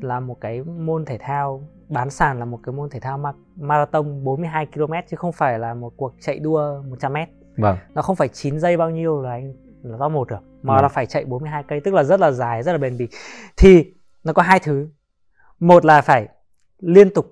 là 0.00 0.20
một 0.20 0.40
cái 0.40 0.62
môn 0.62 1.04
thể 1.04 1.18
thao 1.18 1.62
bán 1.88 2.10
sàn 2.10 2.38
là 2.38 2.44
một 2.44 2.60
cái 2.62 2.72
môn 2.72 2.90
thể 2.90 3.00
thao 3.00 3.18
ma- 3.18 3.32
marathon 3.56 4.24
42 4.24 4.66
km 4.66 4.92
chứ 5.08 5.16
không 5.16 5.32
phải 5.32 5.58
là 5.58 5.74
một 5.74 5.92
cuộc 5.96 6.14
chạy 6.20 6.38
đua 6.38 6.82
100 6.88 7.12
m 7.12 7.16
vâng. 7.56 7.76
Nó 7.94 8.02
không 8.02 8.16
phải 8.16 8.28
9 8.28 8.60
giây 8.60 8.76
bao 8.76 8.90
nhiêu 8.90 9.22
là 9.22 9.30
anh 9.30 9.52
là 9.82 9.98
top 10.00 10.12
một 10.12 10.28
được 10.28 10.38
mà 10.62 10.76
Ừ. 10.76 10.82
là 10.82 10.88
phải 10.88 11.06
chạy 11.06 11.24
42 11.24 11.62
cây 11.62 11.80
tức 11.80 11.94
là 11.94 12.02
rất 12.04 12.20
là 12.20 12.30
dài 12.30 12.62
rất 12.62 12.72
là 12.72 12.78
bền 12.78 12.96
bỉ. 12.98 13.08
Thì 13.56 13.94
nó 14.24 14.32
có 14.32 14.42
hai 14.42 14.58
thứ. 14.60 14.88
Một 15.60 15.84
là 15.84 16.00
phải 16.00 16.28
liên 16.80 17.10
tục 17.14 17.26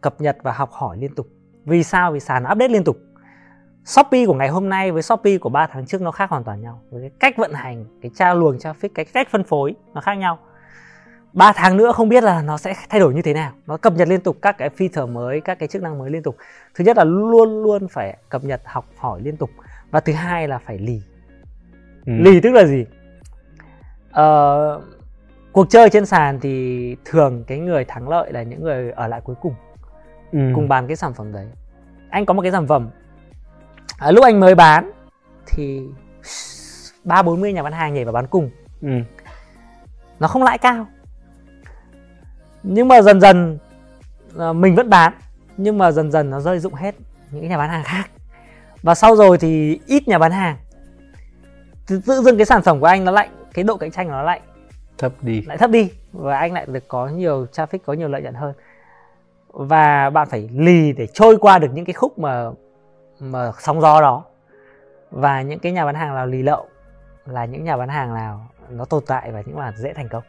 cập 0.00 0.20
nhật 0.20 0.36
và 0.42 0.52
học 0.52 0.70
hỏi 0.72 0.96
liên 0.98 1.14
tục. 1.14 1.26
Vì 1.64 1.82
sao? 1.82 2.12
Vì 2.12 2.20
sàn 2.20 2.42
update 2.42 2.68
liên 2.68 2.84
tục 2.84 2.96
Shopee 3.84 4.26
của 4.26 4.34
ngày 4.34 4.48
hôm 4.48 4.68
nay 4.68 4.92
với 4.92 5.02
Shopee 5.02 5.38
của 5.38 5.48
3 5.48 5.66
tháng 5.66 5.86
trước 5.86 6.02
nó 6.02 6.10
khác 6.10 6.30
hoàn 6.30 6.44
toàn 6.44 6.62
nhau. 6.62 6.80
Với 6.90 7.00
cái 7.00 7.10
cách 7.20 7.36
vận 7.36 7.52
hành 7.52 7.84
cái 8.02 8.10
trao 8.14 8.34
luồng 8.34 8.56
traffic 8.56 8.88
cái 8.94 9.04
cách 9.04 9.28
phân 9.30 9.44
phối 9.44 9.74
nó 9.94 10.00
khác 10.00 10.14
nhau. 10.14 10.38
3 11.32 11.52
tháng 11.52 11.76
nữa 11.76 11.92
không 11.92 12.08
biết 12.08 12.24
là 12.24 12.42
nó 12.42 12.58
sẽ 12.58 12.74
thay 12.88 13.00
đổi 13.00 13.14
như 13.14 13.22
thế 13.22 13.34
nào. 13.34 13.52
Nó 13.66 13.76
cập 13.76 13.92
nhật 13.92 14.08
liên 14.08 14.20
tục 14.20 14.36
các 14.42 14.58
cái 14.58 14.70
feature 14.76 15.12
mới 15.12 15.40
các 15.40 15.58
cái 15.58 15.68
chức 15.68 15.82
năng 15.82 15.98
mới 15.98 16.10
liên 16.10 16.22
tục. 16.22 16.36
Thứ 16.74 16.84
nhất 16.84 16.96
là 16.96 17.04
luôn 17.04 17.62
luôn 17.62 17.88
phải 17.88 18.16
cập 18.28 18.44
nhật 18.44 18.60
học 18.64 18.84
hỏi 18.96 19.20
liên 19.22 19.36
tục. 19.36 19.50
Và 19.90 20.00
thứ 20.00 20.12
hai 20.12 20.48
là 20.48 20.58
phải 20.58 20.78
lì. 20.78 21.02
Ừ. 22.06 22.12
lì 22.12 22.40
tức 22.40 22.50
là 22.50 22.64
gì? 22.64 22.86
Ờ, 24.10 24.80
cuộc 25.52 25.70
chơi 25.70 25.90
trên 25.90 26.06
sàn 26.06 26.40
thì 26.40 26.96
thường 27.04 27.44
cái 27.46 27.58
người 27.58 27.84
thắng 27.84 28.08
lợi 28.08 28.32
là 28.32 28.42
những 28.42 28.62
người 28.62 28.90
ở 28.90 29.08
lại 29.08 29.20
cuối 29.24 29.36
cùng. 29.42 29.54
Ừ. 30.32 30.38
cùng 30.54 30.68
bán 30.68 30.86
cái 30.86 30.96
sản 30.96 31.14
phẩm 31.14 31.32
đấy. 31.32 31.46
Anh 32.10 32.26
có 32.26 32.34
một 32.34 32.42
cái 32.42 32.52
sản 32.52 32.66
phẩm 32.66 32.90
à, 33.98 34.10
lúc 34.10 34.24
anh 34.24 34.40
mới 34.40 34.54
bán 34.54 34.90
thì 35.46 35.82
ba 37.04 37.22
bốn 37.22 37.40
mươi 37.40 37.52
nhà 37.52 37.62
bán 37.62 37.72
hàng 37.72 37.94
nhảy 37.94 38.04
vào 38.04 38.12
bán 38.12 38.26
cùng. 38.26 38.50
Ừ. 38.82 38.88
nó 40.18 40.28
không 40.28 40.42
lãi 40.42 40.58
cao. 40.58 40.86
Nhưng 42.62 42.88
mà 42.88 43.02
dần 43.02 43.20
dần 43.20 43.58
à, 44.38 44.52
mình 44.52 44.74
vẫn 44.74 44.90
bán 44.90 45.12
nhưng 45.56 45.78
mà 45.78 45.90
dần 45.90 46.10
dần 46.10 46.30
nó 46.30 46.40
rơi 46.40 46.58
dụng 46.58 46.74
hết 46.74 46.94
những 47.30 47.48
nhà 47.48 47.58
bán 47.58 47.70
hàng 47.70 47.84
khác. 47.84 48.10
Và 48.82 48.94
sau 48.94 49.16
rồi 49.16 49.38
thì 49.38 49.80
ít 49.86 50.08
nhà 50.08 50.18
bán 50.18 50.32
hàng. 50.32 50.56
Tự 51.86 52.00
dưng 52.22 52.36
cái 52.36 52.46
sản 52.46 52.62
phẩm 52.62 52.80
của 52.80 52.86
anh 52.86 53.04
nó 53.04 53.12
lại 53.12 53.28
cái 53.54 53.64
độ 53.64 53.76
cạnh 53.76 53.90
tranh 53.90 54.08
nó 54.08 54.22
lại 54.22 54.40
thấp 54.98 55.12
đi. 55.20 55.42
Lại 55.42 55.58
thấp 55.58 55.70
đi 55.70 55.90
và 56.12 56.38
anh 56.38 56.52
lại 56.52 56.66
được 56.68 56.88
có 56.88 57.08
nhiều 57.08 57.46
traffic 57.52 57.78
có 57.86 57.92
nhiều 57.92 58.08
lợi 58.08 58.22
nhuận 58.22 58.34
hơn. 58.34 58.54
Và 59.48 60.10
bạn 60.10 60.28
phải 60.30 60.48
lì 60.52 60.92
để 60.92 61.06
trôi 61.06 61.36
qua 61.36 61.58
được 61.58 61.68
những 61.72 61.84
cái 61.84 61.94
khúc 61.94 62.18
mà 62.18 62.50
mà 63.32 63.52
sóng 63.58 63.80
gió 63.80 64.00
đó 64.00 64.24
và 65.10 65.42
những 65.42 65.58
cái 65.58 65.72
nhà 65.72 65.84
bán 65.84 65.94
hàng 65.94 66.14
nào 66.14 66.26
lì 66.26 66.42
lậu 66.42 66.66
là 67.26 67.44
những 67.44 67.64
nhà 67.64 67.76
bán 67.76 67.88
hàng 67.88 68.14
nào 68.14 68.48
nó 68.70 68.84
tồn 68.84 69.02
tại 69.06 69.30
và 69.32 69.42
những 69.46 69.56
bạn 69.56 69.74
dễ 69.76 69.92
thành 69.92 70.08
công 70.08 70.22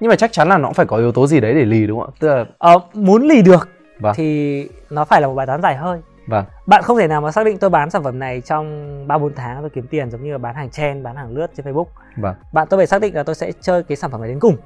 nhưng 0.00 0.08
mà 0.08 0.16
chắc 0.16 0.32
chắn 0.32 0.48
là 0.48 0.58
nó 0.58 0.68
cũng 0.68 0.74
phải 0.74 0.86
có 0.86 0.96
yếu 0.96 1.12
tố 1.12 1.26
gì 1.26 1.40
đấy 1.40 1.54
để 1.54 1.64
lì 1.64 1.86
đúng 1.86 2.00
không 2.00 2.10
ạ 2.14 2.16
tức 2.20 2.28
là 2.28 2.44
ờ, 2.58 2.78
muốn 2.94 3.22
lì 3.22 3.42
được 3.42 3.68
vâng. 4.00 4.14
thì 4.16 4.68
nó 4.90 5.04
phải 5.04 5.20
là 5.20 5.26
một 5.26 5.34
bài 5.34 5.46
toán 5.46 5.62
dài 5.62 5.76
hơi 5.76 6.00
vâng. 6.26 6.44
bạn 6.66 6.82
không 6.82 6.98
thể 6.98 7.08
nào 7.08 7.20
mà 7.20 7.32
xác 7.32 7.46
định 7.46 7.58
tôi 7.58 7.70
bán 7.70 7.90
sản 7.90 8.04
phẩm 8.04 8.18
này 8.18 8.40
trong 8.40 9.08
ba 9.08 9.18
bốn 9.18 9.34
tháng 9.34 9.60
tôi 9.60 9.70
kiếm 9.70 9.86
tiền 9.86 10.10
giống 10.10 10.24
như 10.24 10.32
là 10.32 10.38
bán 10.38 10.54
hàng 10.54 10.70
chen 10.70 11.02
bán 11.02 11.16
hàng 11.16 11.36
lướt 11.36 11.46
trên 11.56 11.66
facebook 11.66 11.86
vâng. 12.16 12.34
bạn 12.52 12.66
tôi 12.70 12.78
phải 12.78 12.86
xác 12.86 13.00
định 13.00 13.14
là 13.14 13.22
tôi 13.22 13.34
sẽ 13.34 13.52
chơi 13.60 13.82
cái 13.82 13.96
sản 13.96 14.10
phẩm 14.10 14.20
này 14.20 14.30
đến 14.30 14.40
cùng 14.40 14.56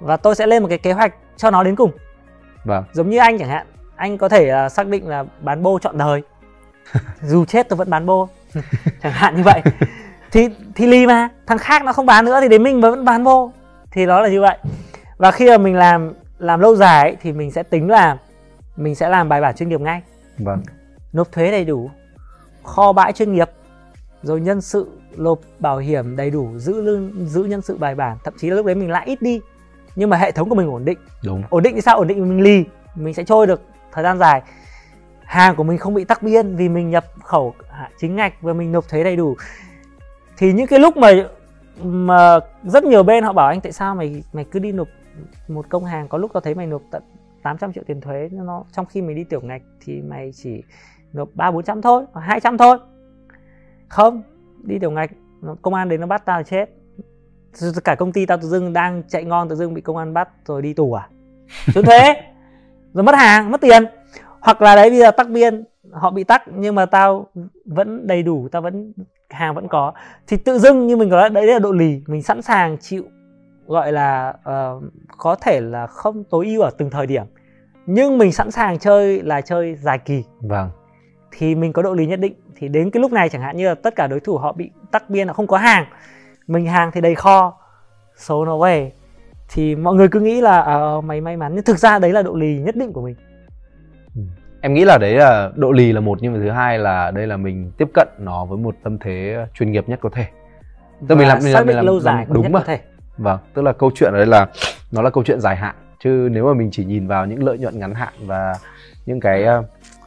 và 0.00 0.16
tôi 0.16 0.34
sẽ 0.34 0.46
lên 0.46 0.62
một 0.62 0.68
cái 0.68 0.78
kế 0.78 0.92
hoạch 0.92 1.14
cho 1.36 1.50
nó 1.50 1.62
đến 1.62 1.76
cùng 1.76 1.90
vâng. 2.64 2.84
giống 2.92 3.10
như 3.10 3.18
anh 3.18 3.38
chẳng 3.38 3.48
hạn 3.48 3.66
anh 3.96 4.18
có 4.18 4.28
thể 4.28 4.64
uh, 4.66 4.72
xác 4.72 4.86
định 4.86 5.08
là 5.08 5.24
bán 5.40 5.62
bô 5.62 5.78
chọn 5.78 5.98
đời 5.98 6.22
dù 7.22 7.44
chết 7.44 7.68
tôi 7.68 7.76
vẫn 7.76 7.90
bán 7.90 8.06
bô. 8.06 8.28
Chẳng 9.02 9.12
hạn 9.12 9.36
như 9.36 9.42
vậy. 9.42 9.62
Thì 10.32 10.48
thì 10.74 10.86
lì 10.86 11.06
mà 11.06 11.28
thằng 11.46 11.58
khác 11.58 11.84
nó 11.84 11.92
không 11.92 12.06
bán 12.06 12.24
nữa 12.24 12.40
thì 12.40 12.48
đến 12.48 12.62
mình 12.62 12.80
vẫn 12.80 13.04
bán 13.04 13.24
bô. 13.24 13.50
Thì 13.90 14.06
nó 14.06 14.20
là 14.20 14.28
như 14.28 14.40
vậy. 14.40 14.58
Và 15.16 15.30
khi 15.30 15.50
mà 15.50 15.58
mình 15.58 15.74
làm 15.74 16.12
làm 16.38 16.60
lâu 16.60 16.76
dài 16.76 17.02
ấy, 17.02 17.16
thì 17.22 17.32
mình 17.32 17.50
sẽ 17.50 17.62
tính 17.62 17.90
là 17.90 18.16
mình 18.76 18.94
sẽ 18.94 19.08
làm 19.08 19.28
bài 19.28 19.40
bản 19.40 19.54
chuyên 19.54 19.68
nghiệp 19.68 19.80
ngay. 19.80 20.02
Vâng. 20.38 20.62
Nộp 21.12 21.32
thuế 21.32 21.50
đầy 21.50 21.64
đủ 21.64 21.90
kho 22.62 22.92
bãi 22.92 23.12
chuyên 23.12 23.32
nghiệp 23.32 23.50
rồi 24.22 24.40
nhân 24.40 24.60
sự 24.60 24.88
nộp 25.16 25.40
bảo 25.58 25.78
hiểm 25.78 26.16
đầy 26.16 26.30
đủ 26.30 26.58
giữ 26.58 26.80
lương 26.80 27.26
giữ 27.26 27.44
nhân 27.44 27.62
sự 27.62 27.76
bài 27.76 27.94
bản. 27.94 28.18
Thậm 28.24 28.34
chí 28.38 28.50
là 28.50 28.56
lúc 28.56 28.66
đấy 28.66 28.74
mình 28.74 28.90
lại 28.90 29.06
ít 29.06 29.22
đi 29.22 29.40
nhưng 29.96 30.10
mà 30.10 30.16
hệ 30.16 30.32
thống 30.32 30.48
của 30.48 30.54
mình 30.54 30.70
ổn 30.70 30.84
định. 30.84 30.98
Đúng. 31.24 31.42
Ổn 31.50 31.62
định 31.62 31.74
thì 31.74 31.80
sao? 31.80 31.96
Ổn 31.96 32.08
định 32.08 32.28
mình 32.28 32.40
lì 32.40 32.64
mình 32.94 33.14
sẽ 33.14 33.24
trôi 33.24 33.46
được 33.46 33.62
thời 33.92 34.04
gian 34.04 34.18
dài 34.18 34.42
hàng 35.24 35.56
của 35.56 35.64
mình 35.64 35.78
không 35.78 35.94
bị 35.94 36.04
tắc 36.04 36.22
biên 36.22 36.56
vì 36.56 36.68
mình 36.68 36.90
nhập 36.90 37.04
khẩu 37.22 37.54
chính 37.98 38.16
ngạch 38.16 38.42
và 38.42 38.52
mình 38.52 38.72
nộp 38.72 38.88
thuế 38.88 39.04
đầy 39.04 39.16
đủ. 39.16 39.36
Thì 40.36 40.52
những 40.52 40.66
cái 40.66 40.78
lúc 40.78 40.96
mà 40.96 41.10
mà 41.82 42.38
rất 42.62 42.84
nhiều 42.84 43.02
bên 43.02 43.24
họ 43.24 43.32
bảo 43.32 43.48
anh, 43.48 43.60
tại 43.60 43.72
sao 43.72 43.94
mày 43.94 44.22
mày 44.32 44.44
cứ 44.44 44.58
đi 44.58 44.72
nộp 44.72 44.88
một 45.48 45.66
công 45.68 45.84
hàng, 45.84 46.08
có 46.08 46.18
lúc 46.18 46.32
tao 46.34 46.40
thấy 46.40 46.54
mày 46.54 46.66
nộp 46.66 46.82
tận 46.90 47.02
800 47.42 47.72
triệu 47.72 47.84
tiền 47.86 48.00
thuế 48.00 48.28
nó, 48.32 48.64
trong 48.72 48.86
khi 48.86 49.02
mình 49.02 49.16
đi 49.16 49.24
tiểu 49.24 49.40
ngạch 49.40 49.62
thì 49.80 50.02
mày 50.02 50.30
chỉ 50.34 50.62
nộp 51.12 51.28
ba, 51.34 51.50
bốn 51.50 51.64
trăm 51.64 51.82
thôi, 51.82 52.04
hoặc 52.12 52.20
hai 52.20 52.40
trăm 52.40 52.58
thôi. 52.58 52.78
Không, 53.88 54.22
đi 54.62 54.78
tiểu 54.78 54.90
ngạch 54.90 55.10
công 55.62 55.74
an 55.74 55.88
đến 55.88 56.00
nó 56.00 56.06
bắt 56.06 56.22
tao 56.24 56.42
chết. 56.42 56.70
Cả 57.84 57.94
công 57.94 58.12
ty 58.12 58.26
tao 58.26 58.38
tự 58.38 58.48
dưng 58.48 58.72
đang 58.72 59.02
chạy 59.08 59.24
ngon, 59.24 59.48
tự 59.48 59.56
dưng 59.56 59.74
bị 59.74 59.80
công 59.80 59.96
an 59.96 60.14
bắt 60.14 60.28
rồi 60.46 60.62
đi 60.62 60.74
tù 60.74 60.92
à? 60.92 61.08
Trốn 61.74 61.84
thuế, 61.84 62.14
rồi 62.94 63.04
mất 63.04 63.14
hàng, 63.14 63.50
mất 63.50 63.60
tiền 63.60 63.84
hoặc 64.44 64.62
là 64.62 64.76
đấy 64.76 64.90
bây 64.90 64.98
giờ 64.98 65.10
tắc 65.10 65.28
biên 65.30 65.64
họ 65.92 66.10
bị 66.10 66.24
tắc 66.24 66.42
nhưng 66.48 66.74
mà 66.74 66.86
tao 66.86 67.26
vẫn 67.64 68.06
đầy 68.06 68.22
đủ 68.22 68.48
tao 68.52 68.62
vẫn 68.62 68.92
hàng 69.30 69.54
vẫn 69.54 69.68
có. 69.68 69.92
Thì 70.26 70.36
tự 70.36 70.58
dưng 70.58 70.86
như 70.86 70.96
mình 70.96 71.08
nói 71.08 71.30
đấy 71.30 71.46
là 71.46 71.58
độ 71.58 71.72
lì 71.72 72.02
mình 72.06 72.22
sẵn 72.22 72.42
sàng 72.42 72.78
chịu 72.78 73.02
gọi 73.66 73.92
là 73.92 74.34
uh, 74.38 74.82
có 75.18 75.34
thể 75.34 75.60
là 75.60 75.86
không 75.86 76.24
tối 76.24 76.46
ưu 76.46 76.62
ở 76.62 76.70
từng 76.78 76.90
thời 76.90 77.06
điểm. 77.06 77.24
Nhưng 77.86 78.18
mình 78.18 78.32
sẵn 78.32 78.50
sàng 78.50 78.78
chơi 78.78 79.22
là 79.22 79.40
chơi 79.40 79.74
dài 79.74 79.98
kỳ. 79.98 80.24
Vâng. 80.40 80.70
Thì 81.30 81.54
mình 81.54 81.72
có 81.72 81.82
độ 81.82 81.94
lì 81.94 82.06
nhất 82.06 82.20
định. 82.20 82.34
Thì 82.56 82.68
đến 82.68 82.90
cái 82.90 83.00
lúc 83.00 83.12
này 83.12 83.28
chẳng 83.28 83.42
hạn 83.42 83.56
như 83.56 83.68
là 83.68 83.74
tất 83.74 83.96
cả 83.96 84.06
đối 84.06 84.20
thủ 84.20 84.36
họ 84.36 84.52
bị 84.52 84.70
tắc 84.90 85.10
biên 85.10 85.26
là 85.26 85.32
không 85.32 85.46
có 85.46 85.56
hàng. 85.56 85.86
Mình 86.46 86.66
hàng 86.66 86.90
thì 86.94 87.00
đầy 87.00 87.14
kho 87.14 87.58
số 88.16 88.44
nó 88.44 88.58
về. 88.58 88.92
Thì 89.48 89.76
mọi 89.76 89.94
người 89.94 90.08
cứ 90.08 90.20
nghĩ 90.20 90.40
là 90.40 90.76
uh, 90.76 91.04
mày 91.04 91.20
may 91.20 91.36
mắn. 91.36 91.52
Nhưng 91.54 91.64
thực 91.64 91.78
ra 91.78 91.98
đấy 91.98 92.12
là 92.12 92.22
độ 92.22 92.34
lì 92.34 92.58
nhất 92.58 92.76
định 92.76 92.92
của 92.92 93.02
mình. 93.02 93.14
Em 94.64 94.74
nghĩ 94.74 94.84
là 94.84 94.98
đấy 94.98 95.14
là 95.14 95.50
độ 95.54 95.72
lì 95.72 95.92
là 95.92 96.00
một 96.00 96.18
nhưng 96.20 96.32
mà 96.32 96.38
thứ 96.42 96.50
hai 96.50 96.78
là 96.78 97.10
đây 97.10 97.26
là 97.26 97.36
mình 97.36 97.70
tiếp 97.78 97.88
cận 97.94 98.08
nó 98.18 98.44
với 98.44 98.58
một 98.58 98.76
tâm 98.82 98.98
thế 98.98 99.46
chuyên 99.54 99.72
nghiệp 99.72 99.88
nhất 99.88 99.98
có 100.02 100.08
thể. 100.12 100.26
Tức 101.08 101.14
mình 101.14 101.28
làm 101.28 101.38
mình 101.44 101.52
làm, 101.52 101.66
mình 101.66 101.76
làm 101.76 101.86
lâu 101.86 102.00
dài 102.00 102.26
đúng 102.28 102.52
mà. 102.52 102.60
thể. 102.66 102.80
vâng 103.18 103.38
tức 103.54 103.62
là 103.62 103.72
câu 103.72 103.90
chuyện 103.94 104.12
ở 104.12 104.16
đây 104.16 104.26
là 104.26 104.48
nó 104.92 105.02
là 105.02 105.10
câu 105.10 105.24
chuyện 105.24 105.40
dài 105.40 105.56
hạn. 105.56 105.74
Chứ 106.04 106.28
nếu 106.32 106.46
mà 106.46 106.54
mình 106.54 106.68
chỉ 106.72 106.84
nhìn 106.84 107.06
vào 107.06 107.26
những 107.26 107.44
lợi 107.44 107.58
nhuận 107.58 107.78
ngắn 107.78 107.94
hạn 107.94 108.12
và 108.26 108.54
những 109.06 109.20
cái 109.20 109.44
uh, 109.58 109.64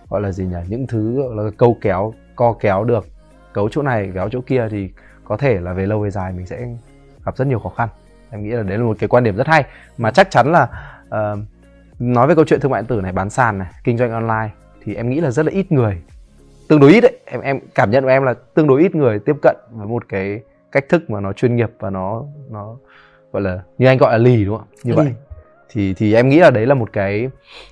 gọi 0.10 0.22
là 0.22 0.32
gì 0.32 0.46
nhỉ? 0.46 0.58
Những 0.68 0.88
thứ 0.88 1.22
gọi 1.22 1.46
là 1.46 1.52
câu 1.58 1.78
kéo 1.82 2.14
co 2.36 2.54
kéo 2.60 2.84
được 2.84 3.08
cấu 3.54 3.70
chỗ 3.70 3.82
này 3.82 4.12
kéo 4.14 4.30
chỗ 4.30 4.42
kia 4.42 4.68
thì 4.72 4.90
có 5.24 5.38
thể 5.38 5.60
là 5.60 5.74
về 5.74 5.86
lâu 5.86 6.00
về 6.00 6.10
dài 6.10 6.32
mình 6.32 6.46
sẽ 6.46 6.68
gặp 7.26 7.38
rất 7.38 7.48
nhiều 7.48 7.60
khó 7.60 7.70
khăn. 7.70 7.90
Em 8.32 8.44
nghĩ 8.44 8.50
là 8.50 8.64
đấy 8.64 8.78
là 8.78 8.84
một 8.84 8.98
cái 9.00 9.08
quan 9.08 9.24
điểm 9.24 9.36
rất 9.36 9.48
hay. 9.48 9.64
Mà 9.98 10.12
chắc 10.12 10.32
chắn 10.32 10.52
là 10.52 10.68
uh, 11.08 11.40
nói 12.00 12.28
về 12.28 12.36
câu 12.36 12.46
chuyện 12.46 12.60
thương 12.60 12.72
mại 12.72 12.82
điện 12.82 12.88
tử 12.88 13.02
này 13.02 13.12
bán 13.12 13.30
sàn 13.30 13.58
này 13.58 13.68
kinh 13.84 13.98
doanh 13.98 14.12
online 14.12 14.50
thì 14.84 14.96
em 14.96 15.10
nghĩ 15.10 15.22
là 15.22 15.32
rất 15.32 15.46
là 15.46 15.52
ít 15.52 15.72
người 15.72 16.02
tương 16.68 16.80
đối 16.80 16.92
ít 16.92 17.02
đấy. 17.02 17.18
Em 17.26 17.42
em 17.42 17.60
cảm 17.76 17.92
nhận 17.92 18.04
của 18.04 18.10
em 18.10 18.24
là 18.24 18.34
tương 18.54 18.68
đối 18.68 18.82
ít 18.82 18.96
người 18.96 19.20
tiếp 19.20 19.36
cận 19.42 19.56
với 19.72 19.88
một 19.88 20.04
cái 20.10 20.42
cách 20.72 20.86
thức 20.90 21.10
mà 21.10 21.20
nó 21.20 21.34
chuyên 21.34 21.56
nghiệp 21.56 21.70
và 21.80 21.90
nó 21.90 22.24
nó 22.52 22.76
gọi 23.32 23.42
là 23.42 23.60
như 23.78 23.88
anh 23.88 23.98
gọi 23.98 24.12
là 24.12 24.18
lì 24.18 24.46
đúng 24.46 24.58
không? 24.58 24.68
Như 24.84 24.94
vậy. 24.94 25.14
Thì 25.70 25.94
thì 25.94 26.14
em 26.14 26.30
nghĩ 26.30 26.40
là 26.40 26.50
đấy 26.50 26.66
là 26.66 26.74
một 26.74 26.94
cái 26.94 27.30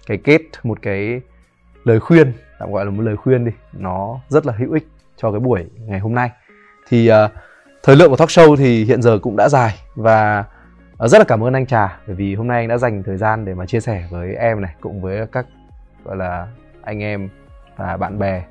cái 0.08 0.18
kết 0.18 0.42
một 0.64 0.82
cái 0.82 1.22
lời 1.84 2.00
khuyên 2.00 2.34
tạm 2.60 2.72
gọi 2.72 2.86
là 2.86 2.92
một 2.92 3.02
lời 3.02 3.18
khuyên 3.18 3.46
đi. 3.46 3.52
Nó 3.74 4.20
rất 4.30 4.46
là 4.46 4.54
hữu 4.58 4.74
ích 4.74 4.88
cho 5.18 5.32
cái 5.32 5.40
buổi 5.40 5.66
ngày 5.80 6.00
hôm 6.00 6.16
nay. 6.16 6.30
Thì 6.88 7.12
uh, 7.12 7.32
thời 7.84 7.96
lượng 7.96 8.10
của 8.10 8.18
talk 8.18 8.30
show 8.30 8.56
thì 8.56 8.86
hiện 8.86 9.02
giờ 9.02 9.20
cũng 9.22 9.36
đã 9.36 9.50
dài 9.50 9.76
và 9.96 10.44
Ờ, 10.98 11.08
rất 11.08 11.18
là 11.18 11.26
cảm 11.26 11.44
ơn 11.44 11.54
anh 11.54 11.66
Trà, 11.66 12.00
bởi 12.08 12.16
vì 12.16 12.36
hôm 12.36 12.48
nay 12.48 12.62
anh 12.62 12.68
đã 12.68 12.78
dành 12.78 13.04
thời 13.04 13.18
gian 13.18 13.46
để 13.46 13.54
mà 13.54 13.66
chia 13.66 13.80
sẻ 13.80 14.08
với 14.10 14.36
em 14.36 14.62
này, 14.62 14.76
cũng 14.82 15.02
với 15.02 15.28
các, 15.32 15.46
gọi 16.06 16.16
là, 16.16 16.48
anh 16.82 17.04
em 17.04 17.30
và 17.78 17.98
bạn 17.98 18.20
bè 18.20 18.44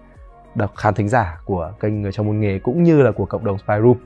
đọc 0.54 0.72
khán 0.76 0.94
thính 0.94 1.08
giả 1.08 1.38
của 1.44 1.72
kênh 1.80 2.02
người 2.02 2.12
trong 2.12 2.26
môn 2.26 2.40
nghề, 2.40 2.58
cũng 2.58 2.82
như 2.82 3.02
là 3.02 3.12
của 3.12 3.26
cộng 3.26 3.44
đồng 3.44 3.58
Spy 3.58 3.74
Room, 3.82 3.96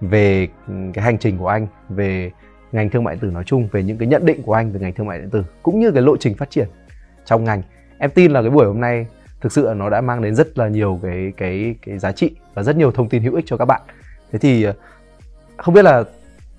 về 0.00 0.48
cái 0.66 1.04
hành 1.04 1.18
trình 1.18 1.38
của 1.38 1.48
anh, 1.48 1.66
về 1.88 2.30
ngành 2.72 2.90
thương 2.90 3.04
mại 3.04 3.14
điện 3.14 3.20
tử 3.20 3.30
nói 3.30 3.44
chung, 3.44 3.68
về 3.72 3.82
những 3.82 3.98
cái 3.98 4.08
nhận 4.08 4.26
định 4.26 4.42
của 4.42 4.52
anh 4.52 4.72
về 4.72 4.80
ngành 4.80 4.92
thương 4.92 5.06
mại 5.06 5.18
điện 5.18 5.30
tử, 5.30 5.44
cũng 5.62 5.80
như 5.80 5.90
cái 5.90 6.02
lộ 6.02 6.16
trình 6.16 6.34
phát 6.34 6.50
triển 6.50 6.68
trong 7.24 7.44
ngành. 7.44 7.62
Em 7.98 8.10
tin 8.10 8.32
là 8.32 8.42
cái 8.42 8.50
buổi 8.50 8.66
hôm 8.66 8.80
nay 8.80 9.06
thực 9.40 9.52
sự 9.52 9.72
nó 9.76 9.90
đã 9.90 10.00
mang 10.00 10.22
đến 10.22 10.34
rất 10.34 10.58
là 10.58 10.68
nhiều 10.68 11.00
cái 11.02 11.32
cái 11.36 11.74
cái 11.86 11.98
giá 11.98 12.12
trị 12.12 12.36
và 12.54 12.62
rất 12.62 12.76
nhiều 12.76 12.92
thông 12.92 13.08
tin 13.08 13.22
hữu 13.22 13.34
ích 13.34 13.44
cho 13.46 13.56
các 13.56 13.64
bạn. 13.64 13.80
Thế 14.32 14.38
thì 14.38 14.62
ờ, 14.62 14.72
không 15.56 15.74
biết 15.74 15.84
là 15.84 16.04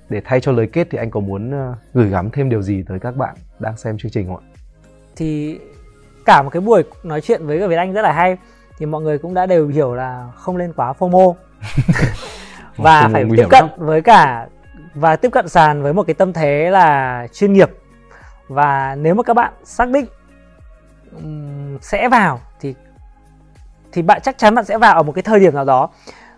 để 0.10 0.22
thay 0.26 0.41
cho 0.41 0.52
lời 0.52 0.68
kết 0.73 0.88
thì 0.91 0.98
anh 0.98 1.11
có 1.11 1.19
muốn 1.19 1.52
ờ, 1.52 1.76
gửi 1.94 2.10
gắm 2.10 2.30
thêm 2.31 2.49
điều 2.49 2.61
gì 2.61 2.84
tới 2.88 2.99
các 2.99 3.15
bạn 3.15 3.36
đang 3.60 3.77
xem 3.77 3.98
chương 3.98 4.11
trình 4.11 4.27
không 4.27 4.38
ạ? 4.38 4.45
Thì 5.15 5.60
cả 6.26 6.41
một 6.41 6.49
cái 6.49 6.61
buổi 6.61 6.84
nói 7.03 7.22
chuyện 7.22 7.48
với 7.48 7.68
Việt 7.68 7.76
Anh 7.76 7.94
rất 7.94 8.02
là 8.02 8.11
hay. 8.11 8.38
Thì 8.77 8.86
mọi 8.86 9.02
người 9.02 9.18
cũng 9.18 9.34
đã 9.34 9.45
đều 9.45 9.68
hiểu 9.68 9.95
là 9.95 10.27
không 10.36 10.57
lên 10.57 10.73
quá 10.73 10.94
FOMO. 10.99 11.34
Và 12.77 13.10
phải 13.14 13.26
tiếp 13.38 13.45
cận 13.49 13.65
lắm. 13.65 13.69
với 13.77 14.02
cả 14.02 14.48
và 14.94 15.15
tiếp 15.15 15.30
cận 15.31 15.49
sàn 15.49 15.81
với 15.81 15.94
một 15.94 16.03
cái 16.03 16.14
tâm 16.14 16.34
thế 16.34 16.69
là 16.72 17.27
chuyên 17.34 17.53
nghiệp. 17.53 17.69
Và 18.48 18.95
nếu 18.95 19.15
mà 19.15 19.23
các 19.23 19.34
bạn 19.34 19.53
xác 19.64 19.90
định 19.90 20.06
sẽ 21.81 22.10
vào 22.10 22.40
thì 22.60 22.76
thì 23.91 24.02
bạn 24.02 24.22
chắc 24.23 24.38
chắn 24.38 24.56
bạn 24.56 24.65
sẽ 24.65 24.77
vào 24.77 24.95
ở 24.95 25.03
một 25.03 25.11
cái 25.11 25.22
thời 25.22 25.40
điểm 25.40 25.56
nào 25.56 25.65
đó. 25.65 25.90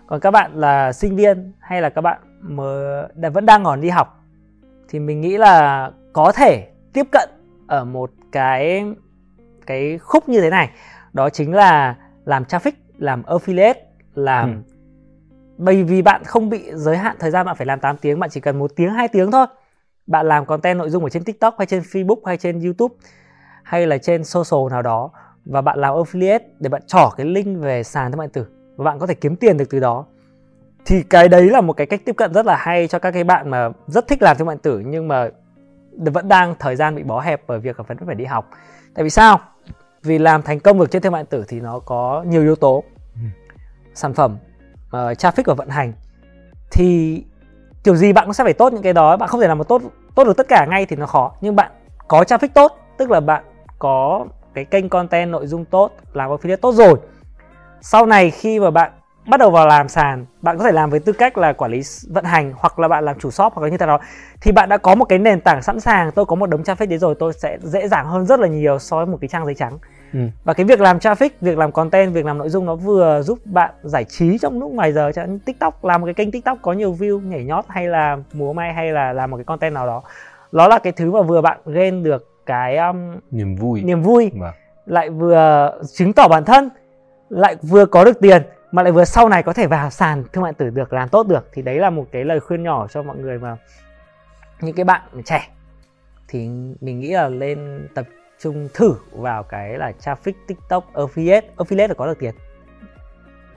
Còn 0.06 0.20
các 0.20 0.30
bạn 0.30 0.52
là 0.54 0.92
sinh 0.92 1.16
viên 1.16 1.52
hay 1.60 1.80
là 1.80 1.90
các 1.90 2.00
bạn 2.00 2.18
mà 2.42 3.30
vẫn 3.32 3.46
đang 3.46 3.64
còn 3.64 3.80
đi 3.80 3.88
học. 3.88 4.24
Thì 4.88 4.98
mình 4.98 5.20
nghĩ 5.20 5.38
là 5.38 5.90
có 6.12 6.32
thể 6.32 6.68
tiếp 6.92 7.06
cận 7.12 7.28
ở 7.66 7.84
một 7.84 8.10
cái 8.32 8.84
cái 9.66 9.98
khúc 9.98 10.28
như 10.28 10.40
thế 10.40 10.50
này. 10.50 10.70
Đó 11.12 11.30
chính 11.30 11.54
là 11.54 11.96
làm 12.24 12.42
traffic 12.42 12.72
làm 12.98 13.22
affiliate 13.22 13.74
làm 14.14 14.50
ừ. 14.50 14.74
bởi 15.56 15.82
vì 15.82 16.02
bạn 16.02 16.24
không 16.24 16.48
bị 16.48 16.70
giới 16.74 16.96
hạn 16.96 17.16
thời 17.20 17.30
gian 17.30 17.46
bạn 17.46 17.56
phải 17.56 17.66
làm 17.66 17.80
8 17.80 17.96
tiếng 17.96 18.20
bạn 18.20 18.30
chỉ 18.30 18.40
cần 18.40 18.58
một 18.58 18.70
tiếng 18.76 18.90
hai 18.90 19.08
tiếng 19.08 19.30
thôi. 19.30 19.46
Bạn 20.06 20.26
làm 20.26 20.46
content 20.46 20.78
nội 20.78 20.90
dung 20.90 21.04
ở 21.04 21.10
trên 21.10 21.24
tiktok 21.24 21.54
hay 21.58 21.66
trên 21.66 21.82
facebook 21.82 22.20
hay 22.24 22.36
trên 22.36 22.60
youtube 22.60 22.94
hay 23.62 23.86
là 23.86 23.98
trên 23.98 24.24
social 24.24 24.70
nào 24.70 24.82
đó 24.82 25.10
và 25.44 25.60
bạn 25.60 25.78
làm 25.78 25.94
affiliate 25.94 26.40
để 26.58 26.68
bạn 26.68 26.82
trỏ 26.86 27.10
cái 27.16 27.26
link 27.26 27.62
về 27.62 27.82
sàn 27.82 28.12
thương 28.12 28.18
mại 28.18 28.26
điện 28.26 28.32
tử 28.32 28.46
và 28.76 28.84
bạn 28.84 28.98
có 28.98 29.06
thể 29.06 29.14
kiếm 29.14 29.36
tiền 29.36 29.56
được 29.56 29.70
từ 29.70 29.80
đó 29.80 30.06
thì 30.84 31.02
cái 31.02 31.28
đấy 31.28 31.50
là 31.50 31.60
một 31.60 31.72
cái 31.72 31.86
cách 31.86 32.00
tiếp 32.04 32.16
cận 32.16 32.34
rất 32.34 32.46
là 32.46 32.56
hay 32.56 32.88
cho 32.88 32.98
các 32.98 33.10
cái 33.10 33.24
bạn 33.24 33.50
mà 33.50 33.68
rất 33.86 34.08
thích 34.08 34.22
làm 34.22 34.36
thương 34.36 34.46
mại 34.46 34.56
điện 34.56 34.62
tử 34.62 34.82
nhưng 34.86 35.08
mà 35.08 35.28
vẫn 35.98 36.28
đang 36.28 36.54
thời 36.58 36.76
gian 36.76 36.94
bị 36.94 37.02
bó 37.02 37.20
hẹp 37.20 37.42
bởi 37.46 37.58
việc 37.58 37.76
vẫn 37.88 37.96
phải 38.06 38.14
đi 38.14 38.24
học. 38.24 38.50
Tại 38.94 39.04
vì 39.04 39.10
sao? 39.10 39.40
Vì 40.02 40.18
làm 40.18 40.42
thành 40.42 40.60
công 40.60 40.78
được 40.78 40.90
trên 40.90 41.02
thương 41.02 41.12
mại 41.12 41.22
điện 41.22 41.28
tử 41.30 41.44
thì 41.48 41.60
nó 41.60 41.78
có 41.78 42.24
nhiều 42.26 42.42
yếu 42.42 42.56
tố. 42.56 42.84
Ừ. 43.14 43.20
sản 43.94 44.14
phẩm 44.14 44.36
uh, 44.86 44.92
traffic 44.92 45.42
và 45.46 45.54
vận 45.54 45.68
hành. 45.68 45.92
Thì 46.70 47.24
kiểu 47.84 47.96
gì 47.96 48.12
bạn 48.12 48.24
cũng 48.24 48.34
sẽ 48.34 48.44
phải 48.44 48.52
tốt 48.52 48.72
những 48.72 48.82
cái 48.82 48.92
đó 48.92 49.16
bạn 49.16 49.28
không 49.28 49.40
thể 49.40 49.48
làm 49.48 49.58
một 49.58 49.68
tốt 49.68 49.82
tốt 50.14 50.24
được 50.24 50.36
tất 50.36 50.48
cả 50.48 50.66
ngay 50.66 50.86
thì 50.86 50.96
nó 50.96 51.06
khó. 51.06 51.32
Nhưng 51.40 51.56
bạn 51.56 51.70
có 52.08 52.22
traffic 52.22 52.48
tốt 52.54 52.78
tức 52.96 53.10
là 53.10 53.20
bạn 53.20 53.44
có 53.78 54.26
cái 54.54 54.64
kênh 54.64 54.88
content 54.88 55.30
nội 55.30 55.46
dung 55.46 55.64
tốt 55.64 55.90
làm 56.12 56.30
affiliate 56.30 56.56
tốt 56.56 56.74
rồi. 56.74 56.94
Sau 57.80 58.06
này 58.06 58.30
khi 58.30 58.60
mà 58.60 58.70
bạn 58.70 58.92
bắt 59.26 59.40
đầu 59.40 59.50
vào 59.50 59.66
làm 59.66 59.88
sàn 59.88 60.26
bạn 60.42 60.58
có 60.58 60.64
thể 60.64 60.72
làm 60.72 60.90
với 60.90 61.00
tư 61.00 61.12
cách 61.12 61.38
là 61.38 61.52
quản 61.52 61.70
lý 61.70 61.82
vận 62.08 62.24
hành 62.24 62.52
hoặc 62.56 62.78
là 62.78 62.88
bạn 62.88 63.04
làm 63.04 63.18
chủ 63.18 63.30
shop 63.30 63.52
hoặc 63.52 63.62
là 63.62 63.68
như 63.68 63.76
thế 63.76 63.86
nào 63.86 64.00
thì 64.40 64.52
bạn 64.52 64.68
đã 64.68 64.76
có 64.76 64.94
một 64.94 65.04
cái 65.04 65.18
nền 65.18 65.40
tảng 65.40 65.62
sẵn 65.62 65.80
sàng 65.80 66.10
tôi 66.12 66.24
có 66.24 66.36
một 66.36 66.46
đống 66.46 66.62
traffic 66.62 66.88
đấy 66.88 66.98
rồi 66.98 67.14
tôi 67.18 67.32
sẽ 67.32 67.58
dễ 67.62 67.88
dàng 67.88 68.06
hơn 68.06 68.26
rất 68.26 68.40
là 68.40 68.48
nhiều 68.48 68.78
so 68.78 68.96
với 68.96 69.06
một 69.06 69.18
cái 69.20 69.28
trang 69.28 69.44
giấy 69.44 69.54
trắng 69.54 69.78
ừ. 70.12 70.18
và 70.44 70.54
cái 70.54 70.66
việc 70.66 70.80
làm 70.80 70.98
traffic 70.98 71.28
việc 71.40 71.58
làm 71.58 71.72
content 71.72 72.12
việc 72.12 72.24
làm 72.24 72.38
nội 72.38 72.48
dung 72.48 72.66
nó 72.66 72.74
vừa 72.74 73.22
giúp 73.22 73.38
bạn 73.44 73.70
giải 73.82 74.04
trí 74.04 74.38
trong 74.38 74.60
lúc 74.60 74.72
ngoài 74.72 74.92
giờ 74.92 75.12
cho 75.14 75.22
tiktok 75.44 75.84
làm 75.84 76.00
một 76.00 76.04
cái 76.04 76.14
kênh 76.14 76.30
tiktok 76.30 76.58
có 76.62 76.72
nhiều 76.72 76.96
view 77.00 77.20
nhảy 77.20 77.44
nhót 77.44 77.64
hay 77.68 77.88
là 77.88 78.16
múa 78.32 78.52
may 78.52 78.72
hay 78.72 78.92
là 78.92 79.12
làm 79.12 79.30
một 79.30 79.36
cái 79.36 79.44
content 79.44 79.74
nào 79.74 79.86
đó 79.86 80.02
đó 80.52 80.68
là 80.68 80.78
cái 80.78 80.92
thứ 80.92 81.10
mà 81.12 81.22
vừa 81.22 81.40
bạn 81.40 81.58
gain 81.66 82.02
được 82.02 82.28
cái 82.46 82.76
um, 82.76 83.16
niềm 83.30 83.56
vui 83.56 83.82
niềm 83.82 84.02
vui 84.02 84.30
vâng. 84.34 84.52
lại 84.86 85.10
vừa 85.10 85.72
chứng 85.92 86.12
tỏ 86.12 86.28
bản 86.28 86.44
thân 86.44 86.70
lại 87.28 87.56
vừa 87.62 87.86
có 87.86 88.04
được 88.04 88.20
tiền 88.20 88.42
mà 88.72 88.82
lại 88.82 88.92
vừa 88.92 89.04
sau 89.04 89.28
này 89.28 89.42
có 89.42 89.52
thể 89.52 89.66
vào 89.66 89.90
sàn 89.90 90.24
thương 90.32 90.42
mại 90.42 90.52
tử 90.52 90.70
được 90.70 90.92
làm 90.92 91.08
tốt 91.08 91.26
được 91.26 91.48
thì 91.52 91.62
đấy 91.62 91.78
là 91.78 91.90
một 91.90 92.06
cái 92.12 92.24
lời 92.24 92.40
khuyên 92.40 92.62
nhỏ 92.62 92.86
cho 92.88 93.02
mọi 93.02 93.16
người 93.16 93.38
mà. 93.38 93.56
Những 94.60 94.76
cái 94.76 94.84
bạn 94.84 95.02
trẻ 95.24 95.48
thì 96.28 96.38
mình 96.80 97.00
nghĩ 97.00 97.12
là 97.12 97.28
lên 97.28 97.88
tập 97.94 98.06
trung 98.40 98.68
thử 98.74 98.94
vào 99.12 99.42
cái 99.42 99.78
là 99.78 99.92
traffic 100.00 100.32
tiktok 100.46 100.92
affiliate. 100.94 101.42
Affiliate 101.56 101.88
là 101.88 101.94
có 101.94 102.06
được 102.06 102.18
tiền. 102.18 102.34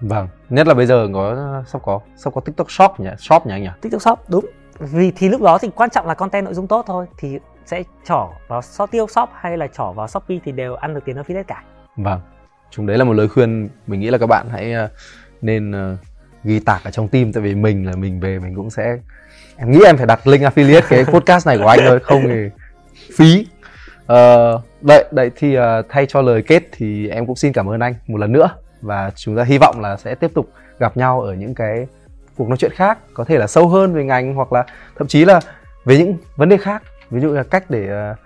Vâng 0.02 0.28
nhất 0.50 0.68
là 0.68 0.74
bây 0.74 0.86
giờ 0.86 1.08
có 1.14 1.64
sắp 1.68 1.82
có 1.86 2.00
sắp 2.16 2.34
có 2.34 2.42
tiktok 2.42 2.72
shop 2.72 3.00
nhỉ? 3.00 3.10
Shop 3.18 3.46
nhỉ 3.46 3.52
anh 3.52 3.64
nhỉ? 3.64 3.70
Tiktok 3.82 4.02
shop 4.02 4.20
đúng. 4.28 4.46
Vì 4.80 5.12
thì 5.16 5.30
lúc 5.30 5.42
đó 5.42 5.58
thì 5.58 5.70
quan 5.76 5.90
trọng 5.90 6.08
là 6.08 6.14
content 6.14 6.46
nội 6.46 6.54
dung 6.54 6.68
tốt 6.68 6.84
thôi 6.88 7.06
thì 7.18 7.40
sẽ 7.66 7.84
trỏ 8.04 8.30
vào 8.48 8.62
shop 8.62 8.92
tiêu 8.92 9.08
shop 9.08 9.30
hay 9.34 9.58
là 9.58 9.68
trỏ 9.68 9.92
vào 9.92 10.08
shopee 10.08 10.40
thì 10.46 10.52
đều 10.52 10.76
ăn 10.76 10.94
được 10.94 11.06
tiền 11.06 11.18
affiliate 11.18 11.44
cả. 11.44 11.64
Vâng 11.98 12.22
chúng 12.72 12.86
đấy 12.86 12.98
là 12.98 13.04
một 13.04 13.14
lời 13.14 13.28
khuyên 13.28 13.70
mình 13.88 14.00
nghĩ 14.00 14.10
là 14.10 14.18
các 14.18 14.28
bạn 14.28 14.48
hãy 14.52 14.74
uh, 14.86 14.92
nên 15.42 15.72
uh, 15.72 16.00
ghi 16.44 16.60
tạc 16.60 16.84
ở 16.84 16.92
trong 16.92 17.08
tim. 17.08 17.34
Tại 17.34 17.44
vì 17.44 17.56
mình 17.56 17.86
là 17.86 17.96
mình 17.96 18.20
về 18.20 18.40
mình 18.40 18.56
cũng 18.56 18.70
sẽ 18.70 18.98
em 19.58 19.72
nghĩ 19.72 19.80
em 19.86 19.98
phải 19.98 20.06
đặt 20.06 20.28
link 20.28 20.44
affiliate 20.44 20.82
cái 20.90 21.06
podcast 21.14 21.48
này 21.48 21.58
của 21.58 21.68
anh 21.68 21.80
thôi 21.88 22.00
không 22.04 22.24
thì 22.24 22.50
phí. 23.18 23.48
Uh, 24.04 24.62
đợi 24.82 25.06
đợi 25.12 25.32
thì 25.36 25.58
uh, 25.58 25.64
thay 25.90 26.06
cho 26.06 26.22
lời 26.22 26.42
kết 26.42 26.64
thì 26.72 27.10
em 27.10 27.26
cũng 27.26 27.36
xin 27.36 27.54
cảm 27.54 27.70
ơn 27.70 27.80
anh 27.80 27.94
một 28.08 28.18
lần 28.18 28.32
nữa. 28.32 28.50
Và 28.82 29.12
chúng 29.16 29.36
ta 29.36 29.44
hy 29.44 29.58
vọng 29.58 29.82
là 29.82 29.98
sẽ 29.98 30.16
tiếp 30.16 30.32
tục 30.34 30.50
gặp 30.80 30.98
nhau 30.98 31.22
ở 31.22 31.34
những 31.34 31.56
cái 31.56 31.88
cuộc 32.38 32.50
nói 32.50 32.58
chuyện 32.58 32.72
khác 32.76 32.98
có 33.14 33.24
thể 33.24 33.38
là 33.38 33.48
sâu 33.48 33.68
hơn 33.68 33.94
về 33.94 34.04
ngành 34.04 34.36
hoặc 34.36 34.54
là 34.54 34.66
thậm 34.98 35.08
chí 35.08 35.26
là 35.26 35.40
về 35.86 35.98
những 35.98 36.18
vấn 36.36 36.50
đề 36.50 36.58
khác. 36.58 36.84
Ví 37.10 37.22
dụ 37.22 37.34
là 37.34 37.44
cách 37.44 37.70
để 37.70 38.12
uh, 38.12 38.18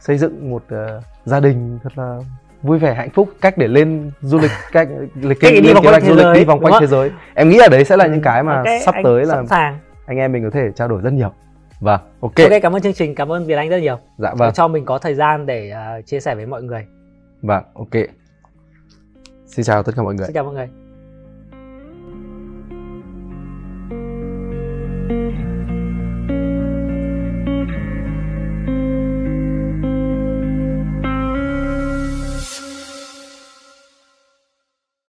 xây 0.00 0.18
dựng 0.18 0.50
một 0.50 0.62
uh, 0.74 1.04
gia 1.24 1.40
đình 1.40 1.78
thật 1.82 1.98
là 1.98 2.18
vui 2.62 2.78
vẻ 2.78 2.94
hạnh 2.94 3.10
phúc 3.10 3.28
cách 3.40 3.58
để 3.58 3.68
lên 3.68 4.10
du 4.20 4.38
lịch 4.38 4.50
cách 4.72 4.88
lịch 5.14 5.40
cách 5.40 5.52
đi 5.62 5.72
vòng 5.72 5.84
quanh 5.84 6.04
du 6.04 6.14
lịch 6.14 6.26
đi 6.34 6.44
vòng 6.44 6.60
quanh 6.60 6.74
thế 6.80 6.86
giới. 6.86 7.10
Em 7.34 7.48
nghĩ 7.48 7.58
là 7.58 7.68
đấy 7.68 7.84
sẽ 7.84 7.96
là 7.96 8.06
những 8.06 8.14
ừ, 8.14 8.20
cái 8.24 8.42
mà 8.42 8.56
okay, 8.56 8.80
sắp 8.80 8.94
tới 9.04 9.24
là 9.24 9.42
sàng. 9.50 9.78
anh 10.06 10.18
em 10.18 10.32
mình 10.32 10.44
có 10.44 10.50
thể 10.50 10.70
trao 10.74 10.88
đổi 10.88 11.00
rất 11.02 11.12
nhiều. 11.12 11.32
Và 11.80 11.92
ok. 12.20 12.32
Ok 12.36 12.50
cảm 12.62 12.76
ơn 12.76 12.82
chương 12.82 12.92
trình 12.92 13.14
cảm 13.14 13.32
ơn 13.32 13.46
việt 13.46 13.54
anh 13.54 13.68
rất 13.68 13.78
nhiều. 13.78 13.98
Dạ 14.18 14.34
vâng. 14.34 14.52
Cho 14.52 14.68
mình 14.68 14.84
có 14.84 14.98
thời 14.98 15.14
gian 15.14 15.46
để 15.46 15.72
uh, 15.98 16.06
chia 16.06 16.20
sẻ 16.20 16.34
với 16.34 16.46
mọi 16.46 16.62
người. 16.62 16.86
Và 17.42 17.62
ok. 17.74 18.02
Xin 19.46 19.64
chào 19.64 19.82
tất 19.82 19.92
cả 19.96 20.02
mọi 20.02 20.14
người. 20.14 20.26
Xin 20.26 20.34
chào 20.34 20.44
mọi 20.44 20.54
người. 20.54 20.68